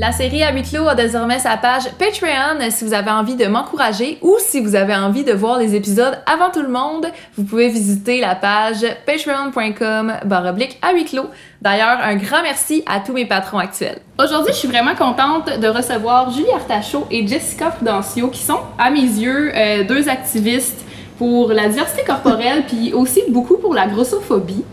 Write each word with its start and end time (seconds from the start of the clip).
La 0.00 0.12
série 0.12 0.42
à 0.42 0.50
huis 0.50 0.62
clos 0.62 0.88
a 0.88 0.94
désormais 0.94 1.40
sa 1.40 1.58
page 1.58 1.82
Patreon 1.98 2.70
si 2.70 2.86
vous 2.86 2.94
avez 2.94 3.10
envie 3.10 3.34
de 3.34 3.44
m'encourager 3.44 4.16
ou 4.22 4.36
si 4.38 4.58
vous 4.58 4.74
avez 4.74 4.94
envie 4.94 5.24
de 5.24 5.32
voir 5.34 5.58
les 5.58 5.74
épisodes 5.74 6.18
avant 6.24 6.48
tout 6.50 6.62
le 6.62 6.70
monde, 6.70 7.08
vous 7.36 7.44
pouvez 7.44 7.68
visiter 7.68 8.18
la 8.18 8.34
page 8.34 8.82
patreon.com 9.04 10.14
baroblique 10.24 10.78
à 10.80 10.94
huis 10.94 11.04
clos. 11.04 11.26
D'ailleurs, 11.60 11.98
un 12.02 12.16
grand 12.16 12.40
merci 12.42 12.82
à 12.86 13.00
tous 13.00 13.12
mes 13.12 13.26
patrons 13.26 13.58
actuels. 13.58 13.98
Aujourd'hui, 14.18 14.54
je 14.54 14.58
suis 14.58 14.68
vraiment 14.68 14.94
contente 14.94 15.58
de 15.60 15.68
recevoir 15.68 16.30
Julie 16.30 16.50
Artachot 16.50 17.06
et 17.10 17.26
Jessica 17.26 17.66
Prudencio 17.66 18.28
qui 18.28 18.40
sont, 18.40 18.60
à 18.78 18.88
mes 18.90 19.00
yeux, 19.00 19.52
euh, 19.54 19.84
deux 19.84 20.08
activistes 20.08 20.82
pour 21.18 21.52
la 21.52 21.68
diversité 21.68 22.04
corporelle 22.06 22.64
puis 22.68 22.94
aussi 22.94 23.20
beaucoup 23.28 23.58
pour 23.58 23.74
la 23.74 23.86
grossophobie, 23.86 24.64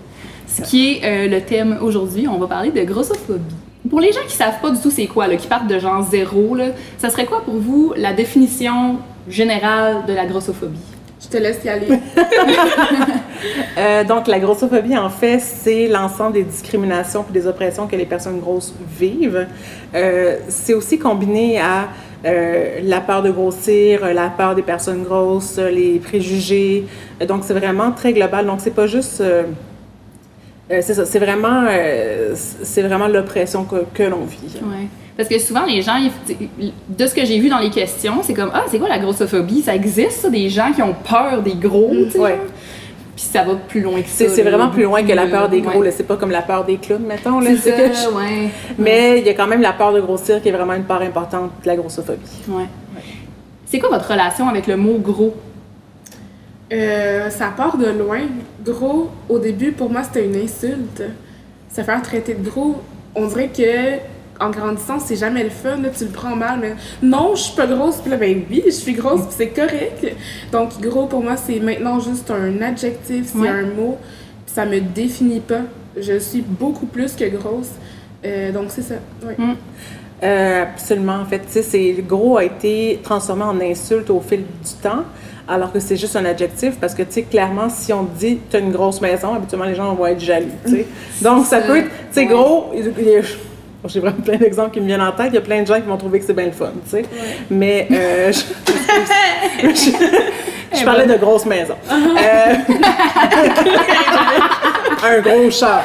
ce 0.48 0.62
qui 0.62 0.94
est 0.94 1.02
euh, 1.04 1.28
le 1.28 1.41
thème 1.41 1.80
aujourd'hui. 1.82 2.30
On 2.30 2.38
va 2.38 2.48
parler 2.48 2.71
de 2.71 2.82
grossophobie. 2.84 3.67
Pour 3.89 4.00
les 4.00 4.11
gens 4.11 4.21
qui 4.27 4.36
savent 4.36 4.59
pas 4.61 4.69
du 4.69 4.79
tout 4.79 4.91
c'est 4.91 5.07
quoi, 5.07 5.27
là, 5.27 5.36
qui 5.36 5.47
partent 5.47 5.68
de 5.68 5.79
genre 5.79 6.01
zéro, 6.04 6.55
là, 6.55 6.68
ça 6.97 7.09
serait 7.09 7.25
quoi 7.25 7.41
pour 7.43 7.55
vous 7.55 7.93
la 7.95 8.14
définition 8.14 8.97
générale 9.29 10.05
de 10.07 10.14
la 10.14 10.25
grossophobie? 10.25 10.79
Je 11.19 11.28
te 11.28 11.37
laisse 11.37 11.64
y 11.64 11.69
aller. 11.69 11.87
Euh, 13.78 14.04
donc, 14.04 14.25
la 14.25 14.39
grossophobie, 14.39 14.97
en 14.97 15.11
fait, 15.11 15.37
c'est 15.39 15.87
l'ensemble 15.87 16.33
des 16.33 16.43
discriminations 16.43 17.23
et 17.29 17.33
des 17.33 17.45
oppressions 17.45 17.86
que 17.86 17.95
les 17.95 18.07
personnes 18.07 18.39
grosses 18.39 18.73
vivent. 19.00 19.45
Euh, 19.93 20.37
c'est 20.50 20.73
aussi 20.73 20.97
combiné 20.97 21.59
à 21.59 21.89
euh, 22.25 22.79
la 22.81 23.00
peur 23.00 23.21
de 23.21 23.29
grossir, 23.29 24.11
la 24.11 24.29
peur 24.29 24.56
des 24.56 24.64
personnes 24.64 25.04
grosses, 25.04 25.59
les 25.59 26.00
préjugés. 26.00 26.87
Donc, 27.28 27.43
c'est 27.43 27.54
vraiment 27.54 27.92
très 27.92 28.14
global. 28.14 28.47
Donc, 28.47 28.59
c'est 28.59 28.73
pas 28.73 28.87
juste. 28.87 29.21
Euh, 30.71 30.80
c'est 30.82 30.94
ça, 30.94 31.06
c'est 31.06 31.20
vraiment, 31.20 31.66
euh, 31.70 32.34
c'est 32.36 32.81
vraiment 32.81 33.08
l'oppression 33.08 33.64
que, 33.64 33.86
que 33.94 34.03
l'on 34.03 34.26
vit. 34.26 34.38
Ouais. 34.64 34.88
Parce 35.16 35.30
que 35.30 35.40
souvent, 35.40 35.66
les 35.66 35.82
gens, 35.82 35.96
de 36.90 37.08
ce 37.08 37.16
que 37.16 37.26
j'ai 37.26 37.40
vu 37.40 37.50
dans 37.50 37.58
les 37.59 37.72
questions, 37.72 38.20
c'est 38.22 38.34
comme 38.36 38.52
Ah, 38.54 38.66
c'est 38.70 38.78
quoi 38.78 38.88
la 38.90 39.00
grossophobie? 39.00 39.62
Ça 39.64 39.74
existe, 39.74 40.12
ça, 40.22 40.30
des 40.30 40.50
gens 40.50 40.72
qui 40.74 40.84
ont 40.84 40.94
peur 40.94 41.42
des 41.42 41.56
gros, 41.56 41.92
tu. 42.12 42.20
Ouais. 42.20 42.30
genre? 42.32 42.40
Puis 43.16 43.26
ça 43.26 43.44
va 43.44 43.56
plus 43.56 43.82
loin 43.82 44.00
que 44.04 44.08
ça. 44.08 44.26
C'est, 44.30 44.44
vraiment 44.44 44.70
plus 44.70 44.84
loin 44.84 45.02
que 45.02 45.12
la 45.12 45.26
peur 45.26 45.50
des 45.50 45.62
gros. 45.62 45.80
ouais. 45.80 45.90
C'est 45.90 46.04
pas 46.06 46.18
comme 46.18 46.30
la 46.30 46.44
peur 46.44 46.66
des 46.66 46.78
clowns, 46.78 47.02
mettons. 47.02 47.40
Là, 47.40 47.50
que 47.50 47.56
je- 47.58 48.16
ouais. 48.16 48.50
Mais 48.78 49.20
il 49.20 49.26
y 49.26 49.30
a 49.30 49.34
quand 49.34 49.48
même 49.48 49.62
la 49.64 49.74
peur 49.74 49.92
de 49.92 50.02
grossir 50.02 50.40
qui 50.40 50.50
est 50.50 50.52
vraiment 50.52 50.74
une 50.74 50.84
part 50.84 51.02
importante 51.02 51.50
de 51.64 51.68
la 51.68 51.76
grossophobie. 51.76 52.20
C'est 53.66 53.80
quoi 53.80 53.90
votre 53.90 54.08
relation 54.12 54.48
avec 54.48 54.68
le 54.68 54.78
mot 54.78 55.00
gros? 55.00 55.34
Euh, 56.72 57.30
ça 57.30 57.48
part 57.56 57.78
de 57.78 57.86
loin. 57.88 58.22
Gros, 58.66 59.10
au 59.30 59.40
début, 59.40 59.72
pour 59.72 59.90
moi, 59.90 60.04
c'était 60.04 60.26
une 60.26 60.36
insulte. 60.36 61.04
Se 61.74 61.82
faire 61.82 62.02
traiter 62.02 62.34
de 62.34 62.48
gros, 62.50 62.82
on 63.16 63.28
dirait 63.28 63.50
que 63.50 63.98
en 64.40 64.52
grandissant, 64.52 65.00
c'est 65.00 65.16
jamais 65.16 65.44
le 65.44 65.50
fun. 65.50 65.78
là, 65.82 65.90
tu 65.98 66.04
le 66.04 66.12
prends 66.12 66.36
mal, 66.36 66.59
mais 66.62 66.76
non, 67.02 67.34
je 67.36 67.42
suis 67.44 67.56
pas 67.56 67.66
grosse. 67.66 67.98
Puis 67.98 68.12
là, 68.12 68.18
ben 68.18 68.44
oui, 68.50 68.62
je 68.66 68.72
suis 68.72 68.94
grosse, 68.94 69.22
puis 69.22 69.36
c'est 69.38 69.48
correct. 69.48 70.16
Donc, 70.52 70.80
gros, 70.80 71.08
pour 71.08 71.24
moi, 71.24 71.36
c'est 71.38 71.59
maintenant 71.59 72.00
juste 72.00 72.30
un 72.30 72.62
adjectif, 72.62 73.31
c'est 73.31 73.38
Ouais. 73.40 73.48
un 73.50 73.64
mot. 73.64 73.98
Puis 74.46 74.54
ça 74.54 74.66
me 74.66 74.80
définit 74.80 75.40
pas. 75.40 75.62
Je 76.00 76.20
suis 76.20 76.42
beaucoup 76.42 76.86
plus 76.86 77.16
que 77.16 77.26
grosse. 77.26 77.72
Euh, 78.26 78.52
donc, 78.52 78.66
c'est 78.70 78.84
ça. 78.84 78.96
Ouais. 79.26 79.36
Euh, 80.24 80.64
absolument. 80.64 81.16
En 81.22 81.26
fait, 81.26 81.42
tu 81.52 81.62
sais, 81.64 81.96
gros 82.08 82.38
a 82.38 82.44
été 82.44 83.00
transformé 83.04 83.44
en 83.44 83.59
insulte 83.62 84.09
au 84.12 84.20
fil 84.20 84.40
du 84.42 84.74
temps, 84.81 85.04
alors 85.48 85.72
que 85.72 85.80
c'est 85.80 85.95
juste 85.98 86.16
un 86.16 86.26
adjectif 86.26 86.76
parce 86.80 86.94
que, 86.94 87.03
tu 87.03 87.12
sais, 87.14 87.22
clairement, 87.23 87.70
si 87.70 87.94
on 87.94 88.03
dit 88.03 88.40
t'as 88.50 88.59
une 88.59 88.72
grosse 88.72 89.00
maison, 89.02 89.34
habituellement 89.36 89.66
les 89.67 89.76
gens 89.76 89.94
vont 89.94 90.06
être 90.08 90.20
jaloux, 90.20 90.48
tu 90.66 90.72
sais. 90.72 90.86
Donc, 91.22 91.45
ça 91.45 91.59
peut 91.59 91.78
être, 91.78 91.88
tu 91.88 91.92
sais, 92.12 92.26
gros. 92.26 92.72
J'ai 93.86 94.00
vraiment 94.02 94.20
plein 94.22 94.36
d'exemples 94.38 94.72
qui 94.72 94.81
me 94.81 94.88
viennent 94.88 95.02
en 95.02 95.12
tête. 95.14 95.28
Il 95.30 95.36
y 95.36 95.38
a 95.38 95.42
plein 95.42 95.62
de 95.62 95.68
gens 95.68 95.75
qui 95.75 95.88
vont 95.88 95.95
trouver 95.98 96.20
que 96.20 96.25
c'est 96.25 96.34
bien 96.34 96.45
le 96.48 96.52
fun, 96.52 96.72
tu 96.84 96.90
sais. 96.98 97.03
Mais 97.50 97.88
euh, 97.92 98.31
je, 98.34 98.40
je- 99.74 100.78
je 100.80 100.84
parlais 100.84 101.06
de 101.06 101.16
grosse 101.16 101.46
maison. 101.46 101.75
Euh, 101.90 102.56
un 105.18 105.19
gros 105.22 105.50
char. 105.52 105.84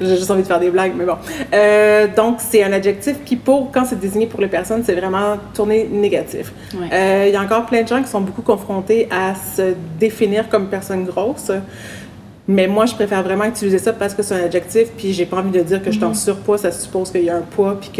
J'ai 0.00 0.16
juste 0.16 0.30
envie 0.30 0.42
de 0.42 0.46
faire 0.46 0.60
des 0.60 0.70
blagues, 0.70 0.92
mais 0.96 1.04
bon. 1.04 1.16
Euh, 1.52 2.06
donc, 2.16 2.36
c'est 2.38 2.62
un 2.62 2.72
adjectif 2.72 3.16
qui, 3.24 3.36
pour, 3.36 3.70
quand 3.70 3.84
c'est 3.84 3.98
désigné 3.98 4.26
pour 4.26 4.40
les 4.40 4.48
personnes, 4.48 4.82
c'est 4.84 4.94
vraiment 4.94 5.36
tourné 5.54 5.88
négatif. 5.90 6.52
Ouais. 6.74 6.88
Euh, 6.92 7.24
Il 7.28 7.32
y 7.32 7.36
a 7.36 7.42
encore 7.42 7.66
plein 7.66 7.82
de 7.82 7.88
gens 7.88 8.02
qui 8.02 8.08
sont 8.08 8.20
beaucoup 8.20 8.42
confrontés 8.42 9.08
à 9.10 9.34
se 9.34 9.74
définir 9.98 10.48
comme 10.48 10.68
personne 10.68 11.04
grosse. 11.04 11.50
Mais 12.46 12.66
moi, 12.66 12.86
je 12.86 12.94
préfère 12.94 13.22
vraiment 13.22 13.44
utiliser 13.44 13.78
ça 13.78 13.92
parce 13.92 14.14
que 14.14 14.22
c'est 14.22 14.34
un 14.34 14.44
adjectif, 14.44 14.88
puis 14.96 15.12
j'ai 15.12 15.26
pas 15.26 15.36
envie 15.36 15.50
de 15.50 15.62
dire 15.62 15.82
que 15.82 15.90
je 15.90 15.96
suis 15.96 16.04
en 16.04 16.14
surpoids, 16.14 16.56
ça 16.56 16.72
suppose 16.72 17.10
qu'il 17.10 17.24
y 17.24 17.30
a 17.30 17.36
un 17.36 17.42
poids, 17.42 17.78
puis 17.78 17.90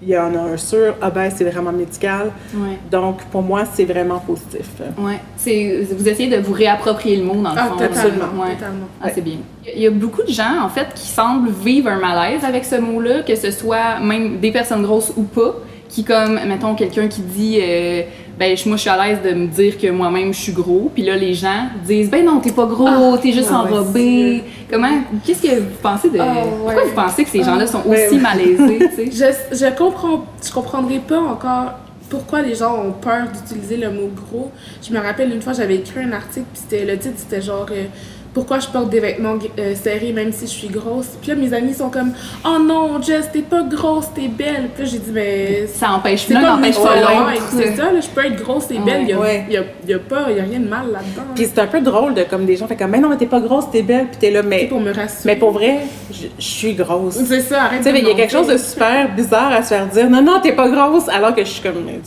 qu'il 0.00 0.08
y 0.08 0.18
en 0.18 0.34
a 0.34 0.38
un 0.52 0.56
sur. 0.56 0.94
Ah 1.00 1.10
ben, 1.10 1.30
c'est 1.34 1.44
vraiment 1.44 1.72
médical. 1.72 2.30
Ouais. 2.54 2.78
Donc, 2.90 3.22
pour 3.26 3.42
moi, 3.42 3.64
c'est 3.72 3.84
vraiment 3.84 4.18
positif. 4.18 4.66
Ouais. 4.98 5.20
C'est, 5.36 5.86
vous 5.92 6.08
essayez 6.08 6.28
de 6.34 6.42
vous 6.42 6.52
réapproprier 6.52 7.16
le 7.16 7.24
mot 7.24 7.34
dans 7.34 7.52
le 7.52 7.58
Ah, 7.58 7.66
fond. 7.68 7.76
totalement. 7.76 8.42
Ouais. 8.42 8.54
totalement. 8.54 8.86
Ah, 9.02 9.08
c'est 9.14 9.20
bien. 9.20 9.36
Il 9.74 9.82
y 9.82 9.86
a 9.86 9.90
beaucoup 9.90 10.22
de 10.22 10.32
gens, 10.32 10.62
en 10.64 10.68
fait, 10.68 10.88
qui 10.94 11.06
semblent 11.06 11.50
vivre 11.50 11.88
un 11.90 11.98
malaise 11.98 12.44
avec 12.44 12.64
ce 12.64 12.76
mot-là, 12.76 13.22
que 13.22 13.36
ce 13.36 13.50
soit 13.50 14.00
même 14.00 14.38
des 14.38 14.50
personnes 14.52 14.82
grosses 14.82 15.12
ou 15.16 15.22
pas, 15.22 15.54
qui, 15.88 16.04
comme, 16.04 16.34
mettons, 16.46 16.74
quelqu'un 16.74 17.08
qui 17.08 17.20
dit, 17.20 17.58
euh, 17.60 18.02
ben, 18.40 18.56
je- 18.56 18.66
moi, 18.66 18.76
je 18.78 18.80
suis 18.80 18.90
à 18.90 18.96
l'aise 19.06 19.18
de 19.22 19.32
me 19.34 19.46
dire 19.48 19.76
que 19.78 19.88
moi-même, 19.90 20.32
je 20.32 20.40
suis 20.40 20.52
gros, 20.52 20.90
puis 20.94 21.02
là, 21.02 21.14
les 21.14 21.34
gens 21.34 21.66
disent, 21.84 22.10
ben 22.10 22.24
non, 22.24 22.40
t'es 22.40 22.52
pas 22.52 22.64
gros, 22.64 22.86
Ah, 22.88 23.18
t'es 23.22 23.32
juste 23.32 23.50
ah 23.52 23.58
enrobé. 23.64 24.42
Comment, 24.70 24.88
qu'est-ce 25.26 25.42
que 25.42 25.60
vous 25.60 25.66
pensez 25.82 26.08
de. 26.08 26.18
Ah, 26.18 26.24
ouais. 26.24 26.42
Pourquoi 26.64 26.84
vous 26.84 26.94
pensez 26.94 27.24
que 27.24 27.30
ces 27.30 27.42
gens-là 27.42 27.66
sont 27.66 27.82
Ouais, 27.84 28.06
aussi 28.06 28.16
ouais. 28.16 28.20
malaisés, 28.22 28.78
tu 28.96 29.10
sais? 29.12 29.34
Je, 29.52 29.56
je 29.56 29.76
comprends, 29.76 30.24
je 30.42 30.50
comprendrai 30.50 31.00
pas 31.00 31.18
encore 31.20 31.72
pourquoi 32.08 32.40
les 32.42 32.54
gens 32.54 32.74
ont 32.82 32.92
peur 32.92 33.26
d'utiliser 33.32 33.76
le 33.76 33.90
mot 33.90 34.08
gros. 34.30 34.50
Je 34.82 34.92
me 34.92 34.98
rappelle 35.00 35.32
une 35.32 35.42
fois, 35.42 35.52
j'avais 35.52 35.76
écrit 35.76 36.00
un 36.02 36.12
article, 36.12 36.46
puis 36.52 36.62
c'était 36.68 36.84
le 36.86 36.98
titre, 36.98 37.14
c'était 37.18 37.42
genre 37.42 37.66
euh, 37.70 37.84
pourquoi 38.32 38.60
je 38.60 38.68
porte 38.68 38.90
des 38.90 39.00
vêtements 39.00 39.36
euh, 39.58 39.74
serrés 39.74 40.12
même 40.12 40.32
si 40.32 40.46
je 40.46 40.50
suis 40.52 40.68
grosse? 40.68 41.08
Puis 41.20 41.30
là, 41.30 41.36
mes 41.36 41.52
amis 41.52 41.74
sont 41.74 41.90
comme 41.90 42.12
oh 42.44 42.58
non, 42.64 43.00
Jess, 43.02 43.28
t'es 43.32 43.42
pas 43.42 43.62
grosse, 43.62 44.06
t'es 44.14 44.28
belle. 44.28 44.68
Puis 44.74 44.84
là, 44.84 44.88
j'ai 44.90 44.98
dit 44.98 45.10
mais 45.12 45.66
Ça 45.66 45.90
empêche, 45.92 46.28
pas 46.28 46.40
n'empêche 46.40 46.76
ouais, 46.78 46.84
pas 46.84 46.94
ouais, 46.94 47.34
l'autre. 47.34 47.42
C'est 47.56 47.76
ça, 47.76 47.90
là, 47.92 48.00
je 48.00 48.08
peux 48.08 48.24
être 48.24 48.36
grosse 48.42 48.70
et 48.70 48.78
belle. 48.78 49.02
Il 49.02 49.08
y 49.08 49.12
a, 49.12 49.18
Ouais. 49.18 49.46
y 49.50 49.56
a- 49.56 49.64
y 49.88 49.94
a 49.94 49.98
pas, 49.98 50.30
y 50.30 50.38
a 50.38 50.44
rien 50.44 50.60
de 50.60 50.68
mal 50.68 50.86
là-dedans. 50.92 51.32
Puis 51.34 51.46
c'est 51.52 51.60
un 51.60 51.66
peu 51.66 51.80
drôle 51.80 52.14
de 52.14 52.22
comme 52.22 52.44
des 52.46 52.56
gens 52.56 52.66
fait 52.68 52.76
comme, 52.76 52.90
mais 52.90 53.00
non, 53.00 53.08
mais 53.08 53.16
t'es 53.16 53.26
pas 53.26 53.40
grosse, 53.40 53.64
t'es 53.72 53.82
belle, 53.82 54.06
puis 54.06 54.18
t'es 54.20 54.30
là, 54.30 54.42
C'est 54.42 54.48
mais, 54.48 54.66
pour 54.66 54.80
me 54.80 54.92
rassurer. 54.92 55.22
mais 55.26 55.36
pour 55.36 55.50
vrai, 55.50 55.78
je 56.12 56.26
je 56.38 56.44
suis 56.44 56.74
grosse. 56.74 57.14
C'est 57.26 57.40
ça, 57.40 57.64
arrête 57.64 57.82
Tu 57.82 57.90
sais, 57.90 57.98
il 57.98 58.06
y 58.06 58.10
a 58.10 58.14
quelque 58.14 58.32
chose 58.32 58.46
de 58.48 58.56
super 58.56 59.12
bizarre 59.14 59.52
à 59.52 59.62
se 59.62 59.68
faire 59.68 59.86
dire. 59.86 60.08
Non, 60.08 60.22
non, 60.22 60.40
t'es 60.42 60.52
pas 60.52 60.68
grosse, 60.68 61.08
alors 61.08 61.34
que 61.34 61.42
je 61.44 61.48
suis 61.50 61.62
comme. 61.62 61.84
Tu 61.84 62.00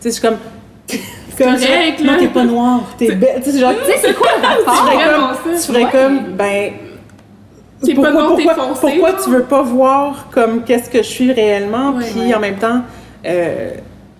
sais, 0.00 0.08
je 0.08 0.10
suis 0.10 0.20
comme. 0.22 0.36
Comme 1.36 1.54
correct, 1.54 2.00
Non, 2.04 2.12
là. 2.12 2.18
t'es 2.18 2.28
pas 2.28 2.44
noire, 2.44 2.80
t'es 2.98 3.14
belle. 3.14 3.40
Tu 3.44 3.50
sais, 3.50 3.58
genre. 3.58 3.72
Tu 3.84 3.90
sais, 3.92 3.98
c'est 4.02 4.14
quoi 4.14 4.28
le 4.40 4.58
Tu 4.64 4.70
ferais 4.70 5.04
comme. 5.12 5.54
Tu 5.56 5.58
ferais 5.66 5.84
Ouais. 5.84 5.90
comme. 5.90 6.18
Ben. 6.36 6.72
T'es 7.84 7.94
pas 7.94 8.12
pourquoi, 8.12 8.54
foncé, 8.54 8.80
pourquoi 8.80 9.12
tu 9.24 9.30
veux 9.30 9.42
pas 9.42 9.62
voir 9.62 10.28
comme 10.30 10.62
qu'est-ce 10.62 10.88
que 10.88 10.98
je 10.98 11.08
suis 11.08 11.32
réellement, 11.32 11.94
puis 11.94 12.32
en 12.34 12.38
même 12.38 12.56
temps. 12.56 12.82
Euh, 13.26 13.70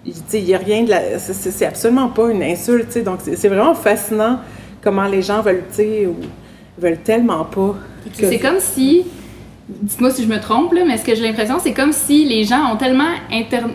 tu 0.05 0.13
sais, 0.27 0.39
il 0.41 0.49
y 0.49 0.55
a 0.55 0.59
rien 0.59 0.83
de 0.83 0.91
la. 0.91 1.19
c'est- 1.21 1.65
absolument 1.65 2.09
pas 2.09 2.29
une 2.31 2.43
insulte, 2.43 2.87
tu 2.89 2.93
sais. 2.95 3.03
Donc, 3.03 3.19
c'est 3.23 3.49
vraiment 3.49 3.75
fascinant 3.75 4.41
comment 4.83 5.05
les 5.07 5.23
gens 5.23 5.43
veulent, 5.43 5.63
tu 5.71 5.77
sais, 5.77 6.07
ou 6.07 6.17
veulent 6.77 6.99
tellement 7.05 7.45
pas. 7.45 7.77
que- 8.19 8.27
C'est 8.29 8.41
comme 8.41 8.59
si, 8.59 9.05
dites-moi 9.69 10.11
si 10.11 10.25
je 10.25 10.29
me 10.29 10.41
trompe, 10.41 10.73
là, 10.73 10.83
mais 10.85 10.97
ce 10.99 11.05
que 11.05 11.15
j'ai 11.15 11.23
l'impression, 11.23 11.59
c'est 11.63 11.73
comme 11.73 11.93
si 11.93 12.25
les 12.25 12.43
gens 12.43 12.73
ont 12.73 12.77
tellement 12.77 13.11
inter- 13.31 13.69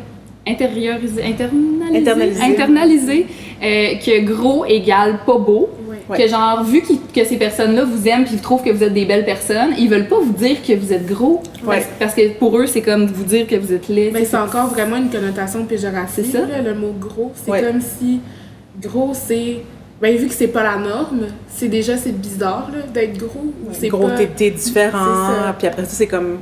intériorisé, 0.47 1.23
internalisé, 1.23 1.97
Internalisé. 1.97 2.41
internalisé, 2.43 3.25
euh, 3.63 3.95
que 4.03 4.21
gros 4.25 4.65
égale 4.65 5.19
pas 5.25 5.37
beau. 5.37 5.69
Ouais. 6.09 6.17
Que 6.19 6.27
genre, 6.29 6.63
vu 6.63 6.81
que 7.13 7.25
ces 7.25 7.35
personnes-là 7.35 7.83
vous 7.83 8.07
aiment 8.07 8.23
puis 8.23 8.37
trouvent 8.37 8.63
que 8.63 8.69
vous 8.69 8.81
êtes 8.81 8.93
des 8.93 9.03
belles 9.03 9.25
personnes, 9.25 9.71
ils 9.77 9.89
veulent 9.89 10.07
pas 10.07 10.19
vous 10.19 10.31
dire 10.31 10.55
que 10.65 10.71
vous 10.73 10.93
êtes 10.93 11.05
gros. 11.05 11.41
Ouais. 11.65 11.75
Parce, 11.75 11.85
parce 11.99 12.13
que 12.13 12.29
pour 12.39 12.57
eux, 12.57 12.65
c'est 12.65 12.81
comme 12.81 13.07
vous 13.07 13.25
dire 13.25 13.45
que 13.45 13.55
vous 13.57 13.73
êtes 13.73 13.89
laid. 13.89 14.11
Mais 14.13 14.19
sais, 14.21 14.25
c'est 14.27 14.37
encore 14.37 14.67
vraiment 14.67 14.95
une 14.95 15.09
connotation 15.09 15.65
péjorative, 15.65 16.07
C'est 16.25 16.37
ça. 16.37 16.45
là, 16.45 16.61
le 16.61 16.75
mot 16.75 16.93
gros. 16.97 17.31
C'est 17.35 17.51
Ouais. 17.51 17.61
comme 17.61 17.81
si 17.81 18.21
gros, 18.81 19.11
c'est. 19.13 19.57
Ben, 20.01 20.15
vu 20.15 20.27
que 20.27 20.33
c'est 20.33 20.47
pas 20.47 20.63
la 20.63 20.77
norme, 20.77 21.25
c'est 21.49 21.67
déjà 21.67 21.97
c'est 21.97 22.11
bizarre 22.17 22.69
d'être 22.93 23.17
gros. 23.17 23.51
gros, 23.89 24.07
pas... 24.07 24.15
t'es, 24.15 24.27
t'es 24.27 24.51
différent. 24.51 24.99
C'est 24.99 25.43
ça. 25.43 25.55
Puis 25.57 25.67
après 25.67 25.81
ça, 25.83 25.89
c'est 25.91 26.07
comme. 26.07 26.37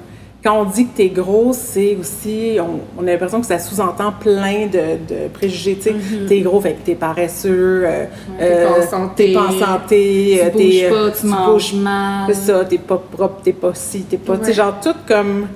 Quand 0.46 0.62
on 0.62 0.66
dit 0.66 0.86
que 0.86 0.96
t'es 0.98 1.10
gros, 1.10 1.54
c'est 1.54 1.98
aussi. 2.00 2.58
On, 2.60 2.80
on 3.02 3.08
a 3.08 3.12
l'impression 3.12 3.42
que 3.42 3.48
ça 3.48 3.58
sous-entend 3.58 4.12
plein 4.20 4.68
de, 4.68 5.00
de 5.12 5.28
préjugés. 5.34 5.76
Tu 5.82 5.90
Mhm. 5.92 6.28
t'es 6.28 6.42
gros, 6.42 6.62
fait 6.62 6.74
que 6.74 6.86
t'es 6.86 6.94
paresseux. 6.94 7.84
euh, 7.84 8.06
t'es 8.38 8.64
pas 8.64 8.70
en 8.70 8.76
euh, 8.76 8.86
santé. 8.88 9.26
T'es 9.26 9.34
pas 9.34 9.48
en 9.48 9.52
santé. 9.60 10.40
tu 10.40 10.46
euh, 10.46 10.50
bouges 10.52 10.62
t'es, 10.82 10.90
pas, 10.90 10.96
euh, 10.96 11.12
tu 11.20 11.26
manges 11.26 11.52
bouges 11.52 11.74
mal. 11.74 12.26
C'est 12.28 12.52
ça, 12.52 12.64
t'es 12.66 12.78
pas 12.78 13.02
propre, 13.12 13.42
t'es 13.44 13.54
pas 13.54 13.74
ci, 13.74 14.02
t'es 14.04 14.18
pas. 14.18 14.38
Tu 14.38 14.44
sais, 14.44 14.48
Ouais. 14.50 14.54
genre, 14.54 14.80
tout 14.84 14.94
comme. 15.08 15.48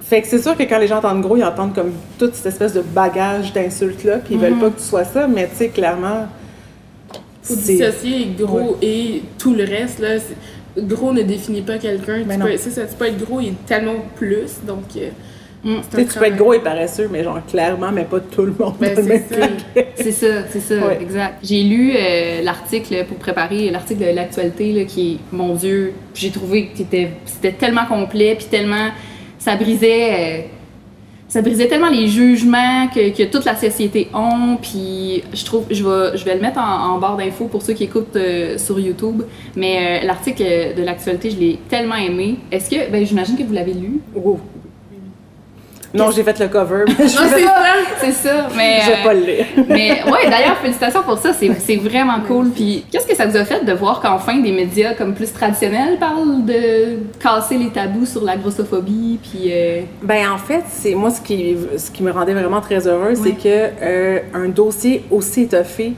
Fait 0.00 0.22
que 0.22 0.28
c'est 0.28 0.40
sûr 0.42 0.56
que 0.56 0.62
quand 0.62 0.78
les 0.78 0.86
gens 0.86 0.96
entendent 0.96 1.20
gros, 1.20 1.36
ils 1.36 1.44
entendent 1.44 1.74
comme 1.74 1.92
toute 2.18 2.34
cette 2.34 2.46
espèce 2.46 2.72
de 2.72 2.80
bagage 2.80 3.52
d'insultes-là, 3.52 4.16
puis 4.24 4.34
ils 4.36 4.40
veulent 4.40 4.54
Mhm. 4.54 4.60
pas 4.60 4.70
que 4.70 4.78
tu 4.80 4.84
sois 4.86 5.04
ça, 5.04 5.26
mais 5.28 5.46
tu 5.46 5.56
sais, 5.56 5.68
clairement. 5.68 6.26
Faut 7.42 7.54
dissocier 7.54 8.28
gros 8.38 8.76
et 8.80 9.22
tout 9.38 9.52
le 9.54 9.64
reste. 9.64 9.98
Là. 9.98 10.18
C'est- 10.18 10.36
Gros 10.82 11.12
ne 11.12 11.22
définit 11.22 11.62
pas 11.62 11.78
quelqu'un. 11.78 12.22
Ben 12.26 12.36
Tu 12.38 12.44
peux- 12.44 12.56
C'est 12.56 12.70
ça, 12.70 12.82
tu 12.86 12.94
peux 12.94 13.06
être 13.06 13.18
gros, 13.24 13.40
il 13.40 13.48
est 13.48 13.66
tellement 13.66 13.96
plus. 14.16 14.60
Donc, 14.66 14.84
euh, 14.96 15.08
Mm. 15.62 15.74
c'est 15.90 16.06
Tu 16.06 16.18
peux 16.18 16.24
être 16.24 16.36
gros 16.36 16.54
et 16.54 16.60
paresseux, 16.60 17.08
mais 17.12 17.22
genre 17.22 17.38
clairement, 17.46 17.92
mais 17.92 18.04
pas 18.04 18.20
tout 18.20 18.42
le 18.46 18.54
monde 18.58 18.74
Ben, 18.80 18.92
c'est 18.96 19.02
même 19.02 19.22
ça. 19.30 19.82
C'est 19.94 20.12
ça, 20.12 20.26
c'est 20.50 20.60
ça, 20.60 20.86
Ouais. 20.86 20.98
exact. 21.02 21.34
J'ai 21.42 21.62
lu 21.62 21.92
euh, 21.94 22.40
l'article 22.42 23.04
pour 23.06 23.18
préparer 23.18 23.68
l'article 23.68 24.00
de 24.06 24.14
l'actualité 24.16 24.72
là, 24.72 24.84
qui 24.84 25.12
est, 25.12 25.36
mon 25.36 25.54
Dieu, 25.54 25.92
j'ai 26.14 26.30
trouvé 26.30 26.68
que 26.68 26.78
c'était 26.78 27.10
c'était 27.26 27.52
tellement 27.52 27.84
complet, 27.84 28.34
puis 28.36 28.46
tellement, 28.46 28.88
ça 29.38 29.56
brisait, 29.56 30.12
euh, 30.12 30.40
ça 31.30 31.42
brisait 31.42 31.68
tellement 31.68 31.90
les 31.90 32.08
jugements 32.08 32.88
que, 32.88 33.16
que 33.16 33.22
toute 33.30 33.44
la 33.44 33.54
société 33.54 34.08
ont, 34.12 34.58
puis 34.60 35.22
je 35.32 35.44
trouve, 35.44 35.64
je 35.70 35.84
vais, 35.84 36.18
je 36.18 36.24
vais 36.24 36.34
le 36.34 36.40
mettre 36.40 36.58
en, 36.58 36.98
barre 36.98 37.16
d'infos 37.16 37.46
pour 37.46 37.62
ceux 37.62 37.72
qui 37.72 37.84
écoutent 37.84 38.16
euh, 38.16 38.58
sur 38.58 38.80
YouTube, 38.80 39.22
mais 39.54 40.02
euh, 40.02 40.06
l'article 40.06 40.42
de 40.76 40.82
l'actualité, 40.82 41.30
je 41.30 41.38
l'ai 41.38 41.58
tellement 41.68 41.94
aimé. 41.94 42.36
Est-ce 42.50 42.68
que, 42.68 42.90
ben 42.90 43.06
j'imagine 43.06 43.36
que 43.36 43.44
vous 43.44 43.54
l'avez 43.54 43.74
lu? 43.74 44.00
Oh. 44.16 44.40
Non, 45.92 46.10
j'ai 46.12 46.22
fait 46.22 46.38
le 46.38 46.46
cover, 46.48 46.84
mais 46.86 46.94
je 47.08 47.16
Non, 47.16 47.22
c'est 47.28 47.42
ça, 47.44 47.54
c'est 48.00 48.12
ça, 48.12 48.48
mais... 48.56 48.80
je 48.82 48.86
vais 48.86 48.92
euh, 49.00 49.04
pas 49.04 49.14
le 49.14 49.20
lire. 49.20 49.46
Mais 49.68 50.02
ouais, 50.04 50.30
d'ailleurs, 50.30 50.56
félicitations 50.62 51.02
pour 51.02 51.18
ça, 51.18 51.32
c'est 51.32 51.50
c'est 51.58 51.76
vraiment 51.76 52.20
cool. 52.26 52.50
Puis 52.50 52.84
qu'est-ce 52.90 53.06
que 53.06 53.14
ça 53.16 53.26
vous 53.26 53.36
a 53.36 53.44
fait 53.44 53.64
de 53.64 53.72
voir 53.72 54.00
qu'enfin 54.00 54.38
des 54.38 54.52
médias 54.52 54.94
comme 54.94 55.14
plus 55.14 55.32
traditionnels 55.32 55.98
parlent 55.98 56.44
de 56.44 56.98
casser 57.20 57.56
les 57.58 57.70
tabous 57.70 58.06
sur 58.06 58.22
la 58.24 58.36
grossophobie, 58.36 59.18
puis 59.20 59.48
euh, 59.50 59.80
Ben 60.02 60.30
en 60.30 60.38
fait, 60.38 60.62
c'est 60.68 60.94
moi 60.94 61.10
ce 61.10 61.20
qui 61.20 61.56
ce 61.76 61.90
qui 61.90 62.02
me 62.04 62.12
rendait 62.12 62.34
vraiment 62.34 62.60
très 62.60 62.86
heureuse, 62.86 63.20
Ouais. 63.20 63.34
c'est 63.36 63.42
que 63.42 63.70
euh, 63.82 64.18
un 64.34 64.48
dossier 64.48 65.04
aussi 65.10 65.42
étoffé, 65.42 65.94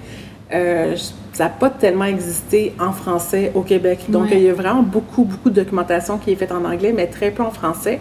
euh, 0.54 0.96
ça 1.34 1.44
n'a 1.44 1.50
pas 1.50 1.68
tellement 1.70 2.04
existé 2.06 2.72
en 2.80 2.92
français 2.92 3.52
au 3.54 3.60
Québec. 3.62 4.00
Donc 4.08 4.24
Ouais. 4.30 4.38
il 4.38 4.42
y 4.44 4.48
a 4.48 4.54
vraiment 4.54 4.82
beaucoup 4.82 5.24
beaucoup 5.24 5.50
de 5.50 5.56
documentation 5.62 6.16
qui 6.16 6.32
est 6.32 6.36
faite 6.36 6.52
en 6.52 6.64
anglais, 6.64 6.92
mais 6.96 7.06
très 7.06 7.30
peu 7.30 7.42
en 7.42 7.50
français. 7.50 8.00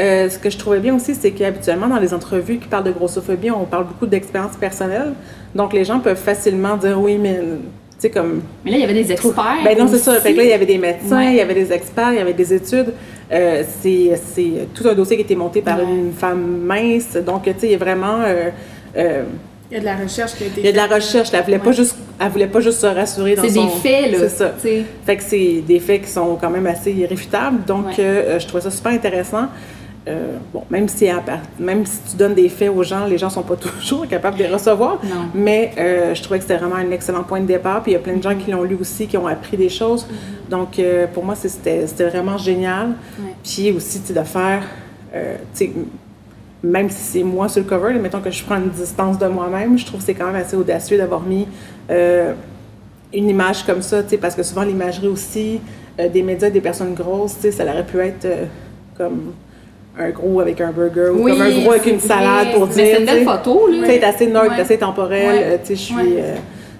Euh, 0.00 0.28
ce 0.28 0.38
que 0.38 0.50
je 0.50 0.58
trouvais 0.58 0.80
bien 0.80 0.94
aussi, 0.94 1.14
c'est 1.14 1.30
qu'habituellement, 1.30 1.86
dans 1.86 2.00
les 2.00 2.12
entrevues 2.12 2.58
qui 2.58 2.66
parlent 2.68 2.84
de 2.84 2.90
grossophobie, 2.90 3.50
on 3.50 3.64
parle 3.64 3.84
beaucoup 3.86 4.06
d'expérience 4.06 4.56
personnelle. 4.56 5.12
Donc, 5.54 5.72
les 5.72 5.84
gens 5.84 6.00
peuvent 6.00 6.16
facilement 6.20 6.76
dire 6.76 7.00
oui, 7.00 7.16
mais 7.16 7.36
tu 7.36 7.42
sais, 7.98 8.10
comme 8.10 8.40
mais 8.64 8.72
là 8.72 8.76
il 8.78 8.80
y 8.80 8.84
avait 8.84 8.92
des 8.94 9.12
experts. 9.12 9.34
ben 9.64 9.78
non, 9.78 9.86
c'est 9.86 9.98
ça. 9.98 10.14
Fait 10.20 10.32
que 10.32 10.38
là, 10.38 10.42
il 10.44 10.48
y 10.50 10.52
avait 10.52 10.66
des 10.66 10.78
médecins, 10.78 11.18
Ouais. 11.18 11.30
il 11.30 11.36
y 11.36 11.40
avait 11.40 11.54
des 11.54 11.72
experts, 11.72 12.10
il 12.12 12.16
y 12.18 12.20
avait 12.20 12.32
des 12.32 12.52
études. 12.52 12.92
Euh, 13.32 13.62
c'est, 13.80 14.18
c'est 14.34 14.68
tout 14.74 14.86
un 14.88 14.94
dossier 14.94 15.16
qui 15.16 15.22
a 15.22 15.24
été 15.26 15.36
monté 15.36 15.62
par 15.62 15.78
Ouais. 15.78 15.84
une 15.84 16.12
femme 16.12 16.58
mince. 16.64 17.16
Donc, 17.24 17.44
tu 17.44 17.50
sais, 17.52 17.56
il 17.68 17.70
y 17.70 17.74
a 17.74 17.78
vraiment... 17.78 18.18
euh, 18.26 18.50
euh, 18.96 19.22
Il 19.70 19.74
y 19.74 19.76
a 19.76 19.80
de 19.80 19.84
la 19.84 19.96
recherche 19.96 20.34
qui 20.34 20.42
a 20.42 20.46
été 20.48 20.60
il 20.60 20.66
y 20.66 20.68
a 20.68 20.72
de 20.72 20.76
la 20.76 20.86
recherche. 20.88 21.28
Elle 21.32 21.42
voulait, 21.44 21.58
pas 21.60 21.68
Ouais. 21.68 21.72
juste, 21.72 21.96
elle 22.20 22.28
voulait 22.30 22.46
pas 22.48 22.60
juste 22.60 22.80
se 22.80 22.86
rassurer 22.86 23.36
dans 23.36 23.42
C'est 23.44 23.50
son... 23.50 23.64
des 23.66 23.70
faits 23.88 24.10
là. 24.12 24.18
C'est 24.22 24.28
ça. 24.28 24.52
tu 24.60 24.68
sais. 24.68 24.82
Fait 25.06 25.16
que 25.16 25.22
c'est 25.22 25.62
des 25.66 25.78
faits 25.78 26.02
qui 26.02 26.10
sont 26.10 26.36
quand 26.38 26.50
même 26.50 26.66
assez 26.66 26.90
irréfutables. 26.92 27.64
Donc, 27.64 27.86
Ouais. 27.86 27.94
euh, 28.00 28.38
je 28.40 28.46
trouvais 28.48 28.62
ça 28.64 28.70
super 28.72 28.90
intéressant. 28.92 29.46
Euh, 30.06 30.36
bon, 30.52 30.64
même 30.68 30.86
si, 30.86 31.06
même 31.58 31.86
si 31.86 31.98
tu 32.10 32.16
donnes 32.18 32.34
des 32.34 32.50
faits 32.50 32.68
aux 32.70 32.82
gens, 32.82 33.06
les 33.06 33.16
gens 33.16 33.30
sont 33.30 33.42
pas 33.42 33.56
toujours 33.80 34.06
capables 34.06 34.36
de 34.36 34.42
les 34.42 34.50
recevoir. 34.50 34.98
Non. 35.02 35.28
Mais 35.34 35.72
euh, 35.78 36.14
je 36.14 36.22
trouvais 36.22 36.38
que 36.38 36.44
c'était 36.44 36.58
vraiment 36.58 36.76
un 36.76 36.90
excellent 36.90 37.22
point 37.22 37.40
de 37.40 37.46
départ. 37.46 37.82
Puis 37.82 37.92
il 37.92 37.94
y 37.94 37.96
a 37.96 38.00
plein 38.00 38.16
de 38.16 38.22
gens 38.22 38.34
qui 38.36 38.50
l'ont 38.50 38.64
lu 38.64 38.76
aussi, 38.78 39.06
qui 39.06 39.16
ont 39.16 39.26
appris 39.26 39.56
des 39.56 39.70
choses. 39.70 40.06
Donc 40.50 40.78
euh, 40.78 41.06
pour 41.06 41.24
moi, 41.24 41.34
c'était 41.34 41.86
vraiment 42.06 42.36
génial. 42.36 42.88
Ouais. 43.18 43.34
Puis 43.42 43.72
aussi, 43.72 44.00
tu 44.02 44.08
sais, 44.08 44.12
de 44.12 44.24
faire, 44.24 44.62
tu 45.12 45.18
sais, 45.54 45.64
m- 45.66 45.86
même 46.62 46.90
si 46.90 47.00
c'est 47.02 47.22
moi 47.22 47.48
sur 47.48 47.62
le 47.62 47.68
cover, 47.68 47.94
là, 47.94 47.98
mettons 47.98 48.20
que 48.20 48.30
je 48.30 48.44
prends 48.44 48.56
une 48.56 48.68
distance 48.70 49.18
de 49.18 49.26
moi-même, 49.26 49.78
je 49.78 49.86
trouve 49.86 50.00
que 50.00 50.06
c'est 50.06 50.14
quand 50.14 50.26
même 50.26 50.36
assez 50.36 50.56
audacieux 50.56 50.98
d'avoir 50.98 51.20
mis 51.22 51.46
une 51.90 53.28
image 53.30 53.64
comme 53.64 53.80
ça, 53.82 54.02
tu 54.02 54.10
sais, 54.10 54.16
parce 54.18 54.34
que 54.34 54.42
souvent 54.42 54.62
l'imagerie 54.62 55.08
aussi 55.08 55.60
des 55.98 56.22
médias 56.22 56.50
des 56.50 56.60
personnes 56.60 56.94
grosses, 56.94 57.36
tu 57.36 57.42
sais, 57.42 57.52
ça 57.52 57.64
aurait 57.64 57.84
pu 57.86 57.98
être 58.00 58.26
comme 58.96 59.32
un 59.98 60.10
gros 60.10 60.40
avec 60.40 60.60
un 60.60 60.72
burger 60.72 61.10
ou 61.12 61.22
Oui, 61.24 61.32
comme 61.32 61.42
un 61.42 61.50
gros 61.50 61.70
avec 61.72 61.86
une 61.86 62.00
salade 62.00 62.48
vrai. 62.48 62.54
pour 62.54 62.66
Mais 62.68 62.74
dire. 62.74 62.84
c'est 62.94 63.00
une 63.00 63.06
belle 63.06 63.24
photo 63.24 63.66
là. 63.68 63.76
tu 63.80 63.86
sais, 63.86 64.04
assez 64.04 64.26
neutre, 64.26 64.54
Ouais. 64.54 64.60
assez 64.60 64.78
temporel. 64.78 65.26
Ouais. 65.26 65.42
euh, 65.44 65.56
tu 65.60 65.66
sais, 65.68 65.74
je 65.76 65.80
suis, 65.80 65.94
Ouais. 65.94 66.02
euh, 66.18 66.34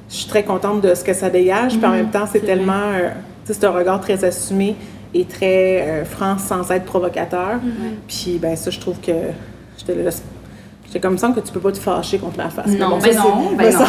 je 0.08 0.14
suis 0.16 0.28
très 0.28 0.42
contente 0.42 0.80
de 0.80 0.94
ce 0.94 1.04
que 1.04 1.12
ça 1.12 1.30
dégage. 1.30 1.76
Puis 1.78 1.86
en 1.86 1.90
Mhm, 1.90 1.96
même 1.96 2.10
temps, 2.10 2.26
c'est 2.30 2.40
tellement, 2.44 2.72
euh, 2.72 3.08
tu 3.46 3.52
sais, 3.52 3.58
c'est 3.60 3.66
un 3.66 3.70
regard 3.70 4.00
très 4.00 4.24
assumé 4.24 4.74
et 5.14 5.24
très 5.24 5.80
euh, 5.82 6.04
franc 6.04 6.38
sans 6.38 6.68
être 6.72 6.84
provocateur. 6.84 7.60
Puis 8.08 8.38
ben 8.42 8.56
ça, 8.56 8.70
je 8.70 8.80
trouve 8.80 8.98
que 9.00 9.12
j'étais 9.78 9.94
là. 10.02 10.10
J'étais 10.94 11.08
comme 11.08 11.18
ça 11.18 11.28
que 11.34 11.40
tu 11.40 11.52
peux 11.52 11.58
pas 11.58 11.72
te 11.72 11.78
fâcher 11.78 12.18
contre 12.18 12.36
ma 12.36 12.48
face. 12.48 12.66
Mais 12.68 12.76
Non, 12.78 12.90
bon, 12.90 12.98
ben 12.98 13.12
ça, 13.12 13.18
non, 13.18 13.50
ben 13.58 13.64
mais 13.66 13.72
non. 13.72 13.78
ça- 13.80 13.84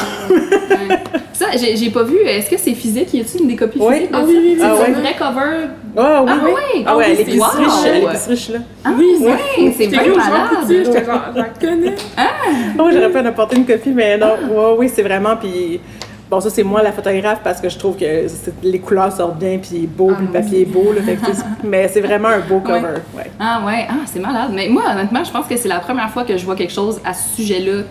Ouais. 0.75 0.97
Ça, 1.33 1.45
j'ai 1.55 1.75
j'ai 1.77 1.91
pas 1.91 2.01
vu. 2.01 2.17
Est-ce 2.25 2.49
que 2.49 2.57
c'est 2.57 2.73
physique? 2.73 3.13
Y 3.13 3.21
a-t-il 3.21 3.41
une 3.43 3.47
des 3.49 3.55
copies 3.55 3.77
Oui. 3.79 3.93
physiques? 3.93 4.09
Ah 4.11 4.21
ça? 4.21 4.25
oui, 4.25 4.33
oui, 4.39 4.41
oui, 4.53 4.55
C'est 4.57 4.65
ah 4.65 4.71
un 4.71 4.73
ouais. 4.79 4.91
vrai 4.91 5.15
cover? 5.19 5.67
Ah 5.97 6.23
oui, 6.23 6.31
Ah 6.31 6.39
oui. 6.43 6.51
oui, 6.55 6.83
Ah 6.87 6.97
ouais, 6.97 7.05
oui, 7.09 7.15
l'épicerie, 7.17 7.37
wow. 7.39 7.71
je- 7.83 7.89
à 7.89 7.93
l'épicerie, 7.93 8.35
je 8.35 8.41
suis 8.41 8.53
là. 8.53 8.59
Oui, 8.97 9.15
c'est 9.19 9.87
Ouais, 9.87 9.89
Jean 10.03 10.15
malade. 10.17 10.49
J'étais 10.67 11.05
genre, 11.05 11.21
je 11.35 11.37
la 11.37 11.49
connais. 11.49 11.95
Oh, 12.79 12.89
j'aurais 12.91 13.11
pu 13.11 13.19
en 13.19 13.25
apporter 13.27 13.55
une 13.57 13.65
copie, 13.67 13.91
mais 13.91 14.17
non. 14.17 14.27
Ouais, 14.49 14.75
oui, 14.79 14.91
c'est 14.91 15.03
vraiment. 15.03 15.35
Puis 15.35 15.79
bon, 16.29 16.39
ça, 16.39 16.49
c'est 16.49 16.63
moi 16.63 16.81
la 16.83 16.91
photographe 16.91 17.39
parce 17.43 17.59
que 17.61 17.69
je 17.69 17.77
trouve 17.77 17.95
que 17.97 18.25
les 18.63 18.79
couleurs 18.79 19.11
sortent 19.11 19.37
bien, 19.39 19.57
puis 19.59 19.87
beau, 19.87 20.09
Ah, 20.11 20.15
puis 20.17 20.25
le 20.27 20.31
papier 20.31 20.61
est 20.61 20.65
beau. 20.65 20.91
Là, 20.93 21.01
fait 21.01 21.15
que 21.15 21.33
c'est- 21.33 21.43
mais 21.63 21.87
c'est 21.87 22.01
vraiment 22.01 22.29
un 22.29 22.39
beau 22.39 22.59
cover. 22.59 22.99
Ouais. 23.15 23.31
Ah 23.39 23.61
ouais, 23.65 23.85
ah 23.89 23.95
c'est 24.05 24.19
malade. 24.19 24.51
Mais 24.53 24.67
moi, 24.69 24.83
honnêtement, 24.91 25.23
je 25.23 25.31
pense 25.31 25.47
que 25.47 25.55
c'est 25.57 25.67
la 25.69 25.79
première 25.79 26.09
fois 26.09 26.23
que 26.23 26.35
je 26.37 26.45
vois 26.45 26.55
quelque 26.55 26.73
chose 26.73 26.99
à 27.05 27.13
ce 27.13 27.35
sujet-là, 27.35 27.83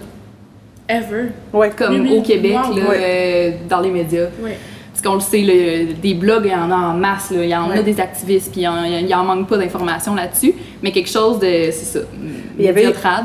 Ever. 0.89 1.31
Ouais. 1.53 1.71
comme 1.71 1.95
Oui, 1.95 2.09
oui. 2.11 2.19
au 2.19 2.23
Québec, 2.23 2.57
Wow. 2.69 2.77
là, 2.77 2.89
Ouais. 2.91 2.99
euh, 3.01 3.51
dans 3.69 3.81
les 3.81 3.91
médias. 3.91 4.27
Oui. 4.43 4.51
Qu'on 5.05 5.15
le 5.15 5.21
sait, 5.21 5.43
le- 5.43 5.93
des 5.95 6.15
blogs, 6.15 6.45
il 6.47 6.51
y 6.53 6.55
en 6.55 6.71
a 6.71 6.75
en 6.77 6.95
masse, 6.95 7.31
là. 7.31 7.43
il 7.45 7.51
y 7.51 7.55
en 7.55 7.69
a 7.71 7.83
des 7.83 8.01
activistes, 8.01 8.51
puis 8.53 8.63
il 8.63 8.65
y 8.65 8.69
en, 8.69 8.83
il 8.85 9.07
y 9.07 9.15
en 9.15 9.23
manque 9.25 9.49
pas 9.49 9.59
d'informations 9.59 10.15
là-dessus. 10.15 10.55
Mais 10.83 10.91
quelque 10.93 11.11
chose 11.11 11.39
de, 11.39 11.47
c'est 11.47 11.73
ça, 11.73 11.99
Il 12.59 12.65
y 12.65 12.69
avait- 12.69 12.85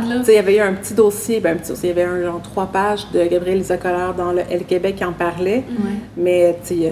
là. 0.10 0.16
Il 0.28 0.34
y 0.34 0.38
avait 0.38 0.58
eu 0.58 0.60
un 0.60 0.74
petit 0.74 0.94
dossier, 0.94 1.40
ben 1.40 1.54
un 1.56 1.58
petit 1.60 1.70
dossier, 1.70 1.92
il 1.92 1.98
y 1.98 2.02
avait 2.02 2.10
un 2.10 2.22
genre 2.22 2.42
trois 2.42 2.66
pages 2.66 3.08
de 3.14 3.24
Gabriel 3.26 3.60
Lisa 3.60 3.78
Collard 3.78 4.14
dans 4.16 4.32
le 4.34 4.42
Elle 4.50 4.66
Québec 4.66 4.96
qui 4.98 5.06
en 5.06 5.14
parlait. 5.14 5.64
Ouais. 5.70 5.94
Mais 6.18 6.58
tu 6.68 6.76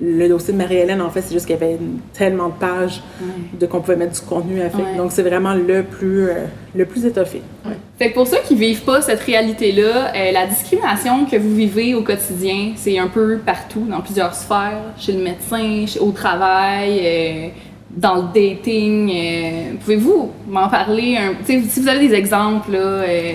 le 0.00 0.28
dossier 0.28 0.52
de 0.52 0.58
Marie-Hélène, 0.58 1.00
en 1.02 1.10
fait, 1.10 1.22
c'est 1.22 1.32
juste 1.34 1.46
qu'il 1.46 1.56
y 1.56 1.58
avait 1.62 1.72
une- 1.74 1.98
tellement 2.12 2.48
de 2.48 2.52
pages 2.54 3.02
Ouais. 3.20 3.28
de 3.58 3.66
qu'on 3.66 3.80
pouvait 3.80 3.96
mettre 3.96 4.12
du 4.20 4.26
contenu 4.26 4.60
à. 4.60 4.66
Ouais. 4.66 4.96
Donc 4.96 5.10
c'est 5.10 5.22
vraiment 5.22 5.54
le 5.54 5.82
plus, 5.82 6.28
euh, 6.28 6.44
le 6.74 6.84
plus 6.84 7.04
étoffé. 7.04 7.42
Ouais. 7.66 7.72
Fait 7.98 8.10
que 8.10 8.14
pour 8.14 8.26
ceux 8.28 8.36
qui 8.46 8.54
vivent 8.54 8.82
pas 8.82 9.02
cette 9.02 9.20
réalité-là, 9.20 10.12
euh, 10.14 10.32
la 10.32 10.46
discrimination 10.46 11.24
que 11.26 11.36
vous 11.36 11.52
vivez 11.54 11.94
au 11.94 12.02
quotidien, 12.02 12.72
c'est 12.76 12.96
un 12.98 13.08
peu 13.08 13.38
partout, 13.44 13.86
dans 13.90 14.00
plusieurs 14.00 14.34
sphères, 14.34 14.82
chez 14.98 15.12
le 15.12 15.22
médecin, 15.24 15.84
chez- 15.86 15.98
au 15.98 16.12
travail, 16.12 17.00
euh, 17.02 17.48
dans 17.90 18.16
le 18.16 18.22
dating. 18.32 19.10
euh, 19.10 19.72
Pouvez-vous 19.80 20.30
m'en 20.48 20.68
parler? 20.68 21.16
Un, 21.16 21.32
si 21.44 21.80
vous 21.80 21.88
avez 21.88 22.06
des 22.06 22.14
exemples, 22.14 22.70
là, 22.72 22.78
euh, 22.78 23.32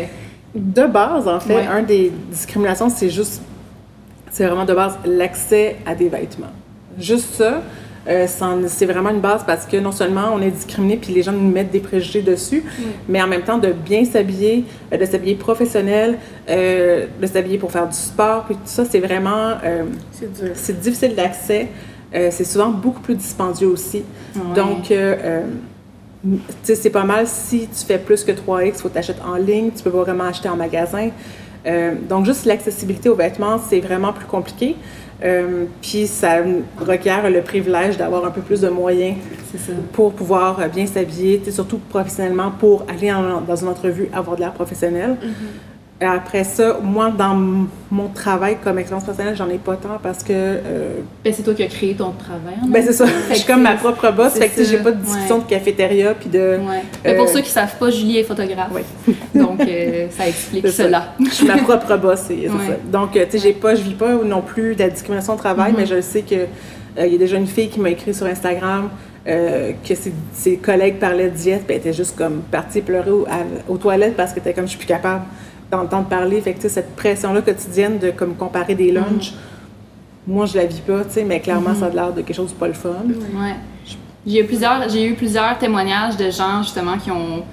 De 0.55 0.86
base, 0.86 1.27
en 1.27 1.39
fait, 1.39 1.55
Ouais. 1.55 1.65
un 1.67 1.82
des 1.82 2.12
discriminations, 2.29 2.88
c'est 2.88 3.10
juste, 3.10 3.41
c'est 4.34 4.46
vraiment 4.48 4.66
de 4.66 4.74
base 4.74 4.98
l'accès 5.06 5.78
à 5.86 5.94
des 5.94 6.10
vêtements. 6.10 6.52
Juste 6.98 7.36
ça, 7.36 7.62
euh, 8.10 8.28
c'est 8.68 8.86
vraiment 8.86 9.12
une 9.12 9.22
base 9.22 9.44
parce 9.46 9.66
que 9.66 9.78
non 9.78 9.92
seulement 9.94 10.34
on 10.34 10.42
est 10.42 10.50
discriminé 10.50 10.98
puis 10.98 11.13
les 11.13 11.22
gens 11.22 11.32
nous 11.32 11.50
mettent 11.50 11.72
des 11.72 11.80
préjugés 11.80 12.24
dessus, 12.24 12.63
mais 13.08 13.22
en 13.22 13.28
même 13.28 13.44
temps 13.44 13.60
de 13.60 13.72
bien 13.72 14.04
s'habiller, 14.04 14.66
euh, 14.92 14.98
de 14.98 15.06
s'habiller 15.06 15.36
professionnel, 15.36 16.18
euh, 16.50 17.06
de 17.22 17.28
s'habiller 17.28 17.60
pour 17.60 17.72
faire 17.72 17.88
du 17.88 17.96
sport, 17.96 18.44
puis 18.46 18.56
tout 18.56 18.62
ça, 18.66 18.84
c'est 18.86 19.00
vraiment, 19.00 19.54
euh, 19.63 19.84
C'est 20.56 20.80
difficile 20.80 21.16
d'accès. 21.16 21.70
C'est 22.12 22.44
souvent 22.44 22.70
beaucoup 22.70 23.02
plus 23.02 23.16
dispendieux 23.16 23.68
aussi. 23.68 24.04
Ouais. 24.36 24.42
Donc, 24.56 24.84
tu 26.24 26.40
sais, 26.62 26.75
c'est 26.75 26.92
pas 26.92 27.04
mal 27.04 27.25
si 27.28 27.68
tu 27.68 27.86
fais 27.86 27.98
plus 27.98 28.24
que 28.24 28.32
3X, 28.32 28.68
il 28.68 28.74
faut 28.74 28.90
t'acheter 28.90 29.20
en 29.25 29.36
ligne, 29.36 29.72
tu 29.75 29.84
peux 29.84 29.90
pas 29.90 30.04
vraiment 30.04 30.25
acheter 30.25 30.48
en 30.48 30.56
magasin. 30.56 31.10
Euh, 31.65 31.93
donc, 32.10 32.25
juste 32.25 32.46
l'accessibilité 32.46 33.10
aux 33.10 33.15
vêtements, 33.15 33.58
c'est 33.58 33.79
vraiment 33.79 34.12
plus 34.13 34.25
compliqué. 34.25 34.75
Euh, 35.24 35.65
puis, 35.82 36.08
ça 36.08 36.38
requiert 36.86 37.29
le 37.29 37.41
privilège 37.41 37.98
d'avoir 37.98 38.25
un 38.25 38.32
peu 38.32 38.41
plus 38.41 38.60
de 38.62 38.67
moyens 38.70 39.15
pour 39.93 40.12
pouvoir 40.13 40.60
euh, 40.60 40.67
bien 40.67 40.86
s'habiller, 40.86 41.41
surtout 41.50 41.77
professionnellement, 41.89 42.51
pour 42.51 42.86
aller 42.89 43.12
en- 43.13 43.39
dans 43.41 43.55
une 43.55 43.70
entrevue, 43.70 44.10
avoir 44.13 44.36
de 44.36 44.41
l'air 44.41 44.51
professionnel. 44.53 45.15
Et 45.22 45.27
Après 46.12 46.43
ça, 46.43 46.77
moi, 46.81 47.12
dans 47.15 47.36
mon 47.91 48.07
travail 48.10 48.57
comme 48.63 48.77
expérience 48.79 49.05
personnelle, 49.05 49.36
j'en 49.36 49.50
ai 49.50 49.57
pas 49.57 49.75
tant 49.75 50.00
parce 50.01 50.24
que 50.24 50.31
euh, 50.33 51.00
Ben, 51.24 51.33
c'est 51.33 51.43
toi 51.43 51.53
qui 51.53 51.63
as 51.63 51.67
créé 51.67 51.93
ton 51.93 52.12
travail. 52.12 52.55
en 52.63 52.67
ben 52.67 52.83
c'est 52.86 52.93
ça, 52.93 53.05
je 53.29 53.36
suis 53.36 53.45
comme 53.45 53.62
ma 53.62 53.75
propre 53.75 54.12
boss, 54.12 54.33
fait 54.33 54.50
que 54.50 54.63
j'ai 54.63 54.77
pas 54.77 54.91
de 54.91 55.01
discussion 55.01 55.38
ouais. 55.38 55.43
de 55.43 55.50
cafétéria 55.50 56.13
puis 56.13 56.29
de 56.29 56.39
Ouais. 56.57 56.81
Mais 57.05 57.15
pour 57.15 57.25
Euh, 57.25 57.33
ceux 57.33 57.41
qui 57.41 57.50
savent 57.50 57.75
pas, 57.77 57.89
Julie 57.89 58.17
est 58.19 58.24
photographe. 58.24 58.72
Donc, 59.36 59.62
euh, 59.62 60.07
ça 60.12 60.27
explique 60.27 60.67
cela. 60.69 61.13
je 61.19 61.29
suis 61.29 61.45
ma 61.48 61.57
propre 61.57 61.95
boss, 61.98 62.19
ça. 62.22 62.33
Donc 62.91 63.15
euh, 63.15 63.25
tu 63.25 63.31
sais, 63.38 63.39
j'ai 63.39 63.53
pas, 63.53 63.75
je 63.75 63.81
vis 63.83 63.93
pas 63.95 64.13
non 64.25 64.41
plus 64.41 64.75
de 64.75 64.79
la 64.83 64.89
discrimination 64.89 65.33
au 65.33 65.38
travail, 65.38 65.72
Mhm. 65.72 65.77
mais 65.79 65.86
je 65.86 66.01
sais 66.01 66.22
que 66.22 66.36
euh, 66.36 67.05
il 67.05 67.12
y 67.13 67.15
a 67.15 67.17
déjà 67.17 67.38
une 67.38 67.48
fille 67.48 67.69
qui 67.69 67.79
m'a 67.79 67.89
écrit 67.89 68.13
sur 68.13 68.25
Instagram 68.27 68.89
euh, 69.25 69.72
que 69.88 69.95
ses, 69.95 70.12
ses 70.33 70.57
collègues 70.57 71.00
parlaient 71.00 71.29
de 71.29 71.36
diète, 71.36 71.63
puis 71.65 71.75
elle 71.75 71.81
était 71.81 71.93
juste 71.93 72.15
comme 72.17 72.41
partie 72.51 72.81
pleurer 72.81 73.10
au- 73.12 73.25
à- 73.25 73.72
aux 73.72 73.77
toilettes 73.77 74.15
parce 74.17 74.33
que 74.33 74.39
était 74.39 74.53
comme 74.53 74.65
je 74.65 74.72
suis 74.72 74.77
plus 74.77 74.88
capable 74.88 75.24
d'entendre 75.75 76.08
parler. 76.08 76.42
Fait 76.42 76.53
que 76.53 76.70
cette 76.70 76.96
pression-là 76.96 77.42
quotidienne 77.42 78.00
de 78.00 78.12
comme 78.12 78.36
comparer 78.36 78.75
des 78.75 78.92
lunchs 78.92 79.34
moi, 80.25 80.46
je 80.46 80.56
la 80.56 80.65
vis 80.65 80.80
pas, 80.80 81.03
tu 81.03 81.12
sais, 81.12 81.24
mais 81.24 81.39
clairement, 81.39 81.75
ça 81.75 81.88
a 81.88 81.89
l'air 81.89 82.13
de 82.13 82.22
quelque 82.22 82.36
chose 82.36 82.53
de 82.53 82.58
pas 82.58 82.68
le 82.68 82.74
fun. 82.74 82.92
Ouais. 83.36 83.56
J'ai 84.25 84.42
eu 84.42 84.46
plusieurs, 84.46 84.88
j'ai 84.88 85.06
eu 85.06 85.15
plusieurs 85.15 85.58
témoignages 85.58 86.15
de 86.15 86.30
gens 86.32 86.63
justement 86.63 86.98
qui 86.98 87.12
ont 87.12 87.44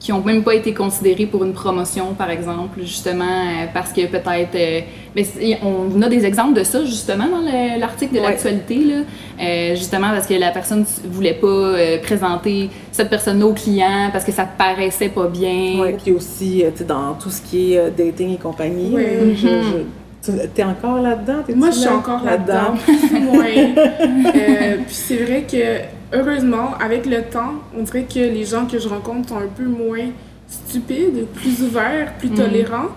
qui 0.00 0.12
ont 0.12 0.22
même 0.22 0.44
pas 0.44 0.54
été 0.54 0.72
considérés 0.74 1.26
pour 1.26 1.44
une 1.44 1.52
promotion, 1.52 2.14
par 2.14 2.30
exemple, 2.30 2.78
justement 2.82 3.24
euh, 3.24 3.66
parce 3.74 3.92
que 3.92 4.06
peut-être, 4.06 4.54
euh, 4.54 4.80
mais 5.16 5.26
on 5.64 6.00
a 6.02 6.08
des 6.08 6.24
exemples 6.24 6.54
de 6.54 6.62
ça 6.62 6.84
justement 6.84 7.26
dans 7.26 7.40
le- 7.40 7.80
l'article 7.80 8.14
de 8.14 8.20
Ouais. 8.20 8.26
l'actualité 8.30 8.76
là, 8.76 8.94
Euh, 9.40 9.74
justement 9.76 10.08
parce 10.10 10.26
que 10.26 10.34
la 10.34 10.50
personne 10.50 10.84
voulait 11.04 11.34
pas 11.34 11.46
euh, 11.46 11.98
présenter 12.02 12.70
cette 12.92 13.08
personne 13.10 13.40
au 13.42 13.52
client 13.54 14.10
parce 14.12 14.24
que 14.24 14.32
ça 14.32 14.44
paraissait 14.44 15.08
pas 15.10 15.26
bien. 15.28 15.80
Ouais, 15.80 15.96
puis 16.00 16.12
aussi, 16.12 16.64
euh, 16.64 16.70
tu 16.72 16.78
sais, 16.78 16.84
dans 16.84 17.14
tout 17.14 17.30
ce 17.30 17.40
qui 17.42 17.72
est 17.74 17.78
euh, 17.78 17.90
dating 17.90 18.34
et 18.34 18.38
compagnie, 18.38 18.90
Ouais. 18.94 19.18
je- 19.34 19.46
je- 19.46 20.32
tu- 20.32 20.48
t'es 20.54 20.64
encore 20.64 21.00
là-dedans? 21.00 21.42
Moi, 21.56 21.70
je 21.70 21.76
suis 21.76 21.84
là- 21.86 21.96
encore 21.96 22.24
là-dedans, 22.24 22.74
plus 22.84 23.16
ou 23.16 23.20
moins. 23.32 23.44
Euh, 23.46 24.76
puis 24.86 24.94
c'est 24.94 25.16
vrai 25.24 25.44
que, 25.50 25.97
heureusement, 26.12 26.74
avec 26.80 27.06
le 27.06 27.22
temps, 27.22 27.54
on 27.76 27.82
dirait 27.82 28.04
que 28.04 28.18
les 28.18 28.44
gens 28.44 28.66
que 28.66 28.78
je 28.78 28.88
rencontre 28.88 29.30
sont 29.30 29.38
un 29.38 29.48
peu 29.54 29.64
moins 29.64 30.10
stupides, 30.48 31.26
plus 31.34 31.62
ouverts, 31.62 32.14
plus 32.18 32.30
tolérants. 32.30 32.88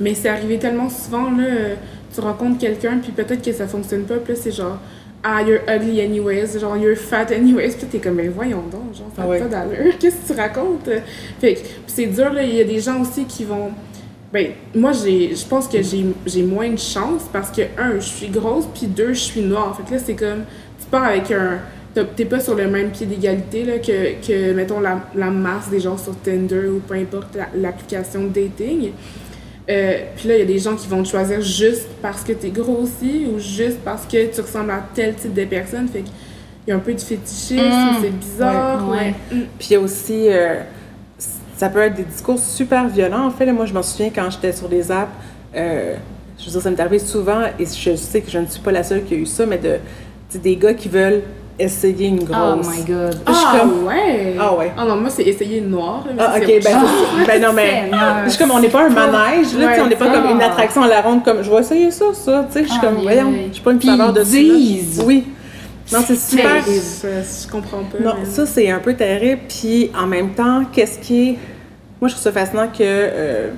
Mais 0.00 0.14
c'est 0.14 0.28
arrivé 0.28 0.58
tellement 0.58 0.90
souvent, 0.90 1.30
là, 1.30 1.76
tu 2.12 2.20
rencontres 2.20 2.58
quelqu'un, 2.58 2.98
puis 2.98 3.12
peut-être 3.12 3.42
que 3.42 3.52
ça 3.52 3.66
fonctionne 3.66 4.04
pas, 4.04 4.16
puis 4.16 4.34
c'est 4.36 4.50
genre, 4.50 4.78
ah, 5.22 5.42
you're 5.42 5.60
ugly 5.68 6.00
anyways, 6.00 6.58
genre, 6.58 6.76
you're 6.76 6.96
fat 6.96 7.26
anyways, 7.32 7.72
puis 7.72 7.86
t'es 7.86 7.98
comme, 7.98 8.14
mais 8.14 8.28
voyons 8.28 8.62
donc, 8.70 8.94
genre, 8.94 9.10
ça 9.14 9.22
Ah 9.24 9.28
ouais. 9.28 9.38
pas 9.38 9.46
d'allure, 9.46 9.96
qu'est-ce 10.00 10.16
que 10.28 10.34
tu 10.34 10.38
racontes? 10.38 10.88
Fait 11.40 11.54
que, 11.54 11.60
c'est 11.86 12.06
dur, 12.06 12.32
là, 12.32 12.42
il 12.42 12.54
y 12.54 12.60
a 12.60 12.64
des 12.64 12.80
gens 12.80 13.00
aussi 13.00 13.24
qui 13.24 13.44
vont. 13.44 13.70
Ben, 14.32 14.48
moi, 14.74 14.92
je 14.92 15.46
pense 15.46 15.66
que 15.68 15.80
j'ai, 15.82 16.04
j'ai 16.26 16.42
moins 16.42 16.68
de 16.70 16.78
chance 16.78 17.22
parce 17.32 17.50
que, 17.50 17.62
un, 17.78 17.94
je 17.94 18.06
suis 18.06 18.28
grosse, 18.28 18.66
puis 18.74 18.86
deux, 18.86 19.14
je 19.14 19.20
suis 19.20 19.40
noire. 19.40 19.74
Fait 19.76 19.82
que 19.84 19.94
là, 19.94 20.02
c'est 20.04 20.14
comme, 20.14 20.44
tu 20.78 20.86
pars 20.90 21.04
avec 21.04 21.30
un. 21.30 21.58
T'es 22.04 22.24
pas 22.24 22.40
sur 22.40 22.54
le 22.54 22.68
même 22.68 22.90
pied 22.90 23.06
d'égalité 23.06 23.64
là, 23.64 23.78
que, 23.78 24.26
que, 24.26 24.52
mettons, 24.52 24.80
la, 24.80 25.00
la 25.14 25.30
masse 25.30 25.68
des 25.70 25.80
gens 25.80 25.96
sur 25.96 26.14
Tinder 26.20 26.66
ou 26.68 26.80
peu 26.80 26.94
importe 26.94 27.34
la- 27.34 27.48
l'application 27.54 28.24
de 28.24 28.28
dating. 28.28 28.90
Euh, 29.68 29.98
puis 30.16 30.28
là, 30.28 30.34
il 30.36 30.38
y 30.40 30.42
a 30.42 30.46
des 30.46 30.58
gens 30.58 30.76
qui 30.76 30.86
vont 30.86 31.02
te 31.02 31.08
choisir 31.08 31.40
juste 31.40 31.88
parce 32.00 32.22
que 32.22 32.32
t'es 32.32 32.50
grossi 32.50 33.26
ou 33.34 33.38
juste 33.40 33.78
parce 33.84 34.06
que 34.06 34.32
tu 34.32 34.40
ressembles 34.40 34.70
à 34.70 34.84
tel 34.94 35.14
type 35.14 35.34
de 35.34 35.44
personne. 35.44 35.88
Fait 35.88 36.00
qu'il 36.00 36.12
y 36.68 36.70
a 36.72 36.76
un 36.76 36.80
peu 36.80 36.94
de 36.94 37.00
fétichisme, 37.00 37.56
Mm. 37.64 37.96
c'est 38.02 38.10
bizarre. 38.16 38.88
Ouais. 38.88 38.96
ouais. 38.98 39.14
Mm. 39.32 39.40
Puis 39.58 39.68
il 39.70 39.72
y 39.72 39.76
a 39.76 39.80
aussi, 39.80 40.26
euh, 40.28 40.60
ça 41.56 41.68
peut 41.68 41.80
être 41.80 41.94
des 41.96 42.04
discours 42.04 42.38
super 42.38 42.86
violents. 42.88 43.26
En 43.26 43.30
fait, 43.30 43.46
là, 43.46 43.52
moi, 43.52 43.66
je 43.66 43.74
me 43.74 43.82
souviens 43.82 44.10
quand 44.14 44.30
j'étais 44.30 44.52
sur 44.52 44.68
des 44.68 44.92
apps, 44.92 45.10
euh, 45.56 45.94
je 46.38 46.44
veux 46.44 46.50
dire, 46.52 46.60
ça 46.62 46.70
m'est 46.70 46.80
arrivé 46.80 46.98
souvent, 46.98 47.42
et 47.58 47.64
je 47.64 47.96
sais 47.96 48.20
que 48.20 48.30
je 48.30 48.38
ne 48.38 48.46
suis 48.46 48.60
pas 48.60 48.70
la 48.72 48.84
seule 48.84 49.02
qui 49.04 49.14
a 49.14 49.16
eu 49.16 49.26
ça, 49.26 49.46
mais 49.46 49.58
de, 49.58 49.70
tu 49.70 49.78
sais, 50.28 50.38
des 50.38 50.54
gars 50.56 50.74
qui 50.74 50.88
veulent 50.88 51.22
essayer 51.58 52.08
une 52.08 52.20
Oh 52.22 52.32
grosse. 52.32 52.66
my 52.68 52.82
god. 52.84 53.18
Je 53.26 53.32
suis 53.32 53.44
Ah 53.52 53.58
comme- 53.60 53.86
ouais! 53.86 54.34
Ah 54.38 54.54
ouais. 54.54 54.72
Ah 54.76 54.84
non, 54.84 54.96
moi, 54.96 55.10
c'est 55.10 55.22
essayer 55.22 55.60
noir. 55.60 56.04
là, 56.06 56.12
mais 56.16 56.22
Ah, 56.22 56.34
ok, 56.36 56.62
ben, 56.64 57.26
ben 57.26 57.42
non, 57.42 57.52
mais. 57.54 57.90
Je 58.24 58.30
suis 58.30 58.38
comme, 58.38 58.50
on 58.50 58.60
n'est 58.60 58.68
pas 58.68 58.86
un 58.86 58.90
manège, 58.90 59.54
là, 59.54 59.68
tu 59.68 59.74
sais, 59.74 59.80
on 59.80 59.86
n'est 59.86 59.96
pas 59.96 60.06
Ouais, 60.06 60.12
comme 60.12 60.30
une 60.30 60.42
ah. 60.42 60.46
attraction 60.46 60.82
à 60.82 60.88
la 60.88 61.00
ronde, 61.00 61.24
comme, 61.24 61.42
je 61.42 61.50
vais 61.50 61.58
essayer 61.60 61.90
ça, 61.90 62.06
ça, 62.12 62.46
tu 62.50 62.52
sais, 62.58 62.64
je 62.64 62.70
suis 62.70 62.80
comme, 62.80 62.96
Aïe, 62.98 63.02
voyons, 63.02 63.32
je 63.48 63.52
suis 63.54 63.62
pas 63.62 63.72
une 63.72 63.78
Puis 63.78 63.88
saveur 63.88 64.12
de 64.12 64.22
ça. 64.24 65.02
Oui. 65.04 65.24
Non, 65.92 66.00
c'est 66.06 66.16
super. 66.18 66.62
Je, 66.66 66.72
je 66.72 67.50
comprends 67.50 67.82
pas. 67.84 67.98
Non, 68.02 68.14
ça, 68.24 68.44
c'est 68.44 68.70
un 68.70 68.78
peu 68.80 68.94
terrible. 68.94 69.42
Puis, 69.48 69.90
en 69.96 70.06
même 70.06 70.30
temps, 70.30 70.62
qu'est-ce 70.72 70.98
qui 70.98 71.28
est... 71.30 71.38
Moi, 72.00 72.08
je 72.08 72.14
trouve 72.14 72.24
ça 72.24 72.32
fascinant 72.32 72.66
que, 72.66 72.80
euh, 72.82 73.50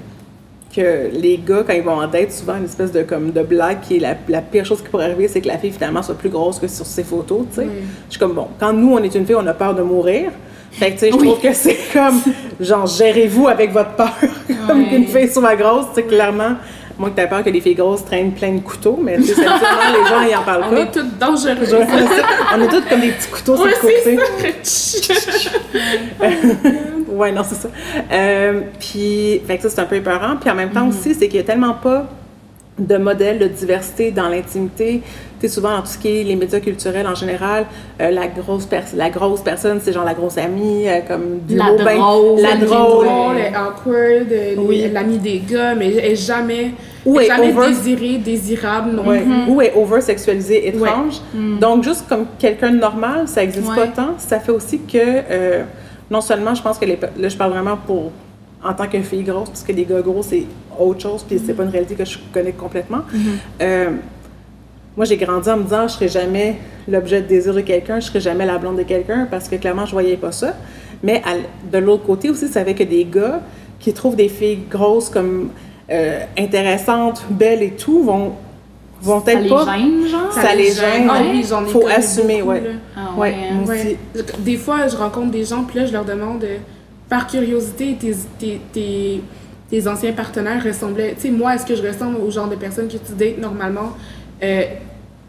que 0.74 1.08
les 1.12 1.38
gars, 1.38 1.64
quand 1.66 1.72
ils 1.72 1.82
vont 1.82 1.92
en 2.00 2.06
date, 2.06 2.30
souvent, 2.32 2.56
une 2.56 2.64
espèce 2.64 2.92
de, 2.92 3.02
comme, 3.02 3.32
de 3.32 3.42
blague 3.42 3.80
qui 3.80 3.96
est 3.96 4.00
la, 4.00 4.14
la 4.28 4.40
pire 4.42 4.64
chose 4.64 4.82
qui 4.82 4.88
pourrait 4.88 5.06
arriver, 5.06 5.26
c'est 5.28 5.40
que 5.40 5.48
la 5.48 5.58
fille, 5.58 5.70
finalement, 5.72 6.02
soit 6.02 6.14
plus 6.16 6.28
grosse 6.28 6.58
que 6.58 6.68
sur 6.68 6.84
ses 6.86 7.04
photos, 7.04 7.46
tu 7.50 7.56
sais. 7.56 7.66
Oui. 7.66 7.72
Je 8.06 8.12
suis 8.12 8.20
comme, 8.20 8.34
bon, 8.34 8.48
quand 8.60 8.72
nous, 8.72 8.92
on 8.92 9.02
est 9.02 9.14
une 9.14 9.24
fille, 9.26 9.34
on 9.36 9.46
a 9.46 9.54
peur 9.54 9.74
de 9.74 9.82
mourir. 9.82 10.30
Fait 10.70 10.88
que, 10.90 10.92
tu 10.94 10.98
sais, 10.98 11.10
je 11.10 11.16
Oui. 11.16 11.26
trouve 11.28 11.40
que 11.40 11.52
c'est 11.54 11.76
comme, 11.92 12.20
genre, 12.60 12.86
gérez-vous 12.86 13.48
avec 13.48 13.72
votre 13.72 13.92
peur. 13.92 14.12
comme 14.68 14.82
Ouais. 14.82 14.88
qu'une 14.90 15.06
fille 15.06 15.28
soit 15.28 15.56
grosse, 15.56 15.86
tu 15.94 16.02
sais, 16.02 16.02
clairement... 16.06 16.54
Moi, 16.98 17.10
que 17.10 17.14
t'as 17.16 17.26
peur 17.28 17.44
que 17.44 17.50
les 17.50 17.60
filles 17.60 17.76
grosses 17.76 18.04
traînent 18.04 18.32
plein 18.32 18.52
de 18.52 18.60
couteaux, 18.60 18.98
mais 19.00 19.16
tu 19.18 19.24
sais, 19.26 19.42
les 19.42 20.08
gens, 20.08 20.20
ils 20.28 20.34
en 20.36 20.42
parlent 20.42 20.64
On 20.68 20.74
pas. 20.74 20.80
est 20.80 20.90
toutes 20.90 21.16
dangereuses. 21.18 21.74
on 21.74 22.60
est 22.62 22.68
tous 22.68 22.82
comme 22.90 23.00
des 23.00 23.12
petits 23.12 23.28
couteaux 23.28 23.56
sur 23.56 23.66
le 23.66 23.72
côté. 23.80 24.18
Ouais, 27.08 27.32
non, 27.32 27.42
c'est 27.42 27.54
ça. 27.56 27.68
Euh, 28.12 28.60
puis, 28.78 29.40
fait 29.46 29.56
que 29.56 29.62
ça, 29.62 29.70
c'est 29.70 29.80
un 29.80 29.86
peu 29.86 29.96
épeurant. 29.96 30.36
Puis 30.40 30.48
en 30.50 30.54
même 30.54 30.70
temps 30.70 30.86
aussi, 30.88 31.14
c'est 31.14 31.26
qu'il 31.26 31.40
n'y 31.40 31.42
a 31.44 31.44
tellement 31.44 31.74
pas 31.74 32.06
de 32.78 32.96
modèles 32.96 33.38
de 33.38 33.46
diversité 33.48 34.10
dans 34.10 34.28
l'intimité. 34.28 35.02
Tu 35.40 35.46
sais, 35.46 35.54
souvent, 35.54 35.70
dans 35.70 35.80
tout 35.82 35.86
ce 35.88 35.98
qui 35.98 36.20
est 36.20 36.24
les 36.24 36.34
médias 36.34 36.58
culturels 36.60 37.06
en 37.06 37.14
général, 37.14 37.66
euh, 38.00 38.10
la, 38.10 38.26
grosse 38.26 38.68
la 38.96 39.08
grosse 39.10 39.40
personne, 39.40 39.78
c'est 39.82 39.92
genre 39.92 40.04
la 40.04 40.14
grosse 40.14 40.36
amie, 40.38 40.88
euh, 40.88 41.00
comme 41.06 41.38
du 41.46 41.56
La 41.56 41.66
ben- 41.84 41.96
drôle, 41.98 42.40
la 42.40 42.56
drôle. 42.56 43.06
est 43.38 43.52
awkward, 43.54 44.58
Oui. 44.58 44.80
est 44.80 44.88
l'amie 44.88 45.18
des 45.18 45.38
gars, 45.48 45.74
mais 45.76 45.94
elle 45.94 46.12
est 46.12 46.16
jamais, 46.16 46.72
Ou 47.06 47.20
est 47.20 47.26
jamais 47.26 47.52
over- 47.52 47.68
désirée, 47.68 48.18
désirable 48.18 48.90
non 48.92 49.06
Ouais. 49.06 49.20
plus. 49.20 49.52
Ou 49.52 49.62
est 49.62 49.72
over-sexualisée, 49.76 50.68
étrange. 50.68 51.20
Mm. 51.34 51.58
Donc, 51.60 51.84
juste 51.84 52.04
comme 52.08 52.26
quelqu'un 52.38 52.70
de 52.72 52.78
normal, 52.78 53.26
ça 53.28 53.40
n'existe 53.42 53.68
Ouais. 53.68 53.76
pas 53.76 53.86
tant. 53.88 54.14
Ça 54.18 54.40
fait 54.40 54.52
aussi 54.52 54.80
que, 54.80 54.98
euh, 54.98 55.62
non 56.10 56.20
seulement, 56.20 56.54
je 56.54 56.62
pense 56.62 56.78
que 56.78 56.84
les, 56.84 56.98
là, 57.16 57.28
je 57.28 57.36
parle 57.36 57.52
vraiment 57.52 57.76
pour, 57.86 58.10
en 58.64 58.74
tant 58.74 58.86
que 58.88 59.00
fille 59.00 59.22
grosse, 59.22 59.48
parce 59.50 59.62
que 59.62 59.72
les 59.72 59.84
gars 59.84 60.00
gros, 60.00 60.22
c'est 60.22 60.44
autre 60.78 61.00
chose, 61.00 61.24
puis 61.26 61.40
c'est 61.44 61.54
pas 61.54 61.62
une 61.64 61.68
réalité 61.70 61.94
que 61.94 62.04
je 62.04 62.18
connais 62.32 62.52
complètement. 62.52 63.02
Euh, 63.62 63.90
moi, 64.96 65.04
j'ai 65.04 65.16
grandi 65.16 65.48
en 65.48 65.58
me 65.58 65.62
disant, 65.62 65.86
je 65.86 65.92
serai 65.94 66.08
jamais 66.08 66.56
l'objet 66.88 67.22
de 67.22 67.26
désir 67.28 67.54
de 67.54 67.60
quelqu'un, 67.60 68.00
je 68.00 68.06
serai 68.06 68.20
jamais 68.20 68.44
la 68.46 68.58
blonde 68.58 68.76
de 68.78 68.82
quelqu'un, 68.82 69.28
parce 69.30 69.48
que 69.48 69.54
clairement, 69.56 69.86
je 69.86 69.92
voyais 69.92 70.16
pas 70.16 70.32
ça. 70.32 70.54
Mais 71.04 71.22
à 71.24 71.34
de 71.72 71.78
l'autre 71.78 72.04
côté 72.04 72.30
aussi, 72.30 72.48
ça 72.48 72.64
fait 72.64 72.74
que 72.74 72.82
des 72.82 73.04
gars 73.04 73.40
qui 73.78 73.92
trouvent 73.92 74.16
des 74.16 74.28
filles 74.28 74.58
grosses 74.68 75.08
comme 75.08 75.50
euh, 75.90 76.20
intéressantes, 76.36 77.24
belles 77.30 77.62
et 77.62 77.70
tout, 77.70 78.02
vont, 78.02 78.32
vont 79.00 79.20
Ça 79.20 79.24
peut-être 79.26 79.42
les 79.44 79.48
pas... 79.50 79.64
gêne, 79.76 80.06
genre? 80.08 80.32
Ça 80.32 80.54
les 80.56 80.72
gêne, 80.72 81.08
Ah 81.08 81.20
ouais. 81.22 81.28
oui, 81.30 81.44
j'en 81.48 81.64
ai 81.64 81.68
Faut 81.68 81.86
assumer, 81.86 82.38
beaucoup, 82.40 82.50
ouais. 82.50 82.60
là. 82.62 82.70
Ah 82.96 83.00
Ouais, 83.16 83.30
ouais, 83.30 83.36
hein. 83.52 83.72
aussi. 83.72 83.96
Je- 84.16 84.42
Des 84.42 84.56
fois, 84.56 84.88
je 84.88 84.96
rencontre 84.96 85.30
des 85.30 85.44
gens, 85.44 85.62
puis 85.62 85.78
là, 85.78 85.86
je 85.86 85.92
leur 85.92 86.04
demande, 86.04 86.42
euh, 86.42 86.56
par 87.08 87.26
curiosité, 87.26 87.96
tes, 87.98 88.14
tes, 88.38 88.60
tes, 88.72 89.22
tes 89.70 89.88
anciens 89.88 90.12
partenaires 90.12 90.62
ressemblaient. 90.64 91.14
Tu 91.14 91.22
sais, 91.22 91.30
moi, 91.30 91.54
est-ce 91.54 91.66
que 91.66 91.74
je 91.74 91.82
ressemble 91.86 92.16
au 92.16 92.30
genre 92.30 92.48
de 92.48 92.56
personne 92.56 92.88
que 92.88 92.92
tu 92.98 93.12
dates 93.16 93.38
normalement 93.38 93.92
euh, 94.42 94.62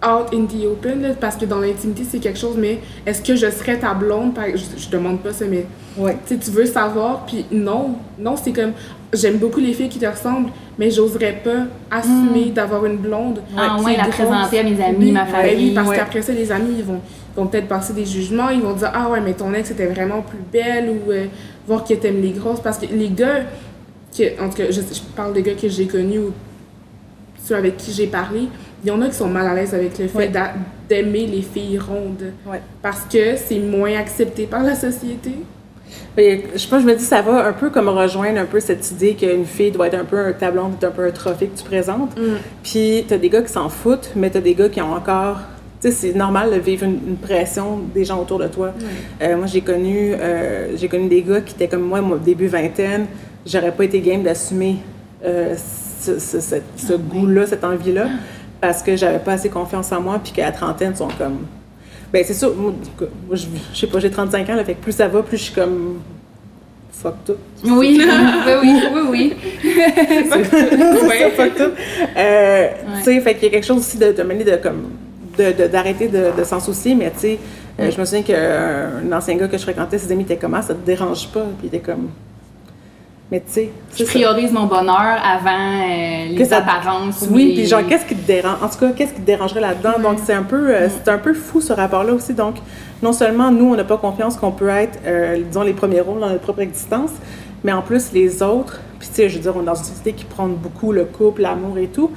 out 0.06 0.28
in 0.34 0.46
the 0.46 0.66
open, 0.66 1.02
là, 1.02 1.10
parce 1.20 1.36
que 1.36 1.46
dans 1.46 1.60
l'intimité, 1.60 2.04
c'est 2.10 2.20
quelque 2.20 2.40
chose, 2.40 2.56
mais 2.58 2.80
est-ce 3.06 3.22
que 3.22 3.36
je 3.36 3.50
serais 3.50 3.78
ta 3.78 3.94
blonde? 3.94 4.34
Par- 4.34 4.46
Je, 4.56 4.82
je 4.82 4.90
demande 4.90 5.20
pas 5.20 5.34
ça, 5.34 5.46
mais 5.50 5.66
Ouais. 5.98 6.16
tu 6.28 6.36
veux 6.52 6.66
savoir, 6.66 7.26
puis 7.26 7.46
non. 7.52 7.96
Non, 8.18 8.36
c'est 8.42 8.54
comme, 8.54 8.72
j'aime 9.14 9.38
beaucoup 9.38 9.60
les 9.60 9.74
filles 9.74 9.90
qui 9.90 10.00
te 10.00 10.06
ressemblent, 10.06 10.52
mais 10.78 10.90
j'oserais 10.92 11.42
pas 11.44 11.66
assumer 11.92 12.52
d'avoir 12.56 12.86
une 12.86 12.96
blonde. 12.98 13.42
Ah 13.58 13.76
qui 13.80 13.86
ouais, 13.86 13.94
est 13.96 13.98
la 13.98 14.04
grosse. 14.04 14.16
présenter 14.16 14.60
à 14.60 14.64
mes 14.64 14.82
amis, 14.82 14.96
Oui, 15.00 15.12
ma 15.12 15.26
famille. 15.26 15.56
oui, 15.70 15.72
parce 15.76 15.90
ouais. 15.90 15.96
qu'après 15.98 16.22
ça, 16.22 16.32
les 16.32 16.50
amis, 16.50 16.76
ils 16.78 16.84
vont, 16.86 17.02
vont 17.40 17.48
peut-être 17.48 17.68
passer 17.68 17.94
des 17.94 18.06
jugements, 18.06 18.50
ils 18.50 18.62
vont 18.62 18.74
dire 18.74 18.92
Ah 18.94 19.10
ouais, 19.10 19.22
mais 19.22 19.34
ton 19.34 19.54
ex 19.54 19.72
était 19.72 19.88
vraiment 19.88 20.22
plus 20.22 20.40
belle 20.52 20.90
ou 20.90 21.12
euh, 21.12 21.26
voir 21.68 21.84
que 21.84 21.94
t'aimes 21.94 22.22
les 22.22 22.32
grosses. 22.32 22.60
Parce 22.62 22.78
que 22.78 22.86
les 22.94 23.10
gars, 23.10 23.42
que, 24.18 24.42
en 24.44 24.50
tout 24.50 24.58
cas, 24.58 24.66
je, 24.70 24.82
je 24.82 25.02
parle 25.16 25.34
des 25.34 25.42
gars 25.44 25.54
que 25.54 25.68
j'ai 25.70 25.86
connus 25.88 26.20
ou 26.20 26.32
ceux 27.44 27.56
avec 27.56 27.78
qui 27.78 27.92
j'ai 27.92 28.08
parlé, 28.08 28.42
il 28.84 28.88
y 28.88 28.92
en 28.92 29.02
a 29.02 29.08
qui 29.08 29.16
sont 29.16 29.28
mal 29.28 29.48
à 29.48 29.54
l'aise 29.54 29.74
avec 29.74 29.98
le 29.98 30.08
fait 30.08 30.18
Ouais. 30.18 30.32
d'aimer 30.88 31.26
les 31.28 31.42
filles 31.42 31.80
rondes. 31.80 32.32
Ouais. 32.46 32.62
Parce 32.82 33.02
que 33.12 33.36
c'est 33.36 33.60
moins 33.60 33.96
accepté 33.98 34.46
par 34.46 34.64
la 34.64 34.76
société. 34.76 35.32
Mais 36.16 36.44
je 36.56 36.68
pense, 36.68 36.82
je 36.84 36.88
me 36.88 36.96
dis, 36.96 37.04
ça 37.04 37.22
va 37.22 37.48
un 37.48 37.54
peu 37.54 37.70
comme 37.72 37.90
rejoindre 37.90 38.40
un 38.40 38.46
peu 38.46 38.60
cette 38.60 38.92
idée 38.92 39.16
qu'une 39.16 39.46
fille 39.46 39.72
doit 39.72 39.88
être 39.88 39.96
un 40.00 40.06
peu 40.06 40.20
un 40.20 40.34
tableau, 40.34 40.64
un 40.66 40.90
peu 40.92 41.06
un 41.08 41.12
trophée 41.12 41.48
que 41.48 41.58
tu 41.58 41.64
présentes. 41.64 42.16
Mm. 42.18 42.36
Puis 42.64 43.06
t'as 43.08 43.18
des 43.18 43.30
gars 43.30 43.42
qui 43.42 43.52
s'en 43.52 43.70
foutent, 43.70 44.12
mais 44.16 44.30
t'as 44.30 44.40
des 44.42 44.54
gars 44.54 44.70
qui 44.70 44.82
ont 44.82 44.94
encore. 44.94 45.38
Tu 45.82 45.88
sais, 45.88 45.94
c'est 45.94 46.14
normal 46.14 46.52
de 46.52 46.60
vivre 46.60 46.84
une, 46.84 47.00
une 47.08 47.16
pression 47.16 47.80
des 47.94 48.04
gens 48.04 48.22
autour 48.22 48.38
de 48.38 48.48
toi. 48.48 48.74
Euh, 49.22 49.38
moi, 49.38 49.46
j'ai 49.46 49.62
connu, 49.62 50.14
euh, 50.14 50.76
j'ai 50.76 50.90
connu 50.90 51.08
des 51.08 51.22
gars 51.22 51.40
qui 51.40 51.54
étaient 51.56 51.70
comme 51.70 51.84
moi, 51.84 52.02
moi, 52.02 52.20
début 52.24 52.48
vingtaine. 52.48 53.06
J'aurais 53.46 53.72
pas 53.72 53.86
été 53.86 54.02
game 54.02 54.22
d'assumer 54.22 54.78
euh, 55.24 55.56
ce, 56.02 56.20
ce 56.20 56.94
goût-là, 56.94 57.48
cette 57.48 57.64
envie-là, 57.64 58.08
parce 58.60 58.84
que 58.84 58.98
j'avais 58.98 59.20
pas 59.20 59.34
assez 59.34 59.48
confiance 59.48 59.90
en 59.94 60.02
moi, 60.02 60.20
puis 60.22 60.34
qu'à 60.34 60.48
la 60.48 60.52
trentaine, 60.52 60.92
ils 60.94 60.98
sont 60.98 61.08
comme. 61.18 61.46
Ben, 62.12 62.26
c'est 62.26 62.34
sûr, 62.34 62.54
moi, 62.58 62.74
je, 63.32 63.46
je 63.74 63.80
sais 63.80 63.88
pas, 63.88 64.00
j'ai 64.00 64.12
35 64.12 64.50
ans, 64.50 64.56
là, 64.56 64.66
fait 64.66 64.74
que 64.74 64.82
plus 64.84 64.92
ça 64.92 65.08
va, 65.08 65.24
plus 65.24 65.38
je 65.38 65.44
suis 65.44 65.54
comme. 65.54 66.00
Fuck 66.92 67.16
tout. 67.26 67.36
Oui, 67.64 68.02
oui, 68.62 68.62
oui, 68.62 68.82
oui, 68.94 69.02
oui. 69.10 69.34
c'est 69.64 70.26
ça, 70.26 71.30
fuck 71.38 71.56
tout. 71.56 71.72
Tu 72.98 73.04
sais, 73.04 73.22
fait 73.22 73.36
qu'il 73.36 73.44
y 73.44 73.48
a 73.48 73.50
quelque 73.52 73.66
chose 73.66 73.78
aussi 73.78 73.98
de, 73.98 74.12
de 74.12 74.24
mener 74.24 74.44
de 74.44 74.58
comme 74.58 74.90
de- 75.40 75.52
de- 75.64 75.68
d'arrêter 75.68 76.08
de, 76.08 76.26
de 76.38 76.44
s'en 76.44 76.60
soucier, 76.60 76.96
mais 76.96 77.12
tu 77.12 77.20
sais, 77.20 77.40
euh, 77.80 77.90
je 77.92 78.00
me 78.00 78.06
souviens 78.06 78.24
qu'un 78.24 79.12
ancien 79.18 79.36
gars 79.36 79.48
que 79.48 79.58
je 79.58 79.64
fréquentais, 79.64 79.98
ses 79.98 80.12
amis 80.12 80.24
étaient 80.24 80.38
comme 80.38 80.54
ah, 80.54 80.62
ça 80.62 80.74
te 80.74 80.86
dérange 80.86 81.28
pas, 81.30 81.42
puis 81.58 81.64
il 81.64 81.68
était 81.68 81.80
comme 81.80 82.10
Mais 83.32 83.40
tu 83.42 83.52
sais, 83.54 83.70
Je 83.96 84.04
ça. 84.06 84.10
priorise 84.12 84.52
mon 84.52 84.66
bonheur 84.66 85.18
avant 85.24 85.52
euh, 85.52 86.30
les 86.30 86.36
Que 86.36 86.46
ça- 86.46 86.58
apparences. 86.58 87.22
ou 87.30 87.36
Oui, 87.36 87.46
les- 87.50 87.54
puis 87.54 87.66
genre, 87.68 87.86
qu'est-ce 87.88 88.06
qui 88.06 88.16
te 88.16 88.26
dérange? 88.28 88.58
En 88.64 88.68
tout 88.70 88.80
cas, 88.80 88.90
qu'est-ce 88.96 89.14
qui 89.14 89.22
te 89.22 89.26
dérangerait 89.26 89.62
là-dedans? 89.62 90.00
Donc, 90.02 90.18
c'est 90.26 90.34
un 90.34 90.42
peu, 90.44 90.70
euh, 90.70 90.88
c'est 90.90 91.12
un 91.12 91.20
peu 91.20 91.34
fou 91.36 91.62
ce 91.62 91.72
rapport-là 91.72 92.12
aussi. 92.14 92.34
Donc, 92.34 92.56
non 93.04 93.14
seulement 93.14 93.52
nous, 93.52 93.72
on 93.74 93.76
n'a 93.76 93.84
pas 93.84 93.98
confiance 93.98 94.36
qu'on 94.36 94.52
peut 94.52 94.70
être, 94.70 94.98
euh, 95.06 95.38
disons, 95.48 95.62
les 95.62 95.74
premiers 95.74 96.02
rôles 96.02 96.20
dans 96.20 96.30
notre 96.30 96.42
propre 96.42 96.62
existence, 96.62 97.12
mais 97.64 97.72
en 97.72 97.82
plus, 97.84 98.12
les 98.14 98.42
autres, 98.42 98.80
puis 99.00 99.08
tu 99.10 99.14
sais, 99.16 99.30
je 99.30 99.36
veux 99.36 99.42
dire, 99.44 99.54
on 99.56 99.62
est 99.62 99.66
dans 99.66 99.76
une 99.76 99.84
société 99.84 100.14
qui 100.14 100.26
prend 100.26 100.48
beaucoup 100.48 100.92
le 100.92 101.06
couple, 101.06 101.44
l'amour 101.44 101.78
et 101.78 101.88
tout. 101.88 102.10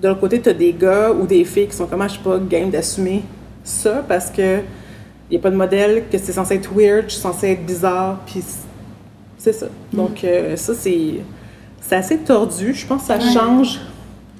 De 0.00 0.08
l'autre 0.08 0.20
côté, 0.20 0.40
tu 0.40 0.48
as 0.48 0.54
des 0.54 0.72
gars 0.72 1.10
ou 1.12 1.26
des 1.26 1.44
filles 1.44 1.66
qui 1.68 1.76
sont 1.76 1.86
comme, 1.86 2.00
ah, 2.02 2.08
je 2.08 2.14
suis 2.14 2.22
pas 2.22 2.38
game 2.38 2.70
d'assumer 2.70 3.22
ça 3.62 4.04
parce 4.08 4.30
que 4.30 4.58
il 5.30 5.34
n'y 5.34 5.36
a 5.36 5.40
pas 5.40 5.50
de 5.50 5.56
modèle, 5.56 6.04
que 6.10 6.18
c'est 6.18 6.32
censé 6.32 6.54
être 6.56 6.70
weird, 6.74 7.04
je 7.06 7.12
suis 7.12 7.20
censé 7.20 7.50
être 7.50 7.64
bizarre, 7.64 8.18
puis 8.26 8.42
c'est 9.38 9.52
ça. 9.52 9.66
Donc, 9.92 10.24
euh, 10.24 10.56
ça, 10.56 10.74
c'est. 10.74 11.14
C'est 11.80 11.96
assez 11.96 12.18
tordu. 12.18 12.72
Je 12.74 12.86
pense 12.86 13.02
que 13.02 13.06
ça 13.08 13.16
Ouais. 13.16 13.32
change 13.32 13.80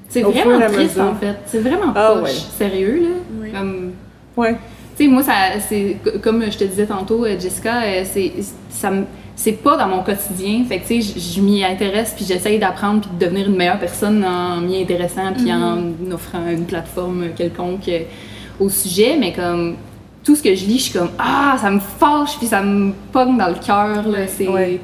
C'est 0.09 0.23
au 0.25 0.31
fur 0.33 0.43
vraiment 0.45 0.61
et 0.61 0.65
à 0.65 0.71
triste 0.71 0.97
mesure. 0.97 1.11
en 1.11 1.15
fait. 1.15 1.37
C'est 1.47 1.59
vraiment 1.61 1.93
Ah, 1.95 2.15
poche. 2.21 2.23
ouais. 2.29 2.35
Sérieux 2.59 3.01
là? 3.03 3.09
Oui. 3.41 3.51
Comme- 3.53 3.93
Ouais. 4.37 4.57
Tu 4.97 5.05
sais, 5.05 5.11
moi, 5.11 5.23
ça, 5.23 5.33
c'est 5.69 5.97
comme 6.23 6.43
je 6.51 6.59
te 6.59 6.65
disais 6.65 6.87
tantôt, 6.87 7.25
euh, 7.25 7.39
Jessica, 7.39 7.83
euh, 7.83 8.05
c'est 8.05 8.33
ça 8.69 8.91
me- 8.91 9.05
c'est 9.43 9.53
pas 9.53 9.77
dans 9.79 9.89
mon 9.89 10.03
quotidien. 10.03 10.65
Fait 10.69 10.79
que 10.81 10.87
tu 10.87 11.01
sais, 11.01 11.15
je- 11.15 11.35
je 11.37 11.41
m'y 11.41 11.65
intéresse 11.65 12.13
puis 12.15 12.25
j'essaye 12.27 12.59
d'apprendre 12.59 13.01
puis 13.01 13.11
de 13.19 13.25
devenir 13.25 13.47
une 13.49 13.57
meilleure 13.57 13.79
personne 13.79 14.23
en 14.25 14.61
m'y 14.61 14.83
intéressant 14.83 15.33
puis 15.35 15.51
en 15.53 15.79
offrant 16.13 16.47
une 16.51 16.65
plateforme 16.67 17.29
quelconque 17.35 17.89
euh, 17.89 18.01
au 18.59 18.69
sujet. 18.69 19.17
Mais 19.19 19.33
comme 19.33 19.77
tout 20.23 20.37
ce 20.37 20.43
que 20.43 20.55
je 20.55 20.67
lis, 20.67 20.79
je 20.79 20.83
suis 20.91 20.99
comme 20.99 21.11
ah, 21.19 21.57
ça 21.61 21.71
me 21.71 21.81
fâche 21.81 22.37
puis 22.39 22.47
ça 22.49 22.61
me 22.63 22.93
pogne 23.13 23.39
dans 23.39 23.49
le 23.49 23.55
cœur. 23.55 24.07
là. 24.07 24.27
C'est 24.29 24.47
Ouais. 24.49 24.79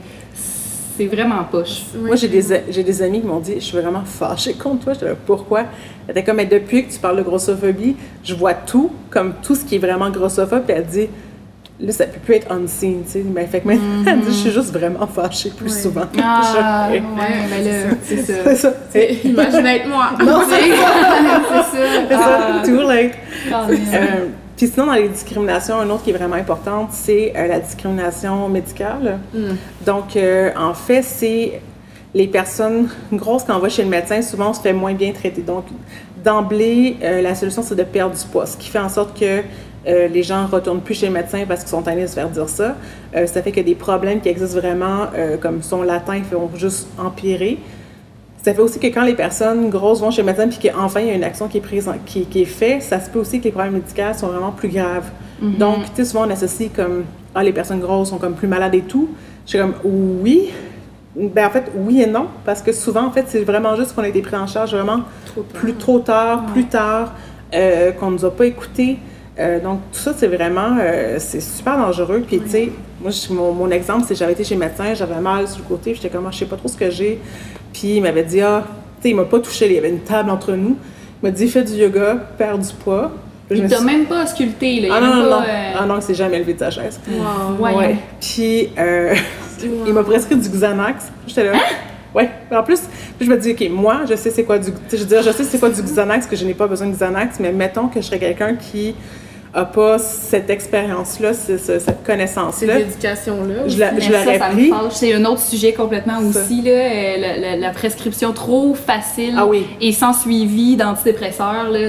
c'est 0.96 1.06
vraiment 1.06 1.44
poche. 1.44 1.82
Oui. 1.94 2.06
Moi, 2.06 2.16
j'ai 2.16 2.28
des, 2.28 2.42
des 2.82 3.02
amis 3.02 3.20
qui 3.20 3.26
m'ont 3.26 3.40
dit 3.40 3.54
Je 3.56 3.60
suis 3.60 3.76
vraiment 3.76 4.04
fâchée 4.06 4.54
contre 4.54 4.84
toi. 4.84 4.92
J'étais 4.94 5.06
là, 5.06 5.14
pourquoi? 5.26 5.64
Elle 6.08 6.12
était 6.12 6.24
comme 6.24 6.36
Mais 6.36 6.46
depuis 6.46 6.86
que 6.86 6.92
tu 6.94 6.98
parles 6.98 7.18
de 7.18 7.22
grossophobie, 7.22 7.96
je 8.24 8.34
vois 8.34 8.54
tout, 8.54 8.90
comme 9.10 9.34
tout 9.42 9.54
ce 9.54 9.64
qui 9.66 9.74
est 9.74 9.78
vraiment 9.86 10.08
grossophobe. 10.08 10.62
Puis 10.66 10.74
elle 10.74 10.86
dit 10.86 11.08
Là, 11.78 11.92
ça 11.92 12.06
peut 12.06 12.20
plus 12.24 12.34
être 12.36 12.50
unseen, 12.50 13.02
tu 13.04 13.10
sais. 13.12 13.22
Mais 13.24 13.46
fait 13.46 13.60
que 13.60 13.68
maintenant, 13.68 14.22
Je 14.26 14.30
suis 14.32 14.50
juste 14.50 14.72
vraiment 14.72 15.06
fâchée 15.06 15.50
plus 15.50 15.66
Ouais. 15.74 15.80
souvent. 15.82 16.06
Ah, 16.22 16.88
ouais, 16.90 17.00
ben 17.00 17.64
là, 17.64 17.96
c'est 18.02 18.22
ça. 18.22 18.32
C'est 18.46 18.56
ça. 18.56 18.72
Imagine 19.24 19.66
être 19.66 19.86
moi. 19.88 20.10
Non, 20.24 20.40
c'est 20.48 20.70
ça. 20.74 21.66
c'est 21.70 22.14
ça. 22.14 22.38
Ah, 22.40 22.62
Too 22.64 22.80
late. 22.88 23.12
ah, 23.52 23.66
Euh, 23.68 24.06
puis 24.56 24.68
sinon, 24.68 24.86
dans 24.86 24.94
les 24.94 25.08
discriminations, 25.08 25.76
un 25.78 25.90
autre 25.90 26.02
qui 26.04 26.10
est 26.10 26.14
vraiment 26.14 26.36
importante, 26.36 26.88
c'est 26.92 27.34
euh, 27.36 27.46
la 27.46 27.60
discrimination 27.60 28.48
médicale. 28.48 29.18
Mm. 29.34 29.38
Donc, 29.84 30.16
euh, 30.16 30.50
en 30.58 30.72
fait, 30.72 31.02
c'est 31.02 31.60
les 32.14 32.26
personnes 32.26 32.88
grosses, 33.12 33.44
quand 33.44 33.54
on 33.54 33.58
va 33.60 33.68
chez 33.68 33.82
le 33.82 33.90
médecin, 33.90 34.22
souvent, 34.22 34.48
on 34.50 34.54
se 34.54 34.62
fait 34.62 34.72
moins 34.72 34.94
bien 34.94 35.12
traiter. 35.12 35.42
Donc, 35.42 35.64
d'emblée, 36.24 36.96
euh, 37.02 37.20
la 37.20 37.34
solution, 37.34 37.62
c'est 37.62 37.74
de 37.74 37.82
perdre 37.84 38.14
du 38.16 38.24
poids, 38.32 38.46
ce 38.46 38.56
qui 38.56 38.70
fait 38.70 38.78
en 38.78 38.88
sorte 38.88 39.18
que 39.20 39.42
euh, 39.86 40.08
les 40.08 40.22
gens 40.22 40.42
ne 40.42 40.48
retournent 40.48 40.80
plus 40.80 40.94
chez 40.94 41.06
le 41.06 41.12
médecin 41.12 41.44
parce 41.46 41.60
qu'ils 41.60 41.70
sont 41.70 41.82
tannés 41.82 42.02
de 42.02 42.06
se 42.06 42.14
faire 42.14 42.28
dire 42.28 42.48
ça. 42.48 42.74
Euh, 43.14 43.26
ça 43.26 43.42
fait 43.42 43.52
que 43.52 43.60
des 43.60 43.74
problèmes 43.74 44.20
qui 44.20 44.28
existent 44.28 44.58
vraiment, 44.58 45.06
euh, 45.14 45.36
comme 45.36 45.62
sont 45.62 45.82
latents, 45.82 46.14
ils 46.14 46.24
vont 46.24 46.50
juste 46.56 46.88
empirer. 46.98 47.58
Ça 48.42 48.54
fait 48.54 48.60
aussi 48.60 48.78
que 48.78 48.86
quand 48.88 49.04
les 49.04 49.14
personnes 49.14 49.70
grosses 49.70 50.00
vont 50.00 50.10
chez 50.10 50.22
le 50.22 50.26
médecin 50.26 50.48
puis 50.48 50.68
qu'enfin 50.70 51.00
il 51.00 51.06
y 51.08 51.10
a 51.10 51.14
une 51.14 51.24
action 51.24 51.48
qui 51.48 51.58
est 51.58 51.60
prise, 51.60 51.90
qui, 52.04 52.26
qui 52.26 52.42
est 52.42 52.44
faite, 52.44 52.82
ça 52.82 53.00
se 53.00 53.10
peut 53.10 53.18
aussi 53.18 53.40
que 53.40 53.44
les 53.44 53.50
problèmes 53.50 53.74
médicaux 53.74 54.16
sont 54.16 54.28
vraiment 54.28 54.52
plus 54.52 54.68
graves. 54.68 55.10
Donc, 55.40 55.84
tu 55.84 55.96
sais, 55.96 56.04
souvent 56.04 56.26
on 56.26 56.30
associe 56.30 56.70
comme 56.74 57.04
ah 57.34 57.42
les 57.42 57.52
personnes 57.52 57.80
grosses 57.80 58.10
sont 58.10 58.18
comme 58.18 58.34
plus 58.34 58.48
malades 58.48 58.74
et 58.74 58.80
tout. 58.82 59.10
Je 59.44 59.50
suis 59.50 59.58
comme 59.58 59.74
oui. 59.84 60.50
Ben 61.14 61.46
en 61.46 61.50
fait 61.50 61.72
oui 61.74 62.02
et 62.02 62.06
non 62.06 62.26
parce 62.44 62.60
que 62.60 62.72
souvent 62.72 63.06
en 63.06 63.10
fait 63.10 63.24
c'est 63.26 63.42
vraiment 63.42 63.74
juste 63.74 63.94
qu'on 63.94 64.02
a 64.02 64.08
été 64.08 64.20
pris 64.20 64.36
en 64.36 64.46
charge 64.46 64.72
vraiment 64.72 65.00
Trop 65.24 65.42
tard. 65.42 65.60
plus 65.60 65.74
trop 65.74 65.98
tard, 65.98 66.46
plus 66.46 66.66
tard, 66.66 67.14
euh, 67.54 67.90
qu'on 67.92 68.10
nous 68.10 68.24
a 68.24 68.30
pas 68.30 68.46
écoutés. 68.46 68.98
Euh, 69.38 69.60
donc, 69.60 69.80
tout 69.92 69.98
ça, 69.98 70.12
c'est 70.16 70.28
vraiment, 70.28 70.76
euh, 70.80 71.16
c'est 71.18 71.40
super 71.40 71.76
dangereux. 71.76 72.22
Puis, 72.26 72.40
tu 72.40 72.48
sais, 72.48 72.72
moi, 73.02 73.10
je- 73.10 73.32
mon, 73.32 73.52
mon 73.52 73.70
exemple, 73.70 74.04
c'est 74.08 74.14
que 74.14 74.18
j'avais 74.20 74.32
été 74.32 74.44
chez 74.44 74.54
le 74.54 74.60
médecin, 74.60 74.94
j'avais 74.94 75.20
mal 75.20 75.46
sur 75.46 75.58
le 75.58 75.64
côté, 75.68 75.94
j'étais 75.94 76.08
comme, 76.08 76.24
Ah, 76.26 76.30
je 76.32 76.38
sais 76.38 76.46
pas 76.46 76.56
trop 76.56 76.68
ce 76.68 76.76
que 76.76 76.90
j'ai. 76.90 77.20
Puis, 77.72 77.96
il 77.96 78.02
m'avait 78.02 78.22
dit, 78.22 78.40
ah, 78.40 78.64
tu 78.66 79.02
sais, 79.02 79.10
il 79.10 79.16
m'a 79.16 79.24
pas 79.24 79.38
touché, 79.40 79.66
il 79.66 79.72
y 79.72 79.78
avait 79.78 79.90
une 79.90 80.00
table 80.00 80.30
entre 80.30 80.52
nous. 80.52 80.76
Il 81.22 81.26
m'a 81.26 81.30
dit, 81.30 81.48
fais 81.48 81.62
du 81.64 81.72
yoga, 81.74 82.16
perds 82.38 82.58
du 82.58 82.72
poids. 82.82 83.12
Je 83.50 83.56
Il 83.56 83.68
t'a 83.68 83.76
suis- 83.76 83.84
même 83.86 84.06
pas 84.06 84.26
sculpté, 84.26 84.80
là. 84.80 84.88
Ah 84.96 85.00
non, 85.00 85.06
non, 85.06 85.22
pas, 85.22 85.28
non. 85.36 85.42
euh, 85.42 85.72
Ah 85.80 85.86
non, 85.86 85.96
il 85.96 86.02
s'est 86.02 86.14
jamais 86.14 86.38
levé 86.38 86.54
de 86.54 86.58
sa 86.58 86.70
chaise. 86.70 86.98
Wow. 87.08 87.64
Ouais. 87.76 87.96
Puis, 88.20 88.70
euh, 88.78 89.14
il 89.86 89.92
m'a 89.92 90.02
prescrit 90.02 90.36
du 90.36 90.48
Xanax. 90.48 91.12
J'étais 91.26 91.44
là. 91.44 91.52
Ouais. 92.14 92.30
En 92.50 92.62
plus, 92.62 92.80
puis 93.18 93.26
je 93.26 93.30
me 93.30 93.36
dis, 93.36 93.50
OK, 93.52 93.68
moi, 93.70 94.00
je 94.08 94.16
sais 94.16 94.30
c'est 94.30 94.44
quoi 94.44 94.58
du. 94.58 94.70
Je 94.90 94.96
veux 94.96 95.04
dire, 95.04 95.22
je 95.22 95.30
sais 95.30 95.44
c'est 95.44 95.58
quoi 95.60 95.68
du 95.68 95.80
Xanax, 95.82 96.26
que 96.26 96.34
je 96.34 96.44
n'ai 96.46 96.54
pas 96.54 96.66
besoin 96.66 96.86
de 96.88 96.94
Xanax, 96.96 97.38
mais 97.38 97.52
mettons 97.52 97.88
que 97.88 98.00
je 98.00 98.06
serais 98.06 98.18
quelqu'un 98.18 98.54
qui 98.54 98.94
pas 99.64 99.98
cette 99.98 100.50
expérience-là, 100.50 101.32
ce- 101.34 101.56
ce- 101.56 101.64
cette 101.78 101.80
Cette 101.80 102.04
connaissance-là. 102.04 102.78
éducation-là. 102.80 103.68
Je 103.68 103.78
la- 103.78 103.92
Mais 103.92 104.00
je 104.00 104.12
l'aurais 104.12 104.38
ça, 104.38 104.48
pris. 104.50 104.70
C'est 104.90 105.14
un 105.14 105.24
autre 105.24 105.40
sujet 105.40 105.72
complètement 105.72 106.20
Ça. 106.32 106.40
aussi, 106.40 106.62
là. 106.62 106.70
euh, 106.70 107.16
La, 107.18 107.36
la- 107.38 107.56
la 107.56 107.70
prescription 107.70 108.32
trop 108.32 108.74
facile 108.74 109.34
Ah 109.38 109.46
oui. 109.46 109.64
et 109.80 109.92
sans 109.92 110.12
suivi 110.12 110.76
d'antidépresseurs, 110.76 111.70
là. 111.70 111.88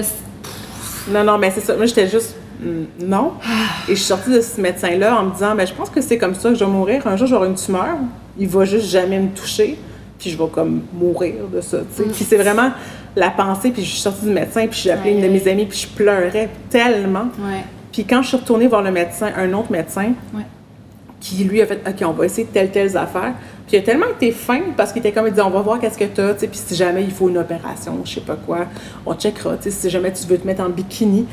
Non, 1.10 1.24
non, 1.24 1.38
mais 1.38 1.50
c'est 1.50 1.60
ça. 1.60 1.76
Moi, 1.76 1.86
j'étais 1.86 2.08
juste. 2.08 2.34
mm, 2.62 3.06
Non. 3.06 3.32
Et 3.88 3.92
je 3.92 3.94
suis 3.96 4.04
sortie 4.06 4.30
de 4.30 4.40
ce 4.40 4.60
médecin-là 4.60 5.20
en 5.20 5.24
me 5.24 5.32
disant, 5.32 5.54
ben, 5.54 5.66
je 5.66 5.72
pense 5.74 5.90
que 5.90 6.00
c'est 6.00 6.18
comme 6.18 6.34
ça 6.34 6.48
que 6.50 6.54
je 6.54 6.64
vais 6.64 6.70
mourir. 6.70 7.06
Un 7.06 7.16
jour, 7.16 7.26
avoir 7.32 7.44
une 7.48 7.54
tumeur. 7.56 7.96
Il 8.38 8.48
va 8.48 8.64
juste 8.64 8.86
jamais 8.86 9.18
me 9.18 9.28
toucher. 9.28 9.78
Puis 10.18 10.30
je 10.30 10.36
vais 10.38 10.48
comme 10.52 10.82
mourir 10.92 11.34
de 11.52 11.60
ça. 11.60 11.78
sais. 11.94 12.02
Puis 12.04 12.24
c'est 12.28 12.36
vraiment 12.36 12.70
la 13.18 13.30
pensée. 13.30 13.70
Puis 13.70 13.84
je 13.84 13.90
suis 13.90 14.00
sortie 14.00 14.24
du 14.26 14.32
médecin. 14.32 14.66
Puis 14.66 14.80
j'ai 14.82 14.90
appelé 14.90 15.12
une 15.12 15.22
de 15.22 15.28
mes 15.28 15.46
amies. 15.48 15.66
Puis 15.66 15.78
je 15.88 15.88
pleurais 15.88 16.48
tellement. 16.70 17.28
Ouais. 17.38 17.64
Puis 17.92 18.04
quand 18.04 18.22
je 18.22 18.28
suis 18.28 18.36
retournée 18.36 18.66
voir 18.68 18.82
le 18.82 18.90
médecin, 18.90 19.30
un 19.36 19.52
autre 19.54 19.72
médecin, 19.72 20.12
Ouais. 20.34 20.42
qui 21.20 21.42
lui 21.44 21.60
a 21.62 21.66
fait 21.66 21.80
OK, 21.86 22.06
on 22.06 22.12
va 22.12 22.26
essayer 22.26 22.46
telle, 22.46 22.70
telle 22.70 22.96
affaire. 22.96 23.34
Puis 23.66 23.76
il 23.76 23.80
a 23.80 23.82
tellement 23.82 24.06
été 24.06 24.30
fin 24.32 24.60
parce 24.76 24.92
qu'il 24.92 25.00
était 25.00 25.12
comme 25.12 25.26
il 25.26 25.32
dit 25.32 25.40
on 25.40 25.50
va 25.50 25.60
voir 25.60 25.78
qu'est-ce 25.80 25.98
que 25.98 26.04
tu 26.04 26.20
as, 26.20 26.32
puis 26.34 26.48
si 26.52 26.74
jamais 26.74 27.02
il 27.02 27.10
faut 27.10 27.28
une 27.28 27.36
opération, 27.38 27.98
je 28.04 28.14
sais 28.14 28.20
pas 28.22 28.36
quoi, 28.36 28.60
on 29.04 29.14
checkera, 29.14 29.56
si 29.60 29.90
jamais 29.90 30.10
tu 30.12 30.26
veux 30.26 30.38
te 30.38 30.46
mettre 30.46 30.62
en 30.62 30.70
bikini. 30.70 31.26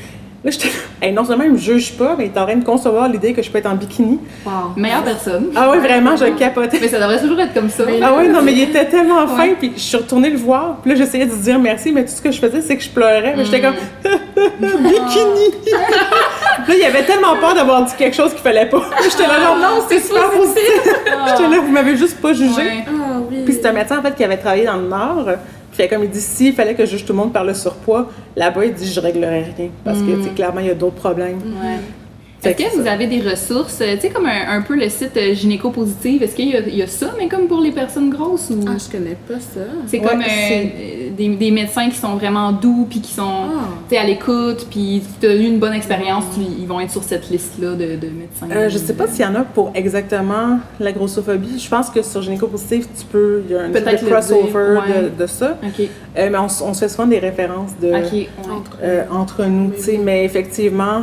Là, 0.46 0.52
j'étais 0.52 0.68
hey, 1.02 1.12
non 1.12 1.24
seulement 1.24 1.42
il 1.42 1.50
me 1.52 1.58
juge 1.58 1.94
pas, 1.94 2.14
mais 2.16 2.26
il 2.26 2.32
est 2.32 2.38
en 2.38 2.44
train 2.46 2.54
de 2.54 2.64
concevoir 2.64 3.08
l'idée 3.08 3.32
que 3.32 3.42
je 3.42 3.50
peux 3.50 3.58
être 3.58 3.66
en 3.66 3.74
bikini. 3.74 4.20
Wow. 4.46 4.52
Meilleure 4.76 5.02
personne. 5.02 5.46
Ah 5.56 5.70
oui, 5.72 5.78
vraiment, 5.78 6.16
je 6.16 6.24
capotais. 6.26 6.78
Mais 6.80 6.86
ça 6.86 7.00
devrait 7.00 7.20
toujours 7.20 7.40
être 7.40 7.52
comme 7.52 7.68
ça. 7.68 7.82
Mais- 7.84 7.98
Ah 8.00 8.12
oui, 8.16 8.28
non, 8.28 8.42
mais 8.42 8.52
il 8.52 8.62
était 8.62 8.84
tellement 8.86 9.26
fin, 9.26 9.48
puis 9.58 9.72
je 9.76 9.80
suis 9.82 9.96
retournée 9.96 10.30
le 10.30 10.38
voir, 10.38 10.76
puis 10.82 10.92
là, 10.92 10.96
j'essayais 10.96 11.26
de 11.26 11.32
lui 11.32 11.40
dire 11.40 11.58
merci, 11.58 11.90
mais 11.90 12.04
tout 12.04 12.12
ce 12.12 12.22
que 12.22 12.30
je 12.30 12.38
faisais, 12.38 12.60
c'est 12.60 12.76
que 12.76 12.82
je 12.84 12.90
pleurais, 12.90 13.34
mais 13.36 13.44
j'étais 13.44 13.60
comme 13.60 13.74
bikini! 14.60 15.50
puis 15.60 16.72
là, 16.72 16.74
il 16.78 16.84
avait 16.86 17.02
tellement 17.04 17.34
peur 17.40 17.54
d'avoir 17.54 17.84
dit 17.84 17.92
quelque 17.98 18.14
chose 18.16 18.30
qu'il 18.32 18.42
fallait 18.42 18.66
pas. 18.66 18.82
J'étais 19.02 19.26
là, 19.26 19.40
genre, 19.40 19.56
non, 19.56 19.84
c'est 19.88 19.98
super 19.98 20.30
positif! 20.30 20.80
J'étais 21.28 21.48
là, 21.48 21.58
vous 21.60 21.72
m'avez 21.72 21.96
juste 21.96 22.20
pas 22.20 22.32
jugé. 22.32 22.54
Ouais. 22.56 22.84
Ah 22.86 23.18
oui. 23.28 23.38
Puis 23.44 23.54
c'est 23.54 23.66
un 23.66 23.72
médecin 23.72 23.98
en 23.98 24.02
fait 24.02 24.14
qui 24.14 24.24
avait 24.24 24.36
travaillé 24.36 24.64
dans 24.64 24.76
le 24.76 24.88
Nord. 24.88 25.26
Puis 25.76 25.88
comme 25.88 26.04
il 26.04 26.10
dit, 26.10 26.20
s'il 26.20 26.54
fallait 26.54 26.74
que 26.74 26.86
je 26.86 26.92
juge 26.92 27.04
tout 27.04 27.12
le 27.12 27.18
monde 27.18 27.32
par 27.32 27.44
le 27.44 27.52
surpoids, 27.54 28.10
là-bas 28.34 28.64
il 28.64 28.72
dit 28.72 28.90
je 28.90 29.00
réglerais 29.00 29.52
rien 29.56 29.68
parce 29.84 30.00
que 30.00 30.22
sais, 30.22 30.30
clairement 30.30 30.60
il 30.60 30.66
y 30.66 30.70
a 30.70 30.74
d'autres 30.74 30.96
problèmes. 30.96 31.36
Ouais. 31.36 31.78
Est-ce 32.48 32.76
que 32.76 32.80
vous 32.82 32.86
avez 32.86 33.06
des 33.06 33.20
ressources, 33.20 33.78
euh, 33.80 33.94
tu 33.96 34.02
sais, 34.02 34.08
comme 34.10 34.26
un, 34.26 34.56
un 34.58 34.62
peu 34.62 34.74
le 34.76 34.88
site 34.88 35.16
euh, 35.16 35.34
Gynéco 35.34 35.70
Positive, 35.70 36.22
est-ce 36.22 36.34
qu'il 36.34 36.48
y, 36.48 36.56
a- 36.56 36.60
il 36.60 36.76
y 36.76 36.82
a 36.82 36.86
ça, 36.86 37.12
mais 37.18 37.28
comme 37.28 37.46
pour 37.48 37.60
les 37.60 37.72
personnes 37.72 38.10
grosses 38.10 38.50
ou? 38.50 38.60
Ah, 38.66 38.72
je 38.78 38.90
connais 38.90 39.16
pas 39.28 39.40
ça. 39.40 39.60
C'est 39.86 40.00
Ouais, 40.00 40.06
comme 40.06 40.20
euh, 40.22 41.10
des, 41.16 41.28
des 41.28 41.50
médecins 41.50 41.88
qui 41.88 41.96
sont 41.96 42.14
vraiment 42.16 42.52
doux, 42.52 42.86
puis 42.88 43.00
qui 43.00 43.12
sont 43.12 43.22
Ah. 43.26 43.68
tu 43.88 43.94
sais, 43.94 44.00
à 44.00 44.04
l'écoute, 44.04 44.66
puis 44.70 45.02
tu 45.20 45.26
as 45.26 45.34
eu 45.34 45.44
une 45.44 45.58
bonne 45.58 45.74
expérience, 45.74 46.24
tu- 46.34 46.40
ils 46.40 46.66
vont 46.66 46.80
être 46.80 46.90
sur 46.90 47.02
cette 47.02 47.30
liste-là 47.30 47.72
de, 47.72 47.96
de 47.96 48.08
médecins. 48.08 48.48
Euh, 48.54 48.68
je 48.68 48.78
sais 48.78 48.94
pas 48.94 49.06
s'il 49.08 49.22
y 49.24 49.28
en 49.28 49.34
a 49.34 49.42
pour 49.42 49.72
exactement 49.74 50.58
la 50.80 50.92
grossophobie. 50.92 51.58
Je 51.58 51.68
pense 51.68 51.90
que 51.90 52.02
sur 52.02 52.22
Gynéco 52.22 52.46
Positif, 52.46 52.86
tu 52.98 53.04
peux, 53.06 53.42
il 53.48 53.54
y 53.54 53.58
a 53.58 53.62
un 53.62 53.70
petit 53.70 54.04
crossover 54.06 54.52
ouais. 54.52 55.02
de, 55.16 55.22
de 55.22 55.26
ça. 55.26 55.58
Ok, 55.62 55.86
Euh, 56.18 56.28
mais 56.32 56.38
on, 56.38 56.48
se 56.48 56.78
fait 56.80 56.88
souvent 56.88 57.06
des 57.06 57.18
références 57.18 57.72
de. 57.82 57.92
Entre- 57.92 58.78
euh, 58.82 59.04
entre 59.10 59.44
nous, 59.44 59.66
Oui, 59.70 59.72
tu 59.76 59.82
sais. 59.82 59.90
oui. 59.92 60.00
Mais 60.04 60.24
effectivement, 60.24 61.02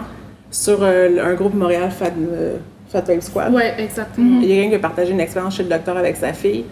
sur 0.54 0.80
euh, 0.84 1.10
un 1.22 1.34
groupe 1.34 1.56
Montréal 1.56 1.90
Fat, 1.92 2.12
euh, 2.18 2.58
Fat 2.90 3.04
Squad, 3.22 3.52
Ouais, 3.54 3.74
exactement. 3.80 4.40
Il 4.42 4.48
y 4.48 4.52
a 4.54 4.56
quelqu'un 4.56 4.70
qui 4.70 4.76
a 4.76 4.80
partagé 4.80 5.12
une 5.12 5.20
expérience 5.20 5.56
chez 5.58 5.64
le 5.64 5.70
docteur 5.70 5.98
avec 5.98 6.16
sa 6.16 6.32
fille. 6.32 6.64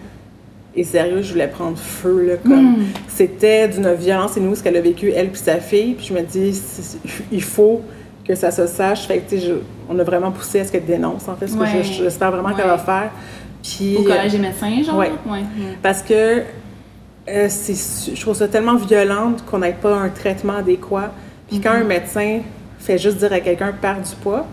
Et 0.74 0.84
sérieux, 0.84 1.20
je 1.20 1.32
voulais 1.32 1.48
prendre 1.48 1.76
feu, 1.76 2.24
là, 2.28 2.34
comme... 2.42 2.78
Mm. 2.78 2.84
C'était 3.08 3.68
d'une 3.68 3.92
violence 3.92 4.36
inouïe 4.36 4.56
ce 4.56 4.62
qu'elle 4.62 4.76
a 4.76 4.80
vécu, 4.80 5.10
elle 5.14 5.28
puis 5.28 5.40
sa 5.40 5.56
fille. 5.58 5.94
Puis 5.94 6.06
je 6.06 6.14
me 6.14 6.22
dis, 6.22 6.58
il 7.30 7.42
faut 7.42 7.82
que 8.26 8.34
ça 8.34 8.50
se 8.52 8.66
sache. 8.66 9.06
Fait 9.06 9.18
que, 9.18 9.36
je- 9.36 9.52
on 9.90 9.98
a 9.98 10.02
vraiment 10.04 10.30
poussé 10.30 10.60
à 10.60 10.64
ce 10.64 10.72
qu'elle 10.72 10.84
dénonce, 10.86 11.28
en 11.28 11.34
fait, 11.34 11.48
ce 11.48 11.56
Ouais. 11.58 11.66
que 11.66 11.82
je- 11.82 12.04
j'espère 12.04 12.30
vraiment 12.30 12.54
qu'elle 12.54 12.68
va 12.68 12.78
faire. 12.78 13.10
Puis... 13.62 13.96
Au 13.98 14.02
collège 14.04 14.32
des 14.32 14.38
médecins, 14.38 14.82
genre? 14.82 14.96
Ouais. 14.96 15.10
ouais. 15.28 15.40
Parce 15.82 16.00
que 16.02 16.42
euh, 17.28 17.48
je 17.48 18.20
trouve 18.20 18.34
ça 18.34 18.48
tellement 18.48 18.76
violent 18.76 19.32
qu'on 19.50 19.58
n'ait 19.58 19.72
pas 19.80 19.94
un 19.94 20.08
traitement 20.08 20.56
adéquat. 20.56 21.12
Puis 21.48 21.60
quand 21.60 21.70
Mm-hmm. 21.70 21.80
un 21.82 21.84
médecin 21.84 22.38
fait 22.82 22.98
juste 22.98 23.18
dire 23.18 23.32
à 23.32 23.40
quelqu'un 23.40 23.72
«perds 23.80 24.00
du 24.00 24.14
poids», 24.22 24.46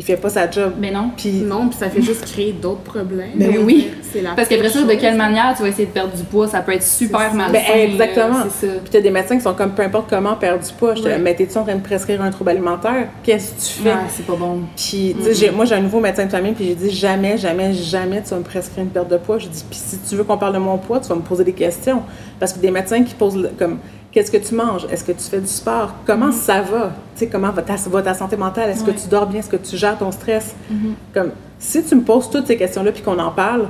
il 0.00 0.04
fait 0.04 0.16
pas 0.16 0.28
sa 0.28 0.48
job. 0.48 0.74
Mais 0.78 0.92
non. 0.92 1.10
Puis 1.16 1.40
Non, 1.40 1.66
puis 1.68 1.76
ça 1.76 1.90
fait 1.90 2.00
juste 2.00 2.24
créer 2.24 2.52
d'autres 2.52 2.82
problèmes. 2.82 3.30
Ben 3.34 3.50
veux 3.50 3.64
oui. 3.64 3.88
C'est 4.12 4.22
la 4.22 4.30
Parce 4.36 4.46
qu'après 4.46 4.68
ça, 4.68 4.84
de 4.84 4.92
quelle 4.94 5.16
manière 5.16 5.54
tu 5.56 5.62
vas 5.64 5.68
essayer 5.70 5.86
de 5.86 5.90
perdre 5.90 6.14
du 6.16 6.22
poids? 6.22 6.46
Ça 6.46 6.60
peut 6.60 6.72
être 6.72 6.84
super 6.84 7.34
malsain. 7.34 7.52
Ben, 7.74 7.90
exactement. 7.90 8.36
C'est 8.48 8.66
ça. 8.68 8.72
Puis 8.74 8.90
t'as 8.92 9.00
des 9.00 9.10
médecins 9.10 9.36
qui 9.36 9.42
sont 9.42 9.54
comme 9.54 9.72
peu 9.72 9.82
importe 9.82 10.08
comment 10.08 10.36
perdre 10.36 10.64
du 10.64 10.72
poids. 10.72 10.94
Je 10.94 11.02
te 11.02 11.08
Ouais. 11.08 11.18
mais 11.18 11.34
t'es-tu 11.34 11.58
en 11.58 11.64
train 11.64 11.74
de 11.74 11.80
prescrire 11.82 12.22
un 12.22 12.30
trouble 12.30 12.50
alimentaire? 12.50 13.08
Qu'est-ce 13.24 13.50
que 13.54 13.60
tu 13.60 13.82
fais? 13.82 13.88
Ouais, 13.92 13.98
c'est 14.08 14.24
pas 14.24 14.36
bon. 14.36 14.60
Puis, 14.76 15.16
tu 15.18 15.24
sais, 15.24 15.34
j'ai- 15.34 15.50
moi, 15.50 15.64
j'ai 15.64 15.74
un 15.74 15.80
nouveau 15.80 15.98
médecin 15.98 16.26
de 16.26 16.30
famille, 16.30 16.52
puis 16.52 16.66
j'ai 16.66 16.74
dit 16.76 16.90
jamais, 16.90 17.36
jamais, 17.36 17.72
jamais 17.74 18.22
tu 18.22 18.30
vas 18.30 18.36
me 18.36 18.44
prescrire 18.44 18.84
une 18.84 18.90
perte 18.90 19.08
de 19.10 19.16
poids. 19.16 19.38
Je 19.40 19.48
dis, 19.48 19.64
puis 19.68 19.80
si 19.82 19.98
tu 19.98 20.14
veux 20.14 20.22
qu'on 20.22 20.38
parle 20.38 20.54
de 20.54 20.58
mon 20.60 20.78
poids, 20.78 21.00
tu 21.00 21.08
vas 21.08 21.16
me 21.16 21.22
poser 21.22 21.42
des 21.42 21.52
questions. 21.54 22.02
Parce 22.38 22.52
que 22.52 22.60
des 22.60 22.70
médecins 22.70 23.02
qui 23.02 23.14
posent, 23.14 23.36
le- 23.36 23.50
comme, 23.58 23.78
qu'est-ce 24.12 24.30
que 24.30 24.36
tu 24.38 24.54
manges? 24.54 24.86
Est-ce 24.90 25.04
que 25.04 25.12
tu 25.12 25.22
fais 25.24 25.40
du 25.40 25.46
sport? 25.46 25.94
Comment 26.06 26.32
ça 26.32 26.60
va? 26.62 26.92
Tu 27.16 27.20
sais, 27.20 27.26
comment 27.28 27.50
va 27.50 27.62
ta, 27.62 27.76
va 27.76 28.02
ta 28.02 28.14
santé 28.14 28.36
mentale? 28.36 28.70
Est-ce 28.70 28.84
Ouais. 28.84 28.92
que 28.92 28.98
tu 29.00 29.08
dors 29.08 29.26
bien? 29.26 29.40
Est-ce 29.40 29.50
que 29.50 29.56
tu 29.56 29.76
gères 29.76 29.98
ton 29.98 30.10
stress? 30.12 30.54
Comme, 31.14 31.30
si 31.58 31.82
tu 31.82 31.94
me 31.94 32.02
poses 32.02 32.30
toutes 32.30 32.46
ces 32.46 32.56
questions-là, 32.56 32.92
puis 32.92 33.02
qu'on 33.02 33.18
en 33.18 33.30
parle, 33.30 33.66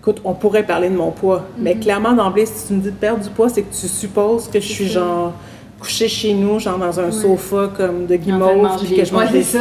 écoute, 0.00 0.20
on 0.24 0.34
pourrait 0.34 0.62
parler 0.64 0.88
de 0.90 0.96
mon 0.96 1.10
poids. 1.10 1.44
Mais 1.58 1.74
clairement, 1.76 2.12
d'emblée, 2.12 2.46
si 2.46 2.68
tu 2.68 2.72
me 2.74 2.80
dis 2.80 2.90
de 2.90 2.96
perdre 2.96 3.22
du 3.22 3.30
poids, 3.30 3.48
c'est 3.48 3.62
que 3.62 3.74
tu 3.74 3.88
supposes 3.88 4.48
que 4.48 4.60
je 4.60 4.66
suis 4.68 4.86
ça. 4.88 4.94
genre 4.94 5.32
couchée 5.80 6.08
chez 6.08 6.34
nous, 6.34 6.58
genre 6.58 6.76
dans 6.78 6.98
un 6.98 7.04
Ouais. 7.06 7.12
sofa 7.12 7.70
comme 7.76 8.06
de 8.06 8.16
guimauve, 8.16 8.78
puis 8.84 8.96
que 8.96 9.04
je 9.04 9.12
mange 9.12 9.30
des 9.30 9.42
ça. 9.44 9.60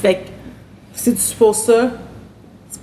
Fait 0.00 0.14
que 0.14 0.20
si 0.94 1.12
tu 1.14 1.20
supposes 1.20 1.56
ça, 1.58 1.90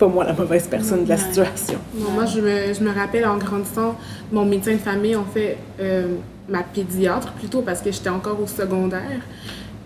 pas 0.03 0.09
moi 0.09 0.23
la 0.25 0.33
mauvaise 0.33 0.67
personne 0.67 1.05
de 1.05 1.09
la 1.09 1.17
situation. 1.17 1.79
Non, 1.95 2.11
moi, 2.11 2.25
je 2.25 2.41
me, 2.41 2.73
je 2.73 2.83
me 2.83 2.93
rappelle 2.93 3.25
en 3.25 3.37
grandissant, 3.37 3.95
mon 4.31 4.45
médecin 4.45 4.73
de 4.73 4.77
famille, 4.77 5.15
en 5.15 5.25
fait, 5.25 5.57
euh, 5.79 6.15
ma 6.49 6.63
pédiatre 6.63 7.31
plutôt, 7.33 7.61
parce 7.61 7.81
que 7.81 7.91
j'étais 7.91 8.09
encore 8.09 8.39
au 8.41 8.47
secondaire. 8.47 9.21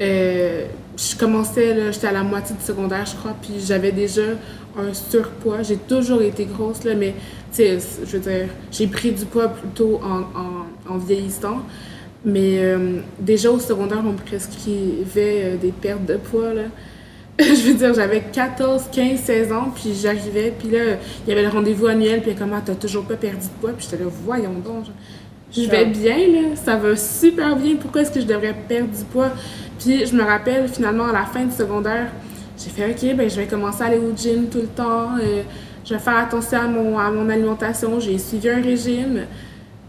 Euh, 0.01 0.65
je 0.97 1.15
commençais, 1.15 1.73
là, 1.75 1.91
j'étais 1.91 2.07
à 2.07 2.11
la 2.11 2.23
moitié 2.23 2.55
du 2.55 2.63
secondaire, 2.63 3.05
je 3.05 3.15
crois, 3.15 3.35
puis 3.41 3.55
j'avais 3.59 3.91
déjà 3.91 4.23
un 4.77 4.93
surpoids. 4.93 5.61
J'ai 5.61 5.77
toujours 5.77 6.21
été 6.21 6.45
grosse, 6.45 6.83
là, 6.83 6.95
mais, 6.95 7.13
tu 7.51 7.57
sais, 7.57 7.77
je 8.05 8.17
veux 8.17 8.23
dire, 8.31 8.47
j'ai 8.71 8.87
pris 8.87 9.11
du 9.11 9.25
poids 9.25 9.49
plutôt 9.49 9.99
en, 10.03 10.21
en, 10.39 10.93
en 10.95 10.97
vieillissant. 10.97 11.59
Mais 12.25 12.57
euh, 12.57 12.99
déjà 13.19 13.51
au 13.51 13.59
secondaire, 13.59 14.01
on 14.03 14.13
me 14.13 14.17
prescrivait 14.17 15.57
des 15.61 15.71
pertes 15.71 16.05
de 16.05 16.15
poids, 16.15 16.53
là. 16.53 16.63
je 17.39 17.67
veux 17.67 17.73
dire, 17.75 17.93
j'avais 17.93 18.21
14, 18.21 18.85
15, 18.91 19.19
16 19.19 19.51
ans, 19.51 19.71
puis 19.73 19.93
j'arrivais, 19.93 20.51
puis 20.57 20.69
là, 20.69 20.97
il 21.25 21.29
y 21.29 21.31
avait 21.31 21.43
le 21.43 21.49
rendez-vous 21.49 21.85
annuel, 21.85 22.21
puis 22.23 22.33
comment 22.33 22.59
t'as 22.65 22.73
toujours 22.73 23.05
pas 23.05 23.15
perdu 23.15 23.45
de 23.45 23.61
poids, 23.61 23.73
puis 23.77 23.87
j'étais 23.89 24.03
là, 24.03 24.09
voyons 24.23 24.53
donc, 24.53 24.85
je, 25.51 25.61
je 25.61 25.69
vais 25.69 25.85
bien, 25.85 26.17
là, 26.17 26.55
ça 26.55 26.77
va 26.77 26.95
super 26.95 27.55
bien, 27.55 27.75
pourquoi 27.75 28.01
est-ce 28.01 28.11
que 28.11 28.21
je 28.21 28.25
devrais 28.25 28.55
perdre 28.67 28.89
du 28.89 29.03
poids? 29.03 29.29
Puis 29.77 30.07
je 30.07 30.15
me 30.15 30.23
rappelle, 30.23 30.67
finalement, 30.67 31.05
à 31.05 31.13
la 31.13 31.25
fin 31.25 31.45
du 31.45 31.53
secondaire, 31.53 32.07
j'ai 32.57 32.71
fait, 32.71 32.89
OK, 32.89 33.15
ben 33.15 33.29
je 33.29 33.35
vais 33.35 33.45
commencer 33.45 33.83
à 33.83 33.85
aller 33.85 33.99
au 33.99 34.15
gym 34.15 34.47
tout 34.49 34.61
le 34.61 34.67
temps, 34.67 35.09
euh, 35.21 35.43
je 35.85 35.93
vais 35.93 35.99
faire 35.99 36.17
attention 36.17 36.57
à 36.59 36.67
mon, 36.67 36.97
à 36.97 37.11
mon 37.11 37.29
alimentation, 37.29 37.99
j'ai 37.99 38.17
suivi 38.17 38.49
un 38.49 38.63
régime. 38.63 39.25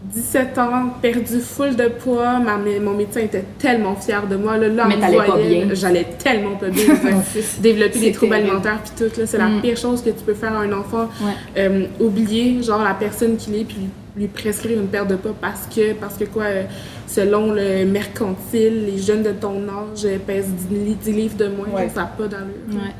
17 0.01 0.57
ans, 0.57 0.89
perdu 1.01 1.39
full 1.41 1.75
de 1.75 1.87
poids. 1.89 2.39
Ma, 2.39 2.57
mon 2.57 2.93
médecin 2.93 3.19
était 3.19 3.43
tellement 3.57 3.95
fier 3.95 4.25
de 4.27 4.37
moi. 4.37 4.57
Là, 4.57 4.69
là 4.69 4.85
Mais 4.87 4.95
on 4.95 4.97
me 4.97 5.01
t'allais 5.01 5.67
pas. 5.69 5.75
J'allais 5.75 6.05
tellement 6.17 6.55
pas 6.55 6.69
bien. 6.69 6.85
Développer 7.59 7.99
des 7.99 8.11
troubles 8.13 8.31
terrible. 8.31 8.49
alimentaires 8.49 8.79
puis 8.81 8.91
tout, 9.09 9.19
là, 9.19 9.27
c'est 9.27 9.37
la 9.37 9.47
Mm. 9.49 9.61
pire 9.61 9.75
chose 9.77 10.01
que 10.01 10.09
tu 10.11 10.23
peux 10.25 10.33
faire 10.33 10.53
à 10.53 10.61
un 10.61 10.71
enfant. 10.71 11.09
Ouais. 11.21 11.33
Euh, 11.57 11.85
oublier, 11.99 12.63
genre, 12.63 12.81
la 12.83 12.93
personne 12.93 13.35
qu'il 13.35 13.55
est 13.55 13.65
puis 13.65 13.75
lui, 13.77 13.89
lui 14.23 14.27
prescrire 14.27 14.79
une 14.79 14.87
perte 14.87 15.09
de 15.09 15.15
poids 15.15 15.35
parce 15.39 15.67
que, 15.73 15.93
parce 15.93 16.15
que 16.15 16.23
quoi, 16.25 16.43
euh, 16.43 16.63
selon 17.05 17.51
le 17.51 17.85
mercantile, 17.85 18.85
les 18.85 18.97
jeunes 19.01 19.23
de 19.23 19.31
ton 19.31 19.61
âge 19.67 20.05
euh, 20.05 20.17
pèsent 20.25 20.47
10, 20.69 20.75
li- 20.75 20.95
10 20.95 21.11
livres 21.11 21.37
de 21.37 21.47
moins. 21.49 21.67
Ouais. 21.75 21.89
Ça 21.93 22.01
n'a 22.01 22.07
pas 22.07 22.27
d'allure. 22.27 22.47
Ouais. 22.71 22.93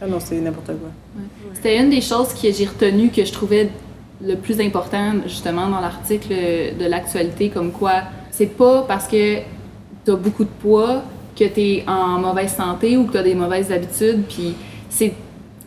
Ah 0.00 0.06
non, 0.08 0.18
c'est 0.18 0.34
n'importe 0.40 0.66
quoi. 0.66 0.90
C'était 1.54 1.78
une 1.78 1.90
des 1.90 2.00
choses 2.00 2.34
que 2.34 2.50
j'ai 2.52 2.64
retenues 2.64 3.10
que 3.10 3.24
je 3.24 3.32
trouvais 3.32 3.68
le 4.24 4.36
plus 4.36 4.60
important 4.60 5.14
justement 5.26 5.68
dans 5.68 5.80
l'article 5.80 6.28
de 6.78 6.84
l'actualité, 6.86 7.48
comme 7.48 7.72
quoi 7.72 8.02
c'est 8.30 8.46
pas 8.56 8.82
parce 8.88 9.06
que 9.08 9.38
tu 10.04 10.10
as 10.10 10.16
beaucoup 10.16 10.44
de 10.44 10.50
poids 10.60 11.02
que 11.38 11.44
tu 11.44 11.60
es 11.60 11.84
en 11.88 12.18
mauvaise 12.18 12.52
santé 12.54 12.96
ou 12.96 13.04
que 13.06 13.12
tu 13.12 13.18
as 13.18 13.22
des 13.22 13.34
mauvaises 13.34 13.70
habitudes, 13.72 14.22
puis 14.28 14.54
c'est 14.88 15.12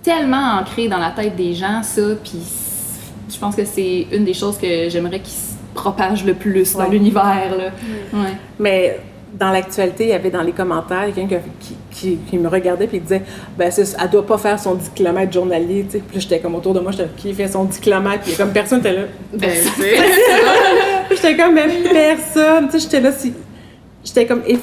tellement 0.03 0.59
ancré 0.59 0.87
dans 0.87 0.99
la 0.99 1.11
tête 1.11 1.35
des 1.35 1.53
gens 1.53 1.81
ça, 1.83 2.01
puis 2.23 2.39
je 3.29 3.37
pense 3.39 3.55
que 3.55 3.65
c'est 3.65 4.07
une 4.11 4.23
des 4.23 4.33
choses 4.33 4.57
que 4.57 4.87
j'aimerais 4.89 5.19
qui 5.19 5.31
se 5.31 5.53
propage 5.73 6.23
le 6.23 6.33
plus 6.35 6.73
dans 6.73 6.79
Ouais. 6.81 6.89
l'univers 6.91 7.55
là. 7.57 7.65
Ouais. 8.13 8.33
Mais 8.59 8.99
dans 9.37 9.51
l'actualité, 9.51 10.05
il 10.05 10.09
y 10.09 10.13
avait 10.13 10.29
dans 10.29 10.41
les 10.41 10.53
commentaires 10.53 11.07
quelqu'un 11.13 11.39
qui, 11.59 11.75
qui, 11.91 12.17
qui 12.29 12.37
me 12.37 12.47
regardait 12.47 12.87
puis 12.87 12.99
disait 12.99 13.21
ben 13.57 13.69
elle 14.01 14.09
doit 14.09 14.25
pas 14.25 14.37
faire 14.37 14.57
son 14.59 14.75
10 14.75 14.91
km 14.95 15.31
journalier, 15.31 15.85
tu 15.89 15.97
sais. 15.97 16.03
Puis 16.05 16.15
là, 16.15 16.21
j'étais 16.21 16.39
comme 16.39 16.55
autour 16.55 16.73
de 16.73 16.79
moi, 16.79 16.91
j'étais 16.91 17.09
qui 17.17 17.33
fait 17.33 17.47
son 17.47 17.65
10 17.65 17.79
km 17.79 18.23
puis 18.23 18.33
comme 18.33 18.51
personne 18.51 18.79
était 18.79 18.93
là. 18.93 19.01
Ben, 19.33 19.49
c'est- 19.51 19.95
J'étais 21.15 21.35
comme 21.37 21.53
mais 21.55 21.67
personne, 21.83 22.65
tu 22.69 22.71
sais, 22.73 22.79
j'étais 22.79 23.01
là 23.01 23.11
si 23.11 23.33
j'étais 24.03 24.25
comme 24.25 24.43
tu 24.43 24.57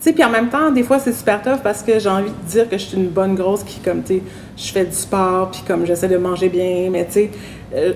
sais 0.00 0.12
puis 0.12 0.22
en 0.24 0.30
même 0.30 0.48
temps 0.48 0.70
des 0.70 0.82
fois 0.84 0.98
c'est 0.98 1.12
super 1.12 1.42
tough 1.42 1.58
parce 1.62 1.82
que 1.82 1.98
j'ai 1.98 2.08
envie 2.08 2.30
de 2.30 2.50
dire 2.50 2.68
que 2.68 2.78
je 2.78 2.84
suis 2.84 2.96
une 2.96 3.08
bonne 3.08 3.34
grosse 3.34 3.64
qui 3.64 3.80
comme 3.80 4.02
tu 4.02 4.14
sais 4.18 4.22
je 4.56 4.72
fais 4.72 4.84
du 4.84 4.92
sport 4.94 5.50
puis 5.50 5.62
comme 5.66 5.84
j'essaie 5.86 6.08
de 6.08 6.16
manger 6.16 6.48
bien 6.48 6.88
mais 6.90 7.04
tu 7.06 7.12
sais 7.12 7.30
euh, 7.74 7.92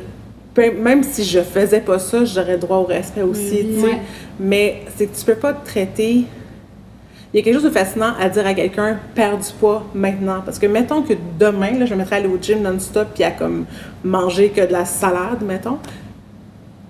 même 0.56 1.02
si 1.02 1.24
je 1.24 1.40
faisais 1.40 1.80
pas 1.80 1.98
ça 1.98 2.24
j'aurais 2.24 2.58
droit 2.58 2.78
au 2.78 2.84
respect 2.84 3.22
aussi 3.22 3.60
Oui, 3.62 3.68
tu 3.74 3.80
sais 3.80 3.86
ouais. 3.86 4.00
mais 4.38 4.82
c'est 4.96 5.06
que 5.06 5.16
tu 5.16 5.24
peux 5.24 5.34
pas 5.34 5.52
te 5.52 5.66
traiter 5.66 6.24
il 7.34 7.38
y 7.38 7.40
a 7.40 7.42
quelque 7.42 7.54
chose 7.54 7.64
de 7.64 7.70
fascinant 7.70 8.12
à 8.20 8.28
dire 8.28 8.46
à 8.46 8.52
quelqu'un 8.52 8.98
perds 9.14 9.38
du 9.38 9.52
poids 9.58 9.84
maintenant 9.94 10.42
parce 10.44 10.58
que 10.58 10.66
mettons 10.66 11.02
que 11.02 11.14
demain 11.38 11.78
là, 11.78 11.86
je 11.86 11.94
me 11.94 11.98
mettrais 11.98 12.16
à 12.16 12.18
aller 12.18 12.28
au 12.28 12.38
gym 12.40 12.60
non-stop 12.62 13.08
puis 13.14 13.24
à 13.24 13.30
comme 13.30 13.64
manger 14.04 14.50
que 14.50 14.60
de 14.60 14.72
la 14.72 14.84
salade 14.84 15.42
mettons 15.42 15.78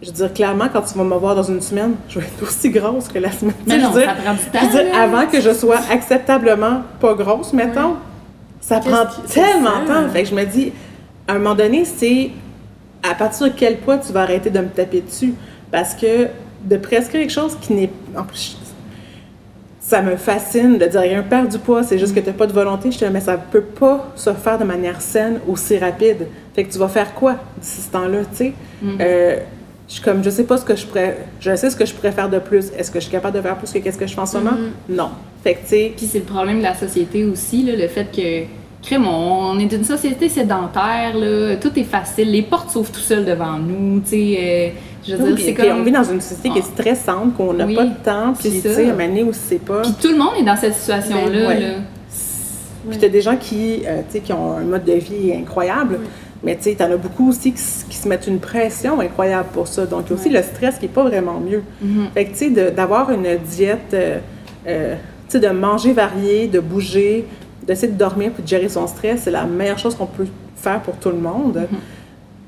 je 0.03 0.09
veux 0.09 0.14
dire, 0.14 0.35
clairement, 0.35 0.64
quand 0.72 0.83
tu 0.83 0.98
vas 0.98 1.05
me 1.05 1.14
voir 1.14 1.37
dans 1.37 1.44
une 1.44 1.61
semaine, 1.61 1.94
je 2.09 2.18
vais 2.18 2.27
être 2.27 2.42
aussi 2.42 2.70
grosse 2.70 3.07
que 3.09 3.20
la 3.20 3.31
semaine. 3.31 3.55
Mais 3.66 3.79
non, 3.79 3.90
je 3.90 3.94
veux 3.94 4.01
dire, 4.01 4.11
ça 4.11 4.16
prend 4.20 4.35
du 4.35 4.40
temps. 4.40 4.59
je 4.61 4.79
veux 4.79 4.85
dire, 4.85 4.92
là. 4.92 5.03
avant 5.03 5.27
que 5.29 5.40
je 5.40 5.55
sois 5.55 5.79
acceptablement 5.90 6.83
pas 7.01 7.14
grosse, 7.14 7.53
mettons, 7.53 7.94
ça 8.61 8.81
prend 8.81 9.05
tellement 9.33 9.83
de 9.83 9.87
temps. 9.87 10.09
Fait 10.12 10.25
que 10.25 10.29
je 10.29 10.35
me 10.35 10.44
dis, 10.44 10.72
à 11.29 11.35
un 11.35 11.38
moment 11.38 11.55
donné, 11.55 11.85
c'est 11.85 12.31
à 13.02 13.14
partir 13.14 13.48
de 13.48 13.52
quel 13.56 13.78
poids 13.78 13.98
tu 13.98 14.12
vas 14.12 14.22
arrêter 14.22 14.50
de 14.50 14.58
me 14.58 14.68
taper 14.68 15.00
dessus? 15.00 15.34
Parce 15.70 15.94
que 15.94 16.28
de 16.64 16.76
prescrire 16.76 17.22
quelque 17.22 17.32
chose 17.32 17.56
qui 17.60 17.72
n'est. 17.72 17.90
En 18.16 18.24
plus, 18.24 18.56
ça 19.80 20.00
me 20.00 20.16
fascine 20.16 20.78
de 20.78 20.86
dire, 20.86 21.00
rien 21.00 21.22
perd 21.22 21.48
du 21.48 21.58
poids, 21.58 21.82
c'est 21.82 21.98
juste 21.98 22.14
que 22.14 22.20
tu 22.20 22.26
n'as 22.26 22.32
pas 22.32 22.46
de 22.46 22.52
volonté. 22.52 22.90
Je 22.92 22.98
te 22.98 23.04
dis, 23.04 23.10
mais 23.10 23.20
ça 23.20 23.36
peut 23.36 23.62
pas 23.62 24.12
se 24.14 24.32
faire 24.32 24.58
de 24.58 24.64
manière 24.64 25.00
saine 25.00 25.40
aussi 25.48 25.76
rapide. 25.76 26.28
Fait 26.54 26.64
que 26.64 26.72
tu 26.72 26.78
vas 26.78 26.88
faire 26.88 27.12
quoi 27.14 27.36
d'ici 27.60 27.82
ce 27.82 27.90
temps-là, 27.90 28.20
tu 28.30 28.36
sais? 28.36 28.52
Mhm. 28.80 28.98
Euh, 29.00 29.36
je 29.88 29.94
suis 29.94 30.02
comme, 30.02 30.24
je 30.24 30.30
sais 30.30 30.44
pas 30.44 30.56
ce 30.56 30.64
que 30.64 30.76
je 30.76 30.86
pourrais. 30.86 31.18
Je 31.40 31.54
sais 31.56 31.68
ce 31.68 31.76
que 31.76 31.84
je 31.84 31.92
pourrais 31.92 32.12
faire 32.12 32.30
de 32.30 32.38
plus. 32.38 32.70
Est-ce 32.78 32.90
que 32.90 33.00
je 33.00 33.04
suis 33.04 33.12
capable 33.12 33.36
de 33.36 33.42
faire 33.42 33.58
plus 33.58 33.70
que 33.70 33.78
qu'est-ce 33.80 33.98
que 33.98 34.06
je 34.06 34.14
fais 34.14 34.20
en 34.20 34.26
ce 34.26 34.38
moment? 34.38 34.56
Non. 34.88 35.10
Fait 35.42 35.54
que, 35.54 35.60
tu 35.62 35.68
sais, 35.68 35.92
Puis 35.96 36.06
c'est 36.06 36.20
le 36.20 36.24
problème 36.24 36.58
de 36.58 36.62
la 36.62 36.74
société 36.74 37.24
aussi, 37.24 37.64
là, 37.64 37.76
le 37.76 37.88
fait 37.88 38.06
que, 38.10 38.46
crème, 38.83 39.07
on 39.07 39.59
est 39.59 39.73
une 39.73 39.85
société 39.85 40.29
sédentaire, 40.29 41.16
là, 41.16 41.57
tout 41.57 41.71
est 41.79 41.85
facile, 41.85 42.31
les 42.31 42.42
portes 42.42 42.71
s'ouvrent 42.71 42.90
tout 42.90 43.01
seules 43.01 43.25
devant 43.25 43.57
nous, 43.59 44.01
tu 44.01 44.11
sais, 44.11 44.38
euh, 44.38 44.68
je 45.07 45.16
veux 45.16 45.25
Oui, 45.25 45.35
dire, 45.35 45.45
c'est 45.47 45.53
puis 45.53 45.71
on 45.71 45.77
comme... 45.77 45.85
vit 45.85 45.92
dans 45.92 46.05
une 46.05 46.21
société 46.21 46.51
qui 46.51 46.59
est 46.59 46.62
stressante, 46.62 47.35
qu'on 47.37 47.53
n'a 47.53 47.66
Oui, 47.66 47.75
pas 47.75 47.85
de 47.85 48.05
temps, 48.05 48.33
puis 48.38 48.51
tu 48.51 48.61
sais, 48.61 48.90
à 48.90 48.92
donné 48.92 49.23
où 49.23 49.33
c'est 49.33 49.59
pas. 49.64 49.83
Puis 49.83 49.95
tout 50.01 50.09
le 50.09 50.18
monde 50.18 50.35
est 50.38 50.45
dans 50.45 50.57
cette 50.57 50.75
situation-là, 50.75 51.31
Ben, 51.31 51.49
ouais. 51.49 51.61
là. 51.61 51.75
Puis 52.90 52.99
t'as 52.99 53.09
des 53.09 53.21
gens 53.21 53.37
qui, 53.37 53.83
euh, 53.87 54.01
tu 54.09 54.14
sais, 54.14 54.21
qui 54.21 54.33
ont 54.33 54.57
un 54.57 54.64
mode 54.64 54.85
de 54.85 54.95
vie 54.95 55.33
incroyable, 55.33 56.01
mais 56.42 56.57
tu 56.57 56.64
sais, 56.64 56.75
t'en 56.75 56.90
as 56.90 56.97
beaucoup 56.97 57.29
aussi 57.29 57.53
qui, 57.53 57.61
se 57.97 58.09
mettent 58.09 58.27
une 58.27 58.40
pression 58.40 59.01
incroyable 59.01 59.49
pour 59.53 59.68
ça. 59.68 59.87
Donc, 59.87 60.07
il 60.07 60.11
y 60.11 60.12
a 60.12 60.21
aussi 60.21 60.29
le 60.29 60.42
stress 60.42 60.79
qui 60.79 60.87
est 60.87 60.88
pas 60.88 61.05
vraiment 61.05 61.38
mieux. 61.38 61.62
Mhm. 61.81 62.09
Fait 62.14 62.25
que, 62.25 62.31
tu 62.33 62.55
sais, 62.55 62.71
d'avoir 62.73 63.11
une 63.11 63.37
diète, 63.38 63.95
euh, 63.95 64.18
euh, 64.66 64.97
tu 65.29 65.38
sais, 65.38 65.40
de 65.40 65.49
manger 65.49 65.92
varié, 65.92 66.49
de 66.49 66.59
bouger, 66.59 67.25
d'essayer 67.66 67.92
de 67.92 67.98
dormir 67.98 68.33
puis 68.33 68.42
de 68.42 68.48
gérer 68.48 68.68
son 68.68 68.87
stress, 68.87 69.22
c'est 69.25 69.31
la 69.31 69.44
meilleure 69.44 69.79
chose 69.79 69.94
qu'on 69.94 70.07
peut 70.07 70.27
faire 70.57 70.81
pour 70.81 70.96
tout 70.96 71.11
le 71.11 71.18
monde. 71.18 71.66
Mhm. 71.70 71.79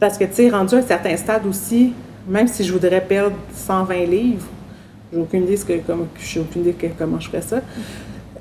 Parce 0.01 0.19
que, 0.19 0.25
tu 0.25 0.35
sais, 0.35 0.51
rendu 0.51 0.75
à 0.75 0.79
un 0.79 0.83
certain 0.83 1.17
stade 1.17 1.47
aussi, 1.47 1.93
même 2.29 2.49
si 2.49 2.65
je 2.65 2.73
voudrais 2.73 3.01
perdre 3.01 3.37
120 3.55 4.05
livres, 4.07 4.47
j'ai 5.13 5.19
aucune 5.21 5.45
idée, 5.45 5.57
ce 5.57 5.65
que, 5.65 5.79
comme, 5.79 6.07
aucune 6.41 6.63
idée 6.63 6.73
que- 6.73 6.87
comment 6.99 7.21
je 7.21 7.29
ferais 7.29 7.43
ça. 7.43 7.61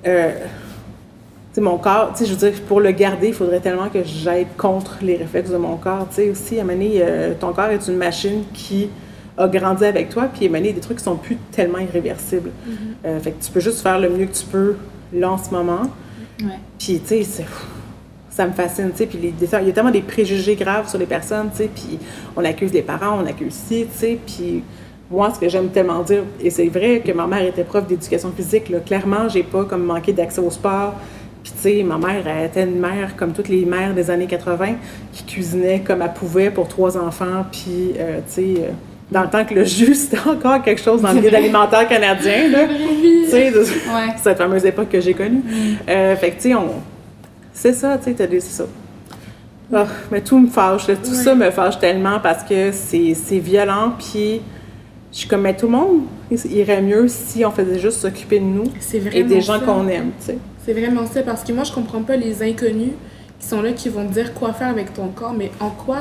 Euh, 0.07 0.31
tu 0.31 1.55
sais, 1.55 1.61
mon 1.61 1.77
corps, 1.77 2.11
tu 2.13 2.19
sais, 2.19 2.25
je 2.25 2.35
veux 2.35 2.49
dire, 2.49 2.59
pour 2.67 2.81
le 2.81 2.91
garder, 2.91 3.27
il 3.27 3.33
faudrait 3.33 3.59
tellement 3.59 3.89
que 3.89 4.03
j'aille 4.03 4.47
contre 4.57 4.97
les 5.01 5.15
réflexes 5.17 5.51
de 5.51 5.57
mon 5.57 5.77
corps. 5.77 6.07
Tu 6.09 6.15
sais, 6.15 6.29
aussi, 6.31 6.59
à 6.59 6.63
euh, 6.67 7.33
ton 7.39 7.53
corps 7.53 7.67
est 7.69 7.87
une 7.87 7.97
machine 7.97 8.43
qui 8.53 8.89
a 9.37 9.47
grandi 9.47 9.85
avec 9.85 10.09
toi, 10.09 10.27
puis 10.33 10.47
à 10.53 10.59
des 10.59 10.73
trucs 10.73 10.97
qui 10.97 11.03
sont 11.03 11.15
plus 11.15 11.37
tellement 11.51 11.79
irréversibles. 11.79 12.49
Euh, 13.05 13.19
fait 13.19 13.31
que 13.31 13.43
tu 13.43 13.51
peux 13.51 13.59
juste 13.59 13.81
faire 13.81 13.99
le 13.99 14.09
mieux 14.09 14.25
que 14.25 14.33
tu 14.35 14.45
peux 14.45 14.75
là 15.13 15.31
en 15.31 15.37
ce 15.37 15.51
moment. 15.51 15.83
Puis, 16.79 16.99
tu 17.05 17.23
sais, 17.23 17.45
ça 18.29 18.47
me 18.47 18.53
fascine, 18.53 18.91
tu 18.91 18.97
sais. 18.97 19.05
Puis, 19.05 19.19
il 19.21 19.67
y 19.67 19.69
a 19.69 19.73
tellement 19.73 19.91
des 19.91 20.01
préjugés 20.01 20.55
graves 20.55 20.89
sur 20.89 20.97
les 20.97 21.05
personnes, 21.05 21.49
tu 21.51 21.57
sais. 21.57 21.69
Puis, 21.73 21.99
on 22.35 22.43
accuse 22.43 22.73
les 22.73 22.81
parents, 22.81 23.19
on 23.21 23.25
accuse 23.25 23.53
ci, 23.53 23.85
tu 23.91 23.97
sais. 23.97 24.19
Puis, 24.25 24.63
moi, 25.11 25.31
ce 25.33 25.39
que 25.39 25.47
j'aime 25.47 25.69
tellement 25.69 26.01
dire, 26.01 26.23
et 26.41 26.49
c'est 26.49 26.67
vrai 26.67 27.01
que 27.05 27.11
ma 27.11 27.27
mère 27.27 27.43
était 27.43 27.63
prof 27.63 27.85
d'éducation 27.85 28.31
physique, 28.31 28.69
là, 28.69 28.79
clairement, 28.79 29.29
j'ai 29.29 29.43
pas 29.43 29.65
comme 29.65 29.83
manqué 29.83 30.13
d'accès 30.13 30.41
au 30.41 30.49
sport. 30.49 30.95
Puis, 31.43 31.51
tu 31.53 31.61
sais, 31.61 31.83
ma 31.83 31.97
mère, 31.97 32.25
était 32.43 32.63
une 32.63 32.79
mère 32.79 33.15
comme 33.15 33.33
toutes 33.33 33.49
les 33.49 33.65
mères 33.65 33.93
des 33.93 34.09
années 34.09 34.27
80 34.27 34.75
qui 35.11 35.23
cuisinait 35.25 35.81
comme 35.81 36.01
elle 36.01 36.13
pouvait 36.13 36.49
pour 36.49 36.67
trois 36.67 36.97
enfants. 36.97 37.45
Puis, 37.51 37.93
euh, 37.97 38.19
tu 38.25 38.33
sais, 38.33 38.53
euh, 38.61 38.71
dans 39.11 39.21
le 39.23 39.29
temps 39.29 39.45
que 39.45 39.53
le 39.53 39.63
jus, 39.65 39.93
c'était 39.95 40.19
encore 40.27 40.61
quelque 40.63 40.81
chose 40.81 41.01
dans 41.01 41.11
le 41.13 41.21
guide 41.21 41.35
alimentaire 41.35 41.87
canadien, 41.87 42.49
là. 42.49 42.67
Tu 43.01 43.29
sais, 43.29 43.51
de- 43.51 43.59
Ouais. 43.59 44.13
cette 44.23 44.37
fameuse 44.37 44.65
époque 44.65 44.89
que 44.89 44.99
j'ai 45.01 45.13
connue. 45.13 45.41
Euh, 45.89 46.15
fait 46.15 46.31
que, 46.31 46.35
tu 46.35 46.41
sais, 46.49 46.55
on... 46.55 46.69
c'est 47.53 47.73
ça, 47.73 47.97
tu 47.97 48.05
sais, 48.05 48.13
t'as 48.13 48.27
des... 48.27 48.39
c'est 48.39 48.63
ça. 48.63 48.65
Ah, 49.73 49.87
mais 50.11 50.21
tout 50.21 50.37
me 50.37 50.47
fâche, 50.47 50.87
là. 50.87 50.95
tout 50.95 51.09
Ouais. 51.09 51.15
ça 51.15 51.33
me 51.33 51.49
fâche 51.49 51.79
tellement 51.79 52.19
parce 52.21 52.43
que 52.43 52.71
c'est 52.71 53.15
c'est 53.15 53.39
violent, 53.39 53.93
puis 53.97 54.41
je 55.11 55.17
suis 55.19 55.27
comme, 55.27 55.41
mais 55.41 55.55
tout 55.55 55.65
le 55.65 55.71
monde 55.71 56.01
il 56.29 56.57
irait 56.57 56.81
mieux 56.81 57.07
si 57.07 57.43
on 57.45 57.49
faisait 57.51 57.79
juste 57.79 57.99
s'occuper 57.99 58.39
de 58.39 58.45
nous 58.45 58.65
et 59.11 59.23
des 59.23 59.41
gens 59.41 59.59
qu'on 59.59 59.87
aime, 59.87 60.11
tu 60.19 60.25
sais. 60.27 60.37
C'est 60.65 60.73
vraiment 60.73 61.05
ça, 61.07 61.23
parce 61.23 61.43
que 61.43 61.51
moi, 61.53 61.63
je 61.63 61.71
comprends 61.71 62.01
pas 62.03 62.15
les 62.15 62.43
inconnus 62.43 62.91
qui 63.39 63.47
sont 63.47 63.61
là, 63.61 63.71
qui 63.71 63.89
vont 63.89 64.05
te 64.07 64.13
dire 64.13 64.33
quoi 64.33 64.53
faire 64.53 64.69
avec 64.69 64.93
ton 64.93 65.07
corps, 65.07 65.33
mais 65.33 65.49
en 65.59 65.69
quoi 65.69 65.99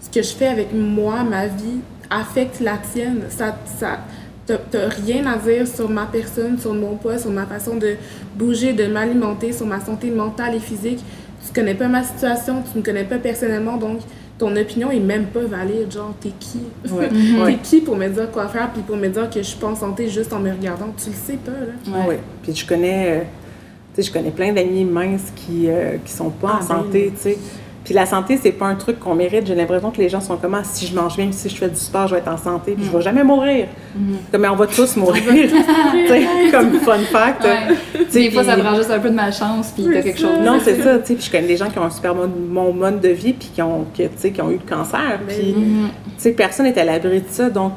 ce 0.00 0.08
que 0.10 0.22
je 0.26 0.32
fais 0.34 0.46
avec 0.48 0.68
moi, 0.74 1.22
ma 1.22 1.46
vie, 1.46 1.80
affecte 2.20 2.60
la 2.60 2.76
tienne. 2.78 3.22
Ça, 3.28 3.56
ça, 3.78 3.98
t'as 4.46 4.88
rien 4.88 5.24
à 5.26 5.36
dire 5.38 5.66
sur 5.66 5.88
ma 5.88 6.06
personne, 6.06 6.58
sur 6.58 6.74
mon 6.74 6.96
poids, 6.96 7.18
sur 7.18 7.30
ma 7.30 7.46
façon 7.46 7.76
de 7.76 7.94
bouger, 8.36 8.72
de 8.72 8.86
m'alimenter, 8.86 9.52
sur 9.52 9.66
ma 9.66 9.80
santé 9.80 10.10
mentale 10.10 10.54
et 10.56 10.60
physique. 10.60 11.00
Tu 11.46 11.52
connais 11.52 11.74
pas 11.74 11.88
ma 11.88 12.02
situation, 12.02 12.62
tu 12.70 12.78
me 12.78 12.82
connais 12.84 13.04
pas 13.04 13.18
personnellement, 13.18 13.76
donc 13.76 14.00
ton 14.38 14.54
opinion 14.56 14.90
est 14.90 15.00
même 15.00 15.26
pas 15.26 15.40
valide. 15.40 15.90
Genre, 15.92 16.14
t'es 16.20 16.30
qui? 16.38 16.60
Ouais. 16.90 17.08
T'es 17.36 17.42
Ouais. 17.42 17.58
qui 17.62 17.80
pour 17.80 17.96
me 17.96 18.08
dire 18.08 18.30
quoi 18.30 18.48
faire, 18.48 18.70
puis 18.72 18.82
pour 18.82 18.96
me 18.96 19.08
dire 19.08 19.28
que 19.30 19.38
je 19.40 19.46
suis 19.46 19.58
pas 19.58 19.68
en 19.68 19.76
santé 19.76 20.08
juste 20.08 20.32
en 20.32 20.38
me 20.38 20.50
regardant? 20.50 20.88
Tu 20.96 21.10
le 21.10 21.16
sais 21.16 21.38
pas, 21.38 21.50
là. 21.52 21.98
Ouais. 22.04 22.08
Ouais. 22.08 22.18
Puis 22.42 22.54
je 22.54 22.66
connais, 22.66 23.10
euh, 23.10 23.20
tu 23.94 24.02
sais, 24.02 24.08
je 24.08 24.12
connais 24.12 24.30
plein 24.30 24.52
d'amis 24.52 24.84
minces 24.84 25.32
qui, 25.36 25.68
euh, 25.68 25.96
qui 26.04 26.12
sont 26.12 26.30
pas 26.30 26.48
Ah, 26.52 26.56
en 26.56 26.58
ben 26.60 26.66
santé, 26.66 27.12
tu 27.16 27.22
sais. 27.22 27.38
Puis 27.84 27.94
la 27.94 28.06
santé, 28.06 28.38
c'est 28.40 28.52
pas 28.52 28.66
un 28.66 28.76
truc 28.76 29.00
qu'on 29.00 29.14
mérite. 29.16 29.44
J'ai 29.46 29.56
l'impression 29.56 29.90
que 29.90 29.98
les 29.98 30.08
gens 30.08 30.20
sont 30.20 30.36
comme, 30.36 30.54
Ah, 30.54 30.62
si 30.62 30.86
je 30.86 30.94
mange 30.94 31.16
bien, 31.16 31.28
si 31.32 31.48
je 31.48 31.56
fais 31.56 31.68
du 31.68 31.74
sport, 31.76 32.06
je 32.06 32.14
vais 32.14 32.20
être 32.20 32.30
en 32.32 32.36
santé, 32.36 32.72
puis 32.76 32.84
je 32.84 32.96
vais 32.96 33.02
jamais 33.02 33.24
mourir. 33.24 33.66
Comme, 34.30 34.40
mais 34.40 34.48
on 34.48 34.54
va 34.54 34.66
tous 34.68 34.96
mourir. 34.96 35.22
Tu 35.32 36.08
sais, 36.08 36.26
comme 36.52 36.72
fun 36.80 36.98
fact. 37.10 37.42
Ouais. 37.44 37.74
Tu 37.92 37.98
sais, 38.10 38.18
Des 38.20 38.30
fois, 38.30 38.44
ça 38.44 38.54
puis- 38.54 38.62
prend 38.62 38.74
juste 38.76 38.90
un 38.90 38.98
peu 39.00 39.10
de 39.10 39.14
malchance, 39.14 39.72
puis 39.74 39.84
t'as 39.92 40.00
quelque 40.02 40.18
ça. 40.20 40.28
chose. 40.28 40.38
Non, 40.44 40.58
c'est 40.62 40.80
ça, 40.80 40.98
tu 41.00 41.06
sais. 41.08 41.14
Puis 41.14 41.24
je 41.24 41.30
connais 41.32 41.46
des 41.48 41.56
gens 41.56 41.68
qui 41.70 41.78
ont 41.80 41.84
un 41.84 41.90
super 41.90 42.14
bon, 42.14 42.28
bon 42.28 42.72
mode 42.72 43.00
de 43.00 43.08
vie, 43.08 43.32
puis 43.32 43.50
qui 43.52 43.60
ont, 43.62 43.84
qui, 43.92 44.02
tu 44.04 44.08
sais, 44.16 44.30
qui 44.30 44.40
ont 44.40 44.50
eu 44.50 44.60
le 44.64 44.68
cancer. 44.68 45.18
Ben 45.26 45.34
Puis, 45.36 45.54
tu 45.54 45.60
sais, 46.18 46.30
personne 46.32 46.66
n'est 46.66 46.78
à 46.78 46.84
l'abri 46.84 47.20
de 47.20 47.26
ça. 47.28 47.50
Donc, 47.50 47.72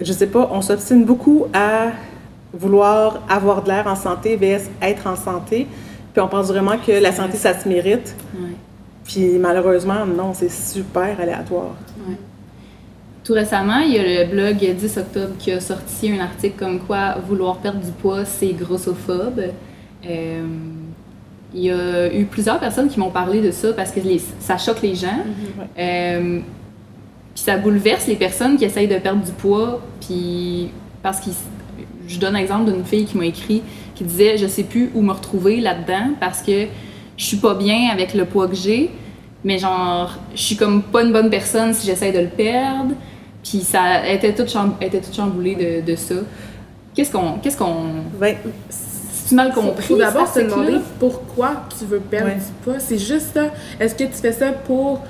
je 0.00 0.12
sais 0.12 0.26
pas, 0.26 0.50
on 0.52 0.60
s'obstine 0.60 1.04
beaucoup 1.04 1.46
à 1.54 1.86
vouloir 2.52 3.20
avoir 3.28 3.62
de 3.62 3.68
l'air 3.68 3.86
en 3.86 3.96
santé 3.96 4.36
vs 4.36 4.68
être 4.82 5.06
en 5.06 5.16
santé. 5.16 5.66
Puis 6.12 6.22
on 6.22 6.28
pense 6.28 6.46
vraiment 6.48 6.76
que 6.78 6.92
la 6.92 7.12
santé, 7.12 7.36
ça 7.36 7.58
se 7.58 7.68
mérite. 7.68 8.14
Puis 9.06 9.38
malheureusement, 9.38 10.04
non, 10.06 10.32
c'est 10.34 10.50
super 10.50 11.18
aléatoire. 11.20 11.74
Tout 13.24 13.32
récemment, 13.32 13.78
il 13.78 13.92
y 13.94 13.98
a 13.98 14.24
le 14.24 14.30
blog 14.30 14.56
10 14.74 14.96
octobre 14.98 15.32
qui 15.38 15.50
a 15.52 15.60
sorti 15.60 16.12
un 16.12 16.20
article 16.20 16.54
comme 16.58 16.78
quoi 16.80 17.16
vouloir 17.26 17.56
perdre 17.56 17.80
du 17.80 17.90
poids, 17.90 18.24
c'est 18.24 18.52
grossophobe. 18.52 19.40
Euh, 20.08 20.46
il 21.54 21.60
y 21.60 21.70
a 21.70 22.12
eu 22.14 22.24
plusieurs 22.26 22.60
personnes 22.60 22.88
qui 22.88 23.00
m'ont 23.00 23.10
parlé 23.10 23.40
de 23.40 23.50
ça 23.50 23.72
parce 23.72 23.90
que 23.90 24.00
les- 24.00 24.20
ça 24.38 24.58
choque 24.58 24.82
les 24.82 24.94
gens. 24.94 25.24
Euh, 25.78 26.40
puis 27.34 27.42
ça 27.44 27.56
bouleverse 27.56 28.06
les 28.06 28.16
personnes 28.16 28.56
qui 28.56 28.64
essayent 28.64 28.88
de 28.88 28.98
perdre 28.98 29.24
du 29.24 29.32
poids. 29.32 29.80
Puis 30.00 30.70
parce 31.02 31.20
que 31.20 31.30
je 32.06 32.18
donne 32.20 32.34
l'exemple 32.34 32.70
d'une 32.70 32.84
fille 32.84 33.04
qui 33.06 33.16
m'a 33.16 33.26
écrit 33.26 33.62
qui 33.96 34.04
disait 34.04 34.36
je 34.38 34.46
sais 34.46 34.62
plus 34.64 34.90
où 34.94 35.02
me 35.02 35.12
retrouver 35.12 35.60
là-dedans 35.60 36.10
parce 36.20 36.42
que 36.42 36.66
je 37.16 37.24
suis 37.24 37.36
pas 37.38 37.54
bien 37.54 37.90
avec 37.92 38.14
le 38.14 38.24
poids 38.24 38.48
que 38.48 38.54
j'ai, 38.54 38.90
mais 39.44 39.58
genre 39.58 40.10
je 40.34 40.40
suis 40.42 40.56
comme 40.56 40.82
pas 40.82 41.02
une 41.02 41.12
bonne 41.12 41.30
personne 41.30 41.72
si 41.74 41.86
j'essaie 41.86 42.12
de 42.12 42.20
le 42.20 42.28
perdre. 42.28 42.92
Puis 43.42 43.60
ça 43.60 44.06
était 44.08 44.28
elle 44.80 44.86
était 44.88 45.00
toute 45.00 45.14
chamboulée 45.14 45.54
de, 45.84 45.90
de 45.90 45.96
ça. 45.96 46.14
Qu'est-ce 46.94 47.12
qu'on 47.12 47.32
qu'est-ce 47.42 47.56
qu'on 47.56 47.74
Ben, 48.20 48.36
c'est 48.68 49.34
mal 49.34 49.52
compris 49.52 49.82
Faut 49.84 49.96
d'abord 49.96 50.26
se 50.32 50.40
demander 50.40 50.78
pourquoi 50.98 51.64
tu 51.78 51.84
veux 51.84 51.98
perdre 52.00 52.28
Ouais. 52.28 52.34
du 52.36 52.40
poids. 52.64 52.78
C'est 52.78 52.98
juste 52.98 53.34
ça. 53.34 53.46
Est-ce 53.78 53.94
que 53.94 54.04
tu 54.04 54.12
fais 54.14 54.32
ça 54.32 54.52
pour 54.52 55.02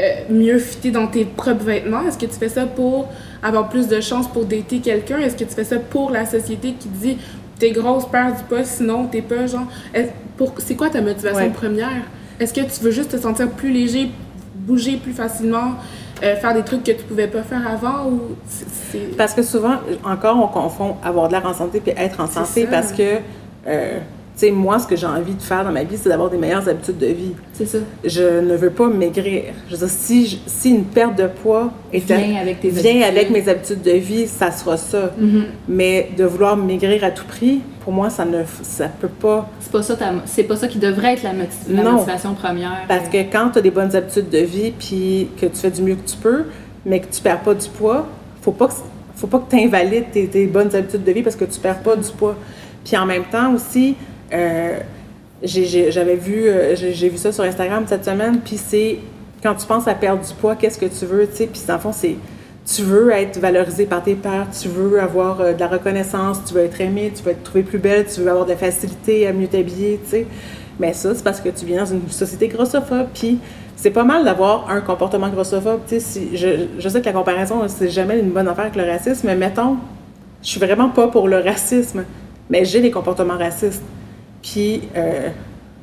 euh, 0.00 0.04
mieux 0.30 0.58
fitter 0.58 0.90
dans 0.90 1.06
tes 1.06 1.24
propres 1.24 1.64
vêtements? 1.64 2.02
Est-ce 2.06 2.18
que 2.18 2.26
tu 2.26 2.34
fais 2.38 2.48
ça 2.48 2.66
pour 2.66 3.08
avoir 3.42 3.68
plus 3.68 3.88
de 3.88 4.00
chances 4.00 4.28
pour 4.28 4.44
dater 4.44 4.78
quelqu'un? 4.80 5.18
Est-ce 5.18 5.36
que 5.36 5.44
tu 5.44 5.54
fais 5.54 5.64
ça 5.64 5.76
pour 5.78 6.10
la 6.10 6.24
société 6.26 6.74
qui 6.78 6.88
dit 6.88 7.18
t'es 7.62 7.70
grosse, 7.70 8.06
perds 8.06 8.34
du 8.36 8.42
poids, 8.42 8.64
sinon 8.64 9.06
t'es 9.06 9.22
pas 9.22 9.46
genre. 9.46 9.66
C'est 10.58 10.74
quoi 10.74 10.90
ta 10.90 11.00
motivation 11.00 11.44
Ouais. 11.44 11.50
première? 11.50 12.02
Est-ce 12.40 12.52
que 12.52 12.60
tu 12.60 12.82
veux 12.82 12.90
juste 12.90 13.12
te 13.12 13.16
sentir 13.16 13.48
plus 13.50 13.70
léger, 13.70 14.10
bouger 14.56 14.96
plus 14.96 15.12
facilement, 15.12 15.74
euh, 16.24 16.34
faire 16.34 16.54
des 16.54 16.62
trucs 16.64 16.82
que 16.82 16.90
tu 16.90 17.04
pouvais 17.04 17.28
pas 17.28 17.42
faire 17.44 17.62
avant 17.68 18.08
ou. 18.10 18.20
Parce 19.16 19.32
que 19.34 19.42
souvent, 19.42 19.76
encore, 20.04 20.38
on 20.42 20.48
confond 20.48 20.96
avoir 21.04 21.28
de 21.28 21.34
l'air 21.34 21.46
en 21.46 21.54
santé 21.54 21.78
puis 21.80 21.92
être 21.96 22.18
en 22.20 22.26
santé 22.26 22.66
parce 22.68 22.90
que, 22.90 23.18
euh, 23.68 23.98
sais, 24.46 24.50
moi, 24.52 24.78
ce 24.78 24.86
que 24.86 24.96
j'ai 24.96 25.06
envie 25.06 25.34
de 25.34 25.42
faire 25.42 25.64
dans 25.64 25.72
ma 25.72 25.82
vie, 25.84 25.96
c'est 25.96 26.08
d'avoir 26.08 26.30
des 26.30 26.36
meilleures 26.38 26.68
habitudes 26.68 26.98
de 26.98 27.06
vie. 27.06 27.32
C'est 27.54 27.66
ça. 27.66 27.78
Je 28.04 28.40
ne 28.40 28.54
veux 28.56 28.70
pas 28.70 28.88
maigrir. 28.88 29.44
Je 29.68 29.72
veux 29.72 29.78
dire, 29.86 29.88
si, 29.88 30.26
je- 30.26 30.36
si 30.46 30.70
une 30.70 30.84
perte 30.84 31.16
de 31.16 31.26
poids 31.26 31.70
est 31.92 31.98
Viens 32.04 32.36
avec 32.40 32.60
tes 32.60 32.68
vient 32.70 33.02
avec 33.02 33.30
mes 33.30 33.48
habitudes 33.48 33.82
de 33.82 33.92
vie, 33.92 34.26
ça 34.26 34.50
sera 34.50 34.76
ça. 34.76 35.12
Mhm. 35.18 35.44
Mais 35.68 36.10
de 36.16 36.24
vouloir 36.24 36.56
maigrir 36.56 37.02
à 37.04 37.10
tout 37.10 37.24
prix, 37.26 37.60
pour 37.84 37.92
moi, 37.92 38.10
ça 38.10 38.24
ne 38.24 38.42
ça 38.62 38.88
peut 38.88 39.08
pas. 39.08 39.48
C'est 39.60 39.72
pas 39.72 39.82
ça 39.82 39.96
c'est 40.26 40.44
pas 40.44 40.56
ça 40.56 40.68
qui 40.68 40.78
devrait 40.78 41.14
être 41.14 41.22
la, 41.24 41.32
moti- 41.32 41.48
la 41.68 41.82
Non. 41.82 41.92
motivation 41.92 42.34
première. 42.34 42.84
Parce 42.88 43.08
que 43.08 43.18
quand 43.30 43.50
tu 43.52 43.58
as 43.58 43.62
des 43.62 43.70
bonnes 43.72 43.94
habitudes 43.96 44.30
de 44.30 44.38
vie 44.38 44.72
puis 44.78 45.28
que 45.40 45.46
tu 45.46 45.56
fais 45.56 45.70
du 45.70 45.82
mieux 45.82 45.94
que 45.96 46.08
tu 46.08 46.16
peux, 46.16 46.44
mais 46.86 47.00
que 47.00 47.06
tu 47.12 47.20
perds 47.20 47.40
pas 47.40 47.54
du 47.54 47.68
poids, 47.68 48.06
faut 48.40 48.52
pas 48.52 48.68
que, 48.68 48.74
faut 49.16 49.26
pas 49.26 49.38
que 49.40 49.50
tu 49.56 49.62
invalides 49.64 50.10
tes, 50.12 50.26
tes 50.26 50.46
bonnes 50.46 50.74
habitudes 50.74 51.04
de 51.04 51.12
vie 51.12 51.22
parce 51.22 51.36
que 51.36 51.44
tu 51.44 51.58
perds 51.60 51.80
pas 51.80 51.96
du 51.96 52.10
poids. 52.10 52.36
Puis 52.84 52.96
en 52.96 53.06
même 53.06 53.24
temps 53.30 53.52
aussi, 53.54 53.94
euh, 54.32 54.78
j'avais 55.42 56.16
vu, 56.16 56.46
euh, 56.46 56.76
j'ai 56.76 57.08
vu 57.08 57.16
ça 57.16 57.32
sur 57.32 57.44
Instagram 57.44 57.84
cette 57.86 58.04
semaine, 58.04 58.38
puis 58.44 58.56
c'est 58.56 58.98
quand 59.42 59.54
tu 59.54 59.66
penses 59.66 59.88
à 59.88 59.94
perdre 59.94 60.24
du 60.24 60.34
poids, 60.34 60.54
qu'est-ce 60.54 60.78
que 60.78 60.86
tu 60.86 61.04
veux, 61.04 61.26
tu 61.26 61.36
sais, 61.36 61.46
puis 61.46 61.62
dans 61.66 61.74
le 61.74 61.80
fond, 61.80 61.92
c'est 61.92 62.16
tu 62.64 62.82
veux 62.82 63.10
être 63.10 63.40
valorisé 63.40 63.86
par 63.86 64.04
tes 64.04 64.14
pairs, 64.14 64.46
tu 64.58 64.68
veux 64.68 65.00
avoir 65.00 65.40
euh, 65.40 65.52
de 65.52 65.60
la 65.60 65.66
reconnaissance, 65.66 66.38
tu 66.46 66.54
veux 66.54 66.60
être 66.60 66.80
aimé, 66.80 67.12
tu 67.14 67.22
veux 67.24 67.32
être 67.32 67.42
trouvé 67.42 67.64
plus 67.64 67.78
belle, 67.78 68.06
tu 68.06 68.20
veux 68.20 68.30
avoir 68.30 68.44
de 68.44 68.50
la 68.50 68.56
facilité 68.56 69.26
à 69.26 69.32
mieux 69.32 69.48
t'habiller, 69.48 70.00
tu 70.04 70.10
sais. 70.10 70.26
Mais 70.78 70.92
ça, 70.92 71.14
c'est 71.14 71.24
parce 71.24 71.40
que 71.40 71.48
tu 71.48 71.66
viens 71.66 71.84
dans 71.84 71.90
une 71.90 72.08
société 72.08 72.46
grossophobe, 72.48 73.08
puis 73.12 73.38
c'est 73.74 73.90
pas 73.90 74.04
mal 74.04 74.24
d'avoir 74.24 74.70
un 74.70 74.80
comportement 74.80 75.28
grossophobe, 75.28 75.80
tu 75.88 75.98
sais. 75.98 76.28
Je, 76.34 76.66
je 76.78 76.88
sais 76.88 77.00
que 77.00 77.06
la 77.06 77.12
comparaison, 77.12 77.62
c'est 77.66 77.90
jamais 77.90 78.20
une 78.20 78.30
bonne 78.30 78.46
affaire 78.46 78.66
avec 78.66 78.76
le 78.76 78.84
racisme, 78.84 79.26
mais 79.26 79.36
mettons, 79.36 79.76
je 80.40 80.48
suis 80.48 80.60
vraiment 80.60 80.88
pas 80.88 81.08
pour 81.08 81.26
le 81.28 81.38
racisme, 81.38 82.04
mais 82.48 82.64
j'ai 82.64 82.80
des 82.80 82.92
comportements 82.92 83.38
racistes. 83.38 83.82
Puis 84.42 84.82
euh, 84.96 85.28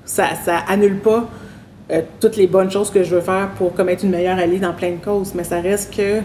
ça, 0.05 0.27
ça 0.43 0.57
annule 0.67 0.99
pas 0.99 1.27
euh, 1.91 2.01
toutes 2.19 2.35
les 2.37 2.47
bonnes 2.47 2.69
choses 2.69 2.89
que 2.91 3.03
je 3.03 3.15
veux 3.15 3.21
faire 3.21 3.49
pour 3.57 3.73
comme 3.73 3.89
être 3.89 4.03
une 4.03 4.11
meilleure 4.11 4.37
alliée 4.37 4.59
dans 4.59 4.73
plein 4.73 4.91
de 4.91 5.03
causes, 5.03 5.33
mais 5.33 5.43
ça 5.43 5.59
reste 5.61 5.95
que 5.95 6.19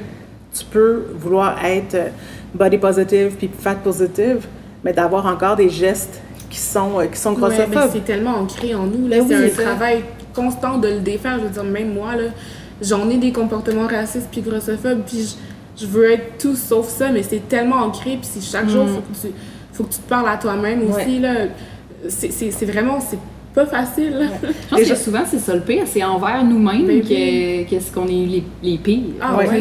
tu 0.56 0.64
peux 0.70 1.04
vouloir 1.14 1.64
être 1.64 1.94
euh, 1.94 2.08
body 2.54 2.78
positive 2.78 3.32
puis 3.38 3.50
fat 3.58 3.76
positive, 3.76 4.46
mais 4.84 4.92
d'avoir 4.92 5.26
encore 5.26 5.56
des 5.56 5.68
gestes 5.68 6.20
qui 6.50 6.58
sont, 6.58 7.00
qui 7.10 7.18
sont 7.18 7.34
Ouais, 7.34 7.40
grossophobes. 7.40 7.90
c'est 7.92 8.04
tellement 8.04 8.36
ancré 8.38 8.74
en 8.74 8.86
nous. 8.86 9.08
Là, 9.08 9.18
Ben 9.18 9.26
c'est 9.28 9.34
un 9.34 9.48
ça. 9.56 9.62
travail 9.62 10.04
constant 10.34 10.78
de 10.78 10.88
le 10.88 11.00
défaire. 11.00 11.38
Je 11.38 11.44
veux 11.44 11.50
dire, 11.50 11.64
même 11.64 11.94
moi, 11.94 12.14
là, 12.14 12.28
j'en 12.82 13.08
ai 13.10 13.16
des 13.16 13.32
comportements 13.32 13.86
racistes 13.88 14.28
puis 14.30 14.40
grossophobes, 14.42 15.02
puis 15.06 15.34
je, 15.76 15.84
je 15.84 15.86
veux 15.90 16.12
être 16.12 16.38
tout 16.38 16.54
sauf 16.54 16.88
ça, 16.88 17.10
mais 17.10 17.22
c'est 17.22 17.48
tellement 17.48 17.76
ancré, 17.76 18.18
puis 18.20 18.28
c'est 18.30 18.42
chaque 18.42 18.68
jour, 18.68 18.86
faut 18.88 19.00
que, 19.00 19.28
tu, 19.28 19.32
faut 19.72 19.84
que 19.84 19.92
tu 19.92 19.98
te 19.98 20.08
parles 20.08 20.28
à 20.28 20.36
toi-même 20.36 20.84
Mm. 20.84 20.90
Ouais. 20.92 21.02
aussi. 21.04 21.18
là. 21.18 21.34
C'est 22.08 22.66
vraiment, 22.66 22.98
c'est 23.00 23.18
pas 23.54 23.66
facile. 23.66 24.30
Je 24.42 24.68
pense 24.68 24.78
Déjà- 24.78 24.94
que 24.94 25.00
souvent, 25.00 25.22
c'est 25.28 25.38
ça 25.38 25.54
le 25.54 25.60
pire, 25.60 25.84
c'est 25.86 26.02
envers 26.02 26.44
nous-mêmes 26.44 26.86
Ben 26.86 27.00
que, 27.02 27.62
qu'est-ce 27.68 27.92
qu'on 27.92 28.06
est 28.06 28.10
les, 28.26 28.44
les 28.62 28.78
pires. 28.78 29.00
Ah 29.20 29.36
ouais. 29.36 29.46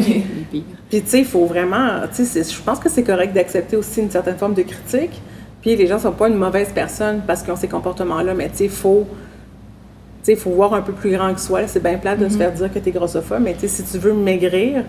pires. 0.50 0.62
Puis 0.90 1.02
tu 1.02 1.08
sais, 1.08 1.18
il 1.20 1.24
faut 1.24 1.46
vraiment, 1.46 2.00
tu 2.14 2.24
sais, 2.24 2.42
je 2.42 2.62
pense 2.62 2.78
que 2.78 2.88
c'est 2.88 3.02
correct 3.04 3.32
d'accepter 3.34 3.76
aussi 3.76 4.00
une 4.00 4.10
certaine 4.10 4.36
forme 4.36 4.54
de 4.54 4.62
critique. 4.62 5.20
Puis 5.62 5.74
les 5.76 5.86
gens 5.86 5.98
sont 5.98 6.12
pas 6.12 6.28
une 6.28 6.34
mauvaise 6.36 6.68
personne 6.74 7.22
parce 7.26 7.42
qu'ils 7.42 7.52
ont 7.52 7.56
ces 7.56 7.68
comportements-là, 7.68 8.34
mais 8.34 8.48
tu 8.50 8.56
sais, 8.58 8.64
il 8.64 8.70
faut, 8.70 9.06
il 10.32 10.36
faut 10.36 10.50
voir 10.50 10.74
un 10.74 10.82
peu 10.82 10.92
plus 10.92 11.10
grand 11.10 11.34
que 11.34 11.40
soi. 11.40 11.66
C'est 11.66 11.82
bien 11.82 11.98
plate 11.98 12.18
de 12.18 12.28
se 12.28 12.36
faire 12.36 12.52
dire 12.52 12.72
que 12.72 12.78
tu 12.78 12.88
es 12.88 12.92
grossophobe, 12.92 13.40
mais 13.42 13.54
tu 13.54 13.60
sais, 13.60 13.68
si 13.68 13.82
tu 13.84 13.98
veux 13.98 14.12
maigrir, 14.12 14.84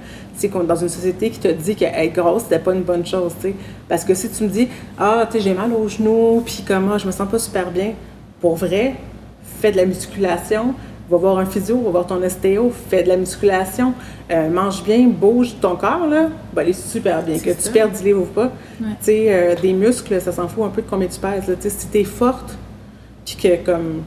dans 0.67 0.75
une 0.75 0.89
société 0.89 1.29
qui 1.29 1.39
te 1.39 1.47
dit 1.47 1.75
qu'être 1.75 2.13
grosse, 2.13 2.43
c'était 2.43 2.59
pas 2.59 2.73
une 2.73 2.83
bonne 2.83 3.05
chose, 3.05 3.33
tu 3.41 3.49
sais. 3.49 3.55
Parce 3.87 4.03
que 4.03 4.13
si 4.13 4.29
tu 4.29 4.43
me 4.43 4.49
dis, 4.49 4.67
ah, 4.97 5.27
tu 5.29 5.37
sais, 5.37 5.43
j'ai 5.43 5.53
mal 5.53 5.71
aux 5.73 5.87
genoux, 5.87 6.41
puis 6.45 6.63
comment, 6.67 6.97
je 6.97 7.07
me 7.07 7.11
sens 7.11 7.29
pas 7.29 7.39
super 7.39 7.71
bien, 7.71 7.93
pour 8.39 8.55
vrai, 8.55 8.95
fais 9.61 9.71
de 9.71 9.77
la 9.77 9.85
musculation, 9.85 10.73
va 11.09 11.17
voir 11.17 11.37
un 11.37 11.45
physio, 11.45 11.79
va 11.81 11.89
voir 11.89 12.07
ton 12.07 12.21
ostéo, 12.23 12.71
fais 12.89 13.03
de 13.03 13.09
la 13.09 13.17
musculation, 13.17 13.93
euh, 14.31 14.49
mange 14.49 14.83
bien, 14.83 15.07
bouge 15.07 15.55
ton 15.61 15.75
corps, 15.75 16.07
là, 16.07 16.29
va 16.53 16.61
aller 16.61 16.73
super 16.73 17.21
bien. 17.23 17.37
Que 17.37 17.51
tu 17.51 17.61
ça. 17.61 17.71
perdes 17.71 17.95
du 17.95 18.03
livre 18.03 18.21
ou 18.21 18.25
pas. 18.25 18.51
Ouais. 18.81 18.87
Tu 18.99 19.05
sais, 19.05 19.25
euh, 19.29 19.55
des 19.61 19.73
muscles, 19.73 20.19
ça 20.21 20.31
s'en 20.31 20.47
fout 20.47 20.63
un 20.63 20.69
peu 20.69 20.81
de 20.81 20.87
combien 20.89 21.07
tu 21.07 21.19
pèses. 21.19 21.47
là. 21.47 21.55
Tu 21.55 21.63
sais, 21.63 21.69
si 21.69 21.87
t'es 21.87 22.03
forte, 22.03 22.57
puis 23.25 23.35
que 23.35 23.65
comme 23.65 24.01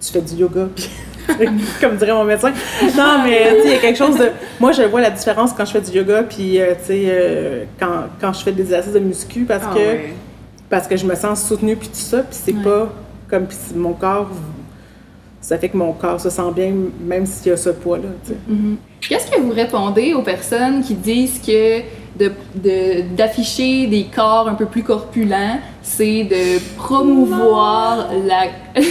tu 0.00 0.12
fais 0.12 0.20
du 0.20 0.34
yoga, 0.34 0.68
puis 0.74 0.88
comme 1.80 1.96
dirait 1.96 2.12
mon 2.12 2.24
médecin. 2.24 2.52
Non, 2.96 3.18
mais 3.24 3.54
tu 3.56 3.62
sais, 3.62 3.66
il 3.66 3.70
y 3.72 3.74
a 3.74 3.78
quelque 3.78 3.98
chose 3.98 4.16
de. 4.16 4.30
Moi, 4.58 4.72
je 4.72 4.82
vois 4.82 5.00
la 5.00 5.10
différence 5.10 5.52
quand 5.52 5.64
je 5.64 5.72
fais 5.72 5.80
du 5.80 5.90
yoga, 5.96 6.22
puis 6.24 6.60
euh, 6.60 6.72
tu 6.80 6.86
sais, 6.86 7.02
euh, 7.06 7.64
quand, 7.78 8.04
quand 8.20 8.32
je 8.32 8.42
fais 8.42 8.52
des 8.52 8.62
exercices 8.62 8.92
de 8.92 8.98
muscu, 8.98 9.44
parce 9.44 9.64
Ah 9.70 9.74
que 9.74 9.78
ouais. 9.78 10.14
parce 10.68 10.86
que 10.86 10.96
je 10.96 11.06
me 11.06 11.14
sens 11.14 11.42
soutenue, 11.46 11.76
puis 11.76 11.88
tout 11.88 11.94
ça, 11.94 12.18
puis 12.18 12.38
c'est 12.42 12.54
Ouais. 12.54 12.62
pas 12.64 12.92
comme 13.28 13.46
si 13.50 13.74
mon 13.74 13.92
corps. 13.92 14.30
Ça 15.42 15.56
fait 15.56 15.70
que 15.70 15.76
mon 15.76 15.92
corps 15.92 16.20
se 16.20 16.28
sent 16.28 16.42
bien, 16.54 16.72
même 17.02 17.24
s'il 17.24 17.48
y 17.48 17.52
a 17.52 17.56
ce 17.56 17.70
poids-là. 17.70 18.08
Mhm. 18.46 18.76
Qu'est-ce 19.00 19.30
que 19.30 19.40
vous 19.40 19.52
répondez 19.52 20.12
aux 20.12 20.20
personnes 20.22 20.82
qui 20.82 20.92
disent 20.94 21.40
que 21.40 21.78
de- 22.18 22.32
de- 22.54 23.02
d'afficher 23.16 23.86
des 23.86 24.04
corps 24.14 24.48
un 24.48 24.54
peu 24.54 24.66
plus 24.66 24.82
corpulents, 24.82 25.58
c'est 25.96 26.24
de 26.24 26.58
promouvoir 26.76 28.08
la 28.26 28.44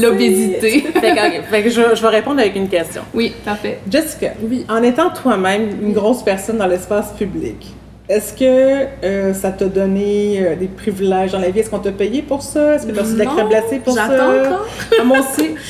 l'obésité? 0.00 0.80
Fait 1.00 1.14
que, 1.14 1.38
ok, 1.38 1.42
fait 1.50 1.62
que 1.62 1.70
je, 1.70 1.80
je 1.94 2.02
vais 2.02 2.08
répondre 2.08 2.40
avec 2.40 2.56
une 2.56 2.68
question. 2.68 3.02
Oui, 3.14 3.32
parfait. 3.44 3.78
Jessica, 3.90 4.32
Oui. 4.42 4.64
en 4.68 4.82
étant 4.82 5.10
toi-même 5.10 5.68
une 5.82 5.92
grosse 5.92 6.22
personne 6.22 6.58
dans 6.58 6.66
l'espace 6.66 7.12
public, 7.12 7.74
est-ce 8.08 8.32
que 8.32 8.86
euh, 9.04 9.32
ça 9.34 9.50
t'a 9.50 9.66
donné 9.66 10.40
euh, 10.40 10.56
des 10.56 10.66
privilèges 10.66 11.32
dans 11.32 11.38
la 11.38 11.50
vie? 11.50 11.60
Est-ce 11.60 11.70
qu'on 11.70 11.78
t'a 11.78 11.92
payé 11.92 12.22
pour 12.22 12.42
ça? 12.42 12.74
Est-ce 12.74 12.86
que 12.86 12.92
t'as 12.92 13.02
reçu 13.02 13.14
de 13.14 13.18
la 13.18 13.24
Non, 13.26 13.34
crème 13.34 13.48
glacée 13.48 13.78
pour 13.78 13.94
ça? 13.94 14.08
j'attends 14.08 14.30
encore. 14.40 14.66
Ah, 15.00 15.04
moi 15.04 15.18
aussi. 15.20 15.50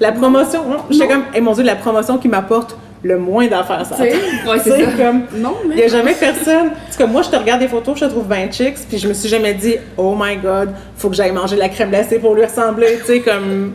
La 0.00 0.12
promotion, 0.12 0.64
non, 0.66 0.76
j'étais 0.88 1.08
comme, 1.08 1.24
eh 1.34 1.42
mon 1.42 1.52
Dieu, 1.52 1.62
la 1.62 1.76
promotion 1.76 2.16
qui 2.16 2.26
m'apporte 2.28 2.74
le 3.02 3.18
moins 3.18 3.46
d'affaires, 3.46 3.86
ça. 3.86 3.96
Tu 3.96 4.02
sais, 4.10 4.16
Ouais, 4.48 4.58
Tu 4.62 4.70
c'est 4.70 4.96
comme, 5.02 5.22
Non, 5.36 5.56
il 5.70 5.76
n'y 5.76 5.82
a 5.82 5.88
jamais 5.88 6.14
personne. 6.14 6.70
Parce 6.84 6.96
que 6.96 7.04
moi, 7.04 7.22
je 7.22 7.30
te 7.30 7.36
regarde 7.36 7.60
des 7.60 7.68
photos, 7.68 7.98
je 7.98 8.04
te 8.04 8.10
trouve 8.10 8.26
20 8.28 8.52
chicks, 8.52 8.76
puis 8.88 8.98
je 8.98 9.08
me 9.08 9.14
suis 9.14 9.28
jamais 9.28 9.54
dit, 9.54 9.76
oh 9.96 10.14
my 10.18 10.36
god, 10.36 10.70
faut 10.96 11.08
que 11.08 11.14
j'aille 11.16 11.32
manger 11.32 11.56
la 11.56 11.68
crème 11.68 11.90
glacée 11.90 12.18
pour 12.18 12.34
lui 12.34 12.44
ressembler. 12.44 12.98
Tu 13.00 13.06
sais, 13.06 13.20
comme. 13.20 13.72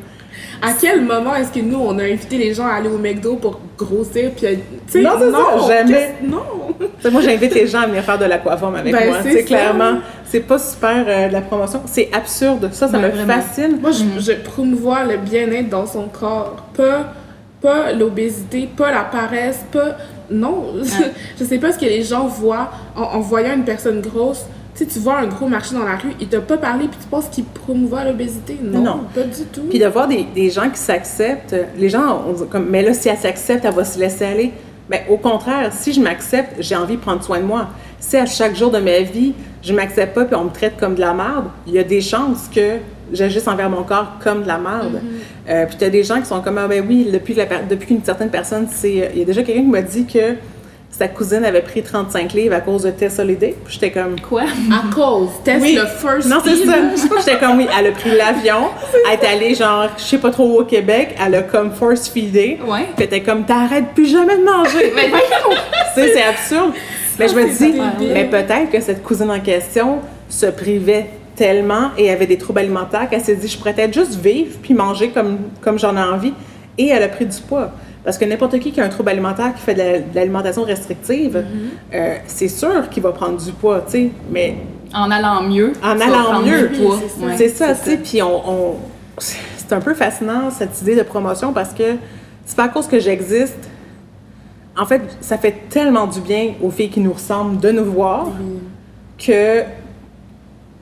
À 0.61 0.69
quel 0.79 1.01
moment 1.01 1.35
est-ce 1.35 1.51
que 1.51 1.59
nous, 1.59 1.77
on 1.79 1.99
a 1.99 2.03
invité 2.03 2.37
les 2.37 2.53
gens 2.53 2.65
à 2.65 2.75
aller 2.75 2.87
au 2.89 2.97
McDo 2.97 3.35
pour 3.35 3.59
grossir? 3.77 4.31
Puis, 4.35 4.47
tu 4.47 4.57
sais, 4.87 5.01
Non, 5.01 5.11
c'est 5.19 5.31
ça, 5.31 5.67
jamais. 5.83 6.13
Non! 6.23 6.39
Tu 6.79 6.85
sais, 7.01 7.11
moi, 7.11 7.21
j'invite 7.21 7.53
les 7.53 7.67
gens 7.67 7.81
à 7.81 7.87
venir 7.87 8.03
faire 8.03 8.17
de 8.17 8.25
l'aquaforme 8.25 8.75
avec 8.75 8.91
Ben, 8.93 9.07
moi. 9.09 9.17
c'est 9.23 9.39
Tu 9.39 9.43
clairement, 9.45 9.99
c'est 10.23 10.39
pas 10.41 10.57
super 10.57 11.03
euh, 11.07 11.27
de 11.27 11.33
la 11.33 11.41
promotion. 11.41 11.81
C'est 11.85 12.09
absurde. 12.13 12.69
Ça, 12.71 12.87
ça 12.87 12.97
Ouais, 12.97 13.03
me 13.03 13.09
vraiment. 13.11 13.33
fascine. 13.33 13.79
Moi, 13.81 13.91
je, 13.91 14.19
je 14.21 14.31
promouvois 14.33 15.03
le 15.03 15.17
bien-être 15.17 15.69
dans 15.69 15.85
son 15.85 16.03
corps, 16.07 16.55
pas, 16.75 17.13
pas 17.65 17.91
l'obésité, 17.93 18.69
pas 18.77 18.91
la 18.91 19.03
paresse, 19.03 19.65
pas... 19.71 19.97
Non, 20.29 20.73
je 21.39 21.43
sais 21.43 21.57
pas 21.57 21.71
ce 21.71 21.77
que 21.79 21.85
les 21.85 22.03
gens 22.03 22.27
voient 22.27 22.69
en, 22.95 23.01
en 23.03 23.19
voyant 23.19 23.53
une 23.55 23.63
personne 23.65 24.01
grosse. 24.01 24.45
Tu 24.75 24.85
tu 24.85 24.99
vois 24.99 25.19
un 25.19 25.27
gros 25.27 25.47
marché 25.47 25.73
dans 25.75 25.85
la 25.85 25.95
rue, 25.95 26.11
il 26.19 26.27
t'a 26.27 26.41
pas 26.41 26.57
parlé, 26.57 26.87
puis 26.87 26.97
tu 27.01 27.07
penses 27.07 27.27
qu'il 27.29 27.45
promouvoit 27.45 28.03
l'obésité. 28.03 28.57
Non, 28.61 28.81
Non. 28.81 28.99
pas 29.13 29.21
du 29.21 29.43
tout. 29.53 29.61
Puis 29.69 29.79
de 29.79 29.85
voir 29.87 30.07
des, 30.07 30.25
des 30.35 30.49
gens 30.49 30.69
qui 30.69 30.79
s'acceptent, 30.79 31.55
les 31.77 31.89
gens, 31.89 32.23
on 32.27 32.33
dit 32.33 32.43
comme, 32.49 32.67
mais 32.69 32.81
là, 32.81 32.93
si 32.93 33.07
elle 33.07 33.17
s'accepte, 33.17 33.63
elle 33.65 33.73
va 33.73 33.85
se 33.85 33.97
laisser 33.99 34.25
aller. 34.25 34.51
Mais 34.89 35.05
au 35.09 35.17
contraire, 35.17 35.71
si 35.73 35.93
je 35.93 36.01
m'accepte, 36.01 36.55
j'ai 36.59 36.75
envie 36.75 36.97
de 36.97 37.01
prendre 37.01 37.23
soin 37.23 37.39
de 37.39 37.45
moi. 37.45 37.69
Si 37.99 38.17
à 38.17 38.25
chaque 38.25 38.55
jour 38.55 38.69
de 38.69 38.79
ma 38.79 38.99
vie, 38.99 39.33
je 39.63 39.73
m'accepte 39.73 40.13
pas 40.13 40.25
puis 40.25 40.35
on 40.35 40.43
me 40.45 40.49
traite 40.51 40.77
comme 40.77 40.93
de 40.95 40.99
la 41.01 41.13
merde, 41.13 41.45
il 41.65 41.73
y 41.73 41.79
a 41.79 41.83
des 41.83 42.01
chances 42.01 42.47
que 42.53 42.77
j'agisse 43.13 43.47
envers 43.47 43.69
mon 43.69 43.83
corps 43.83 44.13
comme 44.23 44.43
de 44.43 44.47
la 44.47 44.57
merde. 44.57 45.01
Euh, 45.49 45.65
puis 45.65 45.75
tu 45.77 45.83
as 45.85 45.89
des 45.89 46.03
gens 46.03 46.19
qui 46.19 46.25
sont 46.25 46.41
comme, 46.41 46.57
ah 46.57 46.67
ben 46.67 46.83
oui, 46.87 47.09
depuis, 47.11 47.33
la 47.33 47.45
depuis 47.45 47.87
qu'une 47.87 48.03
certaine 48.03 48.29
personne, 48.29 48.67
c'est. 48.71 49.09
Il 49.13 49.19
y 49.19 49.21
a 49.21 49.25
déjà 49.25 49.43
quelqu'un 49.43 49.61
qui 49.61 49.67
m'a 49.67 49.81
dit 49.81 50.05
que 50.05 50.35
sa 50.97 51.09
cousine 51.09 51.43
avait 51.43 51.61
pris 51.61 51.83
35 51.83 52.31
livres 52.33 52.55
à 52.55 52.61
cause 52.61 52.83
de 52.83 52.91
Tess 52.91 53.19
Holiday. 53.19 53.53
Puis 53.65 53.73
j'étais 53.73 53.91
comme, 53.91 54.19
Quoi? 54.21 54.43
À 54.43 54.93
cause, 54.93 55.29
test 55.43 55.61
Oui. 55.61 55.75
le 55.75 55.85
first 55.85 56.29
non, 56.29 56.37
c'est 56.43 56.55
ça. 56.65 56.73
J'étais 57.19 57.37
comme, 57.37 57.57
oui, 57.57 57.67
elle 57.77 57.87
a 57.87 57.91
pris 57.91 58.15
l'avion, 58.15 58.69
elle 59.11 59.19
est 59.19 59.27
allée, 59.27 59.55
genre, 59.55 59.89
je 59.97 60.03
sais 60.03 60.17
pas 60.19 60.31
trop 60.31 60.61
au 60.61 60.63
Québec, 60.63 61.13
elle 61.23 61.35
a 61.35 61.41
comme 61.41 61.71
force 61.71 62.07
feedé. 62.07 62.59
Ouais. 62.65 62.85
Puis 62.95 63.07
t'es 63.09 63.21
comme, 63.21 63.43
t'arrêtes 63.45 63.89
plus 63.93 64.05
jamais 64.09 64.37
de 64.37 64.43
manger. 64.43 64.93
Mais 64.95 65.09
voyons! 65.09 65.59
tu 65.95 66.01
sais, 66.01 66.13
c'est 66.13 66.23
absurde. 66.23 66.71
Mais 67.19 67.27
je 67.27 67.35
me 67.35 67.45
dis, 67.49 67.81
mais 68.13 68.25
peut-être 68.25 68.71
que 68.71 68.81
cette 68.81 69.01
cousine 69.01 69.31
en 69.31 69.39
question 69.39 69.99
se 70.29 70.47
privait 70.47 71.07
tellement 71.35 71.89
et 71.97 72.09
avait 72.09 72.27
des 72.27 72.37
troubles 72.37 72.59
alimentaires 72.59 73.09
qu'elle 73.09 73.21
s'est 73.21 73.35
dit, 73.35 73.47
je 73.47 73.57
pourrais 73.57 73.73
peut-être 73.73 73.93
juste 73.93 74.15
vivre 74.15 74.57
puis 74.61 74.73
manger 74.73 75.09
comme, 75.09 75.37
comme 75.61 75.77
j'en 75.79 75.95
ai 75.97 76.01
envie. 76.03 76.33
Et 76.77 76.87
elle 76.87 77.03
a 77.03 77.07
pris 77.09 77.25
du 77.25 77.37
poids. 77.41 77.71
Parce 78.03 78.17
que 78.17 78.25
n'importe 78.25 78.59
qui 78.59 78.71
qui 78.71 78.79
a 78.81 78.85
un 78.85 78.89
trouble 78.89 79.09
alimentaire, 79.09 79.53
qui 79.55 79.61
fait 79.61 79.73
de 79.73 79.79
la- 79.79 79.99
de 79.99 80.15
l'alimentation 80.15 80.63
restrictive, 80.63 81.37
Mm-hmm. 81.37 81.95
euh, 81.95 82.15
c'est 82.27 82.47
sûr 82.47 82.87
qu'il 82.89 83.01
va 83.01 83.11
prendre 83.11 83.37
du 83.43 83.51
poids, 83.51 83.81
tu 83.85 83.91
sais. 83.91 84.09
Mais 84.31 84.55
En 84.93 85.09
allant 85.09 85.41
mieux. 85.43 85.73
En 85.83 85.99
allant 85.99 86.41
mieux. 86.41 86.69
c'est 87.37 87.49
ça. 87.49 87.73
Tu 87.73 87.81
sais, 87.91 87.97
puis 87.97 88.21
on, 88.21 88.49
on- 88.49 88.75
c'est 89.17 89.73
un 89.73 89.79
peu 89.81 89.93
fascinant 89.95 90.51
cette 90.51 90.79
idée 90.81 90.95
de 90.95 91.01
promotion 91.03 91.51
parce 91.53 91.73
que 91.73 91.95
c'est 92.45 92.55
pas 92.55 92.65
à 92.65 92.67
cause 92.69 92.85
que 92.87 92.99
j'existe. 92.99 93.57
En 94.77 94.85
fait, 94.85 95.01
ça 95.21 95.37
fait 95.37 95.55
tellement 95.69 96.05
du 96.05 96.19
bien 96.19 96.53
aux 96.61 96.69
filles 96.69 96.89
qui 96.89 96.99
nous 96.99 97.13
ressemblent 97.13 97.59
de 97.59 97.71
nous 97.71 97.85
voir 97.85 98.27
que 99.17 99.61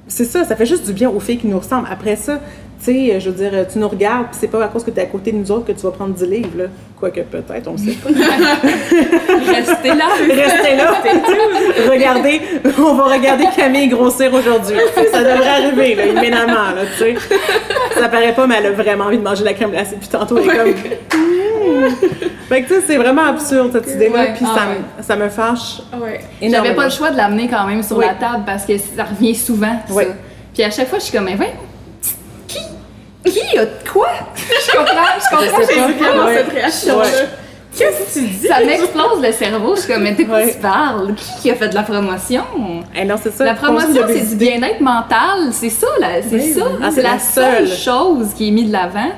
c'est 0.07 0.25
ça, 0.25 0.43
ça 0.43 0.55
fait 0.55 0.65
juste 0.65 0.85
du 0.85 0.93
bien 0.93 1.09
aux 1.09 1.19
filles 1.19 1.37
qui 1.37 1.47
nous 1.47 1.59
ressemblent. 1.59 1.87
Après 1.89 2.15
ça, 2.15 2.39
tu 2.83 2.91
sais, 2.91 3.19
je 3.19 3.29
veux 3.29 3.35
dire, 3.35 3.65
tu 3.71 3.79
nous 3.79 3.87
regardes, 3.87 4.27
puis 4.27 4.37
c'est 4.39 4.47
pas 4.47 4.65
à 4.65 4.67
cause 4.67 4.83
que 4.83 4.91
tu 4.91 4.99
es 4.99 5.03
à 5.03 5.05
côté 5.05 5.31
de 5.31 5.37
nous 5.37 5.49
autres 5.51 5.65
que 5.65 5.71
tu 5.71 5.81
vas 5.83 5.91
prendre 5.91 6.13
10 6.13 6.25
livres, 6.25 6.57
là. 6.57 6.65
Quoique 6.99 7.21
peut-être, 7.21 7.69
on 7.69 7.77
sait 7.77 7.93
pas. 7.93 8.09
Restez 8.09 9.95
là. 9.95 10.07
Restez 10.19 10.75
là. 10.75 10.93
Regardez, 11.89 12.41
on 12.77 12.93
va 12.95 13.03
regarder 13.05 13.45
Camille 13.55 13.87
grossir 13.87 14.33
aujourd'hui. 14.33 14.75
Ça 15.11 15.23
devrait 15.23 15.47
arriver, 15.47 15.95
là, 15.95 16.73
tu 16.97 17.03
sais. 17.03 17.15
Ça 17.97 18.09
paraît 18.09 18.33
pas, 18.33 18.47
mais 18.47 18.55
elle 18.59 18.67
a 18.67 18.71
vraiment 18.71 19.05
envie 19.05 19.17
de 19.17 19.23
manger 19.23 19.43
la 19.45 19.53
crème 19.53 19.71
glacée. 19.71 19.95
Puis 19.99 20.09
tantôt, 20.09 20.37
elle 20.37 20.49
est 20.49 20.57
comme... 20.57 21.29
Fait 22.49 22.61
que, 22.63 22.67
tu 22.67 22.73
sais, 22.75 22.81
c'est 22.87 22.97
vraiment 22.97 23.25
absurde, 23.25 23.71
cette 23.73 23.87
idée-là. 23.95 24.19
Ouais. 24.19 24.33
Puis 24.35 24.45
Ah 24.47 24.55
ça, 24.55 24.61
ouais. 24.67 24.77
me- 24.97 25.03
ça 25.03 25.15
me 25.15 25.29
fâche 25.29 25.81
Ah 25.91 25.97
Ouais. 25.97 26.19
J'avais 26.41 26.73
pas 26.75 26.85
le 26.85 26.89
choix 26.91 27.09
de 27.11 27.17
l'amener 27.17 27.47
quand 27.47 27.65
même 27.65 27.81
sur 27.83 27.97
Oui. 27.97 28.05
la 28.05 28.13
table 28.13 28.43
parce 28.45 28.65
que 28.65 28.77
ça 28.77 29.03
revient 29.05 29.35
souvent. 29.35 29.75
Oui. 29.89 30.03
Puis 30.53 30.63
à 30.63 30.69
chaque 30.71 30.87
fois, 30.89 30.99
je 30.99 31.05
suis 31.05 31.13
comme, 31.17 31.25
mais 31.25 31.35
voyons, 31.35 31.51
qui? 32.47 32.59
Qui 33.25 33.57
a 33.57 33.65
quoi? 33.91 34.09
je 34.35 34.71
comprends, 34.77 34.93
je 35.17 35.29
comprends. 35.29 35.61
J'ai 35.67 35.93
Vraiment 36.03 36.25
Ouais. 36.25 36.37
cette 36.37 36.53
réaction-là. 36.53 37.03
Ouais. 37.05 37.27
Qu'est-ce 37.75 38.19
que 38.19 38.19
tu 38.19 38.25
dis? 38.27 38.47
Ça 38.47 38.59
m'explose 38.59 39.19
le 39.23 39.31
cerveau. 39.31 39.75
Je 39.75 39.81
suis 39.81 39.91
comme, 39.93 40.03
mais 40.03 40.11
de 40.11 40.23
quoi 40.25 40.35
Ouais. 40.35 40.51
tu 40.53 40.59
parles? 40.59 41.15
Qui 41.15 41.41
qui 41.41 41.51
a 41.51 41.55
fait 41.55 41.69
de 41.69 41.73
la 41.73 41.81
promotion? 41.81 42.43
Eh 42.95 43.03
non, 43.03 43.15
c'est 43.21 43.33
ça. 43.33 43.45
La 43.45 43.55
promotion, 43.55 44.03
c'est 44.07 44.29
du 44.29 44.35
bien-être 44.35 44.79
mental. 44.79 45.51
C'est 45.51 45.69
ça, 45.71 45.87
là. 45.99 46.09
C'est 46.21 46.35
Oui, 46.35 46.53
ça. 46.53 46.65
oui. 46.67 46.79
Ah, 46.83 46.89
c'est 46.93 47.01
la 47.01 47.17
seule. 47.17 47.67
chose 47.67 48.27
qui 48.37 48.49
est 48.49 48.51
mise 48.51 48.67
de 48.67 48.73
l'avant. 48.73 49.09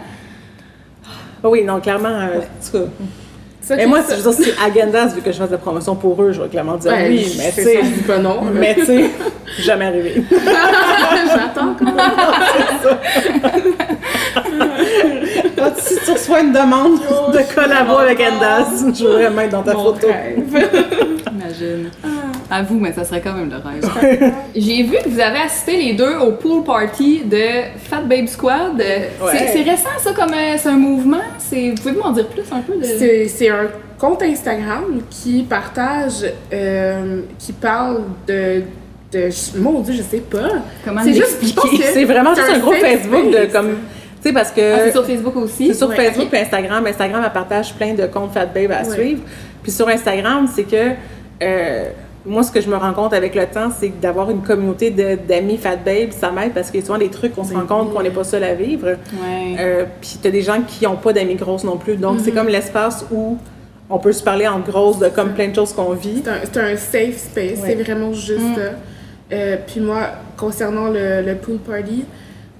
Ah 1.46 1.50
oui, 1.50 1.64
non, 1.64 1.80
clairement, 1.80 2.10
euh, 2.10 2.40
en 2.40 2.40
tout 2.40 2.72
cas. 2.72 2.80
Ça, 3.62 3.76
Mais 3.76 3.84
que 3.84 3.90
moi, 3.90 4.00
je 4.10 4.16
veux 4.16 4.32
dire, 4.32 4.34
si 4.34 4.50
Agendas, 4.60 5.14
vu 5.14 5.22
que 5.22 5.32
je 5.32 5.38
fasse 5.38 5.50
de 5.50 5.54
la 5.54 5.60
promotion 5.60 5.96
pour 5.96 6.20
eux, 6.20 6.32
je 6.32 6.42
vais 6.42 6.50
clairement 6.50 6.76
dire 6.76 6.92
Ouais, 6.92 7.08
oui, 7.08 7.36
mais 7.38 7.52
tu 7.52 7.62
sais... 7.62 7.76
ça, 7.76 7.82
je 7.84 7.88
dis 7.88 8.02
pas 8.02 8.18
non. 8.18 8.42
Mais 8.52 8.74
tu 8.74 8.84
sais, 8.86 9.12
jamais 9.60 9.86
arrivé. 9.86 10.24
J'attends 10.32 11.76
quand 11.78 11.86
même. 11.86 11.96
Si 15.78 15.96
tu 16.06 16.12
reçois 16.12 16.42
une 16.42 16.52
demande 16.54 17.00
de 17.00 17.54
collabo 17.56 17.98
avec 17.98 18.20
Endas, 18.20 18.84
je 18.94 19.04
voudrais 19.06 19.30
mettre 19.30 19.52
dans 19.52 19.64
ta 19.64 19.74
Mon 19.74 19.86
photo. 19.94 20.08
rêve. 20.08 20.44
Imagine. 21.32 21.90
À 22.50 22.62
vous, 22.62 22.80
mais 22.80 22.94
ça 22.94 23.04
serait 23.04 23.22
quand 23.22 23.34
même 23.34 23.50
le 23.50 23.58
rêve. 23.58 24.32
J'ai 24.56 24.84
vu 24.84 24.98
que 25.04 25.10
vous 25.10 25.20
avez 25.20 25.40
assisté 25.40 25.78
les 25.78 25.94
deux 25.94 26.16
au 26.18 26.32
pool 26.34 26.64
party 26.64 27.24
de 27.26 27.38
Fat 27.90 28.02
Babe 28.02 28.28
Squad. 28.28 28.78
C'est- 28.80 29.48
C'est 29.54 29.62
récent, 29.64 29.90
ça, 29.98 30.12
comme 30.14 30.32
euh, 30.34 30.56
c'est 30.58 30.70
un 30.70 30.78
mouvement? 30.78 31.22
C'est- 31.40 31.72
Vous 31.72 31.76
pouvez 31.82 31.92
m'en 31.96 32.12
dire 32.12 32.28
plus 32.28 32.44
un 32.52 32.60
peu 32.62 32.76
de... 32.76 32.84
C'est 32.84 33.28
c'est 33.28 33.50
un 33.50 33.68
compte 33.98 34.22
Instagram 34.22 34.84
qui 35.10 35.44
partage, 35.44 36.26
euh, 36.54 37.22
qui 37.40 37.52
parle 37.54 38.02
de, 38.28 38.62
de. 39.12 39.30
Mon 39.58 39.80
Dieu, 39.82 39.94
je 39.96 40.02
sais 40.04 40.18
pas. 40.30 40.50
Comment 40.86 41.02
C'est 41.04 41.14
juste, 41.14 41.38
je 41.42 41.54
pense 41.54 41.64
l'expliquer? 41.66 41.78
que 41.88 41.94
C'est 41.94 42.04
vraiment 42.06 42.36
juste 42.36 42.50
un 42.54 42.60
gros 42.60 42.74
Facebook 42.74 43.32
de 43.32 43.52
comme. 43.52 43.76
Sais, 44.26 44.34
parce 44.34 44.52
que. 44.52 44.74
Ah, 44.74 44.80
c'est 44.86 44.92
sur 44.92 45.06
Facebook 45.06 45.36
aussi? 45.36 45.68
C'est 45.68 45.74
sur 45.76 45.90
Ouais, 45.90 45.96
Facebook 45.96 46.28
ok. 46.28 46.34
et 46.34 46.40
Instagram. 46.42 46.86
Instagram, 46.88 47.22
elle 47.26 47.32
partage 47.34 47.74
plein 47.76 47.94
de 47.94 48.06
comptes 48.08 48.34
Fat 48.34 48.48
Babe 48.48 48.72
à 48.72 48.84
Ouais. 48.88 48.94
suivre. 48.96 49.22
Puis 49.62 49.72
sur 49.72 49.88
Instagram, 49.88 50.48
c'est 50.54 50.64
que 50.64 50.92
euh, 51.44 51.90
moi, 52.26 52.42
ce 52.42 52.52
que 52.52 52.60
je 52.60 52.68
me 52.70 52.76
rends 52.76 52.94
compte 52.94 53.14
avec 53.14 53.36
le 53.36 53.46
temps, 53.46 53.70
c'est 53.78 54.00
d'avoir 54.02 54.32
une 54.32 54.42
communauté 54.42 54.90
d'amis 54.90 55.58
Fat 55.58 55.76
Babe, 55.76 56.10
ça 56.12 56.32
m'aide 56.32 56.54
parce 56.54 56.72
qu'il 56.72 56.80
y 56.80 56.84
a 56.84 56.86
souvent 56.88 56.98
des 56.98 57.10
trucs 57.10 57.36
qu'on 57.36 57.44
se 57.44 57.54
rend 57.54 57.68
compte 57.68 57.94
qu'on 57.94 58.02
n'est 58.02 58.10
pas 58.10 58.24
seul 58.24 58.44
à 58.44 58.54
vivre. 58.56 58.88
Ouais. 58.88 59.56
Euh, 59.60 59.86
puis 60.02 60.18
t'as 60.22 60.32
des 60.32 60.42
gens 60.42 60.62
qui 60.68 60.86
n'ont 60.86 60.96
pas 60.96 61.14
d'amis 61.14 61.36
grosses 61.36 61.64
non 61.64 61.78
plus. 61.78 61.96
Donc, 61.98 62.18
Mm-hmm. 62.18 62.22
c'est 62.26 62.32
comme 62.32 62.48
l'espace 62.48 63.06
où 63.12 63.38
on 63.92 64.00
peut 64.00 64.12
se 64.14 64.24
parler 64.24 64.48
en 64.48 64.60
grosse 64.60 64.98
de 64.98 65.10
comme 65.10 65.34
plein 65.34 65.50
de 65.50 65.56
choses 65.56 65.72
qu'on 65.74 65.92
vit. 65.94 66.24
C'est 66.52 66.58
un, 66.60 66.76
safe 66.78 67.18
space, 67.18 67.60
Ouais. 67.60 67.64
c'est 67.68 67.76
vraiment 67.76 68.12
juste 68.14 68.40
Mm. 68.58 69.34
Euh, 69.34 69.58
puis 69.66 69.80
moi, 69.82 70.02
concernant 70.38 70.88
le, 70.88 71.22
le 71.24 71.36
pool 71.36 71.58
party, 71.58 72.06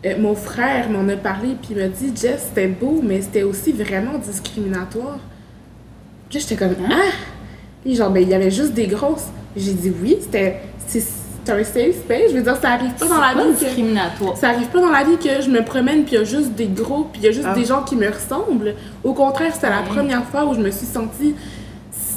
euh, 0.06 0.16
mon 0.20 0.36
frère 0.36 0.90
m'en 0.90 1.08
a 1.12 1.16
parlé, 1.18 1.50
puis 1.62 1.72
il 1.72 1.78
m'a 1.78 1.88
dit 1.88 2.12
Jess, 2.16 2.48
c'était 2.50 2.68
beau, 2.68 3.02
mais 3.04 3.22
c'était 3.22 3.44
aussi 3.44 3.72
vraiment 3.72 4.18
discriminatoire. 4.18 5.20
Puis 6.30 6.40
j'étais 6.40 6.56
comme 6.56 6.76
Ah 6.90 6.96
Puis 7.84 7.96
genre, 7.96 8.10
ben, 8.12 8.22
il 8.24 8.30
y 8.30 8.34
avait 8.34 8.52
juste 8.52 8.74
des 8.74 8.88
grosses. 8.88 9.28
J'ai 9.56 9.74
dit 9.74 9.92
Oui, 10.02 10.18
c'était. 10.22 10.62
c'est- 10.88 11.24
un 11.48 11.64
safe 11.64 11.98
space. 11.98 12.32
Je 12.32 12.38
veux 12.38 12.42
dire, 12.42 12.56
ça 12.60 12.72
arrive 12.72 12.94
pas 12.94 13.06
dans 13.06 13.20
la 13.22 13.30
C'est 13.30 13.36
pas 13.36 13.44
vie 13.48 13.54
que... 13.54 13.60
discriminatoire. 13.66 14.36
Ça 14.36 14.50
arrive 14.50 14.66
pas 14.70 14.82
dans 14.82 14.90
la 14.90 15.04
vie 15.04 15.18
que 15.18 15.44
je 15.44 15.50
me 15.52 15.64
promène 15.64 16.04
puis 16.04 16.14
il 16.16 16.18
y 16.18 16.22
a 16.22 16.24
juste 16.24 16.54
des 16.54 16.66
gros 16.66 17.04
puis 17.14 17.22
il 17.22 17.26
y 17.26 17.28
a 17.28 17.32
juste 17.32 17.46
Ah. 17.48 17.54
des 17.54 17.66
gens 17.66 17.84
qui 17.84 17.96
me 17.96 18.08
ressemblent. 18.10 18.74
Au 19.04 19.14
contraire, 19.14 19.54
c'était 19.54 19.70
la 19.70 19.84
première 19.84 20.26
fois 20.26 20.46
où 20.48 20.56
je 20.56 20.60
me 20.60 20.72
suis 20.72 20.88
sentie 20.88 21.36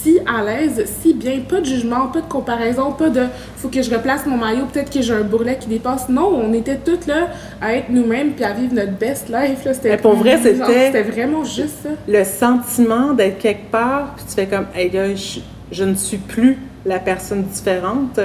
si 0.02 0.18
à 0.26 0.42
l'aise, 0.44 0.84
si 1.02 1.14
bien, 1.14 1.40
pas 1.48 1.60
de 1.60 1.66
jugement, 1.66 2.06
pas 2.08 2.20
de 2.20 2.28
comparaison, 2.28 2.92
pas 2.92 3.08
de 3.10 3.22
faut 3.56 3.68
que 3.68 3.82
je 3.82 3.90
replace 3.90 4.26
mon 4.26 4.36
maillot, 4.36 4.66
peut-être 4.72 4.90
que 4.92 5.02
j'ai 5.02 5.12
un 5.14 5.22
bourrelet 5.22 5.56
qui 5.58 5.68
dépasse. 5.68 6.08
Non, 6.08 6.28
on 6.34 6.52
était 6.52 6.76
toutes 6.76 7.06
là 7.06 7.28
à 7.60 7.74
être 7.74 7.90
nous-mêmes 7.90 8.32
puis 8.32 8.44
à 8.44 8.52
vivre 8.52 8.74
notre 8.74 8.92
best 8.92 9.28
life. 9.28 9.64
Là. 9.64 9.74
C'était, 9.74 9.96
pour 9.96 10.14
vrai, 10.14 10.38
c'était- 10.42 10.86
C'était 10.86 11.02
vraiment 11.02 11.44
juste 11.44 11.76
ça. 11.82 11.90
Le 12.06 12.24
sentiment 12.24 13.12
d'être 13.12 13.38
quelque 13.38 13.70
part, 13.70 14.14
puis 14.16 14.24
tu 14.28 14.34
fais 14.34 14.46
comme, 14.46 14.66
hey 14.74 14.90
gars, 14.90 15.14
je, 15.14 15.40
je 15.72 15.84
ne 15.84 15.94
suis 15.94 16.18
plus 16.18 16.58
la 16.86 16.98
personne 16.98 17.42
différente. 17.44 18.20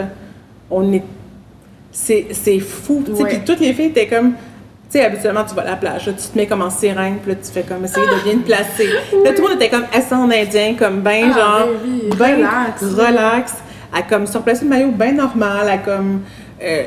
On 0.70 0.92
est. 0.94 1.04
C'est 1.92 2.28
c'est 2.32 2.60
fou. 2.60 3.04
Puis 3.06 3.40
toutes 3.46 3.60
les 3.60 3.74
filles 3.74 3.88
étaient 3.88 4.08
comme. 4.08 4.34
Tu 4.94 5.00
sais, 5.00 5.06
habituellement, 5.06 5.44
tu 5.44 5.56
vas 5.56 5.64
à 5.64 5.72
la 5.72 5.76
plage, 5.76 6.06
là, 6.06 6.14
tu 6.14 6.28
te 6.28 6.38
mets 6.38 6.46
comme 6.46 6.62
en 6.62 6.70
sirène, 6.70 7.16
puis 7.18 7.32
là, 7.32 7.38
tu 7.44 7.52
fais 7.52 7.64
comme 7.64 7.84
essayer 7.84 8.06
de 8.06 8.24
bien 8.24 8.34
te 8.34 8.46
placer. 8.46 8.86
Là, 9.26 9.32
tout 9.36 9.42
le 9.42 9.50
monde 9.50 9.54
était 9.60 9.70
comme 9.72 9.86
assis 9.92 10.14
en 10.14 10.30
indien, 10.30 10.76
comme 10.78 11.00
ben, 11.02 11.32
Ah, 11.34 11.40
genre, 11.40 11.68
ben 11.68 11.78
oui, 11.84 12.10
ben 12.16 12.36
relax. 12.36 12.84
relax, 12.84 13.54
à 13.92 14.04
comme 14.04 14.28
surplacer 14.28 14.66
le 14.66 14.70
maillot 14.70 14.92
bien 14.92 15.14
normal, 15.14 15.68
à 15.68 15.80
comme. 15.80 16.22
euh, 16.64 16.84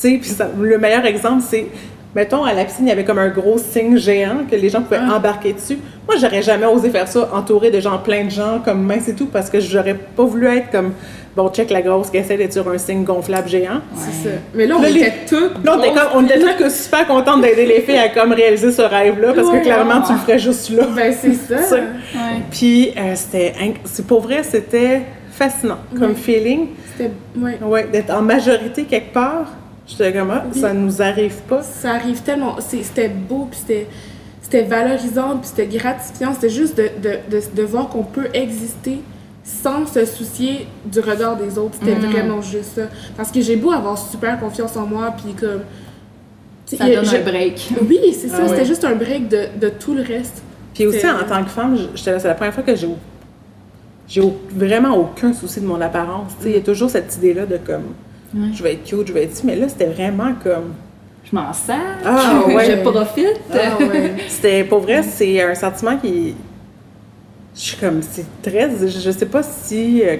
tu 0.00 0.20
sais, 0.20 0.20
puis 0.20 0.32
le 0.62 0.78
meilleur 0.78 1.04
exemple, 1.06 1.44
c'est. 1.48 1.66
Mettons, 2.14 2.42
à 2.44 2.52
la 2.54 2.64
piscine, 2.64 2.86
il 2.86 2.88
y 2.88 2.92
avait 2.92 3.04
comme 3.04 3.20
un 3.20 3.28
gros 3.30 3.56
signe 3.56 3.96
géant 3.96 4.38
que 4.50 4.56
les 4.56 4.68
gens 4.68 4.82
pouvaient 4.82 4.98
Ah. 5.00 5.14
embarquer 5.16 5.52
dessus. 5.52 5.78
Moi, 6.08 6.16
j'aurais 6.20 6.42
jamais 6.42 6.66
osé 6.66 6.90
faire 6.90 7.06
ça, 7.08 7.28
entouré 7.32 7.70
de 7.70 7.78
gens, 7.78 7.98
plein 7.98 8.24
de 8.24 8.30
gens, 8.30 8.58
comme 8.64 8.82
mince 8.82 9.08
et 9.08 9.14
tout, 9.14 9.26
parce 9.26 9.48
que 9.48 9.60
j'aurais 9.60 9.94
pas 9.94 10.24
voulu 10.24 10.46
être 10.48 10.70
comme, 10.72 10.92
bon, 11.36 11.48
check 11.50 11.70
la 11.70 11.82
grosse 11.82 12.10
qui 12.10 12.16
essaie 12.18 12.36
d'être 12.36 12.52
sur 12.52 12.68
un 12.68 12.78
signe 12.78 13.04
gonflable 13.04 13.48
géant. 13.48 13.80
C'est 13.96 14.28
ça. 14.28 14.34
Mais 14.54 14.66
là, 14.66 14.76
on 14.78 14.82
Là, 14.82 14.90
les- 14.90 15.00
était 15.00 15.12
toutes. 15.28 15.64
Là, 15.64 15.76
on 15.76 15.78
était, 15.80 15.90
grosses, 15.90 16.08
comme, 16.12 16.24
on 16.24 16.26
était 16.26 16.40
toutes 16.56 16.70
super 16.70 17.06
contentes 17.06 17.40
d'aider 17.42 17.66
les 17.66 17.80
filles 17.80 17.98
à 17.98 18.08
comme 18.08 18.32
réaliser 18.32 18.72
ce 18.72 18.82
rêve-là, 18.82 19.32
parce 19.34 19.48
Ouais, 19.48 19.58
que 19.60 19.64
clairement, 19.64 20.02
tu 20.02 20.12
le 20.12 20.18
ferais 20.18 20.38
juste 20.38 20.70
là. 20.70 20.84
Ben, 20.94 21.12
c'est 21.20 21.34
ça. 21.34 21.62
Ça. 21.62 21.76
Ouais. 21.76 21.82
Puis, 22.50 22.90
euh, 22.96 23.14
c'était, 23.14 23.52
inc- 23.60 23.76
c'est 23.84 24.06
pour 24.06 24.20
vrai, 24.20 24.42
c'était 24.42 25.02
fascinant 25.30 25.78
comme 25.98 26.10
Ouais. 26.10 26.14
feeling. 26.14 26.66
C'était. 26.96 27.10
Ouais. 27.38 27.58
Ouais, 27.62 27.86
d'être 27.90 28.10
en 28.14 28.22
majorité 28.22 28.84
quelque 28.84 29.12
part. 29.12 29.46
J'étais 29.86 30.12
comme, 30.12 30.30
ah, 30.30 30.44
Oui. 30.54 30.60
ça 30.60 30.72
nous 30.72 31.02
arrive 31.02 31.34
pas. 31.48 31.62
Ça 31.62 31.92
arrive 31.94 32.20
tellement. 32.22 32.56
C'était 32.60 33.08
beau, 33.08 33.48
puis 33.50 33.58
c'était. 33.66 33.86
C'était 34.42 34.62
valorisant, 34.62 35.38
puis 35.38 35.48
c'était 35.54 35.66
gratifiant. 35.78 36.34
C'était 36.34 36.50
juste 36.50 36.76
de, 36.76 36.90
de, 37.02 37.16
de, 37.30 37.42
de 37.54 37.62
voir 37.62 37.88
qu'on 37.88 38.02
peut 38.02 38.26
exister 38.34 38.98
sans 39.44 39.86
se 39.86 40.04
soucier 40.04 40.66
du 40.84 41.00
regard 41.00 41.36
des 41.36 41.58
autres. 41.58 41.74
C'était 41.80 41.96
Mhm. 41.96 42.10
vraiment 42.12 42.42
juste 42.42 42.76
ça. 42.76 42.82
Parce 43.16 43.30
que 43.30 43.40
j'ai 43.40 43.56
beau 43.56 43.72
avoir 43.72 43.98
super 43.98 44.38
confiance 44.38 44.76
en 44.76 44.86
moi, 44.86 45.12
puis 45.16 45.34
comme. 45.34 45.62
tu 46.66 46.76
sais, 46.76 46.82
Ça 46.84 46.84
donne 46.94 47.04
je- 47.04 47.16
un 47.16 47.20
break. 47.22 47.68
Oui, 47.88 47.98
c'est 48.18 48.28
ça. 48.28 48.38
Ah 48.42 48.48
C'était 48.48 48.64
juste 48.64 48.84
un 48.84 48.94
break 48.94 49.28
de, 49.28 49.46
de 49.60 49.68
tout 49.68 49.94
le 49.94 50.02
reste. 50.02 50.42
Puis 50.74 50.86
aussi, 50.86 51.04
en 51.08 51.24
tant 51.28 51.42
que 51.44 51.50
femme, 51.50 51.76
c'est 51.96 52.22
la 52.24 52.34
première 52.34 52.54
fois 52.54 52.62
que 52.62 52.74
j'ai, 52.74 52.88
j'ai 54.08 54.22
vraiment 54.54 54.96
aucun 54.96 55.32
souci 55.32 55.60
de 55.60 55.66
mon 55.66 55.80
apparence. 55.80 56.32
Tu 56.38 56.44
sais, 56.44 56.50
Il 56.50 56.54
y 56.56 56.58
a 56.58 56.62
toujours 56.62 56.88
cette 56.90 57.14
idée-là 57.16 57.44
de 57.46 57.58
comme, 57.58 57.94
Ouais. 58.34 58.48
je 58.54 58.62
vais 58.62 58.72
être 58.74 58.84
cute, 58.84 59.06
je 59.06 59.12
vais 59.12 59.24
être 59.24 59.36
ci, 59.36 59.44
mais 59.46 59.56
là, 59.56 59.68
c'était 59.68 59.86
vraiment 59.86 60.32
comme. 60.42 60.72
Je 61.30 61.36
m'en 61.36 61.52
sers. 61.52 61.76
Ah, 62.04 62.42
je, 62.48 62.54
ouais. 62.54 62.64
je 62.70 62.88
profite. 62.88 63.40
Ah 63.52 63.78
ouais. 63.78 64.14
C'était, 64.28 64.64
pour 64.64 64.80
vrai, 64.80 65.02
c'est 65.02 65.42
un 65.42 65.54
sentiment 65.54 65.96
qui. 65.98 66.34
Je 67.54 67.60
suis 67.60 67.76
comme, 67.76 68.00
c'est 68.02 68.24
très. 68.42 68.70
Je, 68.80 68.86
je 68.86 69.10
sais 69.10 69.26
pas 69.26 69.42
si. 69.42 70.02
euh, 70.02 70.16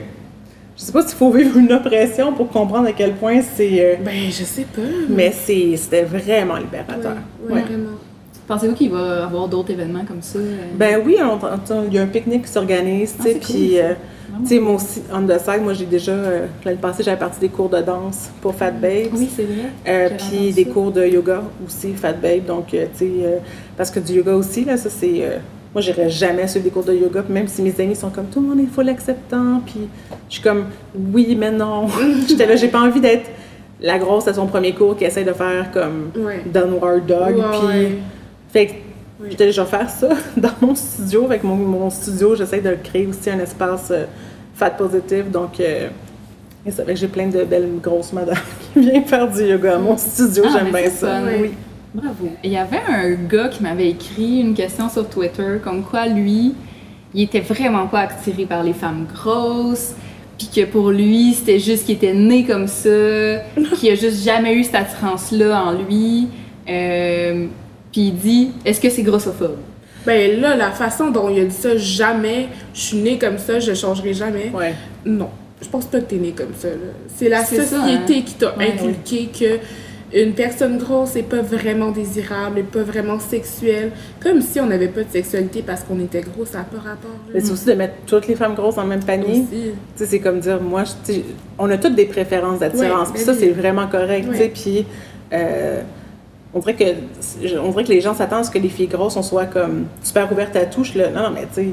je 0.77 0.83
sais 0.83 0.93
pas 0.93 1.03
s'il 1.07 1.17
faut 1.17 1.31
vivre 1.31 1.57
une 1.59 1.73
oppression 1.73 2.33
pour 2.33 2.49
comprendre 2.49 2.89
à 2.89 2.93
quel 2.93 3.13
point 3.15 3.41
c'est. 3.57 3.81
euh, 3.81 3.95
Ben, 4.05 4.31
je 4.31 4.45
sais 4.45 4.67
pas. 4.75 4.83
mais 5.09 5.33
c'est, 5.33 5.77
c'était 5.77 6.03
vraiment 6.05 6.57
libérateur. 6.57 7.13
Ouais, 7.47 7.49
ouais, 7.49 7.55
Ouais. 7.55 7.63
vraiment. 7.63 7.91
Pensez-vous 8.49 8.75
qu'il 8.75 8.91
va 8.91 8.99
y 9.21 9.23
avoir 9.23 9.49
d'autres 9.49 9.71
événements 9.71 10.05
comme 10.05 10.21
ça? 10.21 10.39
euh? 10.39 10.57
Ben 10.75 11.01
oui, 11.05 11.17
il 11.19 11.95
y 11.95 11.99
a 11.99 12.03
un 12.03 12.07
pique-nique 12.07 12.45
qui 12.45 12.51
s'organise, 12.53 13.13
tu 13.13 13.17
Ah, 13.21 13.23
sais, 13.23 13.33
c'est 13.35 13.39
puis, 13.39 13.69
cool, 13.71 13.79
euh, 13.81 13.95
tu 14.43 14.47
sais, 14.49 14.59
moi 14.59 14.75
aussi, 14.75 15.01
on 15.13 15.23
the 15.23 15.39
side, 15.39 15.63
moi 15.63 15.73
j'ai 15.75 15.87
déjà, 15.87 16.13
euh, 16.13 16.47
l'année 16.65 16.77
passée, 16.79 17.03
j'avais 17.05 17.19
parti 17.19 17.39
des 17.39 17.49
cours 17.49 17.69
de 17.71 17.81
danse 17.81 18.31
pour 18.43 18.55
Fat 18.55 18.73
Babes, 18.73 19.11
Oui, 19.15 19.29
c'est 19.35 19.45
vrai. 19.45 20.17
puis 20.19 20.53
des 20.53 20.65
cours 20.65 20.91
de 20.91 21.07
yoga 21.07 21.43
aussi, 21.67 21.93
Fat 21.95 22.15
Babe, 22.15 22.45
donc, 22.47 22.67
tu 22.67 22.77
sais, 22.95 23.11
parce 23.77 23.91
que 23.93 24.01
du 24.01 24.15
yoga 24.15 24.35
aussi, 24.35 24.65
là, 24.65 24.77
ça 24.77 24.91
c'est, 24.91 25.23
euh, 25.23 25.39
moi 25.75 25.81
j'irais 25.81 26.11
jamais 26.11 26.47
suivre 26.49 26.65
des 26.65 26.71
cours 26.71 26.85
de 26.85 26.93
yoga, 26.95 27.25
même 27.29 27.49
si 27.49 27.63
mes 27.63 27.75
amis 27.81 27.97
sont 27.97 28.11
comme, 28.11 28.27
tout 28.27 28.41
le 28.41 28.49
monde 28.49 28.61
est 28.61 28.73
full 28.73 28.89
acceptant, 28.89 29.61
puis 29.65 29.89
je 30.29 30.35
suis 30.35 30.43
comme, 30.43 30.67
oui, 31.13 31.37
mais 31.39 31.51
non, 31.51 31.87
j'étais 32.29 32.47
là, 32.47 32.57
j'ai 32.57 32.69
pas 32.69 32.81
envie 32.81 33.01
d'être 33.01 33.29
la 33.81 33.99
grosse 33.99 34.29
à 34.29 34.35
son 34.35 34.47
premier 34.47 34.73
cours 34.75 34.97
qui 34.97 35.05
essaie 35.05 35.25
de 35.25 35.33
faire 35.33 35.71
comme 35.73 36.11
Ouais. 36.17 36.43
Downward 36.47 37.05
Dog, 37.07 37.37
Ouais, 37.37 37.45
puis... 37.51 37.67
ouais. 37.67 37.93
Fait 38.53 38.67
que 38.67 38.73
Oui. 39.21 39.29
j'étais 39.31 39.47
déjà 39.47 39.65
faire 39.65 39.89
ça 39.91 40.09
dans 40.37 40.53
mon 40.61 40.75
studio. 40.75 41.25
Avec 41.25 41.43
mon, 41.43 41.57
mon 41.57 41.91
studio, 41.91 42.37
j'essaie 42.37 42.61
de 42.61 42.77
créer 42.85 43.07
aussi 43.07 43.29
un 43.31 43.41
espace 43.41 43.89
euh, 43.91 44.05
fat 44.55 44.71
positive. 44.71 45.31
Donc, 45.33 45.59
euh, 45.59 45.89
et 46.65 46.71
ça 46.71 46.85
fait 46.85 46.93
que 46.95 47.01
j'ai 47.01 47.09
plein 47.09 47.27
de 47.27 47.43
belles 47.43 47.69
grosses 47.83 48.13
madames 48.13 48.37
qui 48.73 48.81
viennent 48.81 49.05
faire 49.05 49.29
du 49.29 49.43
yoga 49.43 49.75
à 49.75 49.79
mon 49.79 49.97
studio. 49.97 50.45
Ah, 50.47 50.51
J'aime 50.59 50.69
mais 50.73 50.83
bien 50.83 50.91
ça. 50.91 51.07
fun. 51.09 51.23
Oui. 51.41 51.51
Bravo. 51.95 52.29
Et 52.43 52.49
Il 52.49 52.53
y 52.53 52.57
avait 52.57 52.81
un 52.89 53.11
gars 53.11 53.49
qui 53.49 53.63
m'avait 53.63 53.91
écrit 53.91 54.41
une 54.41 54.55
question 54.55 54.89
sur 54.89 55.09
Twitter, 55.09 55.59
comme 55.63 55.83
quoi 55.83 56.07
lui, 56.07 56.55
il 57.15 57.23
était 57.23 57.41
vraiment 57.41 57.87
pas 57.87 58.01
attiré 58.01 58.47
par 58.47 58.63
les 58.63 58.73
femmes 58.73 59.07
grosses, 59.13 59.95
puis 60.39 60.49
que 60.55 60.65
pour 60.65 60.91
lui, 60.91 61.35
c'était 61.35 61.59
juste 61.59 61.85
qu'il 61.87 61.97
était 61.97 62.15
né 62.15 62.45
comme 62.45 62.67
ça, 62.67 62.89
qu'il 63.77 63.91
a 63.91 63.95
juste 63.95 64.25
jamais 64.25 64.55
eu 64.55 64.65
cette 64.65 64.75
attirance-là 64.77 65.63
en 65.65 65.73
lui. 65.73 66.29
Euh, 66.69 67.47
puis 67.93 68.01
il 68.09 68.15
dit, 68.15 68.51
est-ce 68.65 68.81
que 68.81 68.89
c'est 68.89 69.03
grossophobe? 69.03 69.57
Ben 70.07 70.41
là, 70.41 70.57
la 70.57 70.71
façon 70.71 71.11
dont 71.11 71.29
il 71.29 71.41
a 71.41 71.45
dit 71.45 71.55
ça, 71.55 71.77
jamais, 71.77 72.49
je 72.75 72.81
suis 72.81 72.97
née 72.97 73.19
comme 73.19 73.39
ça, 73.39 73.61
je 73.61 73.75
changerai 73.75 74.15
jamais. 74.15 74.51
Ouais. 74.53 74.75
Non, 75.05 75.29
je 75.61 75.69
pense 75.69 75.85
pas 75.85 76.01
que 76.01 76.07
t'es 76.07 76.17
née 76.17 76.33
comme 76.33 76.55
ça. 76.59 76.69
là. 76.69 76.75
C'est 77.15 77.29
la 77.29 77.45
ça, 77.45 77.57
société 77.65 78.17
hein. 78.17 78.23
qui 78.25 78.35
t'a 78.35 78.57
Ouais, 78.57 78.73
inculqué 78.73 79.29
que 79.39 79.59
une 80.15 80.35
personne 80.35 80.79
grosse 80.79 81.15
n'est 81.15 81.23
pas 81.23 81.41
vraiment 81.41 81.91
désirable, 81.91 82.57
n'est 82.57 82.63
pas 82.63 82.83
vraiment 82.83 83.19
sexuelle. 83.19 83.93
Comme 84.21 84.41
si 84.41 84.61
on 84.61 84.67
n'avait 84.67 84.89
pas 84.89 85.03
de 85.03 85.11
sexualité 85.11 85.63
parce 85.67 85.85
qu'on 85.85 85.99
était 86.01 86.21
gros, 86.21 86.45
ça 86.45 86.59
n'a 86.59 86.65
pas 86.65 86.77
rapport. 86.77 87.11
là. 87.27 87.33
Mais 87.35 87.41
c'est 87.41 87.53
aussi 87.53 87.67
de 87.67 87.73
mettre 87.73 87.95
toutes 88.07 88.29
les 88.29 88.35
femmes 88.35 88.55
grosses 88.55 88.75
dans 88.75 88.83
le 88.83 88.89
même 88.89 89.05
panier. 89.05 89.45
C'est 89.97 90.21
comme 90.21 90.41
dire, 90.41 90.61
moi, 90.61 90.85
on 91.59 91.71
a 91.71 91.79
toutes 91.79 91.95
des 91.95 92.07
préférences 92.07 92.59
d'attirance. 92.59 93.09
Ouais, 93.09 93.15
puis 93.15 93.25
ben 93.25 93.35
ça, 93.35 93.39
c'est 93.39 93.51
vraiment 93.51 93.87
correct. 93.87 94.29
Ouais. 94.29 94.49
Puis, 94.53 94.85
euh, 95.33 95.81
on 96.55 96.59
dirait, 96.59 96.75
que, 96.75 97.59
on 97.59 97.71
dirait 97.71 97.85
que 97.85 97.93
les 97.93 98.03
gens 98.03 98.15
s'attendent 98.15 98.41
à 98.41 98.45
ce 98.45 98.51
que 98.51 98.59
les 98.59 98.69
filles 98.69 98.89
grosses, 98.89 99.17
on 99.17 99.23
soit 99.23 99.47
comme 99.47 99.87
super 100.03 100.31
ouvertes 100.31 100.57
à 100.57 100.67
touche. 100.67 100.95
Là. 100.95 101.09
Non, 101.11 101.23
non, 101.23 101.31
mais 101.31 101.47
tu 101.55 101.63
sais, 101.63 101.69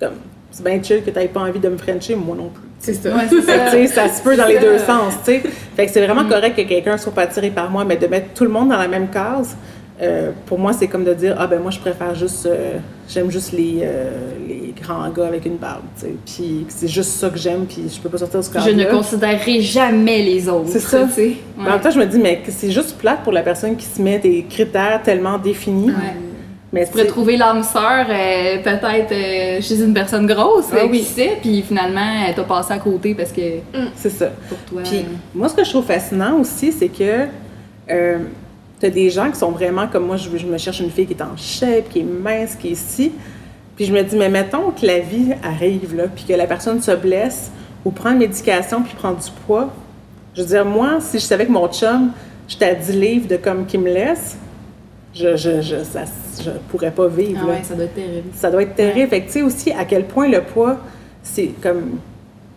comme, 0.00 0.14
c'est 0.54 0.64
bien 0.64 0.80
chill 0.82 1.02
que 1.02 1.10
tu 1.10 1.28
pas 1.28 1.40
envie 1.40 1.58
de 1.58 1.68
me 1.68 1.76
frencher, 1.76 2.14
moi 2.14 2.36
non 2.36 2.48
plus. 2.48 2.62
C'est 2.78 2.94
ça. 2.94 3.08
Ouais, 3.10 3.22
ça. 3.28 3.70
tu 3.70 3.70
sais, 3.70 3.86
ça 3.88 4.08
se 4.08 4.22
peut 4.22 4.36
dans 4.36 4.46
les 4.46 4.54
Ça. 4.56 4.60
deux 4.60 4.78
sens, 4.78 5.14
tu 5.24 5.32
sais. 5.32 5.42
Fait 5.76 5.86
que 5.86 5.92
c'est 5.92 6.00
Mm. 6.06 6.10
vraiment 6.10 6.28
correct 6.28 6.54
que 6.56 6.62
quelqu'un 6.62 6.96
soit 6.96 7.12
pas 7.12 7.22
attiré 7.22 7.50
par 7.50 7.70
moi, 7.70 7.84
mais 7.84 7.96
de 7.96 8.06
mettre 8.06 8.28
tout 8.34 8.44
le 8.44 8.50
monde 8.50 8.68
dans 8.68 8.78
la 8.78 8.86
même 8.88 9.08
case, 9.08 9.56
euh, 10.02 10.30
pour 10.46 10.58
moi, 10.58 10.72
c'est 10.72 10.86
comme 10.86 11.04
de 11.04 11.14
dire, 11.14 11.34
ah 11.38 11.46
ben 11.46 11.60
moi, 11.60 11.70
je 11.70 11.78
préfère 11.78 12.14
juste, 12.14 12.46
euh, 12.46 12.78
j'aime 13.08 13.30
juste 13.30 13.52
les, 13.52 13.78
euh, 13.82 14.10
les 14.46 14.74
grands 14.80 15.08
gars 15.10 15.26
avec 15.26 15.46
une 15.46 15.56
barbe, 15.56 15.82
tu 15.98 16.06
sais. 16.06 16.14
Puis 16.26 16.66
c'est 16.68 16.88
juste 16.88 17.10
ça 17.12 17.30
que 17.30 17.38
j'aime, 17.38 17.64
puis 17.66 17.84
je 17.92 18.00
peux 18.00 18.08
pas 18.08 18.18
sortir 18.18 18.40
de 18.40 18.44
ce 18.44 18.50
cadre 18.52 18.66
Je 18.66 18.70
ne 18.72 18.84
considérerai 18.84 19.60
jamais 19.60 20.22
les 20.22 20.48
autres. 20.48 20.68
C'est 20.70 20.80
ça. 20.80 21.04
tu 21.04 21.12
sais. 21.12 21.32
Mais 21.56 21.68
en 21.68 21.70
même 21.72 21.80
temps, 21.80 21.90
je 21.90 21.98
me 21.98 22.06
dis, 22.06 22.18
mais 22.18 22.42
c'est 22.48 22.70
juste 22.70 22.96
plate 22.98 23.22
pour 23.24 23.32
la 23.32 23.42
personne 23.42 23.76
qui 23.76 23.86
se 23.86 24.00
met 24.02 24.18
des 24.18 24.44
critères 24.50 25.00
tellement 25.02 25.38
définis. 25.38 25.86
Ouais. 25.90 25.94
Mais 26.74 26.84
Tu 26.86 26.90
pourrais 26.90 27.06
trouver 27.06 27.36
l'âme 27.36 27.62
sœur 27.62 28.06
euh, 28.08 28.58
peut-être 28.62 29.12
euh, 29.12 29.60
chez 29.62 29.80
une 29.80 29.94
personne 29.94 30.26
grosse, 30.26 30.66
Ah 30.72 30.84
oui. 30.90 30.98
qui 30.98 31.04
sait, 31.04 31.38
puis 31.40 31.62
finalement, 31.62 32.24
elle 32.28 32.34
t'a 32.34 32.42
passé 32.42 32.72
à 32.72 32.78
côté 32.78 33.14
parce 33.14 33.30
que 33.30 33.40
c'est 33.94 34.10
ça. 34.10 34.30
pour 34.48 34.58
toi. 34.58 34.82
Puis 34.82 34.98
euh, 34.98 35.02
moi, 35.34 35.48
ce 35.48 35.54
que 35.54 35.62
je 35.64 35.70
trouve 35.70 35.84
fascinant 35.86 36.38
aussi, 36.40 36.72
c'est 36.72 36.88
que 36.88 37.26
euh, 37.90 38.18
tu 38.80 38.86
as 38.86 38.90
des 38.90 39.08
gens 39.08 39.30
qui 39.30 39.38
sont 39.38 39.52
vraiment 39.52 39.86
comme 39.86 40.04
moi, 40.06 40.16
je 40.16 40.28
me 40.46 40.58
cherche 40.58 40.80
une 40.80 40.90
fille 40.90 41.06
qui 41.06 41.12
est 41.14 41.22
en 41.22 41.36
shape, 41.36 41.88
qui 41.90 42.00
est 42.00 42.02
mince, 42.02 42.56
qui 42.56 42.68
est 42.68 42.72
ici. 42.72 43.12
Puis 43.76 43.84
je 43.86 43.92
me 43.92 44.02
dis, 44.02 44.16
mais 44.16 44.28
mettons 44.28 44.70
que 44.72 44.84
la 44.84 44.98
vie 44.98 45.32
arrive, 45.44 45.94
là, 45.96 46.04
puis 46.12 46.24
que 46.24 46.32
la 46.32 46.46
personne 46.46 46.82
se 46.82 46.90
blesse 46.92 47.50
ou 47.84 47.90
prend 47.92 48.10
une 48.10 48.18
médication 48.18 48.82
puis 48.82 48.94
prend 48.94 49.12
du 49.12 49.30
poids. 49.46 49.70
Je 50.34 50.42
veux 50.42 50.48
dire, 50.48 50.64
moi, 50.64 50.98
si 51.00 51.18
je 51.20 51.24
savais 51.24 51.46
que 51.46 51.52
mon 51.52 51.68
chum, 51.68 52.10
j'étais 52.48 52.64
à 52.66 52.74
10 52.74 52.92
livres 52.98 53.28
de 53.28 53.36
comme 53.36 53.64
qui 53.64 53.78
me 53.78 53.92
laisse, 53.92 54.36
je, 55.14 55.36
je, 55.36 55.60
je, 55.60 55.76
ça, 55.84 56.00
je 56.42 56.50
pourrais 56.70 56.90
pas 56.90 57.06
vivre. 57.08 57.40
ah 57.44 57.50
ouais, 57.50 57.60
ça 57.62 57.74
doit 57.74 57.84
être 57.84 57.94
terrible. 57.94 58.28
Ça 58.34 58.50
doit 58.50 58.62
être 58.62 58.74
terrible. 58.74 59.08
Fait 59.10 59.20
que 59.20 59.26
tu 59.26 59.32
sais 59.32 59.42
aussi 59.42 59.70
à 59.72 59.84
quel 59.84 60.04
point 60.06 60.28
le 60.28 60.40
poids, 60.40 60.78
c'est 61.22 61.50
comme 61.62 61.98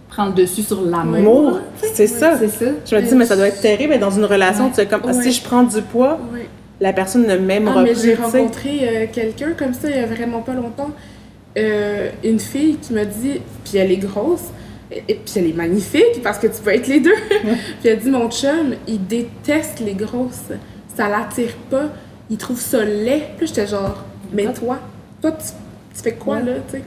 Prendre 0.10 0.34
dessus 0.34 0.64
sur 0.64 0.82
l'amour. 0.82 1.16
amour. 1.18 1.60
C'est 1.94 2.08
ça. 2.08 2.38
C'est 2.40 2.48
ça. 2.48 2.66
Je 2.90 2.96
me 2.96 3.02
dis, 3.02 3.14
mais 3.16 3.26
ça 3.26 3.36
doit 3.36 3.48
être 3.50 3.62
terrible. 3.62 3.94
Et 3.94 3.98
dans 3.98 4.10
une 4.12 4.26
relation, 4.26 4.66
Ouais. 4.66 4.70
tu 4.70 4.76
sais, 4.78 4.86
comme, 4.88 5.02
ah, 5.04 5.08
Ouais. 5.08 5.22
si 5.22 5.32
je 5.34 5.44
prends 5.44 5.64
du 5.64 5.82
poids, 5.82 6.18
Ouais. 6.34 6.48
la 6.80 6.94
personne 6.94 7.28
ne 7.28 7.36
m'aimera 7.38 7.76
Ah, 7.80 7.84
mais 7.84 7.92
plus. 7.92 8.04
j'ai 8.04 8.16
rencontré 8.16 8.80
euh, 8.84 9.06
quelqu'un 9.12 9.52
comme 9.58 9.74
ça 9.74 9.90
il 9.90 9.98
y 9.98 10.00
a 10.00 10.06
vraiment 10.06 10.40
pas 10.42 10.54
longtemps. 10.54 10.92
Euh, 11.58 12.10
une 12.24 12.40
fille 12.40 12.78
qui 12.82 12.94
m'a 12.94 13.04
dit, 13.06 13.42
puis 13.66 13.78
elle 13.78 13.92
est 13.92 13.98
grosse, 13.98 14.44
Et, 14.90 15.04
et 15.10 15.16
puis 15.16 15.34
elle 15.36 15.48
est 15.48 15.54
magnifique 15.56 16.22
parce 16.24 16.38
que 16.40 16.48
tu 16.48 16.62
peux 16.64 16.70
être 16.74 16.88
les 16.88 17.02
deux. 17.02 17.14
puis 17.82 17.90
elle 17.90 18.00
dit 18.00 18.10
Mon 18.10 18.30
chum, 18.32 18.76
il 18.88 19.06
déteste 19.06 19.82
les 19.86 19.94
grosses. 19.94 20.46
Ça 20.96 21.10
l'attire 21.10 21.54
pas. 21.70 21.90
Il 22.30 22.38
trouve 22.38 22.60
ça 22.60 22.84
laid. 22.84 23.24
Puis 23.38 23.48
j'étais 23.48 23.68
genre 23.68 24.04
Mais 24.34 24.46
toi, 24.54 24.78
toi, 25.22 25.32
tu, 25.32 25.46
tu 25.96 26.02
fais 26.04 26.14
quoi 26.14 26.38
Ouais. 26.38 26.44
là, 26.44 26.52
tu 26.70 26.78
sais? 26.78 26.84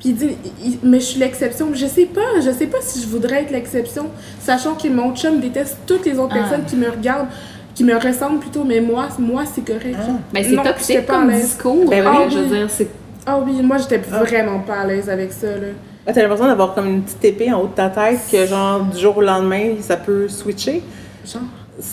Puis 0.00 0.08
il 0.10 0.14
dit 0.16 0.36
il- 0.64 0.78
Mais 0.82 0.98
je 1.00 1.04
suis 1.04 1.20
l'exception. 1.20 1.68
Je 1.74 1.86
sais 1.86 2.06
pas, 2.06 2.40
je 2.44 2.50
sais 2.50 2.66
pas 2.66 2.78
si 2.80 3.00
je 3.00 3.06
voudrais 3.06 3.42
être 3.42 3.50
l'exception, 3.52 4.06
sachant 4.40 4.74
que 4.74 4.88
mon 4.88 5.14
chum 5.14 5.40
déteste 5.40 5.78
toutes 5.86 6.04
les 6.06 6.18
autres 6.18 6.34
Ah. 6.36 6.40
personnes 6.40 6.64
qui 6.66 6.76
me 6.76 6.90
regardent, 6.90 7.28
qui 7.74 7.84
me 7.84 7.94
ressemblent 7.96 8.40
plutôt, 8.40 8.64
mais 8.64 8.80
moi, 8.80 9.08
moi 9.18 9.44
c'est 9.46 9.64
correct. 9.64 9.96
Ah. 10.00 10.12
Ben, 10.32 10.44
c'est 10.44 10.56
toxique 10.56 11.06
pas 11.06 11.14
à 11.14 11.16
comme 11.20 11.30
l'aise. 11.30 11.42
discours. 11.44 11.88
Ben 11.88 12.04
euh, 12.06 12.10
oui. 12.10 12.30
Je 12.32 12.38
veux 12.40 12.56
dire, 12.56 12.66
c'est. 12.68 12.88
Ah 13.24 13.38
oui, 13.38 13.62
moi 13.62 13.78
j'étais 13.78 14.00
Ah. 14.12 14.24
vraiment 14.24 14.58
pas 14.58 14.80
à 14.80 14.86
l'aise 14.86 15.08
avec 15.08 15.32
ça 15.32 15.46
là. 15.46 15.68
Ah, 16.04 16.12
T'as 16.12 16.20
l'impression 16.22 16.46
d'avoir 16.46 16.74
comme 16.74 16.88
une 16.88 17.02
petite 17.02 17.24
épée 17.24 17.52
en 17.52 17.60
haut 17.60 17.68
de 17.68 17.74
ta 17.74 17.88
tête 17.88 18.18
que, 18.30 18.44
genre, 18.44 18.80
du 18.86 18.98
jour 18.98 19.16
au 19.16 19.20
lendemain, 19.22 19.74
ça 19.80 19.96
peut 19.96 20.26
switcher? 20.28 20.82
Genre. 21.24 21.42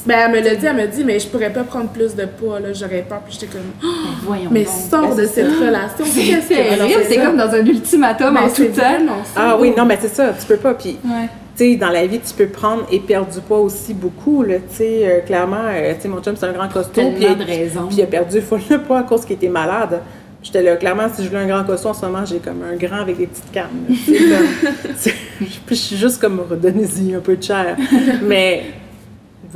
Ben, 0.05 0.15
elle 0.25 0.31
me 0.31 0.41
l'a 0.45 0.55
dit, 0.55 0.65
elle 0.65 0.75
m'a 0.75 0.87
dit, 0.87 1.03
mais 1.05 1.19
je 1.19 1.27
pourrais 1.27 1.51
pas 1.53 1.63
prendre 1.63 1.89
plus 1.89 2.13
de 2.13 2.25
poids, 2.25 2.59
là, 2.59 2.73
j'aurais 2.73 3.05
peur. 3.07 3.21
Puis 3.25 3.37
j'étais 3.39 3.53
comme, 3.53 3.61
Oh, 3.81 3.85
Ben, 3.87 4.11
voyons 4.25 4.49
mais 4.51 4.63
donc. 4.65 4.73
sors 4.89 5.15
de 5.15 5.21
Ben, 5.21 5.27
cette 5.29 5.47
relation. 5.47 6.05
C'est 6.05 6.47
terrible, 6.47 7.03
c'est 7.07 7.15
comme 7.17 7.37
dans 7.37 7.49
un 7.49 7.65
ultimatum 7.65 8.33
Ben, 8.33 8.41
en 8.43 8.49
tout 8.49 8.65
temps. 8.65 9.15
Ah 9.37 9.57
oui, 9.59 9.73
non, 9.77 9.85
mais 9.85 9.97
c'est 10.01 10.13
ça, 10.13 10.33
tu 10.37 10.45
peux 10.45 10.57
pas. 10.57 10.73
Puis, 10.73 10.97
Ouais. 11.05 11.27
tu 11.57 11.63
sais, 11.71 11.75
dans 11.77 11.89
la 11.89 12.05
vie, 12.07 12.19
tu 12.19 12.33
peux 12.33 12.47
prendre 12.47 12.85
et 12.91 12.99
perdre 12.99 13.31
du 13.31 13.39
poids 13.39 13.59
aussi 13.59 13.93
beaucoup, 13.93 14.43
là, 14.43 14.55
tu 14.57 14.75
sais. 14.75 15.01
euh, 15.05 15.19
clairement, 15.21 15.63
euh, 15.69 15.93
tu 15.95 16.01
sais, 16.01 16.07
mon 16.09 16.21
chum, 16.21 16.35
c'est 16.35 16.45
un 16.45 16.51
grand 16.53 16.67
costaud. 16.67 17.11
Puis, 17.11 17.21
Tellement 17.21 17.35
de 17.37 17.43
raisons. 17.45 17.87
puis 17.87 17.97
il 17.99 18.03
a 18.03 18.07
perdu 18.07 18.41
full 18.47 18.59
de 18.69 18.77
poids 18.77 18.99
à 18.99 19.03
cause 19.03 19.23
qu'il 19.23 19.37
était 19.37 19.47
malade. 19.47 20.01
J'étais 20.43 20.61
là, 20.61 20.75
clairement, 20.75 21.07
si 21.13 21.23
je 21.23 21.29
voulais 21.29 21.41
un 21.41 21.47
grand 21.47 21.63
costaud 21.63 21.89
en 21.89 21.93
ce 21.93 22.05
moment, 22.05 22.25
j'ai 22.25 22.39
comme 22.39 22.63
un 22.69 22.75
grand 22.75 22.97
avec 23.01 23.17
des 23.17 23.27
petites 23.27 23.51
cannes. 23.51 23.67
là, 23.87 24.37
comme- 24.37 25.13
Puis 25.65 25.75
je 25.75 25.81
suis 25.81 25.95
juste 25.97 26.19
comme, 26.19 26.41
redonnez-y 26.49 27.15
un 27.15 27.19
peu 27.19 27.37
de 27.37 27.43
chair. 27.43 27.77
Mais 28.23 28.63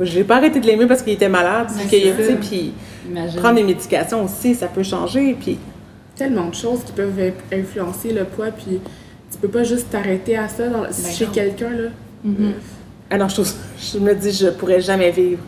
j'ai 0.00 0.24
pas 0.24 0.36
arrêté 0.36 0.60
de 0.60 0.66
l'aimer 0.66 0.86
parce 0.86 1.02
qu'il 1.02 1.12
était 1.12 1.28
malade. 1.28 1.68
Puis 2.40 2.72
prendre 3.36 3.54
des 3.56 3.62
médications 3.62 4.24
aussi, 4.24 4.54
ça 4.54 4.66
peut 4.66 4.82
changer. 4.82 5.36
Puis 5.40 5.58
Tellement 6.16 6.46
de 6.48 6.54
choses 6.54 6.84
qui 6.84 6.92
peuvent 6.92 7.18
in- 7.18 7.56
influencer 7.58 8.12
le 8.12 8.24
poids, 8.24 8.46
puis 8.52 8.78
tu 9.32 9.38
peux 9.38 9.48
pas 9.48 9.64
juste 9.64 9.90
t'arrêter 9.90 10.36
à 10.36 10.46
ça 10.48 10.68
dans- 10.68 10.84
chez 10.92 11.26
non. 11.26 11.32
quelqu'un, 11.32 11.70
là. 11.70 11.88
Mhm. 12.22 12.52
Alors, 13.10 13.28
je, 13.28 13.34
trouve- 13.34 13.52
je 13.92 13.98
me 13.98 14.14
dis, 14.14 14.30
je 14.32 14.46
pourrais 14.48 14.80
jamais 14.80 15.10
vivre. 15.10 15.40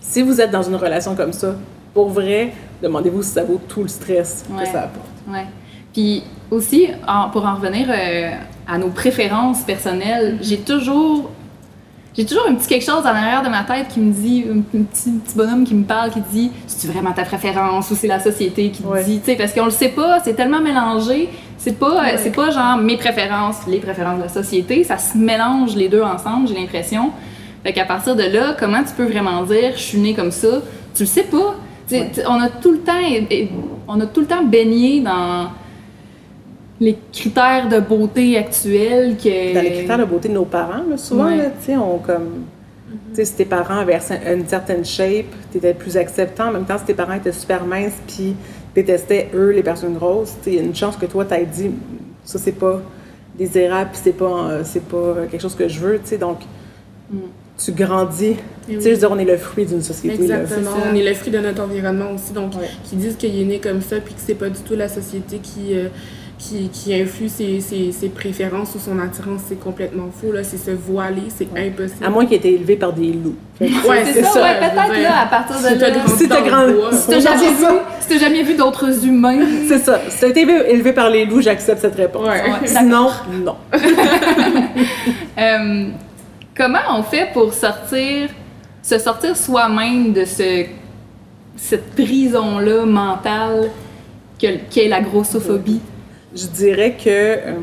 Si 0.00 0.22
vous 0.22 0.40
êtes 0.40 0.52
dans 0.52 0.62
une 0.62 0.76
relation 0.76 1.16
comme 1.16 1.32
ça, 1.32 1.56
pour 1.92 2.08
vrai, 2.10 2.52
demandez-vous 2.82 3.22
si 3.24 3.30
ça 3.30 3.42
vaut 3.42 3.60
tout 3.68 3.82
le 3.82 3.88
stress 3.88 4.44
Ouais. 4.50 4.62
que 4.64 4.70
ça 4.70 4.82
apporte. 4.82 5.06
Ouais. 5.28 5.46
Puis 5.92 6.22
aussi, 6.52 6.88
en- 7.08 7.28
pour 7.30 7.44
en 7.44 7.56
revenir 7.56 7.88
euh, 7.90 8.30
à 8.68 8.78
nos 8.78 8.90
préférences 8.90 9.62
personnelles, 9.62 10.38
j'ai 10.40 10.58
toujours. 10.58 11.30
J'ai 12.16 12.24
toujours 12.24 12.46
un 12.48 12.54
petit 12.54 12.66
quelque 12.66 12.84
chose 12.84 13.02
en 13.04 13.06
arrière 13.14 13.42
de 13.42 13.48
ma 13.50 13.62
tête 13.62 13.88
qui 13.88 14.00
me 14.00 14.10
dit, 14.12 14.44
un 14.50 14.60
petit, 14.60 15.10
petit 15.10 15.36
bonhomme 15.36 15.64
qui 15.64 15.74
me 15.74 15.84
parle, 15.84 16.10
qui 16.10 16.20
dit 16.32 16.50
C'est-tu 16.66 16.90
vraiment 16.92 17.12
ta 17.12 17.24
préférence 17.24 17.90
ou 17.90 17.94
c'est 17.94 18.06
la 18.06 18.20
société 18.20 18.70
qui 18.70 18.82
te 18.82 18.88
Ouais. 18.88 19.04
dit 19.04 19.18
Tu 19.20 19.26
sais, 19.26 19.36
parce 19.36 19.52
qu'on 19.52 19.66
le 19.66 19.70
sait 19.70 19.90
pas, 19.90 20.20
c'est 20.24 20.34
tellement 20.34 20.60
mélangé. 20.60 21.28
C'est 21.58 21.78
pas, 21.78 21.90
euh, 21.90 22.00
Ouais. 22.00 22.16
c'est 22.18 22.34
pas 22.34 22.50
genre 22.50 22.78
mes 22.78 22.96
préférences, 22.96 23.56
les 23.68 23.78
préférences 23.78 24.18
de 24.18 24.22
la 24.22 24.28
société. 24.30 24.82
Ça 24.84 24.96
se 24.98 25.16
mélange 25.18 25.74
les 25.76 25.88
deux 25.88 26.02
ensemble, 26.02 26.48
j'ai 26.48 26.54
l'impression. 26.54 27.10
Fait 27.62 27.72
qu'à 27.72 27.84
partir 27.84 28.14
de 28.16 28.22
là, 28.22 28.54
comment 28.58 28.82
tu 28.82 28.94
peux 28.96 29.04
vraiment 29.06 29.42
dire 29.42 29.72
Je 29.74 29.82
suis 29.82 29.98
né 29.98 30.14
comme 30.14 30.30
ça? 30.30 30.62
Tu 30.94 31.02
le 31.02 31.06
sais 31.08 31.24
pas. 31.24 31.54
Ouais. 31.90 32.10
On 32.28 32.40
a 32.40 32.48
tout 32.48 32.72
le 32.72 32.78
temps, 32.78 32.92
on 33.88 34.00
a 34.00 34.06
tout 34.06 34.20
le 34.20 34.26
temps 34.26 34.42
baigné 34.44 35.00
dans 35.00 35.48
les 36.80 36.96
critères 37.12 37.68
de 37.68 37.80
beauté 37.80 38.36
actuels 38.36 39.16
que. 39.16 39.54
Dans 39.54 39.62
les 39.62 39.72
critères 39.72 39.98
de 39.98 40.04
beauté 40.04 40.28
de 40.28 40.34
nos 40.34 40.44
parents, 40.44 40.82
là, 40.88 40.96
souvent, 40.96 41.26
Ouais. 41.26 41.50
tu 41.60 41.66
sais, 41.72 41.76
on 41.76 41.98
comme. 41.98 42.44
Tu 43.10 43.16
sais, 43.16 43.24
si 43.24 43.34
tes 43.34 43.44
parents 43.44 43.78
avaient 43.78 43.98
une 44.32 44.46
certaine 44.46 44.84
shape, 44.84 45.26
tu 45.52 45.58
étais 45.58 45.74
plus 45.74 45.96
acceptant. 45.96 46.48
En 46.48 46.52
même 46.52 46.64
temps, 46.64 46.78
si 46.78 46.84
tes 46.84 46.94
parents 46.94 47.14
étaient 47.14 47.32
super 47.32 47.64
minces 47.64 47.94
puis 48.06 48.34
détestaient, 48.74 49.28
eux, 49.34 49.50
les 49.50 49.62
personnes 49.62 49.94
grosses, 49.94 50.34
tu 50.38 50.44
sais, 50.44 50.50
il 50.50 50.56
y 50.56 50.58
a 50.60 50.62
une 50.62 50.74
chance 50.74 50.96
que 50.96 51.06
toi, 51.06 51.24
t'aies 51.24 51.46
dit, 51.46 51.70
ça, 52.24 52.38
c'est 52.38 52.52
pas 52.52 52.80
désirable 53.38 53.90
puis 53.92 54.00
c'est 54.04 54.12
pas, 54.16 54.24
euh, 54.50 54.62
c'est 54.64 54.82
pas 54.84 55.14
quelque 55.30 55.40
chose 55.40 55.54
que 55.54 55.68
je 55.68 55.80
veux, 55.80 55.94
tu 55.98 56.08
sais. 56.08 56.18
Donc, 56.18 56.38
Mm. 57.10 57.18
tu 57.58 57.72
grandis. 57.72 58.34
Tu 58.68 58.74
sais, 58.80 58.90
je 58.90 58.94
veux 58.94 58.96
dire, 58.98 59.10
on 59.12 59.18
est 59.18 59.24
le 59.24 59.36
fruit 59.36 59.64
d'une 59.64 59.82
société. 59.82 60.22
Exactement. 60.24 60.70
On 60.90 60.94
est 60.94 61.04
le 61.08 61.14
fruit 61.14 61.30
de 61.30 61.38
notre 61.38 61.62
environnement 61.62 62.10
aussi. 62.14 62.32
Donc, 62.32 62.54
Ouais. 62.54 62.68
qui 62.84 62.96
disent 62.96 63.16
qu'il 63.16 63.38
est 63.40 63.44
né 63.44 63.58
comme 63.60 63.80
ça, 63.80 63.96
puis 64.00 64.12
que 64.14 64.20
c'est 64.24 64.34
pas 64.34 64.48
du 64.48 64.58
tout 64.60 64.74
la 64.74 64.88
société 64.88 65.38
qui, 65.38 65.74
euh, 65.74 65.88
qui, 66.38 66.68
qui 66.68 66.94
influe 66.94 67.28
ses, 67.28 67.60
ses, 67.60 67.92
ses 67.92 68.08
préférences 68.10 68.74
ou 68.74 68.78
son 68.78 68.98
attirance, 68.98 69.40
c'est 69.48 69.58
complètement 69.58 70.10
faux. 70.20 70.32
Là. 70.32 70.44
C'est 70.44 70.58
se 70.58 70.70
voiler, 70.70 71.22
c'est 71.28 71.48
impossible. 71.56 72.04
À 72.04 72.10
moins 72.10 72.24
qu'il 72.26 72.34
ait 72.34 72.36
été 72.36 72.54
élevé 72.54 72.76
par 72.76 72.92
des 72.92 73.12
loups. 73.12 73.36
Ouais, 73.60 74.04
c'est 74.04 74.12
c'est 74.12 74.22
ça, 74.22 74.30
ça, 74.32 74.42
ouais, 74.42 74.58
peut-être 74.58 74.92
dire. 74.92 75.02
là, 75.02 75.20
à 75.22 75.26
partir 75.26 75.56
de 75.56 75.62
Si 75.68 75.78
t'as 75.78 75.88
là. 75.88 75.98
grandi 75.98 76.12
Si 76.18 76.28
t'as 76.28 76.40
bois, 76.72 76.92
Si 76.92 77.06
t'as 77.08 77.20
jamais 77.20 77.46
si 78.00 78.18
jamais 78.18 78.42
vu 78.42 78.54
d'autres 78.54 79.06
humains. 79.06 79.38
C'est 79.68 79.78
ça. 79.78 79.98
Si 80.10 80.20
t'as 80.20 80.28
été 80.28 80.42
élevé 80.42 80.92
par 80.92 81.08
les 81.10 81.24
loups, 81.24 81.40
j'accepte 81.40 81.80
cette 81.80 81.94
réponse. 81.96 82.22
Ouais. 82.28 82.42
Ouais, 82.42 82.66
Sinon, 82.66 83.08
non. 83.44 83.56
Euh, 85.38 85.88
comment 86.56 86.78
on 86.96 87.02
fait 87.02 87.28
pour 87.32 87.52
sortir, 87.52 88.28
se 88.82 88.98
sortir 88.98 89.36
soi-même 89.36 90.12
de 90.12 90.24
ce, 90.24 90.64
cette 91.56 91.94
prison-là 91.94 92.86
mentale 92.86 93.70
que- 94.40 94.56
qu'est 94.70 94.88
la 94.88 95.00
grossophobie? 95.00 95.80
Je 96.36 96.46
dirais 96.48 96.92
que 97.02 97.08
euh, 97.08 97.54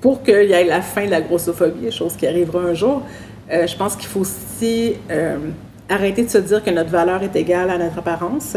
pour 0.00 0.22
qu'il 0.22 0.34
y 0.50 0.52
ait 0.52 0.64
la 0.64 0.82
fin 0.82 1.06
de 1.06 1.10
la 1.10 1.20
grossophobie, 1.22 1.90
chose 1.90 2.14
qui 2.16 2.26
arrivera 2.26 2.60
un 2.60 2.74
jour, 2.74 3.02
euh, 3.50 3.66
je 3.66 3.76
pense 3.76 3.96
qu'il 3.96 4.08
faut 4.08 4.20
aussi 4.20 4.94
euh, 5.10 5.38
arrêter 5.88 6.22
de 6.24 6.28
se 6.28 6.38
dire 6.38 6.62
que 6.62 6.70
notre 6.70 6.90
valeur 6.90 7.22
est 7.22 7.34
égale 7.34 7.70
à 7.70 7.78
notre 7.78 7.98
apparence, 7.98 8.56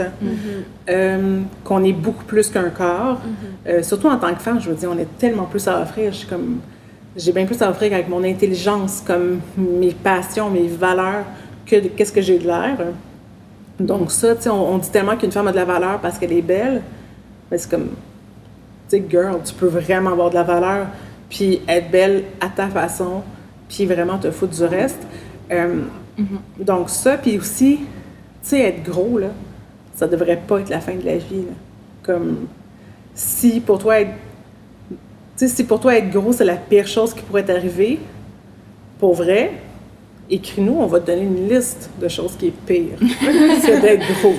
euh, 0.90 1.40
qu'on 1.64 1.84
est 1.84 1.94
beaucoup 1.94 2.26
plus 2.26 2.50
qu'un 2.50 2.70
corps. 2.70 3.20
Euh, 3.68 3.84
surtout 3.84 4.08
en 4.08 4.18
tant 4.18 4.34
que 4.34 4.42
femme, 4.42 4.60
je 4.60 4.70
veux 4.70 4.76
dire, 4.76 4.90
on 4.94 5.02
a 5.02 5.06
tellement 5.18 5.46
plus 5.46 5.66
à 5.68 5.82
offrir. 5.82 6.12
Je 6.12 6.18
suis 6.18 6.28
comme, 6.28 6.60
j'ai 7.16 7.32
bien 7.32 7.46
plus 7.46 7.62
à 7.62 7.70
offrir 7.70 7.94
avec 7.94 8.10
mon 8.10 8.24
intelligence, 8.24 9.02
comme 9.06 9.40
mes 9.58 9.92
passions, 9.92 10.50
mes 10.50 10.68
valeurs, 10.68 11.26
que 11.66 11.78
de- 11.78 11.88
qu'est-ce 11.90 12.12
que 12.12 12.22
j'ai 12.22 12.38
de 12.40 12.48
l'air. 12.48 12.78
Donc 13.80 14.12
ça, 14.12 14.36
tu 14.36 14.44
sais, 14.44 14.50
on, 14.50 14.74
on 14.74 14.78
dit 14.78 14.90
tellement 14.90 15.16
qu'une 15.16 15.32
femme 15.32 15.48
a 15.48 15.52
de 15.52 15.56
la 15.58 15.66
valeur 15.66 16.00
parce 16.02 16.18
qu'elle 16.18 16.34
est 16.34 16.42
belle, 16.42 16.82
mais 17.50 17.58
c'est 17.58 17.70
comme, 17.70 17.90
sais, 18.90 19.04
girl, 19.10 19.42
tu 19.44 19.54
peux 19.54 19.68
vraiment 19.68 20.12
avoir 20.12 20.30
de 20.30 20.36
la 20.36 20.44
valeur, 20.44 20.88
puis 21.30 21.62
être 21.68 21.92
belle 21.92 22.24
à 22.42 22.48
ta 22.50 22.68
façon, 22.68 23.22
puis 23.68 23.86
vraiment 23.86 24.18
te 24.18 24.32
foutre 24.32 24.56
du 24.56 24.64
reste. 24.66 25.00
Euh, 25.52 25.82
Donc 26.60 26.90
ça, 26.90 27.18
puis 27.18 27.38
aussi, 27.38 27.78
tu 27.78 27.86
sais, 28.42 28.60
être 28.62 28.84
gros, 28.84 29.18
là, 29.18 29.30
ça 29.96 30.08
devrait 30.08 30.42
pas 30.48 30.60
être 30.60 30.70
la 30.70 30.80
fin 30.80 30.96
de 30.96 31.06
la 31.06 31.18
vie. 31.18 31.42
là. 31.48 31.54
Comme, 32.04 32.48
si 33.14 33.60
pour 33.60 33.80
toi 33.80 34.00
être, 34.02 34.12
tu 34.90 34.96
sais, 35.36 35.48
si 35.48 35.64
pour 35.64 35.80
toi 35.80 35.96
être 35.98 36.10
gros, 36.10 36.34
c'est 36.34 36.46
la 36.46 36.56
pire 36.56 36.88
chose 36.88 37.14
qui 37.14 37.22
pourrait 37.22 37.44
t'arriver, 37.44 38.00
pour 39.00 39.14
vrai, 39.14 39.52
écris-nous, 40.30 40.76
on 40.80 40.86
va 40.86 41.00
te 41.00 41.08
donner 41.08 41.24
une 41.24 41.50
liste 41.50 41.90
de 42.02 42.08
choses 42.08 42.36
qui 42.38 42.48
est 42.48 42.54
pire. 42.66 42.98
c'est 43.62 43.80
d'être 43.82 44.04
gros. 44.22 44.34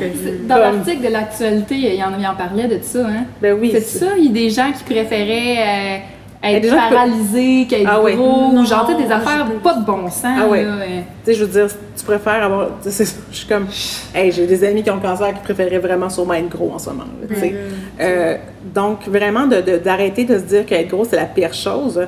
Dans 0.48 0.54
Comme- 0.54 0.62
l'article 0.76 1.02
de 1.06 1.08
l'actualité, 1.12 1.74
il 1.76 2.02
en, 2.04 2.18
il 2.18 2.26
en 2.26 2.34
parlait 2.36 2.68
de 2.68 2.78
ça, 2.82 3.06
hein? 3.06 3.24
Ben 3.42 3.56
oui. 3.60 3.70
C'est 3.72 3.80
ça, 3.80 4.06
il 4.18 4.26
y 4.26 4.28
a 4.28 4.32
des 4.32 4.50
gens 4.50 4.70
qui 4.76 4.84
préféraient 4.84 6.00
euh, 6.44 6.48
y 6.48 6.54
être 6.54 6.68
gens 6.68 6.76
paralysés 6.90 7.66
qu'être 7.68 7.88
Ah 7.90 8.00
ouais. 8.00 8.14
gros, 8.14 8.52
Non, 8.52 8.62
ou 8.62 8.66
genre 8.66 8.86
tu 8.86 8.92
sais, 8.96 9.02
des 9.02 9.10
affaires 9.12 9.46
pas 9.62 9.74
de 9.74 9.84
bon 9.84 10.06
sens. 10.08 10.24
Ah 10.24 10.46
ouais. 10.48 10.64
euh. 10.64 11.00
Tu 11.24 11.32
sais, 11.32 11.34
je 11.38 11.44
veux 11.44 11.50
dire, 11.50 11.66
tu 11.96 12.04
préfères 12.04 12.42
avoir. 12.44 12.68
tu 12.82 12.90
sais, 12.90 13.04
c'est- 13.04 13.16
Je 13.32 13.36
suis 13.36 13.46
comme. 13.48 13.66
Hey, 14.14 14.30
j'ai 14.32 14.46
des 14.46 14.62
amis 14.64 14.82
qui 14.82 14.90
ont 14.90 14.96
le 14.96 15.00
cancer 15.02 15.28
qui 15.34 15.40
préféraient 15.42 15.78
vraiment 15.78 16.08
sûrement 16.08 16.34
être 16.34 16.48
gros 16.48 16.70
en 16.72 16.78
ce 16.78 16.90
moment. 16.90 17.04
là. 17.20 17.26
Ben, 17.40 17.54
Euh, 18.00 18.36
donc, 18.74 19.06
vraiment, 19.08 19.46
de- 19.46 19.60
de- 19.60 19.76
d'arrêter 19.78 20.24
de, 20.24 20.38
se 20.38 20.44
dire 20.44 20.64
qu'être 20.66 20.88
gros, 20.88 21.04
c'est 21.04 21.16
la 21.16 21.26
pire 21.26 21.52
chose. 21.52 22.00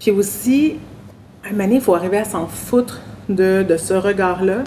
Puis 0.00 0.10
aussi, 0.12 0.76
à 1.44 1.48
un 1.48 1.50
moment 1.52 1.64
donné, 1.64 1.76
il 1.76 1.80
faut 1.82 1.94
arriver 1.94 2.18
à 2.18 2.24
s'en 2.24 2.46
foutre 2.46 3.00
de, 3.28 3.62
de 3.62 3.76
ce 3.76 3.94
regard-là, 3.94 4.64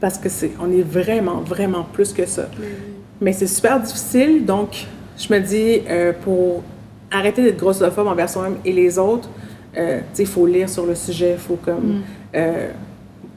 parce 0.00 0.18
que 0.18 0.28
c'est, 0.28 0.52
on 0.60 0.70
est 0.72 0.82
vraiment, 0.82 1.40
vraiment 1.40 1.86
plus 1.92 2.12
que 2.12 2.26
ça. 2.26 2.48
Mais 3.20 3.32
c'est 3.32 3.46
super 3.46 3.80
difficile, 3.80 4.44
donc 4.44 4.86
je 5.16 5.32
me 5.32 5.40
dis, 5.40 5.82
euh, 5.88 6.12
pour 6.22 6.62
arrêter 7.10 7.42
d'être 7.42 7.58
grossophobe 7.58 8.06
envers 8.06 8.28
soi-même 8.28 8.56
et 8.64 8.72
les 8.72 8.98
autres, 8.98 9.28
euh, 9.76 10.00
il 10.18 10.26
faut 10.26 10.46
lire 10.46 10.68
sur 10.68 10.86
le 10.86 10.94
sujet, 10.94 11.32
il 11.32 11.38
faut 11.38 11.56
comme... 11.56 12.02
euh, 12.34 12.68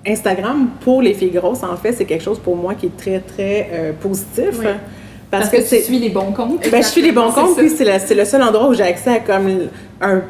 Instagram, 0.07 0.69
pour 0.81 1.01
les 1.01 1.13
filles 1.13 1.31
grosses, 1.31 1.63
en 1.63 1.75
fait, 1.77 1.93
c'est 1.93 2.05
quelque 2.05 2.23
chose 2.23 2.39
pour 2.39 2.55
moi 2.55 2.75
qui 2.75 2.87
est 2.87 2.97
très, 2.97 3.19
très 3.19 3.69
euh, 3.71 3.91
positif. 3.93 4.59
Oui. 4.59 4.65
Parce, 5.31 5.49
que, 5.49 5.57
tu 5.57 5.83
suis 5.83 5.99
les 5.99 6.09
bons 6.09 6.31
comptes. 6.31 6.69
Ben, 6.69 6.81
je 6.81 6.87
suis 6.87 7.01
les 7.01 7.11
bons 7.11 7.31
comptes, 7.35 7.57
puis 7.57 7.69
c'est 7.69 7.83
le, 7.83 7.93
c'est 8.05 8.13
le 8.13 8.23
seul 8.23 8.41
endroit 8.43 8.69
où 8.69 8.73
j'ai 8.73 8.83
accès 8.83 9.09
à 9.09 9.19
comme 9.19 9.49
un, 9.99 10.21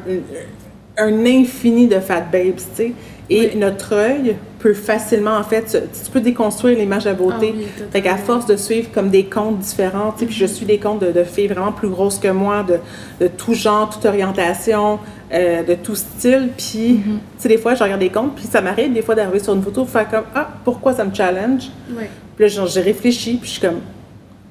un 0.98 1.24
infini 1.26 1.86
de 1.88 2.00
fat 2.00 2.22
babes, 2.32 2.56
tu 2.56 2.62
sais. 2.74 2.92
Et 3.28 3.56
notre 3.56 3.92
œil 3.92 4.36
peut 4.60 4.72
facilement, 4.72 5.36
en 5.36 5.42
fait, 5.42 5.68
se- 5.68 5.78
tu 5.78 6.10
peux 6.12 6.20
déconstruire 6.20 6.78
l'image 6.78 7.02
de 7.04 7.08
la 7.08 7.14
beauté. 7.16 7.52
Ah 7.54 7.56
oui, 7.58 7.66
fait 7.90 8.00
qu'à 8.00 8.16
force 8.16 8.46
de 8.46 8.56
suivre 8.56 8.88
comme 8.94 9.10
des 9.10 9.24
comptes 9.24 9.58
différents, 9.58 10.12
tu 10.12 10.20
sais, 10.20 10.26
puis 10.26 10.34
je 10.36 10.46
suis 10.46 10.64
des 10.64 10.78
comptes 10.78 11.00
de, 11.00 11.10
de 11.10 11.24
filles 11.24 11.48
vraiment 11.48 11.72
plus 11.72 11.88
grosses 11.88 12.20
que 12.20 12.28
moi, 12.28 12.62
de, 12.62 12.78
de 13.20 13.28
tout 13.28 13.52
genre, 13.52 13.90
toute 13.90 14.04
orientation, 14.06 15.00
euh, 15.34 15.64
de 15.64 15.74
tout 15.74 15.96
style. 15.96 16.50
Puis, 16.56 17.00
tu 17.04 17.10
sais, 17.38 17.48
des 17.48 17.58
fois, 17.58 17.74
je 17.74 17.82
regarde 17.82 18.00
des 18.00 18.10
comptes, 18.10 18.36
puis 18.36 18.44
ça 18.44 18.60
m'arrive 18.60 18.92
des 18.92 19.02
fois 19.02 19.16
d'arriver 19.16 19.40
sur 19.40 19.54
une 19.54 19.62
photo, 19.62 19.84
faire 19.86 20.08
comme, 20.08 20.24
ah, 20.34 20.48
pourquoi 20.64 20.92
ça 20.92 21.04
me 21.04 21.12
challenge? 21.12 21.64
Ouais. 21.96 22.08
Puis 22.36 22.44
là, 22.44 22.48
genre, 22.48 22.66
j'ai 22.68 22.80
réfléchi, 22.80 23.38
puis 23.40 23.48
je 23.48 23.52
suis 23.58 23.60
comme, 23.60 23.80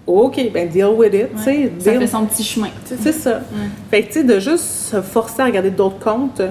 OK, 0.07 0.51
ben 0.53 0.69
deal 0.69 0.89
with 0.95 1.13
it. 1.13 1.27
Ouais. 1.45 1.71
Ça 1.79 1.91
deal- 1.91 1.99
fait 1.99 2.07
son 2.07 2.25
petit 2.25 2.43
chemin. 2.43 2.69
c'est 2.85 3.11
ça. 3.11 3.41
Fait 3.89 4.03
que, 4.03 4.07
tu 4.07 4.13
sais, 4.13 4.23
de 4.23 4.39
juste 4.39 4.63
se 4.63 5.01
forcer 5.01 5.41
à 5.41 5.45
regarder 5.45 5.71
d'autres 5.71 5.99
comptes, 5.99 6.41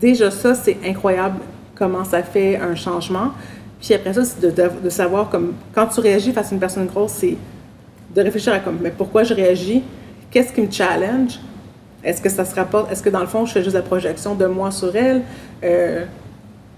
déjà 0.00 0.30
ça, 0.30 0.54
c'est 0.54 0.76
incroyable 0.84 1.40
comment 1.76 2.04
ça 2.04 2.22
fait 2.22 2.56
un 2.56 2.74
changement. 2.74 3.30
Puis 3.80 3.94
après 3.94 4.12
ça, 4.12 4.24
c'est 4.24 4.40
de, 4.40 4.50
de- 4.50 4.70
de 4.84 4.90
savoir, 4.90 5.30
comme, 5.30 5.52
quand 5.74 5.86
tu 5.86 6.00
réagis 6.00 6.32
face 6.32 6.50
à 6.50 6.54
une 6.54 6.60
personne 6.60 6.86
grosse, 6.86 7.12
c'est 7.12 7.36
de 8.14 8.20
réfléchir 8.22 8.52
à 8.52 8.58
comme, 8.58 8.78
mais 8.82 8.90
pourquoi 8.90 9.22
je 9.22 9.34
réagis? 9.34 9.82
Qu'est-ce 10.30 10.52
qui 10.52 10.60
me 10.60 10.70
challenge? 10.70 11.38
Est-ce 12.02 12.20
que 12.20 12.28
ça 12.28 12.44
se 12.44 12.54
rapporte? 12.54 12.90
Est-ce 12.90 13.02
que 13.02 13.08
dans 13.10 13.20
le 13.20 13.26
fond, 13.26 13.46
je 13.46 13.52
fais 13.52 13.62
juste 13.62 13.74
la 13.76 13.82
projection 13.82 14.34
de 14.34 14.46
moi 14.46 14.70
sur 14.70 14.94
elle? 14.96 15.22
Euh, 15.62 16.04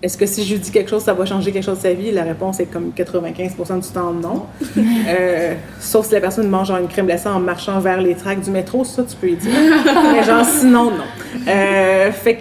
est-ce 0.02 0.18
que 0.18 0.26
si 0.26 0.44
je 0.44 0.54
lui 0.54 0.60
dis 0.60 0.70
quelque 0.72 0.90
chose, 0.90 1.04
ça 1.04 1.14
va 1.14 1.24
changer 1.24 1.52
quelque 1.52 1.64
chose 1.64 1.78
de 1.78 1.82
sa 1.82 1.92
vie? 1.92 2.10
La 2.10 2.24
réponse 2.24 2.58
est 2.58 2.66
comme 2.66 2.90
95% 2.96 3.80
du 3.80 3.88
temps 3.88 4.12
non. 4.12 4.46
Euh, 5.08 5.54
sauf 5.80 6.06
si 6.06 6.14
la 6.14 6.20
personne 6.20 6.48
mange 6.48 6.68
genre 6.68 6.78
une 6.78 6.88
crème 6.88 7.06
glacée 7.06 7.28
en 7.28 7.40
marchant 7.40 7.80
vers 7.80 8.00
les 8.00 8.14
tracks 8.14 8.40
du 8.40 8.50
métro, 8.50 8.84
ça 8.84 9.02
tu 9.02 9.16
peux 9.16 9.30
y 9.30 9.36
dire. 9.36 9.50
Mais 10.12 10.22
genre 10.22 10.44
sinon, 10.44 10.90
non. 10.90 11.04
Euh, 11.48 12.12
fait 12.12 12.36
que 12.36 12.40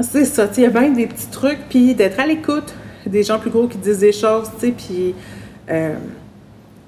c'est 0.00 0.24
ça, 0.24 0.48
tu 0.48 0.54
sais, 0.54 0.60
il 0.62 0.64
y 0.64 0.66
a 0.66 0.70
bien 0.70 0.90
des 0.90 1.06
petits 1.06 1.28
trucs, 1.28 1.58
puis 1.68 1.94
d'être 1.94 2.18
à 2.18 2.26
l'écoute 2.26 2.74
des 3.06 3.22
gens 3.22 3.38
plus 3.38 3.50
gros 3.50 3.66
qui 3.68 3.78
disent 3.78 3.98
des 3.98 4.12
choses, 4.12 4.50
tu 4.58 4.66
sais, 4.66 4.72
puis 4.72 5.14
euh, 5.70 5.94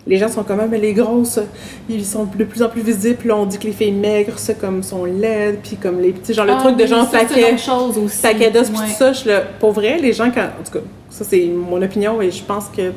les 0.06 0.16
gens 0.18 0.28
sont 0.28 0.42
quand 0.42 0.56
même 0.56 0.70
les 0.72 0.92
grosses, 0.92 1.40
ils 1.88 2.04
sont 2.04 2.24
de 2.24 2.44
plus 2.44 2.62
en 2.62 2.68
plus 2.68 2.82
visibles, 2.82 3.26
là, 3.28 3.36
on 3.36 3.46
dit 3.46 3.58
que 3.58 3.64
les 3.64 3.72
filles 3.72 3.92
maigres, 3.92 4.34
c'est 4.38 4.58
comme 4.60 4.82
sont 4.82 5.04
laides, 5.04 5.60
puis 5.62 5.76
comme 5.76 6.00
les 6.00 6.12
petits, 6.12 6.34
genre 6.34 6.44
le 6.44 6.52
Ah 6.52 6.60
truc 6.60 6.76
de 6.76 6.86
ça, 6.86 7.06
c'est 7.10 7.18
paquet 7.26 7.56
chose 7.58 7.96
aussi. 7.98 8.20
paquet 8.22 8.50
d'os 8.50 8.68
puis 8.68 8.78
Ouais. 8.80 8.86
tout 8.86 8.92
ça, 8.98 9.12
je 9.14 9.28
le, 9.28 9.38
pour 9.58 9.72
vrai, 9.72 9.98
les 9.98 10.12
gens, 10.12 10.30
quand, 10.30 10.42
en 10.60 10.64
tout 10.64 10.78
cas, 10.78 10.84
ça 11.08 11.24
c'est 11.24 11.46
mon 11.46 11.80
opinion 11.80 12.20
et 12.20 12.30
je 12.30 12.42
pense 12.42 12.66
que, 12.68 12.92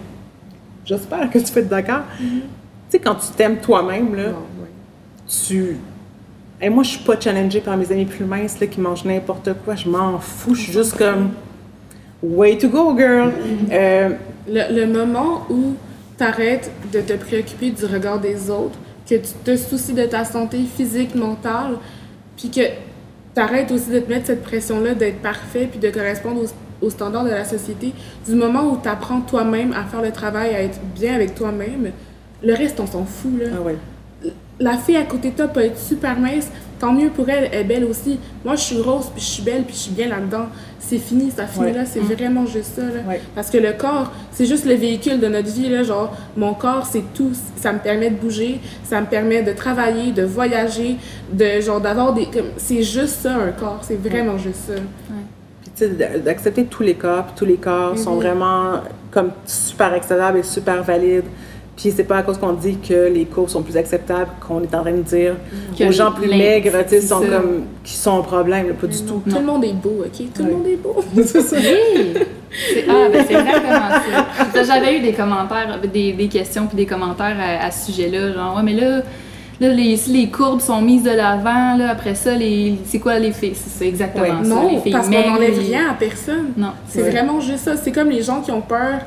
j'espère 0.86 1.30
que 1.32 1.39
tu 1.39 1.51
peux 1.53 1.62
être 1.62 1.70
d'accord. 1.70 2.01
Tu 2.20 2.26
sais, 2.89 2.99
quand 2.99 3.16
tu 3.16 3.28
t'aimes 3.36 3.58
toi-même, 3.58 4.16
là, 4.16 4.24
ouais. 4.28 4.68
tu... 5.47 5.78
Et 6.62 6.70
moi, 6.70 6.84
je 6.84 6.89
suis 6.89 7.03
pas 7.03 7.20
challengée 7.20 7.62
par 7.62 7.78
mes 7.78 7.91
amis 7.91 8.05
plus 8.05 8.26
minces 8.26 8.60
là, 8.60 8.66
qui 8.68 8.80
mangent 8.82 9.05
n'importe 9.05 9.49
quoi. 9.64 9.76
Je 9.76 9.88
m'en 9.88 10.18
fous. 10.18 10.55
Je 10.55 10.62
suis 10.64 10.72
juste 10.74 10.97
comme... 10.97 11.30
Way 12.24 12.58
to 12.58 12.68
go, 12.70 12.97
girl! 12.97 13.32
Euh, 13.72 14.10
Le, 14.49 14.74
le 14.74 14.88
moment 14.88 15.45
où 15.51 15.76
tu 16.18 16.24
arrêtes 16.24 16.72
de 16.91 17.01
te 17.01 17.13
préoccuper 17.13 17.72
du 17.72 17.86
regard 17.86 18.20
des 18.20 18.49
autres, 18.49 18.78
que 19.07 19.15
tu 19.15 19.34
te 19.43 19.55
soucies 19.55 19.93
de 19.93 20.05
ta 20.05 20.26
santé 20.26 20.59
physique, 20.76 21.15
mentale, 21.15 21.78
puis 22.36 22.49
que 22.49 22.61
tu 22.61 23.41
arrêtes 23.41 23.72
aussi 23.72 23.89
de 23.89 23.99
te 23.99 24.09
mettre 24.09 24.28
cette 24.28 24.43
pression-là 24.43 24.93
d'être 24.95 25.22
parfait 25.22 25.68
puis 25.70 25.80
de 25.80 25.89
correspondre 25.89 26.41
aux, 26.41 26.86
aux 26.86 26.89
standards 26.89 27.26
de 27.26 27.30
la 27.30 27.45
société, 27.45 27.93
du 28.28 28.36
moment 28.36 28.72
où 28.72 28.80
tu 28.82 28.89
apprends 28.89 29.22
toi-même 29.22 29.74
à 29.74 29.84
faire 29.86 30.01
le 30.01 30.11
travail, 30.11 30.55
à 30.55 30.63
être 30.63 30.80
bien 30.95 31.13
avec 31.13 31.36
toi-même, 31.36 31.91
le 32.43 32.53
reste, 32.53 32.80
on 32.80 32.88
s'en 32.88 33.05
fout. 33.05 33.39
Là. 33.39 33.47
ah 33.57 33.61
ouais. 33.61 33.78
La 34.59 34.78
fille 34.78 34.97
à 34.97 35.03
côté 35.03 35.32
de 35.32 35.36
toi 35.36 35.47
peut 35.47 35.61
être 35.61 35.78
super 35.78 36.20
mince, 36.20 36.49
tant 36.80 36.93
mieux 36.93 37.09
pour 37.09 37.28
elle, 37.30 37.49
elle 37.51 37.61
est 37.61 37.63
belle 37.63 37.84
aussi. 37.86 38.19
Moi, 38.45 38.55
je 38.55 38.61
suis 38.61 38.78
grosse, 38.78 39.07
puis 39.07 39.21
je 39.21 39.28
suis 39.28 39.43
belle, 39.43 39.63
puis 39.63 39.73
je 39.75 39.80
suis 39.80 39.91
bien 39.91 40.07
là-dedans. 40.09 40.45
C'est 40.80 40.99
fini, 40.99 41.32
ça 41.32 41.45
finit 41.47 41.65
Ouais. 41.65 41.73
là, 41.73 41.86
c'est 41.86 41.99
vraiment 41.99 42.45
juste 42.45 42.75
ça. 42.75 42.84
Là. 42.84 43.01
Ouais. 43.07 43.19
Parce 43.36 43.49
que 43.49 43.57
le 43.57 43.73
corps, 43.73 44.11
c'est 44.32 44.45
juste 44.45 44.65
le 44.65 44.75
véhicule 44.75 45.19
de 45.19 45.28
notre 45.28 45.49
vie. 45.49 45.67
Là, 45.69 45.84
genre, 45.84 46.15
mon 46.38 46.53
corps, 46.53 46.86
c'est 46.86 47.03
tout. 47.13 47.32
Ça 47.57 47.73
me 47.73 47.80
permet 47.80 48.09
de 48.09 48.15
bouger, 48.15 48.61
ça 48.86 49.01
me 49.01 49.05
permet 49.07 49.41
de 49.43 49.51
travailler, 49.51 50.11
de 50.13 50.23
voyager, 50.23 50.95
de 51.34 51.59
genre 51.61 51.82
d'avoir 51.82 52.13
des. 52.13 52.28
C'est 52.57 52.84
juste 52.84 53.21
ça, 53.21 53.34
un 53.36 53.51
corps. 53.51 53.80
C'est 53.82 53.99
vraiment 54.01 54.38
juste 54.38 54.59
ça. 54.67 54.73
Puis, 55.61 55.71
tu 55.75 55.97
sais, 55.97 56.19
d'accepter 56.19 56.63
tous 56.65 56.84
les 56.84 56.93
corps, 56.93 57.23
puis 57.25 57.34
tous 57.36 57.45
les 57.45 57.57
corps 57.57 57.97
sont 57.97 58.13
Mhm. 58.15 58.21
vraiment 58.21 58.73
comme 59.11 59.32
super 59.45 59.91
acceptables 59.93 60.38
et 60.39 60.43
super 60.43 60.84
valides. 60.84 61.25
Puis 61.78 61.93
c'est 61.95 62.05
pas 62.05 62.17
à 62.17 62.23
cause 62.23 62.39
qu'on 62.39 62.53
dit 62.53 62.78
que 62.78 63.07
les 63.07 63.25
cours 63.25 63.49
sont 63.51 63.61
plus 63.61 63.78
acceptables 63.78 64.32
qu'on 64.45 64.63
est 64.63 64.73
en 64.73 64.82
train 64.82 64.91
de 64.93 65.01
dire 65.03 65.36
Que 65.78 65.84
aux 65.86 65.91
gens 65.91 66.11
plus 66.11 66.28
maigres, 66.28 66.71
tu 66.89 66.99
sont 67.01 67.21
ça. 67.21 67.28
comme 67.28 67.61
qui 67.84 67.93
sont 67.93 68.17
un 68.17 68.23
problème, 68.23 68.69
là, 68.69 68.73
pas 68.73 68.88
du 68.88 68.97
tout. 69.03 69.21
Tout 69.30 69.36
le 69.38 69.45
monde 69.45 69.63
est 69.63 69.73
beau, 69.73 70.03
ok? 70.03 70.25
Tout 70.34 70.41
Ouais. 70.41 70.49
le 70.49 70.55
monde 70.55 70.65
est 70.67 70.75
beau. 70.75 70.95
C'est 71.23 71.39
ça. 71.41 71.55
Oui! 71.55 72.13
C'est- 72.73 72.86
Ah, 72.89 73.09
ben 73.13 73.23
c'est 73.28 73.34
exactement 73.36 73.89
ça. 73.89 74.45
Ça, 74.53 74.63
J'avais 74.63 74.97
eu 74.97 75.01
des 75.01 75.13
commentaires, 75.13 75.80
des, 75.93 76.13
des 76.13 76.28
questions 76.28 76.65
puis 76.65 76.78
des 76.78 76.86
commentaires 76.88 77.36
à, 77.39 77.65
à 77.67 77.69
ce 77.71 77.91
sujet-là. 77.91 78.34
Genre, 78.34 78.55
ouais, 78.55 78.63
mais 78.63 78.73
là, 78.73 79.01
là 79.59 79.69
les, 79.73 79.95
si 79.97 80.11
les 80.11 80.32
courbes 80.32 80.61
sont 80.61 80.82
mises 80.82 81.03
de 81.03 81.11
l'avant, 81.11 81.75
là, 81.78 81.89
après 81.91 82.15
ça, 82.15 82.34
les, 82.34 82.75
c'est 82.86 82.97
quoi 82.99 83.19
les 83.19 83.34
filles? 83.34 83.53
C'est 83.53 83.69
ça, 83.69 83.86
exactement 83.86 84.23
Ouais. 84.23 84.30
ça. 84.32 84.41
les 84.43 84.49
Non, 84.49 84.82
filles 84.82 84.91
parce 84.93 85.07
qu'on 85.09 85.30
n'enlève 85.30 85.59
les- 85.59 85.67
rien 85.67 85.91
à 85.91 85.93
personne. 85.93 86.53
Non. 86.57 86.71
C'est 86.88 87.03
Ouais. 87.03 87.11
vraiment 87.11 87.39
juste 87.39 87.65
ça. 87.65 87.75
C'est 87.78 87.91
comme 87.91 88.09
les 88.09 88.23
gens 88.23 88.41
qui 88.41 88.51
ont 88.51 88.61
peur 88.61 89.01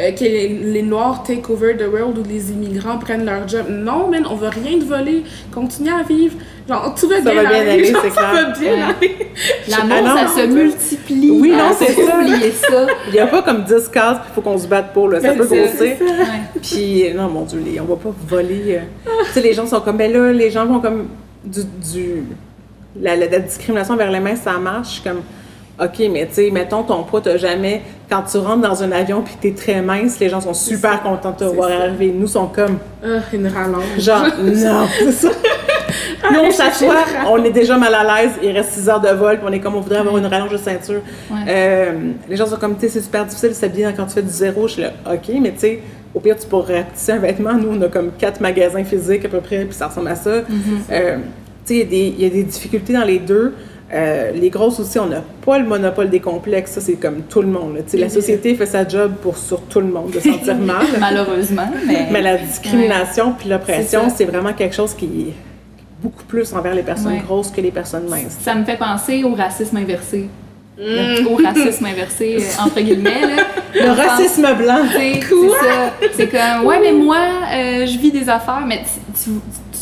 euh, 0.00 0.10
que 0.12 0.24
les, 0.24 0.48
les 0.48 0.82
Noirs 0.82 1.22
take 1.22 1.42
over 1.50 1.76
the 1.76 1.86
world 1.92 2.18
ou 2.18 2.22
les 2.28 2.50
immigrants 2.50 2.98
prennent 2.98 3.24
leur 3.24 3.46
job. 3.46 3.66
Non, 3.68 4.08
man, 4.10 4.26
on 4.28 4.34
veut 4.36 4.48
rien 4.48 4.78
te 4.78 4.84
voler. 4.84 5.22
Continue 5.52 5.90
à 5.90 6.02
vivre. 6.02 6.34
Genre, 6.68 6.94
tout 6.98 7.08
va 7.08 7.16
Ça 7.16 7.20
bien 7.22 7.34
va 7.34 7.48
bien 7.48 7.60
aller. 7.60 7.70
aller, 7.70 7.84
Genre, 7.92 8.00
c'est 8.02 8.10
ça 8.10 8.20
clair. 8.30 8.32
va 8.32 8.58
bien 8.58 8.72
Ouais. 8.72 8.82
aller. 8.82 9.16
L'amour, 9.68 10.10
Ah 10.16 10.26
ça 10.26 10.40
se 10.42 10.46
multiplie. 10.46 11.30
Oui, 11.30 11.50
non, 11.50 11.58
Ah, 11.70 11.72
c'est 11.78 11.92
ça. 11.92 12.86
Il 13.08 13.12
n'y 13.12 13.18
a 13.18 13.26
pas 13.26 13.42
comme 13.42 13.62
10 13.64 13.88
cases, 13.92 14.18
puis 14.18 14.28
il 14.30 14.34
faut 14.34 14.40
qu'on 14.40 14.58
se 14.58 14.66
batte 14.66 14.92
pour, 14.92 15.08
là. 15.10 15.20
ça 15.20 15.28
Ben, 15.28 15.38
peut 15.38 15.46
grossir. 15.46 15.96
Puis, 16.62 17.12
non, 17.14 17.28
mon 17.28 17.42
Dieu, 17.42 17.62
les- 17.64 17.78
on 17.80 17.84
va 17.84 17.96
pas 17.96 18.14
voler. 18.28 18.78
euh. 18.78 19.10
tu 19.26 19.32
sais, 19.32 19.40
les 19.40 19.52
gens 19.52 19.66
sont 19.66 19.80
comme, 19.80 19.96
ben 19.96 20.10
là, 20.12 20.32
les 20.32 20.50
gens 20.50 20.66
vont 20.66 20.80
comme 20.80 21.08
du. 21.44 21.60
du 21.92 22.22
la, 23.00 23.16
la- 23.16 23.26
la 23.26 23.38
discrimination 23.40 23.96
vers 23.96 24.10
les 24.10 24.20
mains, 24.20 24.36
ça 24.36 24.52
marche. 24.58 25.02
Comme, 25.02 25.20
OK, 25.80 26.02
mais 26.12 26.26
tu 26.26 26.34
sais, 26.34 26.50
mettons 26.50 26.82
ton 26.84 27.02
poids, 27.02 27.20
t'as 27.20 27.36
jamais. 27.36 27.82
Quand 28.08 28.22
tu 28.30 28.38
rentres 28.38 28.68
dans 28.68 28.82
un 28.84 28.92
avion 28.92 29.22
puis 29.22 29.34
que 29.34 29.42
t'es 29.42 29.54
très 29.54 29.82
mince, 29.82 30.20
les 30.20 30.28
gens 30.28 30.40
sont 30.40 30.54
super 30.54 31.02
contents 31.02 31.32
de 31.32 31.36
te 31.36 31.44
voir 31.44 31.68
ça. 31.68 31.76
arriver. 31.82 32.14
Nous, 32.16 32.28
sont 32.28 32.46
comme, 32.46 32.78
Ah, 33.04 33.18
une 33.32 33.48
rallonge. 33.48 33.98
genre, 33.98 34.26
non, 34.40 34.86
c'est 34.98 35.12
ça. 35.12 35.30
Puis 36.22 36.36
on 36.38 36.50
s'assoit, 36.50 37.04
on 37.28 37.42
est 37.44 37.50
déjà 37.50 37.76
mal 37.76 37.94
à 37.94 38.22
l'aise, 38.22 38.32
il 38.42 38.50
reste 38.52 38.72
6 38.72 38.88
heures 38.88 39.00
de 39.00 39.08
vol, 39.08 39.38
puis 39.38 39.46
on 39.48 39.52
est 39.52 39.60
comme, 39.60 39.74
on 39.74 39.80
voudrait 39.80 39.98
avoir 39.98 40.16
une 40.16 40.26
rallonge 40.26 40.52
de 40.52 40.56
ceinture. 40.56 41.00
Ouais. 41.30 41.38
Euh, 41.48 41.92
les 42.28 42.36
gens 42.36 42.46
sont 42.46 42.56
comme, 42.56 42.74
tu 42.76 42.82
sais, 42.82 42.88
c'est 42.88 43.00
super 43.02 43.24
difficile 43.26 43.50
de 43.50 43.54
s'habiller 43.54 43.88
quand 43.96 44.06
tu 44.06 44.14
fais 44.14 44.22
du 44.22 44.30
zéro. 44.30 44.66
Je 44.68 44.72
suis 44.74 44.82
là, 44.82 44.92
OK, 45.10 45.34
mais 45.40 45.52
tu 45.52 45.58
sais, 45.60 45.80
au 46.14 46.20
pire, 46.20 46.36
tu 46.36 46.46
pourrais 46.46 46.78
rapetisser 46.78 47.12
un 47.12 47.18
vêtement. 47.18 47.54
Nous, 47.54 47.76
on 47.76 47.82
a 47.82 47.88
comme 47.88 48.12
quatre 48.16 48.40
magasins 48.40 48.84
physiques 48.84 49.24
à 49.24 49.28
peu 49.28 49.40
près, 49.40 49.64
puis 49.64 49.74
ça 49.74 49.88
ressemble 49.88 50.08
à 50.08 50.14
ça. 50.14 50.30
Euh, 50.90 51.16
tu 51.66 51.74
sais, 51.74 51.86
y 51.90 52.08
il 52.08 52.20
y, 52.22 52.26
a 52.26 52.30
des 52.30 52.44
difficultés 52.44 52.92
dans 52.92 53.04
les 53.04 53.18
deux. 53.18 53.54
Euh, 53.94 54.32
les 54.32 54.50
grosses 54.50 54.80
aussi, 54.80 54.98
on 54.98 55.06
n'a 55.06 55.22
pas 55.46 55.58
le 55.58 55.64
monopole 55.66 56.10
des 56.10 56.18
complexes. 56.20 56.72
Ça, 56.72 56.80
c'est 56.80 56.94
comme 56.94 57.22
tout 57.22 57.42
le 57.42 57.48
monde. 57.48 57.78
La 57.94 58.08
société 58.08 58.54
fait 58.56 58.66
sa 58.66 58.86
job 58.86 59.12
pour 59.22 59.38
sur 59.38 59.60
tout 59.62 59.80
le 59.80 59.86
monde 59.86 60.10
de 60.10 60.18
se 60.20 60.30
sentir 60.32 60.56
mal. 60.72 60.84
Malheureusement, 60.98 61.70
mais. 61.86 62.08
Mais 62.10 62.22
la 62.22 62.36
discrimination 62.38 63.34
puis 63.38 63.48
l'oppression, 63.48 64.02
C'est 64.14 64.24
vraiment 64.24 64.52
quelque 64.52 64.74
chose 64.74 64.94
qui 64.94 65.04
est 65.28 65.32
beaucoup 66.02 66.24
plus 66.24 66.52
envers 66.52 66.74
les 66.74 66.82
personnes 66.82 67.12
Ouais. 67.12 67.22
grosses 67.24 67.50
que 67.50 67.60
les 67.60 67.70
personnes 67.70 68.08
minces. 68.08 68.36
Ça 68.40 68.54
me 68.54 68.64
fait 68.64 68.76
penser 68.76 69.22
au 69.24 69.34
racisme 69.34 69.76
inversé. 69.76 70.28
Mm. 70.76 71.26
Au 71.28 71.36
racisme 71.36 71.86
inversé, 71.86 72.38
entre 72.60 72.80
guillemets. 72.80 73.20
Là, 73.36 73.42
Le 73.74 73.90
racisme 73.92 74.42
blanc. 74.58 74.80
C'est 74.92 75.20
ça. 75.22 75.92
C'est 76.14 76.28
comme, 76.28 76.66
ouais, 76.66 76.80
mais 76.80 76.92
moi, 76.92 77.16
euh, 77.54 77.86
je 77.86 77.96
vis 77.96 78.10
des 78.10 78.28
affaires, 78.28 78.64
mais 78.66 78.82
tu, 79.14 79.30
tu, 79.30 79.30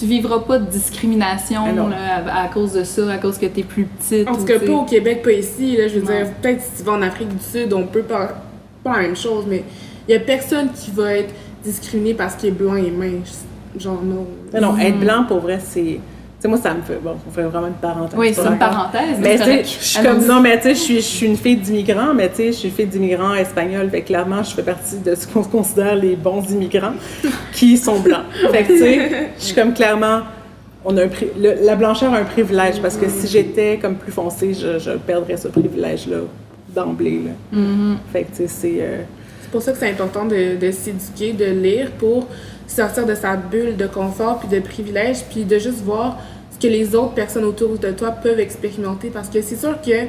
tu 0.02 0.08
vivras 0.08 0.40
pas 0.40 0.58
de 0.58 0.66
discrimination 0.68 1.60
Ah 1.64 1.72
là, 1.72 2.24
à, 2.34 2.44
à 2.44 2.48
cause 2.48 2.72
de 2.72 2.82
ça, 2.82 3.08
à 3.08 3.18
cause 3.18 3.38
que 3.38 3.46
t'es 3.46 3.62
plus 3.62 3.84
petite. 3.84 4.26
En 4.28 4.34
tout 4.34 4.40
ou, 4.40 4.44
cas, 4.44 4.58
tu 4.58 4.66
pas 4.66 4.72
au 4.72 4.84
Québec, 4.84 5.22
pas 5.22 5.30
ici. 5.30 5.76
Là, 5.76 5.86
je 5.86 6.00
veux 6.00 6.00
Non. 6.00 6.06
dire, 6.06 6.32
peut-être 6.42 6.60
si 6.60 6.70
tu 6.78 6.82
vas 6.82 6.92
en 6.94 7.02
Afrique 7.02 7.28
du 7.28 7.42
Sud, 7.42 7.72
on 7.72 7.86
peut 7.86 8.02
pas. 8.02 8.42
Pas 8.82 8.96
la 8.96 9.02
même 9.02 9.14
chose, 9.16 9.44
mais 9.48 9.62
il 10.08 10.12
y 10.12 10.16
a 10.16 10.20
personne 10.20 10.70
qui 10.72 10.90
va 10.90 11.14
être 11.14 11.32
discriminé 11.62 12.14
parce 12.14 12.34
qu'il 12.34 12.48
est 12.48 12.52
blanc 12.52 12.74
et 12.74 12.90
mince. 12.90 13.44
Genre, 13.78 14.02
non. 14.02 14.26
Non, 14.52 14.72
non, 14.72 14.78
être 14.78 14.98
blanc, 14.98 15.24
pour 15.28 15.38
vrai, 15.38 15.60
c'est... 15.64 16.00
Sais, 16.42 16.48
moi, 16.48 16.58
ça 16.58 16.74
me 16.74 16.82
fait... 16.82 16.98
Bon, 17.00 17.14
on 17.24 17.30
fait 17.30 17.42
vraiment 17.42 17.68
une 17.68 17.74
parenthèse. 17.74 18.18
Oui, 18.18 18.32
c'est 18.34 18.44
une 18.44 18.58
parenthèse. 18.58 19.16
Mais 19.20 19.36
tu 19.38 19.44
sais, 19.44 19.62
je 19.62 19.68
suis 19.68 20.02
comme... 20.02 20.26
Non, 20.26 20.40
mais 20.40 20.56
tu 20.56 20.62
sais, 20.64 20.74
je 20.74 20.80
suis, 20.80 20.96
je 20.96 21.00
suis 21.00 21.26
une 21.26 21.36
fille 21.36 21.54
d'immigrants, 21.56 22.12
mais 22.14 22.28
tu 22.30 22.36
sais, 22.36 22.46
je 22.46 22.50
suis 22.52 22.68
une 22.68 22.74
fille 22.74 22.86
d'immigrants 22.86 23.34
espagnol. 23.34 23.88
Fait 23.90 24.00
que 24.02 24.08
clairement, 24.08 24.42
je 24.42 24.52
fais 24.52 24.62
partie 24.64 24.98
de 24.98 25.14
ce 25.14 25.28
qu'on 25.28 25.44
considère 25.44 25.94
les 25.94 26.16
bons 26.16 26.42
immigrants 26.50 26.94
qui 27.52 27.76
sont 27.76 28.00
blancs. 28.00 28.24
Fait 28.50 28.64
que 28.64 28.72
tu 28.72 28.78
sais, 28.80 29.10
je 29.38 29.42
suis 29.44 29.54
comme 29.54 29.72
clairement... 29.72 30.22
On 30.84 30.96
a 30.96 31.04
un 31.04 31.06
pri- 31.06 31.30
le- 31.40 31.64
la 31.64 31.76
blancheur 31.76 32.12
a 32.12 32.16
un 32.16 32.24
privilège 32.24 32.80
parce 32.82 32.96
que 32.96 33.08
si 33.08 33.28
j'étais 33.28 33.78
comme 33.80 33.94
plus 33.94 34.10
foncée, 34.10 34.52
je, 34.52 34.80
je 34.80 34.90
perdrais 34.98 35.36
ce 35.36 35.46
privilège-là 35.46 36.16
d'emblée. 36.74 37.20
là. 37.24 37.56
Mhm. 37.58 37.98
Fait 38.12 38.22
que 38.24 38.30
tu 38.30 38.36
sais, 38.38 38.48
c'est... 38.48 38.76
euh, 38.80 39.02
C'est 39.42 39.50
pour 39.52 39.62
ça 39.62 39.70
que 39.70 39.78
c'est 39.78 39.90
important 39.90 40.24
de, 40.24 40.56
de 40.60 40.70
s'éduquer, 40.72 41.34
de 41.34 41.44
lire 41.44 41.92
pour 42.00 42.26
sortir 42.66 43.06
de 43.06 43.14
sa 43.14 43.36
bulle 43.36 43.76
de 43.76 43.86
confort 43.86 44.40
puis 44.40 44.48
de 44.48 44.60
privilège, 44.60 45.24
puis 45.30 45.44
de 45.44 45.58
juste 45.58 45.82
voir 45.82 46.18
ce 46.50 46.58
que 46.58 46.70
les 46.70 46.94
autres 46.94 47.14
personnes 47.14 47.44
autour 47.44 47.78
de 47.78 47.90
toi 47.90 48.10
peuvent 48.10 48.40
expérimenter. 48.40 49.10
Parce 49.10 49.28
que 49.28 49.42
c'est 49.42 49.56
sûr 49.56 49.80
que 49.80 50.06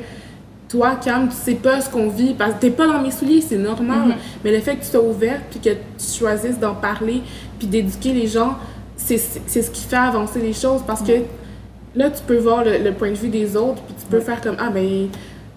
toi, 0.69 0.95
Cam, 1.03 1.29
tu 1.29 1.35
sais 1.35 1.55
pas 1.55 1.81
ce 1.81 1.89
qu'on 1.89 2.09
vit, 2.09 2.33
parce 2.33 2.55
que 2.55 2.61
t'es 2.61 2.71
pas 2.71 2.87
dans 2.87 3.01
mes 3.01 3.11
souliers, 3.11 3.41
c'est 3.41 3.57
normal. 3.57 4.07
Mhm. 4.07 4.15
Mais 4.43 4.51
le 4.51 4.59
fait 4.59 4.75
que 4.75 4.83
tu 4.83 4.89
sois 4.89 5.03
ouverte, 5.03 5.41
puis 5.51 5.59
que 5.59 5.69
tu 5.69 6.17
choisisses 6.17 6.59
d'en 6.59 6.73
parler, 6.73 7.21
puis 7.59 7.67
d'éduquer 7.67 8.13
les 8.13 8.27
gens, 8.27 8.55
c'est 8.97 9.17
ce 9.17 9.69
qui 9.71 9.83
fait 9.83 9.95
avancer 9.95 10.39
les 10.39 10.53
choses. 10.53 10.81
Parce 10.85 11.01
que 11.01 11.13
là, 11.95 12.09
tu 12.09 12.23
peux 12.25 12.37
voir 12.37 12.63
le, 12.63 12.77
le 12.77 12.91
point 12.93 13.09
de 13.11 13.15
vue 13.15 13.29
des 13.29 13.55
autres, 13.55 13.81
puis 13.83 13.95
tu 13.99 14.05
peux 14.07 14.19
faire 14.19 14.41
comme, 14.41 14.55
ah 14.59 14.69
ben, 14.69 15.09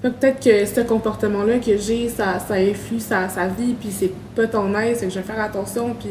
peut-être 0.02 0.40
que 0.40 0.66
ce 0.66 0.80
comportement-là 0.80 1.58
que 1.58 1.76
j'ai, 1.76 2.08
ça, 2.08 2.38
ça 2.38 2.54
influe 2.54 3.00
sa, 3.00 3.28
sa 3.28 3.46
vie, 3.46 3.74
puis 3.78 3.90
c'est 3.90 4.12
pas 4.34 4.46
ton 4.46 4.74
aise, 4.78 4.98
c'est 4.98 5.06
que 5.06 5.12
je 5.12 5.18
vais 5.18 5.24
faire 5.24 5.40
attention, 5.40 5.94
puis 5.98 6.10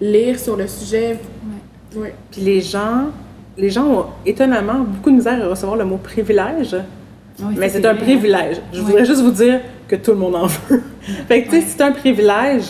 lire 0.00 0.38
sur 0.38 0.56
le 0.56 0.66
sujet. 0.66 1.18
Ouais. 1.94 2.14
Puis 2.30 2.40
les 2.42 2.60
gens, 2.60 3.06
les 3.56 3.70
gens 3.70 3.84
ont 3.86 4.06
étonnamment 4.24 4.80
beaucoup 4.80 5.10
de 5.10 5.16
misère 5.16 5.42
à 5.44 5.48
recevoir 5.48 5.76
le 5.76 5.84
mot 5.84 5.96
privilège. 5.96 6.76
Oui, 7.40 7.54
Mais 7.58 7.68
c'est 7.68 7.84
un 7.84 7.92
vrai, 7.92 8.02
privilège. 8.02 8.56
Je 8.72 8.78
Ouais. 8.78 8.84
voudrais 8.86 9.04
juste 9.04 9.20
vous 9.22 9.30
dire 9.30 9.60
que 9.88 9.96
tout 9.96 10.12
le 10.12 10.16
monde 10.18 10.36
en 10.36 10.46
veut. 10.46 10.82
fait 11.28 11.42
que, 11.44 11.50
tu 11.50 11.60
sais, 11.60 11.66
c'est 11.68 11.82
un 11.82 11.92
privilège, 11.92 12.64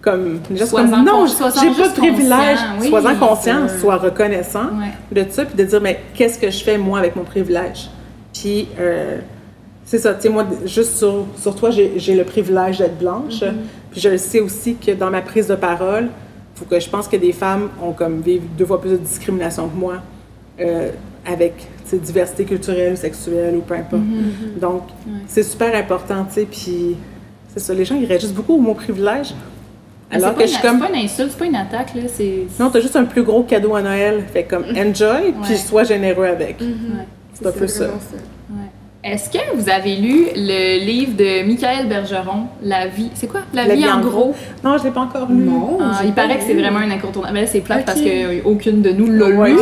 comme, 0.00 0.38
les 0.50 0.56
gens 0.56 0.66
sont 0.66 0.70
Sois-en 0.76 0.90
comme, 0.90 1.04
non, 1.04 1.26
j'ai 1.26 1.34
pas 1.36 1.50
de 1.88 1.94
privilège. 1.94 2.58
conscient, 2.58 2.80
oui, 2.80 2.88
Sois-en 2.88 3.14
conscient, 3.16 3.68
c'est- 3.68 3.78
sois 3.80 3.96
reconnaissant 3.96 4.66
Ouais. 5.12 5.22
de 5.24 5.30
ça, 5.30 5.44
puis 5.44 5.56
de 5.56 5.64
dire, 5.64 5.80
mais 5.80 6.00
qu'est-ce 6.14 6.38
que 6.38 6.50
je 6.50 6.62
fais, 6.62 6.78
moi, 6.78 6.98
avec 7.00 7.16
mon 7.16 7.24
privilège? 7.24 7.90
Puis, 8.32 8.68
euh, 8.78 9.18
c'est 9.84 9.98
ça, 9.98 10.14
tu 10.14 10.22
sais, 10.22 10.28
moi, 10.28 10.44
juste 10.64 10.96
sur, 10.96 11.26
sur 11.36 11.54
toi, 11.56 11.70
j'ai 11.70 11.94
j'ai 11.96 12.14
le 12.14 12.24
privilège 12.24 12.78
d'être 12.78 12.98
blanche. 12.98 13.40
Mm-hmm. 13.42 13.52
Puis 13.90 14.00
je 14.00 14.08
le 14.08 14.18
sais 14.18 14.40
aussi 14.40 14.76
que 14.76 14.92
dans 14.92 15.10
ma 15.10 15.22
prise 15.22 15.48
de 15.48 15.54
parole, 15.56 16.08
faut 16.54 16.64
que 16.64 16.78
je 16.80 16.88
pense 16.88 17.08
que 17.08 17.16
des 17.16 17.32
femmes 17.32 17.68
ont 17.82 17.92
comme 17.92 18.20
vivent 18.20 18.42
deux 18.56 18.66
fois 18.66 18.80
plus 18.80 18.90
de 18.90 18.96
discrimination 18.96 19.68
que 19.68 19.76
moi 19.76 19.96
euh, 20.60 20.90
avec 21.26 21.54
diversité 21.92 22.44
culturelle, 22.44 22.96
sexuelle 22.98 23.54
ou 23.56 23.60
peu 23.60 23.74
importe. 23.74 24.02
Mm-hmm. 24.02 24.58
Donc, 24.60 24.82
Ouais. 25.06 25.12
c'est 25.28 25.42
super 25.44 25.74
important, 25.76 26.24
tu 26.24 26.34
sais, 26.34 26.46
puis 26.50 26.96
c'est 27.52 27.60
ça, 27.60 27.72
les 27.72 27.84
gens, 27.84 27.94
ils 27.94 28.04
réagissent 28.06 28.32
beaucoup 28.32 28.54
au 28.54 28.60
mot 28.60 28.74
privilège. 28.74 29.32
Alors 30.10 30.34
que 30.34 30.40
pas 30.40 30.46
je 30.46 30.50
une- 30.50 30.58
suis 30.58 30.62
comme, 30.62 30.80
C'est 30.80 30.88
pas 30.92 30.98
une 30.98 31.04
insulte, 31.04 31.30
c'est 31.30 31.38
pas 31.38 31.44
une 31.46 31.54
attaque, 31.56 31.94
là. 31.94 32.02
Non, 32.60 32.70
t'as 32.70 32.80
juste 32.80 32.96
un 32.96 33.04
plus 33.04 33.22
gros 33.22 33.42
cadeau 33.44 33.74
à 33.76 33.82
Noël. 33.82 34.24
Fait 34.32 34.42
comme, 34.44 34.64
enjoy, 34.76 35.32
puis 35.42 35.56
sois 35.56 35.84
généreux 35.84 36.26
avec. 36.26 36.60
Ouais. 36.60 36.66
C'est 37.32 37.46
un 37.46 37.52
peu 37.52 37.66
ça. 37.66 37.86
Est-ce 39.06 39.28
que 39.28 39.54
vous 39.54 39.68
avez 39.68 39.96
lu 39.96 40.28
le 40.34 40.82
livre 40.82 41.14
de 41.14 41.44
Michael 41.46 41.88
Bergeron, 41.88 42.46
La 42.62 42.86
vie. 42.86 43.10
C'est 43.12 43.26
quoi? 43.26 43.40
La, 43.52 43.64
vie, 43.74 43.86
en 43.86 44.00
gros. 44.00 44.34
Non, 44.64 44.78
je 44.78 44.84
l'ai 44.84 44.90
pas 44.92 45.02
encore 45.02 45.28
lu. 45.30 45.44
Non. 45.44 45.76
Ah, 45.78 46.00
il 46.06 46.12
paraît 46.14 46.38
que 46.38 46.42
c'est 46.44 46.54
vraiment 46.54 46.78
un 46.78 46.90
incontournable. 46.90 47.34
Mais 47.34 47.42
là, 47.42 47.46
c'est 47.46 47.60
plate 47.60 47.84
parce 47.84 48.00
qu'aucune 48.00 48.80
de 48.80 48.90
nous 48.92 49.06
l'a 49.10 49.26
Ouais, 49.26 49.50
lu. 49.50 49.58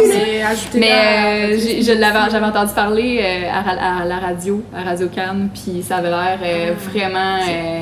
mais- 0.74 0.92
euh, 0.92 1.58
je 1.58 1.92
l'avais, 1.98 2.30
j'avais 2.30 2.46
entendu 2.46 2.72
parler 2.72 3.20
euh, 3.20 3.48
à, 3.50 4.04
la 4.04 4.18
radio, 4.18 4.62
à 4.76 4.82
Radio 4.84 5.08
Cannes, 5.08 5.48
puis 5.52 5.82
ça 5.82 5.96
avait 5.96 6.10
l'air 6.10 6.38
euh, 6.40 6.72
Ah. 6.72 6.90
vraiment. 6.90 7.36
euh, 7.48 7.80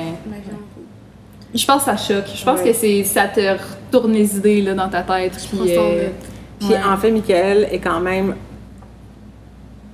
je 1.55 1.67
pense 1.67 1.85
que 1.85 1.91
ça 1.91 1.97
choque. 1.99 2.25
Je 2.35 2.43
pense 2.45 2.61
Ouais. 2.61 2.71
que 2.71 2.73
c'est 2.73 3.05
ça 3.05 3.25
te 3.25 3.41
retourne 3.41 4.13
les 4.15 4.37
idées 4.37 4.63
là, 4.63 4.73
dans 4.73 4.89
ta 4.89 5.03
tête. 5.03 5.33
Je 5.35 5.57
puis, 5.59 5.77
euh. 5.77 6.09
Puis 6.59 6.69
Ouais. 6.71 6.77
en 6.91 6.97
fait, 6.97 7.11
Michael 7.11 7.69
est 7.71 7.79
quand 7.81 8.01
même 8.01 8.35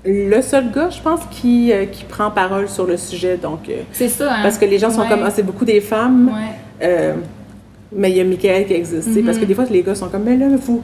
le 0.07 0.41
seul 0.43 0.71
gars, 0.73 0.89
je 0.91 1.01
pense, 1.01 1.21
qui, 1.31 1.73
euh, 1.73 1.85
qui 1.87 2.05
prend 2.05 2.31
parole 2.31 2.69
sur 2.69 2.87
le 2.87 2.97
sujet. 2.97 3.37
Donc, 3.37 3.69
euh, 3.69 3.83
c'est 3.93 4.09
ça. 4.09 4.33
Hein? 4.33 4.39
parce 4.43 4.57
que 4.59 4.65
les 4.65 4.79
gens 4.79 4.91
sont 4.91 5.01
Ouais. 5.03 5.09
comme, 5.09 5.23
ah, 5.25 5.31
c'est 5.31 5.43
beaucoup 5.43 5.65
des 5.65 5.81
femmes, 5.81 6.29
Ouais. 6.29 6.87
euh, 6.87 7.15
mais 7.93 8.11
il 8.11 8.17
y 8.17 8.21
a 8.21 8.25
Michael 8.25 8.67
qui 8.67 8.75
existe. 8.75 9.09
Parce 9.25 9.37
que 9.39 9.43
Mhm. 9.43 9.49
des 9.49 9.55
fois, 9.55 9.65
les 9.71 9.83
gars 9.83 9.95
sont 9.95 10.09
comme, 10.09 10.23
mais 10.25 10.37
là, 10.37 10.47
vous. 10.61 10.83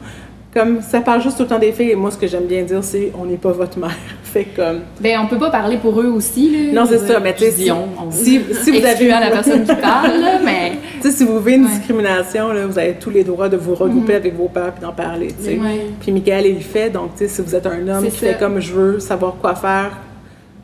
Comme 0.53 0.81
ça 0.81 1.01
parle 1.01 1.21
juste 1.21 1.37
tout 1.37 1.43
le 1.43 1.49
temps 1.49 1.57
des 1.57 1.71
filles, 1.71 1.91
et 1.91 1.95
moi, 1.95 2.11
ce 2.11 2.17
que 2.17 2.27
j'aime 2.27 2.45
bien 2.45 2.61
dire, 2.61 2.83
c'est 2.83 3.11
on 3.19 3.25
n'est 3.25 3.37
pas 3.37 3.51
votre 3.51 3.79
mère. 3.79 3.95
fait 4.23 4.45
comme. 4.55 4.81
Ben, 4.99 5.19
on 5.23 5.27
peut 5.27 5.37
pas 5.39 5.49
parler 5.49 5.77
pour 5.77 5.99
eux 5.99 6.07
aussi. 6.07 6.71
Là. 6.71 6.81
Non, 6.81 6.87
c'est 6.87 6.99
ça, 6.99 7.19
mais 7.19 7.33
tu 7.33 7.43
sais, 7.45 7.51
si- 7.51 7.71
on, 7.71 7.87
Si, 8.11 8.39
si 8.63 8.69
vous 8.71 8.77
avez. 8.77 8.87
excluant 8.89 9.19
la 9.19 9.31
personne 9.31 9.63
qui 9.63 9.75
parle, 9.75 10.19
là, 10.21 10.39
mais. 10.43 10.73
Tu 11.01 11.09
sais, 11.11 11.17
si 11.17 11.23
vous 11.25 11.39
vivez 11.39 11.55
une 11.55 11.65
Ouais. 11.65 11.69
discrimination, 11.71 12.53
là, 12.53 12.65
vous 12.65 12.77
avez 12.79 12.93
tous 12.93 13.09
les 13.09 13.23
droits 13.25 13.49
de 13.49 13.57
vous 13.57 13.75
regrouper 13.75 14.13
avec 14.15 14.35
vos 14.37 14.47
pères 14.47 14.73
et 14.77 14.81
d'en 14.81 14.93
parler. 14.93 15.27
tu 15.37 15.43
sais. 15.43 15.57
Ouais. 15.57 15.87
Puis 15.99 16.11
Michael, 16.11 16.45
il 16.45 16.53
le 16.55 16.59
fait. 16.61 16.89
Donc, 16.89 17.15
tu 17.17 17.19
sais, 17.19 17.27
si 17.27 17.41
vous 17.41 17.53
êtes 17.55 17.65
un 17.65 17.87
homme 17.87 18.05
qui 18.05 18.11
ça. 18.11 18.27
fait 18.27 18.37
comme 18.39 18.59
je 18.61 18.71
veux, 18.71 18.99
savoir 18.99 19.35
quoi 19.41 19.53
faire, 19.55 19.97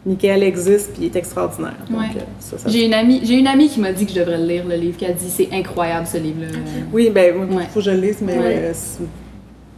Michael 0.05 0.43
existe 0.43 0.93
puis 0.93 1.03
il 1.03 1.05
est 1.07 1.15
extraordinaire. 1.17 1.73
Ouais. 1.91 2.05
euh, 2.15 2.57
J'ai 2.67 2.85
une 2.85 2.93
amie, 2.93 3.19
j'ai 3.23 3.33
une 3.35 3.47
amie 3.47 3.67
qui 3.67 3.81
m'a 3.81 3.91
dit 3.91 4.05
que 4.05 4.13
je 4.13 4.19
devrais 4.19 4.37
le 4.37 4.45
lire 4.45 4.63
le 4.69 4.75
livre, 4.75 4.95
qui 4.97 5.05
a 5.05 5.11
dit 5.11 5.29
c'est 5.29 5.49
incroyable 5.51 6.07
ce 6.07 6.17
livre-là. 6.17 6.47
Oui, 6.93 7.09
ben, 7.13 7.33
il 7.51 7.55
Ouais. 7.57 7.63
faut 7.69 7.79
que 7.79 7.85
je 7.85 7.91
le 7.91 7.97
lise, 7.99 8.19
mais 8.21 8.37
Ouais. 8.37 8.41
euh, 8.45 8.73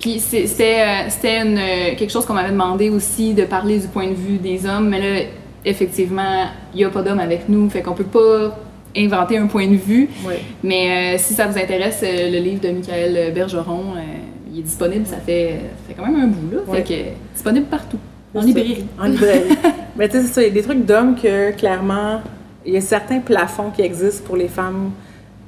Puis 0.01 0.19
c'était 0.19 0.81
euh, 0.81 1.25
euh, 1.25 1.95
quelque 1.95 2.09
chose 2.11 2.25
qu'on 2.25 2.33
m'avait 2.33 2.51
demandé 2.51 2.89
aussi 2.89 3.33
de 3.33 3.43
parler 3.43 3.77
du 3.77 3.87
point 3.87 4.07
de 4.07 4.15
vue 4.15 4.37
des 4.37 4.65
hommes, 4.65 4.89
mais 4.89 4.99
là 4.99 5.25
effectivement 5.63 6.47
il 6.73 6.77
n'y 6.77 6.83
a 6.83 6.89
pas 6.89 7.03
d'hommes 7.03 7.19
avec 7.19 7.47
nous, 7.47 7.69
fait 7.69 7.81
qu'on 7.81 7.93
peut 7.93 8.03
pas 8.03 8.57
inventer 8.95 9.37
un 9.37 9.47
point 9.47 9.67
de 9.67 9.75
vue. 9.75 10.09
ouais. 10.25 10.41
Mais 10.63 11.15
euh, 11.15 11.17
si 11.17 11.33
ça 11.33 11.47
vous 11.47 11.57
intéresse, 11.57 12.01
euh, 12.03 12.31
le 12.31 12.39
livre 12.39 12.61
de 12.61 12.69
Michael 12.69 13.33
Bergeron, 13.33 13.95
euh, 13.95 14.01
il 14.51 14.59
est 14.59 14.63
disponible, 14.63 15.05
ça 15.05 15.17
fait, 15.17 15.59
ça 15.77 15.87
fait 15.87 15.93
quand 15.93 16.05
même 16.05 16.21
un 16.21 16.27
bout 16.27 16.55
là, 16.55 16.61
fait 16.73 16.83
que 16.83 17.33
disponible 17.33 17.67
partout. 17.67 17.99
En 18.33 18.41
librairie. 18.41 18.85
En 18.99 19.05
librairie. 19.05 19.57
mais 19.95 20.07
tu 20.07 20.17
sais, 20.17 20.23
c'est 20.23 20.33
ça, 20.33 20.41
il 20.41 20.47
y 20.47 20.51
a 20.51 20.53
des 20.53 20.61
trucs 20.61 20.85
d'hommes 20.85 21.15
que, 21.15 21.51
clairement, 21.51 22.21
il 22.65 22.73
y 22.73 22.77
a 22.77 22.81
certains 22.81 23.19
plafonds 23.19 23.71
qui 23.75 23.81
existent 23.81 24.23
pour 24.25 24.37
les 24.37 24.47
femmes 24.47 24.91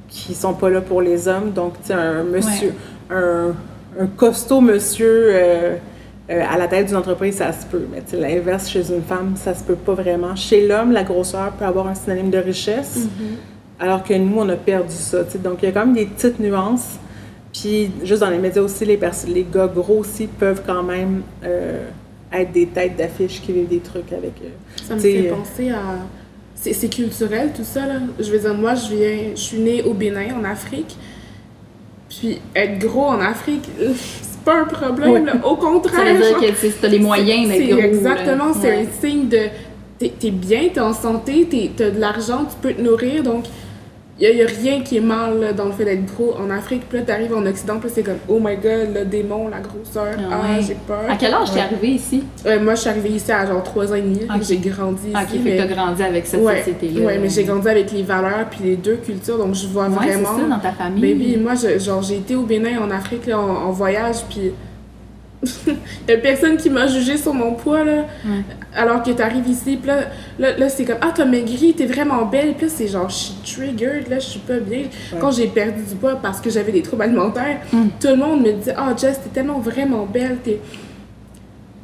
qui 0.10 0.34
sont 0.36 0.54
pas 0.54 0.70
là 0.70 0.82
pour 0.82 1.01
les 1.01 1.28
hommes. 1.28 1.51
Donc, 1.51 1.74
tu 1.82 1.88
sais, 1.88 1.93
un 1.93 2.24
monsieur, 2.24 2.74
un, 3.10 3.54
un 4.00 4.08
costaud 4.08 4.62
monsieur 4.62 5.30
euh, 5.30 5.76
euh, 6.30 6.41
à 6.50 6.58
la 6.58 6.68
tête 6.68 6.88
d'une 6.88 6.96
entreprise, 6.96 7.36
ça 7.36 7.52
se 7.52 7.66
peut. 7.66 7.86
Mais 7.91 8.02
l'inverse, 8.18 8.70
chez 8.70 8.91
une 8.91 9.04
femme, 9.04 9.34
ça 9.36 9.54
se 9.54 9.64
peut 9.64 9.76
pas 9.76 9.94
vraiment. 9.94 10.36
Chez 10.36 10.66
l'homme, 10.66 10.91
la 10.91 11.04
grosseur 11.04 11.52
peut 11.52 11.66
avoir 11.66 11.88
un 11.88 11.96
synonyme 11.96 12.30
de 12.30 12.38
richesse, 12.38 13.08
alors 13.78 14.04
que 14.04 14.14
nous, 14.14 14.39
on 14.39 14.48
a 14.48 14.56
perdu 14.56 14.94
ça. 14.94 15.24
Donc, 15.44 15.60
il 15.62 15.66
y 15.66 15.68
a 15.68 15.72
quand 15.72 15.86
même 15.86 15.96
des 15.96 16.06
petites 16.06 16.39
nuances. 16.39 16.98
Puis, 17.52 17.91
juste 18.04 18.22
dans 18.22 18.30
les 18.30 18.38
médias 18.38 18.62
aussi, 18.62 18.86
les, 18.86 18.98
gars 18.98 19.68
gros 19.68 20.00
aussi 20.00 20.28
peuvent 20.28 20.64
quand 20.66 20.82
même 20.82 21.24
euh, 21.44 21.86
être 22.32 22.52
des 22.54 22.68
têtes 22.68 22.96
d'affiche 22.96 23.41
qui 23.41 23.52
vivent 23.52 23.68
des 23.68 23.80
trucs 23.80 24.12
avec 24.14 24.34
eux. 24.44 24.84
Ça 24.88 24.96
me 24.96 25.00
fait 25.00 25.24
penser 25.24 25.72
à. 25.72 25.82
C'est 26.56 26.72
c'est 26.72 26.88
culturel 26.88 27.52
tout 27.54 27.66
ça, 27.66 27.86
là. 27.86 27.96
Je 28.18 28.32
veux 28.32 28.39
dire, 28.39 28.54
moi, 28.54 28.76
je 28.76 28.96
viens. 28.96 29.18
Je 29.36 29.41
suis 29.41 29.60
née 29.60 29.84
au 29.84 29.94
Bénin, 29.94 30.36
en 30.39 30.46
Afrique. 30.46 30.96
Puis 32.20 32.39
être 32.55 32.80
gros 32.80 33.05
en 33.05 33.20
Afrique, 33.20 33.64
c'est 33.78 34.39
pas 34.43 34.61
un 34.61 34.66
problème, 34.66 35.26
là. 35.26 35.34
Au 35.45 35.55
contraire. 35.55 35.95
Ça 35.95 36.14
veut 36.14 36.18
dire 36.20 36.30
genre, 36.30 36.39
que 36.41 36.82
t'as 36.82 36.88
les 36.88 36.99
moyens 36.99 37.47
d'être 37.49 37.70
gros. 37.70 37.80
Exactement, 37.80 38.53
c'est 38.53 38.68
Ouais. 38.70 38.88
un 38.88 39.07
signe 39.07 39.28
de. 39.30 39.39
T'es 39.99 40.11
t'es 40.20 40.32
bien, 40.32 40.70
t'es 40.74 40.80
en 40.80 40.93
santé, 40.93 41.47
t'es- 41.49 41.72
t'as 41.76 41.91
de 41.91 41.99
l'argent, 41.99 42.45
tu 42.49 42.55
peux 42.61 42.74
te 42.74 42.82
nourrir, 42.82 43.24
donc. 43.24 43.45
Il 44.20 44.36
n'y 44.36 44.43
a, 44.43 44.45
rien 44.45 44.82
qui 44.82 44.97
est 44.97 45.01
mal 45.01 45.39
là, 45.39 45.53
dans 45.53 45.66
le 45.66 45.72
fait 45.72 45.86
d'être 45.86 46.05
gros 46.05 46.36
en 46.39 46.51
Afrique. 46.51 46.84
Puis 46.88 46.99
là, 46.99 47.03
t'arrives 47.03 47.34
en 47.36 47.43
Occident, 47.47 47.80
puis 47.80 47.89
c'est 47.91 48.03
comme, 48.03 48.20
oh 48.30 48.39
my 48.39 48.55
god, 48.57 48.93
le 48.93 49.05
démon, 49.05 49.47
la 49.47 49.59
grosseur, 49.59 50.14
Ah 50.32 50.39
ah, 50.43 50.61
j'ai 50.61 50.76
peur. 50.88 51.01
À 51.09 51.16
quel 51.16 51.34
âge 51.34 51.51
t'es 51.51 51.59
arrivé 51.59 51.88
ici? 51.89 52.24
Euh, 52.45 52.59
moi, 52.61 52.76
je 52.76 52.82
suis 52.82 52.89
arrivée 52.89 53.09
ici 53.09 53.32
à 53.32 53.43
genre 53.45 53.64
3 53.64 53.91
ans 53.91 53.95
et 53.95 54.01
demi, 54.01 54.20
Ok. 54.30 54.43
j'ai 54.47 54.57
grandi 54.57 55.07
ici. 55.07 55.16
Ok, 55.16 55.30
fait 55.30 55.39
mais- 55.43 55.57
t'as 55.57 55.66
grandi 55.66 56.03
avec 56.03 56.28
cette 56.28 56.41
ouais, 56.41 56.59
société-là. 56.59 57.05
ouais, 57.07 57.18
mais 57.18 57.30
j'ai 57.30 57.43
grandi 57.43 57.68
avec 57.68 57.91
les 57.91 58.03
valeurs 58.03 58.45
puis 58.51 58.59
les 58.64 58.76
deux 58.76 58.97
cultures, 58.97 59.38
donc 59.39 59.55
je 59.55 59.66
vois 59.68 59.88
Ouais, 59.88 59.95
c'est 60.01 60.07
vraiment. 60.22 60.38
ça, 60.39 60.45
dans 60.47 60.59
ta 60.59 60.72
famille. 60.74 61.01
Baby, 61.14 61.38
moi, 61.38 61.53
je- 61.55 61.80
genre, 61.80 62.03
j'ai 62.03 62.18
été 62.18 62.36
au 62.36 62.43
Bénin, 62.43 62.80
en 62.82 62.91
Afrique, 62.91 63.26
là, 63.26 63.39
en, 63.39 63.49
en 63.68 63.72
voyage, 63.72 64.18
puis 64.30 64.51
y 66.08 66.12
a 66.12 66.18
personne 66.18 66.58
qui 66.58 66.70
m'a 66.70 66.88
jugé 66.88 67.18
sur 67.18 67.34
mon 67.34 67.54
poids, 67.54 67.84
là. 67.84 68.06
Ouais. 68.26 68.41
Alors 68.76 69.04
que 69.04 69.12
t'arrives 69.12 69.48
ici, 69.48 69.78
puis 69.78 69.88
là, 69.88 70.02
là, 70.39 70.58
là, 70.58 70.70
c'est 70.70 70.86
comme, 70.86 70.98
ah, 71.02 71.12
t'as 71.14 71.26
maigri, 71.26 71.74
t'es 71.74 71.86
vraiment 71.86 72.26
belle, 72.26 72.54
puis 72.54 72.68
là, 72.68 72.74
c'est 72.76 72.88
genre, 72.88 73.10
je 73.10 73.16
suis 73.16 73.34
triggered, 73.56 74.08
là, 74.10 74.20
je 74.20 74.26
suis 74.26 74.39
pas 74.39 74.60
bien. 74.60 74.84
Quand 75.20 75.32
j'ai 75.32 75.48
perdu 75.48 75.84
du 75.84 75.96
poids 75.96 76.16
parce 76.22 76.39
que 76.41 76.50
j'avais 76.50 76.72
des 76.72 76.82
troubles 76.82 77.04
alimentaires, 77.04 77.60
Mm. 77.72 77.88
tout 78.00 78.08
le 78.08 78.16
monde 78.16 78.41
me 78.41 78.52
dit, 78.54 78.70
ah, 78.76 78.94
Jess, 78.98 79.20
t'es 79.24 79.30
tellement 79.34 79.60
vraiment 79.60 80.06
belle, 80.06 80.38
t'es. 80.44 80.60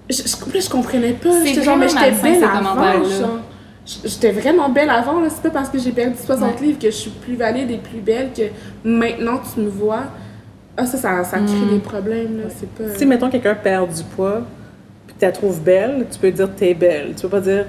Je, 0.10 0.24
je, 0.24 0.70
comprenais 0.70 1.14
pas. 1.14 1.30
C'est 1.32 1.50
J'étais 1.50 1.64
genre, 1.64 1.78
mais 1.78 1.86
vraiment 1.88 2.08
j'étais 2.08 2.22
belle 2.40 2.44
avant. 2.44 3.40
J'étais 4.06 4.32
vraiment 4.32 4.70
belle 4.70 4.90
avant, 4.90 5.20
là. 5.20 5.30
C'est 5.30 5.42
pas 5.42 5.50
parce 5.50 5.70
que 5.70 5.80
j'ai 5.80 5.92
perdu 5.92 6.16
60 6.24 6.60
Ouais. 6.60 6.66
livres 6.68 6.80
que 6.80 6.88
je 6.92 6.96
suis 6.96 7.10
plus 7.12 7.36
valide 7.36 7.70
et 7.72 7.78
plus 7.78 8.00
belle 8.00 8.30
que 8.36 8.44
maintenant 8.84 9.40
tu 9.54 9.62
me 9.62 9.70
vois. 9.70 10.04
Ah, 10.82 10.86
ça, 10.86 10.98
ça, 10.98 11.24
ça 11.24 11.38
crée 11.38 11.46
Mm. 11.66 11.70
des 11.74 11.80
problèmes, 11.80 12.38
là. 12.38 12.44
C'est 12.58 12.70
pas. 12.70 12.96
Si, 12.98 13.06
mettons, 13.06 13.30
quelqu'un 13.30 13.56
perd 13.56 13.92
du 13.94 14.04
poids, 14.16 14.42
puis 15.08 15.16
que 15.16 15.20
tu 15.20 15.26
la 15.26 15.32
trouves 15.32 15.62
belle, 15.62 16.06
tu 16.12 16.18
peux 16.20 16.32
dire 16.32 16.50
t'es 16.56 16.74
belle. 16.74 17.14
Tu 17.16 17.22
peux 17.24 17.30
pas 17.30 17.42
dire 17.42 17.66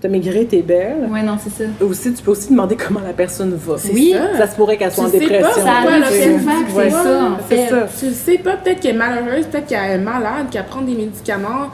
t'as 0.00 0.08
maigri, 0.10 0.46
t'es 0.46 0.60
belle. 0.60 1.08
Ouais, 1.10 1.22
non, 1.22 1.36
c'est 1.42 1.50
ça. 1.64 1.70
Aussi, 1.80 2.12
tu 2.12 2.22
peux 2.22 2.32
aussi 2.32 2.50
demander 2.50 2.76
comment 2.76 3.00
la 3.00 3.14
personne 3.14 3.54
va. 3.54 3.78
C'est 3.78 3.92
Oui, 3.92 4.12
ça. 4.14 4.36
Ça 4.38 4.46
se 4.52 4.56
pourrait 4.56 4.76
qu'elle 4.76 4.92
soit 4.92 5.04
en 5.04 5.08
sais 5.08 5.18
pas, 5.18 5.24
dépression. 5.28 5.62
ça 5.64 5.72
arrive 5.72 6.38
souvent 6.38 6.52
c'est 6.76 6.90
ça, 6.90 7.24
en 7.24 7.36
C'est 7.48 7.56
fait. 7.56 7.68
ça. 7.70 7.86
Tu 7.98 8.06
le 8.06 8.12
sais 8.12 8.38
pas, 8.38 8.56
peut-être 8.58 8.80
qu'elle 8.80 8.96
est 8.96 8.98
malheureuse, 8.98 9.46
peut-être 9.46 9.66
qu'elle 9.66 9.92
est 9.92 9.98
malade, 9.98 10.46
qu'elle 10.50 10.64
prend 10.66 10.82
des 10.82 10.94
médicaments, 10.94 11.70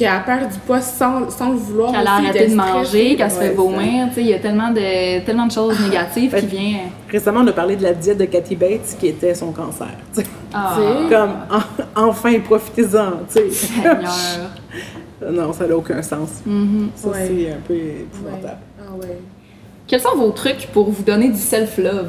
qu'elle 0.00 0.08
a 0.12 0.20
perd 0.20 0.50
du 0.52 0.58
poids 0.58 0.80
sans, 0.80 1.30
sans 1.30 1.50
le 1.50 1.56
vouloir. 1.56 1.92
Qu'elle 1.92 2.06
a 2.06 2.12
arrêté 2.14 2.48
de 2.48 2.54
manger, 2.54 3.16
qu'elle 3.16 3.30
se 3.30 3.38
fait 3.38 3.50
vomir, 3.54 4.08
tu 4.08 4.14
sais, 4.14 4.20
il 4.22 4.26
y 4.28 4.34
a 4.34 4.38
tellement 4.38 4.70
de, 4.70 5.24
tellement 5.24 5.46
de 5.46 5.52
choses 5.52 5.78
négatives 5.80 6.34
qui 6.38 6.46
viennent. 6.46 6.90
Récemment, 7.10 7.40
on 7.42 7.46
a 7.46 7.52
parlé 7.52 7.76
de 7.76 7.82
la 7.82 7.92
diète 7.94 8.18
de 8.18 8.24
Cathy 8.24 8.56
Bates 8.56 8.96
qui 8.98 9.08
était 9.08 9.34
son 9.34 9.52
cancer. 9.52 9.88
tu 10.14 10.22
sais. 10.22 10.26
Ah, 10.52 10.76
Comme, 11.08 11.30
en- 11.96 12.08
enfin, 12.08 12.38
profitez-en, 12.40 13.12
tu 13.32 13.34
sais. 13.34 13.50
Seigneur. 13.50 13.96
non, 15.30 15.52
ça 15.52 15.66
n'a 15.66 15.76
aucun 15.76 16.02
sens. 16.02 16.40
Mhm. 16.46 16.90
Ça, 16.94 17.08
Ouais. 17.08 17.14
c'est 17.28 17.52
un 17.52 17.60
peu 17.66 17.74
Ouais. 17.74 17.96
épouvantable. 18.00 18.58
Ah 18.80 18.94
ouais. 19.00 19.18
Quels 19.86 20.00
sont 20.00 20.16
vos 20.16 20.30
trucs 20.30 20.68
pour 20.72 20.90
vous 20.90 21.02
donner 21.02 21.28
du 21.28 21.38
self-love? 21.38 22.08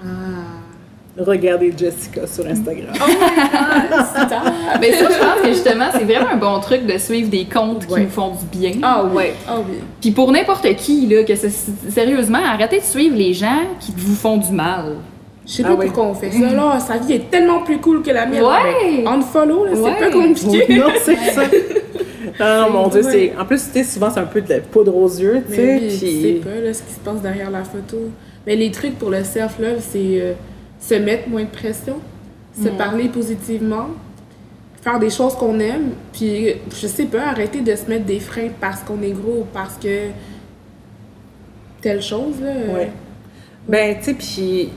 Ah. 0.00 0.55
Regardez 1.18 1.72
Jessica 1.76 2.26
sur 2.26 2.46
Instagram. 2.46 2.92
Stop. 2.94 4.52
Mais 4.80 4.92
ça, 4.92 5.06
je 5.10 5.18
pense 5.18 5.40
que 5.42 5.48
justement, 5.48 5.86
c'est 5.92 6.04
vraiment 6.04 6.30
un 6.32 6.36
bon 6.36 6.60
truc 6.60 6.86
de 6.86 6.98
suivre 6.98 7.30
des 7.30 7.46
comptes 7.46 7.86
qui 7.86 8.00
nous 8.00 8.08
font 8.08 8.32
du 8.32 8.58
bien. 8.58 8.72
Ah 8.82 9.04
ouais. 9.04 9.32
Ah 9.48 9.56
oui. 9.58 9.76
Puis 10.00 10.10
pour 10.10 10.30
n'importe 10.30 10.66
qui, 10.76 11.06
là, 11.06 11.22
que 11.24 11.34
c'est- 11.34 11.70
sérieusement, 11.90 12.40
arrêtez 12.44 12.80
de 12.80 12.84
suivre 12.84 13.16
les 13.16 13.32
gens 13.32 13.60
qui 13.80 13.92
vous 13.96 14.14
font 14.14 14.36
du 14.36 14.50
mal. 14.52 14.96
Je 15.46 15.52
sais 15.52 15.62
Ah 15.64 15.68
pas 15.68 15.74
ouais. 15.76 15.86
pourquoi 15.86 16.04
on 16.06 16.14
fait 16.14 16.30
ça. 16.32 16.50
Là, 16.52 16.78
sa 16.80 16.98
vie 16.98 17.14
est 17.14 17.30
tellement 17.30 17.60
plus 17.62 17.78
cool 17.78 18.02
que 18.02 18.10
la 18.10 18.26
mienne. 18.26 18.42
Ouais. 18.42 19.02
Ben, 19.04 19.08
Unfollow, 19.12 19.64
là, 19.64 19.72
Ouais. 19.72 19.92
c'est 19.98 20.04
pas 20.06 20.10
compliqué. 20.12 20.78
non, 20.78 20.86
c'est 21.02 21.16
ça. 21.16 21.42
Non, 22.38 22.70
mon 22.70 22.88
Dieu, 22.88 23.02
Ouais. 23.02 23.10
c'est. 23.32 23.40
En 23.40 23.46
plus, 23.46 23.62
tu 23.72 23.78
sais, 23.78 23.84
souvent, 23.84 24.10
c'est 24.10 24.20
un 24.20 24.24
peu 24.24 24.42
de 24.42 24.48
la 24.50 24.60
poudre 24.60 24.94
aux 24.94 25.08
yeux, 25.08 25.42
tu 25.48 25.54
sais. 25.54 25.78
Oui, 25.80 25.88
je 25.90 25.96
puis- 25.96 26.22
sais 26.22 26.32
pas 26.50 26.60
là, 26.60 26.74
ce 26.74 26.82
qui 26.82 26.92
se 26.92 26.98
passe 26.98 27.22
derrière 27.22 27.50
la 27.50 27.64
photo. 27.64 27.96
Mais 28.46 28.56
les 28.56 28.70
trucs 28.70 28.98
pour 28.98 29.08
le 29.08 29.24
self-love, 29.24 29.78
c'est 29.80 30.20
euh, 30.20 30.32
se 30.80 30.94
mettre 30.94 31.28
moins 31.28 31.44
de 31.44 31.48
pression, 31.50 31.98
se 32.60 32.68
Mm. 32.68 32.76
parler 32.76 33.08
positivement, 33.08 33.88
faire 34.82 34.98
des 34.98 35.10
choses 35.10 35.34
qu'on 35.34 35.58
aime, 35.58 35.90
puis 36.12 36.54
je 36.70 36.86
sais 36.86 37.06
pas, 37.06 37.26
arrêter 37.28 37.60
de 37.60 37.74
se 37.74 37.86
mettre 37.88 38.04
des 38.04 38.20
freins 38.20 38.48
parce 38.60 38.82
qu'on 38.82 39.02
est 39.02 39.10
gros 39.12 39.40
ou 39.40 39.46
parce 39.52 39.76
que 39.76 40.08
telle 41.80 42.02
chose 42.02 42.40
là. 42.40 42.52
Ouais. 42.74 42.90
Ben, 43.68 43.96
tu 43.98 44.04
sais, 44.04 44.14
puis 44.14 44.70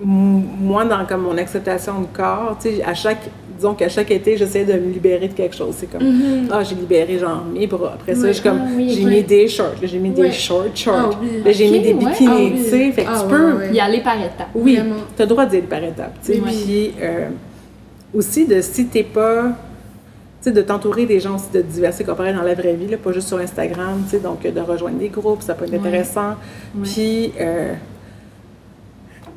moi, 0.00 0.84
dans 0.84 1.04
comme 1.06 1.22
mon 1.22 1.36
acceptation 1.38 2.00
de 2.00 2.06
corps, 2.06 2.56
tu 2.60 2.76
sais, 2.76 2.82
à 2.82 2.94
chaque, 2.94 3.28
disons 3.62 3.74
qu'à 3.74 3.88
chaque 3.88 4.10
été, 4.10 4.36
j'essaie 4.36 4.64
de 4.64 4.72
me 4.72 4.92
libérer 4.92 5.28
de 5.28 5.34
quelque 5.34 5.54
chose. 5.54 5.74
C'est 5.78 5.86
comme, 5.90 6.02
Mhm. 6.02 6.48
ah, 6.50 6.62
j'ai 6.64 6.74
libéré 6.74 7.16
genre 7.18 7.44
mes 7.54 7.66
bras. 7.68 7.92
Après 7.94 8.14
ça, 8.16 8.26
je 8.26 8.32
suis 8.32 8.42
comme, 8.42 8.60
Ah 8.60 8.68
oui, 8.76 8.90
j'ai 8.90 9.04
mis 9.04 9.22
des 9.22 9.46
shorts, 9.48 9.74
là, 9.80 9.86
j'ai 9.86 9.98
mis 9.98 10.10
des 10.10 10.32
shorts, 10.32 10.64
shorts. 10.74 11.16
Ah 11.46 11.50
j'ai 11.52 11.70
mis 11.70 11.80
des 11.80 11.94
bikinis, 11.94 12.28
Ah 12.28 12.36
oui. 12.38 12.52
tu 12.56 12.70
sais. 12.70 12.90
Fait 12.92 13.04
que 13.04 13.08
Ah 13.08 13.20
tu 13.22 13.28
peux. 13.34 13.72
Y 13.74 13.80
aller 13.80 14.00
par 14.00 14.16
étapes. 14.16 14.48
oui, 14.54 14.78
tu 15.16 15.22
as 15.22 15.24
le 15.24 15.28
droit 15.28 15.46
d'y 15.46 15.56
aller 15.58 15.66
par 15.66 15.82
étapes, 15.84 16.16
tu 16.24 16.32
sais. 16.32 16.38
Puis 16.40 16.92
euh, 17.00 17.28
aussi, 18.12 18.46
de 18.46 18.60
si 18.60 18.86
t'es 18.86 19.04
pas. 19.04 19.44
Tu 20.42 20.48
sais, 20.48 20.52
de 20.52 20.62
t'entourer 20.62 21.06
des 21.06 21.20
gens 21.20 21.36
aussi 21.36 21.52
de 21.54 21.62
diversité 21.62 22.02
comparée 22.02 22.32
dans 22.32 22.42
la 22.42 22.54
vraie 22.54 22.74
vie, 22.74 22.88
là, 22.88 22.96
pas 22.96 23.12
juste 23.12 23.28
sur 23.28 23.38
Instagram, 23.38 24.02
tu 24.04 24.16
sais, 24.16 24.18
donc 24.20 24.44
euh, 24.44 24.50
de 24.50 24.58
rejoindre 24.60 24.98
des 24.98 25.08
groupes, 25.08 25.40
ça 25.40 25.54
peut 25.54 25.66
être 25.66 25.70
Ouais. 25.72 25.78
intéressant. 25.78 26.30
Ouais. 26.74 26.82
Puis, 26.82 27.32
euh, 27.40 27.74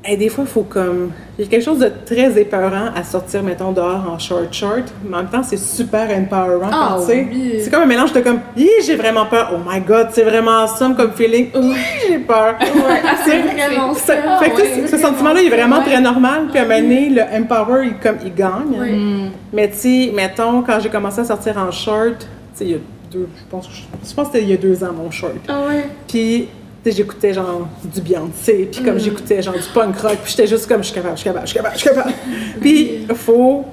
hey, 0.05 0.17
des 0.17 0.29
fois, 0.29 0.43
il 0.47 0.49
faut 0.49 0.63
comme. 0.63 1.11
Il 1.37 1.43
y 1.43 1.47
a 1.47 1.51
quelque 1.51 1.63
chose 1.65 1.79
de 1.79 1.91
très 2.05 2.39
épeurant 2.39 2.91
à 2.95 3.03
sortir, 3.03 3.43
mettons, 3.43 3.73
dehors 3.73 4.09
en 4.09 4.17
short 4.17 4.53
short, 4.53 4.83
mais 5.03 5.15
en 5.17 5.19
même 5.23 5.29
temps, 5.29 5.43
c'est 5.43 5.57
super 5.59 6.07
empowerant 6.09 6.69
Ah 6.71 6.97
tu 7.01 7.05
sais. 7.07 7.27
oui. 7.29 7.59
C'est 7.61 7.69
comme 7.69 7.83
un 7.83 7.87
mélange 7.87 8.13
de 8.13 8.21
comme, 8.21 8.39
j'ai 8.55 8.95
vraiment 8.95 9.25
peur, 9.25 9.51
oh 9.53 9.57
my 9.69 9.81
god, 9.81 10.07
c'est 10.13 10.23
vraiment 10.23 10.63
awesome 10.63 10.95
comme 10.95 11.11
feeling, 11.11 11.49
Hi, 11.53 11.75
j'ai 12.07 12.19
peur. 12.19 12.55
Ouais, 12.61 13.01
ah, 13.05 13.15
c'est 13.25 13.39
vraiment 13.39 13.93
Ça- 13.95 14.15
ça. 14.15 14.37
fait 14.39 14.51
que 14.51 14.61
Ouais, 14.61 14.87
ce 14.87 14.97
sentiment-là 14.97 15.41
il 15.41 15.47
est 15.51 15.55
vraiment 15.55 15.79
Ouais. 15.79 15.85
très 15.85 15.99
normal. 15.99 16.43
Puis 16.49 16.59
à 16.59 16.61
un 16.61 16.65
moment 16.65 16.79
donné, 16.79 17.09
le 17.09 17.21
empower, 17.21 17.85
il, 17.87 17.93
comme, 17.95 18.17
il 18.23 18.33
gagne. 18.33 18.77
Mm. 18.95 19.29
Mais 19.51 19.69
tu 19.69 19.77
sais, 19.77 20.11
mettons, 20.15 20.61
quand 20.61 20.79
j'ai 20.79 20.89
commencé 20.89 21.19
à 21.19 21.25
sortir 21.25 21.57
en 21.57 21.69
short, 21.71 22.19
tu 22.19 22.25
sais, 22.53 22.63
il 22.65 22.71
y 22.71 22.75
a 22.75 22.77
deux, 23.11 23.27
je 23.37 23.43
pense, 23.49 23.67
je 23.69 24.13
pense 24.13 24.27
que 24.29 24.33
c'était 24.33 24.43
il 24.45 24.51
y 24.51 24.53
a 24.53 24.57
deux 24.57 24.81
ans, 24.85 24.93
mon 24.95 25.11
short. 25.11 25.33
Ah 25.49 25.63
ouais. 25.67 25.85
Puis, 26.07 26.47
j'écoutais 26.91 27.33
genre 27.33 27.67
du 27.83 28.01
Beyoncé, 28.01 28.69
puis 28.71 28.83
comme 28.83 28.99
j'écoutais 28.99 29.41
genre 29.41 29.55
du 29.55 29.67
punk 29.73 29.97
rock, 29.99 30.17
puis 30.23 30.31
j'étais 30.31 30.47
juste 30.47 30.67
comme, 30.67 30.83
je 30.83 30.87
suis 30.87 30.95
capable, 30.95 31.15
je 31.15 31.21
suis 31.21 31.29
capable, 31.29 31.45
je 31.47 31.51
suis 31.51 31.59
capable, 31.59 31.75
je 31.75 31.79
suis 31.79 31.89
capable. 31.89 32.13
puis, 32.61 33.07
faut, 33.15 33.65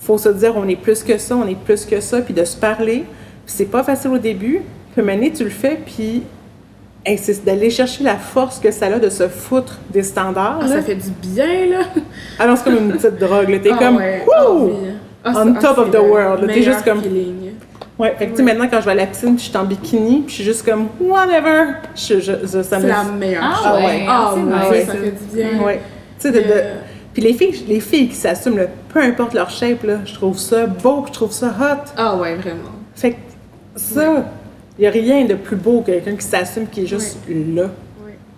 faut 0.00 0.18
se 0.18 0.28
dire, 0.30 0.54
on 0.56 0.66
est 0.68 0.76
plus 0.76 1.02
que 1.02 1.18
ça, 1.18 1.36
on 1.36 1.46
est 1.46 1.58
plus 1.58 1.84
que 1.84 2.00
ça, 2.00 2.20
puis 2.20 2.34
de 2.34 2.44
se 2.44 2.56
parler. 2.56 3.04
C'est 3.46 3.66
pas 3.66 3.82
facile 3.82 4.10
au 4.10 4.18
début, 4.18 4.60
puis 4.94 5.02
maintenant, 5.04 5.28
tu 5.34 5.44
le 5.44 5.50
fais, 5.50 5.78
puis 5.84 6.22
hey, 7.04 7.16
c'est 7.18 7.44
d'aller 7.44 7.70
chercher 7.70 8.04
la 8.04 8.16
force 8.16 8.58
que 8.58 8.70
ça 8.70 8.86
a 8.86 8.98
de 8.98 9.08
se 9.08 9.28
foutre 9.28 9.78
des 9.90 10.02
standards. 10.02 10.58
Ah, 10.62 10.66
là. 10.66 10.76
ça 10.76 10.82
fait 10.82 10.96
du 10.96 11.10
bien 11.10 11.66
là. 11.70 11.84
Alors, 12.38 12.56
c'est 12.58 12.64
comme 12.64 12.76
une 12.76 12.92
petite 12.92 13.18
drogue. 13.18 13.60
T'es 13.62 13.70
Ah 13.72 13.78
comme, 13.78 13.96
ouais. 13.96 14.24
Ah 14.36 14.50
oui. 14.50 14.72
Ah, 15.24 15.32
On 15.36 15.54
top 15.54 15.74
ah, 15.76 15.80
of 15.80 15.90
the 15.90 15.98
world. 16.00 16.46
T'es 16.46 16.62
juste 16.62 16.82
comme- 16.84 17.02
feeling. 17.02 17.47
Ouais, 17.98 18.14
fait 18.16 18.26
que 18.26 18.30
tu 18.30 18.36
sais, 18.36 18.42
maintenant, 18.44 18.68
quand 18.70 18.80
je 18.80 18.84
vais 18.84 18.92
à 18.92 18.94
la 18.94 19.06
piscine, 19.06 19.34
puis 19.34 19.44
je 19.44 19.48
suis 19.50 19.56
en 19.58 19.64
bikini, 19.64 20.20
puis 20.20 20.28
je 20.28 20.34
suis 20.34 20.44
juste 20.44 20.64
comme, 20.64 20.86
whatever. 21.00 21.72
Je, 21.96 22.20
je, 22.20 22.32
je- 22.42 22.62
ça 22.62 22.80
C'est 22.80 22.86
la 22.86 23.02
meilleure 23.04 23.42
Ah 23.42 23.56
chose. 23.56 23.84
ouais. 23.84 24.04
Ah 24.08 24.34
ouais, 24.34 24.42
nice, 24.78 24.86
ça 24.86 24.92
ça. 24.92 24.98
fait 24.98 25.10
du 25.10 25.34
bien. 25.36 25.62
Ouais. 25.64 25.80
Tu 26.20 26.28
sais, 26.28 26.30
de- 26.32 26.38
de- 26.38 26.62
Puis 27.12 27.22
les 27.22 27.32
filles, 27.34 27.64
les 27.66 27.80
filles 27.80 28.08
qui 28.08 28.14
s'assument, 28.14 28.66
peu 28.92 29.00
importe 29.00 29.34
leur 29.34 29.50
shape, 29.50 29.82
là, 29.82 29.98
je 30.04 30.14
trouve 30.14 30.38
ça 30.38 30.66
beau, 30.66 31.04
je 31.08 31.12
trouve 31.12 31.32
ça 31.32 31.48
hot. 31.48 31.90
Ah 31.96 32.16
ouais, 32.16 32.36
vraiment. 32.36 32.70
Fait 32.94 33.12
que 33.12 33.16
ça, 33.74 34.26
il 34.78 34.82
n'y 34.82 34.86
a 34.86 34.90
rien 34.90 35.24
de 35.24 35.34
plus 35.34 35.56
beau 35.56 35.80
que 35.80 35.86
quelqu'un 35.90 36.14
qui 36.14 36.24
s'assume, 36.26 36.68
qui 36.68 36.82
est 36.82 36.86
juste 36.86 37.18
là. 37.28 37.70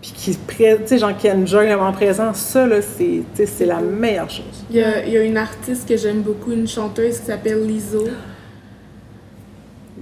Puis 0.00 0.12
qui, 0.16 0.34
tu 0.34 0.64
sais, 0.86 0.96
genre, 0.96 1.14
qui 1.14 1.28
a 1.28 1.34
une 1.34 1.46
joie 1.46 1.64
en 1.78 1.92
présent. 1.92 2.32
Ça, 2.32 2.66
là, 2.66 2.76
c'est, 2.80 3.66
la 3.66 3.80
meilleure 3.80 4.30
chose. 4.30 4.64
Il 4.70 4.76
y, 4.76 4.82
a, 4.82 5.04
il 5.04 5.12
y 5.12 5.18
a 5.18 5.22
une 5.22 5.36
artiste 5.36 5.86
que 5.86 5.98
j'aime 5.98 6.22
beaucoup, 6.22 6.52
une 6.52 6.66
chanteuse 6.66 7.18
qui 7.20 7.26
s'appelle 7.26 7.66
Lizzo. 7.66 8.06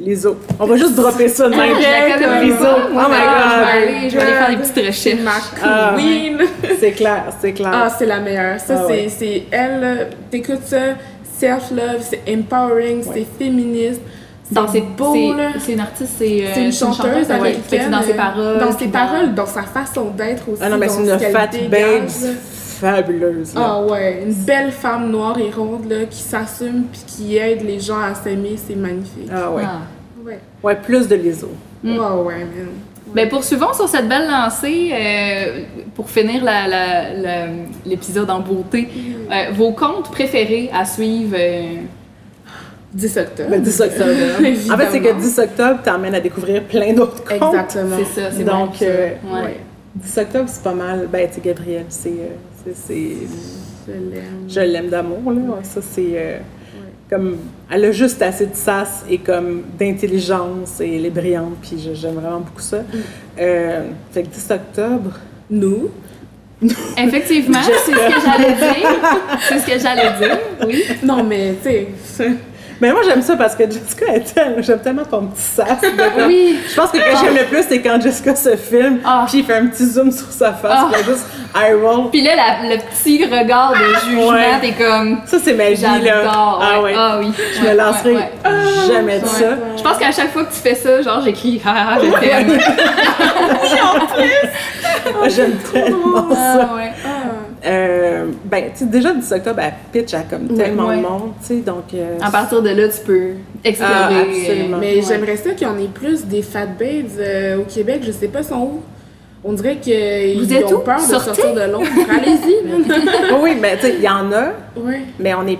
Les 0.00 0.24
autres. 0.26 0.38
On 0.60 0.66
va 0.66 0.76
juste 0.76 0.94
dropper 0.94 1.28
ça 1.28 1.48
de 1.48 1.54
Ah, 1.54 1.56
même. 1.56 1.76
je 1.76 2.46
Les 2.46 2.52
autres. 2.52 2.90
Moi, 2.92 3.04
Oh 3.06 3.10
my 3.10 3.16
god. 3.18 3.68
aller, 3.98 4.10
je 4.10 4.14
vais 4.16 4.22
aller 4.22 4.32
faire 4.32 4.48
des 4.50 4.56
petites 4.56 4.86
recherches. 4.86 5.20
ma 5.22 5.30
Ah, 5.62 5.94
queen. 5.96 6.38
C'est 6.78 6.92
clair, 6.92 7.24
c'est 7.40 7.52
clair. 7.52 7.70
Ah, 7.74 7.88
c'est 7.98 8.06
la 8.06 8.20
meilleure. 8.20 8.60
Ça, 8.60 8.74
Ah 8.78 8.84
c'est, 8.86 8.92
ouais. 8.92 9.08
c'est 9.08 9.42
elle. 9.50 10.08
T'écoutes 10.30 10.62
ça, 10.66 10.76
self-love, 11.38 12.00
c'est 12.08 12.20
empowering, 12.32 13.04
Ouais. 13.06 13.26
c'est 13.38 13.44
féministe. 13.44 14.00
C'est 14.72 14.80
beau, 14.80 15.12
c'est- 15.14 15.36
là. 15.36 15.48
c'est 15.58 15.72
une 15.72 15.80
artiste, 15.80 16.12
c'est 16.16 16.24
euh, 16.42 16.50
C'est 16.54 16.64
une 16.64 16.72
chanteuse 16.72 17.30
américaine. 17.30 17.90
Dans 17.90 18.00
ses 18.02 18.12
euh, 18.12 18.14
paroles. 18.14 18.58
Dans 18.58 18.78
ses 18.78 18.86
paroles, 18.88 19.34
dans 19.34 19.46
sa 19.46 19.62
façon 19.62 20.06
d'être 20.16 20.48
aussi. 20.48 20.62
Ah 20.64 20.70
non, 20.70 20.78
mais 20.78 20.86
dans 20.86 20.92
c'est 20.92 21.04
ce 21.06 21.12
une 21.12 21.32
fat 21.32 21.48
là. 21.52 21.68
Fabuleuse. 22.78 23.54
là. 23.54 23.60
Ah 23.64 23.82
ouais, 23.82 24.22
une 24.26 24.32
belle 24.34 24.70
femme 24.70 25.10
noire 25.10 25.38
et 25.38 25.50
ronde 25.50 25.88
là, 25.90 26.04
qui 26.08 26.18
s'assume 26.20 26.84
puis 26.92 27.02
qui 27.06 27.36
aide 27.36 27.62
les 27.62 27.80
gens 27.80 28.00
à 28.00 28.14
s'aimer, 28.14 28.56
c'est 28.56 28.76
magnifique. 28.76 29.28
Ah 29.32 29.50
ouais. 29.50 29.62
Ah. 29.64 29.80
Ouais. 30.24 30.38
Ouais, 30.62 30.76
plus 30.76 31.08
de 31.08 31.14
l'ISO. 31.14 31.50
Mm. 31.82 31.92
Ouais, 31.98 31.98
ouais, 32.24 32.38
man. 32.38 32.68
Ben 33.14 33.26
poursuivons 33.28 33.72
sur 33.72 33.88
cette 33.88 34.06
belle 34.06 34.28
lancée 34.28 34.90
euh, 34.92 35.62
pour 35.94 36.10
finir 36.10 36.44
la- 36.44 36.68
la- 36.68 37.14
la- 37.14 37.46
l'épisode 37.86 38.28
en 38.28 38.40
beauté. 38.40 38.86
Euh, 39.32 39.50
vos 39.54 39.72
comptes 39.72 40.10
préférés 40.10 40.68
à 40.74 40.84
suivre 40.84 41.34
euh, 41.38 41.76
10 42.92 43.16
octobre. 43.16 43.50
Le 43.50 43.60
10 43.60 43.80
octobre. 43.80 44.10
hein. 44.10 44.34
en 44.38 44.42
fait, 44.76 44.86
c'est 44.90 45.00
que 45.00 45.06
Évidemment. 45.06 45.20
10 45.20 45.38
octobre 45.38 45.80
t'emmène 45.82 46.14
à 46.14 46.20
découvrir 46.20 46.62
plein 46.64 46.92
d'autres 46.92 47.24
comptes. 47.24 47.54
Exactement. 47.54 47.96
C'est 47.98 48.20
ça, 48.20 48.30
c'est 48.30 48.44
Donc, 48.44 48.76
ça. 48.76 48.84
euh, 48.84 49.08
Ouais. 49.32 49.40
Ouais. 49.42 49.56
10 49.94 50.18
octobre, 50.18 50.44
c'est 50.48 50.62
pas 50.62 50.74
mal. 50.74 51.08
Ben, 51.10 51.28
tu 51.28 51.36
sais, 51.36 51.40
Gabrielle, 51.42 51.86
c'est. 51.88 52.10
C'est- 52.74 53.04
Je 53.86 53.92
l'aime. 53.92 54.48
Je 54.48 54.60
l'aime 54.60 54.88
d'amour, 54.88 55.32
là. 55.32 55.40
Ouais. 55.40 55.64
Ça, 55.64 55.80
c'est. 55.82 56.08
euh, 56.14 56.38
comme. 57.10 57.36
Elle 57.70 57.86
a 57.86 57.92
juste 57.92 58.20
assez 58.22 58.46
de 58.46 58.54
sas 58.54 59.04
et 59.08 59.18
comme 59.18 59.62
d'intelligence 59.78 60.80
et 60.80 60.96
elle 60.96 61.06
est 61.06 61.10
brillante, 61.10 61.56
puis 61.62 61.78
j'aime 61.94 62.14
vraiment 62.14 62.40
beaucoup 62.40 62.60
ça. 62.60 62.78
Euh, 63.38 63.88
fait 64.12 64.22
que 64.24 64.28
10 64.28 64.50
octobre. 64.50 65.12
Nous, 65.50 65.90
Effectivement, 66.98 67.60
c'est 67.62 67.92
ce 67.92 67.96
que 67.96 68.20
j'allais 68.26 68.54
dire. 68.54 68.88
C'est 69.48 69.58
ce 69.60 69.66
que 69.66 69.78
j'allais 69.78 70.18
dire, 70.18 70.38
oui. 70.66 70.82
non 71.04 71.22
mais 71.22 71.54
tu 71.62 71.70
sais, 72.02 72.32
Mais 72.80 72.92
moi, 72.92 73.00
j'aime 73.04 73.22
ça 73.22 73.36
parce 73.36 73.54
que 73.56 73.64
Jessica 73.64 74.06
est 74.14 74.32
tellement. 74.34 74.62
J'aime 74.62 74.78
tellement 74.80 75.04
ton 75.04 75.26
petit 75.26 75.42
sas. 75.42 75.66
Oui. 76.26 76.58
Je 76.68 76.74
pense 76.76 76.90
que 76.90 76.98
ce 76.98 77.02
que 77.02 77.16
j'aime 77.24 77.34
le 77.36 77.44
plus, 77.44 77.64
c'est 77.68 77.80
quand 77.80 78.00
Jessica 78.00 78.34
se 78.36 78.56
filme, 78.56 78.98
Ah. 79.04 79.24
puis 79.28 79.38
il 79.38 79.44
fait 79.44 79.54
un 79.54 79.66
petit 79.66 79.84
zoom 79.86 80.10
sur 80.12 80.30
sa 80.30 80.52
face, 80.52 80.72
Ah. 80.74 80.88
puis 80.92 81.02
juste 81.04 81.26
eye 81.56 81.74
roll. 81.74 82.10
Puis 82.10 82.22
là, 82.22 82.32
la- 82.36 82.68
le 82.68 82.76
petit 82.78 83.24
regard 83.24 83.72
de 83.72 83.94
jugement, 84.04 84.28
Ouais. 84.30 84.58
t'es 84.60 84.72
comme. 84.72 85.18
Ça, 85.26 85.38
c'est 85.42 85.54
ma 85.54 85.70
vie, 85.70 85.82
là. 85.82 86.30
Ah 86.32 86.80
ouais. 86.82 86.94
Ah 86.96 87.16
oui. 87.20 87.32
Je 87.56 87.64
Ouais, 87.64 87.72
me 87.72 87.76
lancerai 87.78 88.16
jamais 88.86 89.18
de 89.20 89.26
ça. 89.26 89.50
Je 89.76 89.82
pense 89.82 89.96
qu'à 89.98 90.12
chaque 90.12 90.32
fois 90.32 90.44
que 90.44 90.52
tu 90.52 90.60
fais 90.60 90.74
ça, 90.74 91.02
genre 91.02 91.20
j'écris 91.24 91.60
ah, 91.66 91.74
ah, 91.94 91.98
je 92.00 92.20
t'aime. 92.20 92.58
Ah, 95.22 95.28
J'aime 95.28 95.56
tellement 95.72 96.28
ça. 96.34 96.68
Ah, 96.70 96.74
ouais. 96.76 96.92
ah, 97.04 97.27
Euh, 97.64 98.26
ben, 98.44 98.64
tu 98.72 98.78
sais, 98.80 98.84
déjà, 98.86 99.12
le 99.12 99.20
10 99.20 99.32
octobre, 99.32 99.60
elle 99.60 99.72
pitch 99.92 100.14
à 100.14 100.20
comme 100.20 100.48
tellement 100.56 100.86
Ouais. 100.88 100.96
de 100.98 101.02
monde, 101.02 101.32
tu 101.40 101.46
sais, 101.46 101.56
donc... 101.56 101.84
euh, 101.94 102.16
À 102.22 102.30
partir 102.30 102.62
de 102.62 102.68
là, 102.70 102.88
tu 102.88 103.00
peux 103.04 103.30
explorer. 103.64 103.92
Ah, 103.94 104.08
absolument. 104.20 104.76
euh, 104.76 104.80
mais 104.80 104.96
ouais. 104.96 105.02
j'aimerais 105.06 105.36
ça 105.36 105.50
qu'il 105.50 105.66
y 105.66 105.70
en 105.70 105.78
ait 105.78 105.88
plus 105.92 106.24
des 106.26 106.42
fat 106.42 106.66
babes 106.66 107.06
euh, 107.18 107.58
au 107.58 107.64
Québec, 107.64 108.02
je 108.04 108.12
sais 108.12 108.28
pas 108.28 108.42
sont 108.42 108.56
où. 108.60 108.80
On 109.44 109.52
dirait 109.52 109.76
qu'ils 109.76 110.40
ont 110.64 110.72
où? 110.74 110.78
peur 110.80 110.96
de 110.98 111.02
Sortez. 111.02 111.26
sortir 111.34 111.54
de 111.54 111.70
l'ombre. 111.72 111.86
Allez-y. 112.10 112.54
Oui, 113.32 113.38
oui, 113.42 113.56
mais 113.60 113.76
tu 113.76 113.82
sais, 113.86 113.94
il 113.98 114.02
y 114.02 114.08
en 114.08 114.30
a, 114.32 114.52
ouais. 114.76 115.00
mais 115.18 115.34
on 115.34 115.46
est... 115.46 115.58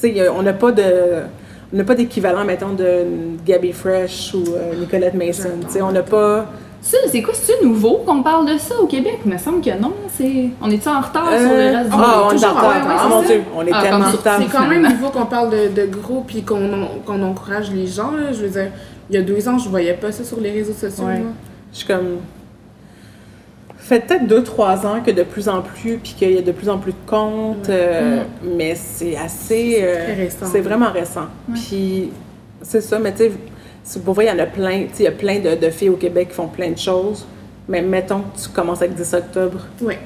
Tu 0.00 0.12
sais, 0.14 0.28
on 0.28 0.42
n'a 0.42 0.52
pas 0.54 0.72
de... 0.72 0.82
On 1.72 1.76
n'a 1.76 1.84
pas 1.84 1.94
d'équivalent, 1.94 2.44
mettons, 2.44 2.72
de 2.72 3.04
Gabby 3.46 3.72
Fresh 3.72 4.34
ou 4.34 4.42
euh, 4.56 4.74
Nicolette 4.80 5.14
Mason. 5.14 5.50
Tu 5.66 5.74
sais, 5.74 5.82
on 5.82 5.92
n'a 5.92 6.02
pas 6.02 6.46
Ça, 6.82 6.96
c'est 7.08 7.20
quoi? 7.22 7.34
C'est 7.34 7.62
nouveau 7.62 7.98
qu'on 8.06 8.22
parle 8.22 8.46
de 8.50 8.56
ça 8.58 8.74
au 8.80 8.86
Québec? 8.86 9.18
Il 9.26 9.32
me 9.32 9.36
semble 9.38 9.60
que 9.60 9.70
non. 9.78 9.92
C'est... 10.16 10.48
On 10.62 10.70
est-tu 10.70 10.88
en 10.88 11.00
retard 11.00 11.28
sur 11.28 11.38
le 11.38 11.46
Euh, 11.48 11.76
reste 11.76 11.90
du 11.90 11.96
Ah, 11.98 12.22
on 12.24 12.30
est 12.30 12.44
en 12.44 12.48
retard. 12.48 12.74
Ah, 12.88 13.06
mon. 13.08 13.22
Dieu, 13.22 13.42
on 13.54 13.66
est 13.66 13.70
Ah, 13.72 13.82
tellement 13.82 14.06
en 14.06 14.10
retard. 14.10 14.40
C'est 14.40 14.50
quand 14.56 14.66
même 14.66 14.82
nouveau 14.88 15.10
qu'on 15.10 15.26
parle 15.26 15.50
de, 15.50 15.68
de 15.82 15.86
gros 15.86 16.24
puis 16.26 16.42
qu'on 16.42 17.22
encourage 17.22 17.70
les 17.70 17.86
gens. 17.86 18.12
Je 18.32 18.42
veux 18.42 18.48
dire, 18.48 18.70
il 19.10 19.16
y 19.16 19.18
a 19.18 19.22
deux 19.22 19.46
ans, 19.48 19.58
je 19.58 19.68
voyais 19.68 19.92
pas 19.94 20.10
ça 20.10 20.24
sur 20.24 20.40
les 20.40 20.50
réseaux 20.52 20.72
sociaux. 20.72 21.04
Je 21.72 21.76
suis 21.78 21.86
comme. 21.86 22.18
fait 23.76 24.00
peut-être 24.00 24.26
deux, 24.26 24.42
trois 24.42 24.86
ans 24.86 25.00
que 25.04 25.10
de 25.10 25.22
plus 25.22 25.48
en 25.48 25.60
plus, 25.62 25.98
puis 25.98 26.14
qu'il 26.18 26.32
y 26.32 26.38
a 26.38 26.42
de 26.42 26.52
plus 26.52 26.68
en 26.70 26.78
plus 26.78 26.92
de 26.92 27.10
comptes, 27.10 27.68
euh, 27.68 28.22
mais 28.56 28.74
c'est 28.74 29.16
assez. 29.16 29.78
euh, 29.82 30.28
c'est 30.50 30.60
vraiment 30.60 30.90
récent. 30.90 31.26
Puis 31.52 32.10
c'est 32.62 32.80
ça, 32.80 32.98
mais 32.98 33.12
tu 33.12 33.18
sais, 33.18 33.32
c'est- 33.82 34.02
pour 34.04 34.14
vrai, 34.14 34.26
il 34.26 34.28
y 34.28 34.32
en 34.32 34.38
a 34.42 34.46
plein. 34.46 34.86
Il 34.98 35.02
y 35.04 35.06
a 35.06 35.12
plein 35.12 35.38
de, 35.40 35.54
de 35.54 35.70
filles 35.70 35.90
au 35.90 35.96
Québec 35.96 36.28
qui 36.28 36.34
font 36.34 36.48
plein 36.48 36.70
de 36.70 36.78
choses. 36.78 37.26
Mais 37.68 37.82
mettons 37.82 38.20
que 38.20 38.40
tu 38.42 38.48
commences 38.48 38.82
avec 38.82 38.94
10 38.94 39.14
octobre. 39.14 39.60
Ouais. 39.82 39.98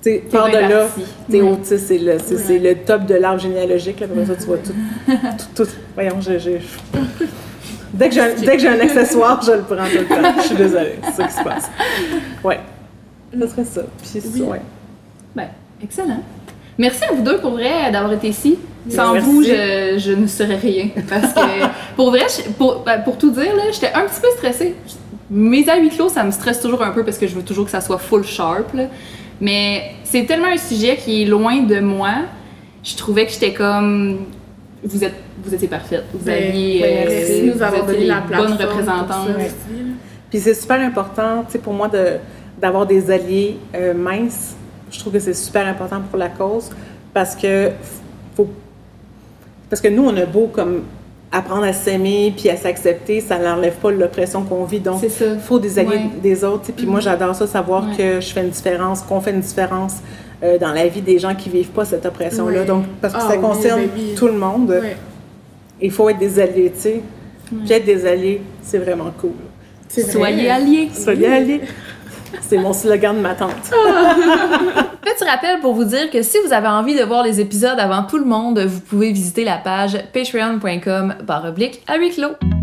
Tu 0.00 0.20
par 0.30 0.46
de 0.48 0.52
là, 0.58 0.86
t'es 1.28 1.40
autiste, 1.42 1.88
c'est 1.88 1.98
le, 1.98 2.18
le 2.62 2.74
top 2.84 3.04
de 3.04 3.14
l'arbre 3.16 3.40
généalogique. 3.40 3.98
Là, 3.98 4.06
après 4.08 4.26
ça, 4.26 4.36
tu 4.36 4.44
vois 4.46 4.58
tout. 4.58 4.72
tout, 5.54 5.64
tout- 5.64 5.70
voyons, 5.94 6.20
j'ai. 6.20 6.38
j'ai- 6.38 6.60
Dès 7.92 8.08
que, 8.10 8.14
j'ai 8.14 8.20
un, 8.20 8.34
dès 8.34 8.52
que 8.56 8.58
j'ai 8.58 8.68
un 8.68 8.78
accessoire, 8.80 9.40
je 9.42 9.52
le 9.52 9.62
prends 9.62 9.76
tout 9.86 9.98
le 9.98 10.04
temps. 10.06 10.34
Je 10.40 10.46
suis 10.46 10.56
désolée, 10.56 10.96
c'est 11.04 11.12
ça 11.22 11.24
qui 11.26 11.32
se 11.34 11.42
passe. 11.42 11.70
Ouais. 12.44 12.60
Ça 13.40 13.48
serait 13.48 13.64
ça. 13.64 13.80
Puis, 14.02 14.22
Oui. 14.34 14.42
ouais. 14.42 14.60
Ben, 15.34 15.48
excellent. 15.82 16.22
Merci 16.76 17.04
à 17.04 17.12
vous 17.12 17.22
deux 17.22 17.38
pour 17.38 17.52
vrai 17.52 17.90
d'avoir 17.90 18.12
été 18.12 18.28
ici. 18.28 18.56
Sans 18.88 19.12
Merci. 19.14 19.28
vous, 19.28 19.42
je, 19.42 19.94
je 19.98 20.12
ne 20.12 20.26
serais 20.26 20.56
rien. 20.56 20.88
Parce 21.08 21.32
que, 21.32 21.66
pour 21.96 22.10
vrai, 22.10 22.22
je- 22.28 22.50
pour, 22.52 22.82
ben, 22.84 22.98
pour 23.02 23.18
tout 23.18 23.30
dire, 23.30 23.54
là, 23.56 23.64
j'étais 23.72 23.92
un 23.92 24.02
petit 24.06 24.20
peu 24.20 24.28
stressée. 24.36 24.74
Mes 25.30 25.68
à 25.68 25.76
huis 25.78 25.90
clos, 25.90 26.08
ça 26.08 26.24
me 26.24 26.30
stresse 26.30 26.60
toujours 26.60 26.82
un 26.82 26.90
peu 26.90 27.04
parce 27.04 27.18
que 27.18 27.26
je 27.26 27.34
veux 27.34 27.42
toujours 27.42 27.66
que 27.66 27.70
ça 27.70 27.80
soit 27.80 27.98
full 27.98 28.24
sharp. 28.24 28.72
là. 28.74 28.84
Mais 29.40 29.92
c'est 30.04 30.24
tellement 30.24 30.48
un 30.48 30.56
sujet 30.56 30.96
qui 30.96 31.22
est 31.22 31.26
loin 31.26 31.60
de 31.62 31.80
moi. 31.80 32.10
Je 32.82 32.96
trouvais 32.96 33.26
que 33.26 33.32
j'étais 33.32 33.52
comme. 33.52 34.20
Vous 34.82 35.04
êtes, 35.04 35.14
vous 35.44 35.52
étiez 35.54 35.68
parfaite. 35.68 36.04
Vous 36.12 36.24
Ben, 36.24 36.48
aviez. 36.48 36.82
euh, 36.84 37.04
merci 37.08 37.42
nous 37.42 37.52
vous 37.54 37.62
avoir 37.62 37.84
donné 37.84 38.06
la 38.06 38.20
aussi, 39.36 39.82
là. 39.82 39.92
Puis 40.30 40.40
c'est 40.40 40.54
super 40.54 40.80
important, 40.80 41.44
tu 41.46 41.52
sais, 41.52 41.58
pour 41.58 41.72
moi, 41.72 41.88
de, 41.88 42.16
d'avoir 42.60 42.86
des 42.86 43.10
alliés 43.10 43.58
euh, 43.74 43.92
minces. 43.94 44.54
Je 44.90 44.98
trouve 44.98 45.12
que 45.12 45.18
c'est 45.18 45.34
super 45.34 45.66
important 45.66 46.00
pour 46.08 46.18
la 46.18 46.28
cause 46.28 46.70
parce 47.12 47.34
que 47.36 47.70
faut, 48.36 48.48
parce 49.70 49.80
que 49.82 49.88
nous, 49.88 50.04
on 50.04 50.16
a 50.16 50.24
beau 50.26 50.48
comme 50.52 50.82
apprendre 51.30 51.64
à 51.64 51.72
s'aimer 51.74 52.32
puis 52.36 52.48
à 52.48 52.56
s'accepter, 52.56 53.20
ça 53.20 53.38
n'enlève 53.38 53.74
pas 53.74 53.90
l'oppression 53.90 54.42
qu'on 54.42 54.64
vit. 54.64 54.80
Donc, 54.80 55.02
il 55.02 55.38
faut 55.40 55.58
des 55.58 55.78
alliés 55.78 55.88
Ouais. 55.90 56.10
des 56.22 56.42
autres. 56.44 56.72
Puis 56.74 56.86
moi, 56.86 57.00
j'adore 57.00 57.34
ça, 57.34 57.46
savoir 57.46 57.86
Ouais. 57.88 57.96
que 57.96 58.20
je 58.20 58.28
fais 58.32 58.40
une 58.42 58.48
différence, 58.50 59.02
qu'on 59.02 59.20
fait 59.20 59.32
une 59.32 59.40
différence 59.40 59.96
euh, 60.42 60.56
dans 60.56 60.72
la 60.72 60.86
vie 60.86 61.02
des 61.02 61.18
gens 61.18 61.34
qui 61.34 61.50
vivent 61.50 61.70
pas 61.70 61.84
cette 61.84 62.06
oppression-là. 62.06 62.60
Ouais. 62.60 62.64
Donc, 62.66 62.84
parce 63.00 63.12
que 63.12 63.18
Ah 63.20 63.28
ça 63.28 63.34
oui, 63.36 63.40
concerne 63.42 63.80
ben 63.82 63.88
oui. 63.94 64.14
tout 64.16 64.26
le 64.28 64.34
monde, 64.38 64.70
Ouais. 64.70 64.96
il 65.82 65.90
faut 65.90 66.08
être 66.08 66.18
des 66.18 66.38
alliés, 66.38 66.72
tu 66.74 66.80
sais. 66.80 67.02
Puis 67.46 67.72
être 67.72 67.84
des 67.84 68.06
alliés, 68.06 68.40
c'est 68.62 68.78
vraiment 68.78 69.10
cool. 69.20 69.32
Soyez 69.88 70.48
alliés. 70.50 70.88
Soyez 70.94 71.26
alliés. 71.26 71.60
C'est 72.40 72.58
mon 72.58 72.72
slogan 72.72 73.16
de 73.16 73.20
ma 73.20 73.34
tante. 73.34 73.52
Petit 75.02 75.24
rappel 75.24 75.60
pour 75.60 75.74
vous 75.74 75.84
dire 75.84 76.10
que 76.10 76.22
si 76.22 76.38
vous 76.44 76.52
avez 76.52 76.68
envie 76.68 76.96
de 76.96 77.02
voir 77.02 77.22
les 77.22 77.40
épisodes 77.40 77.78
avant 77.78 78.02
tout 78.02 78.18
le 78.18 78.24
monde, 78.24 78.58
vous 78.58 78.80
pouvez 78.80 79.12
visiter 79.12 79.44
la 79.44 79.56
page 79.56 79.98
patreon.com 80.12 81.14
barre 81.24 81.46
oblique 81.46 81.82
à 81.86 81.96
huis 81.96 82.10
clos. 82.10 82.57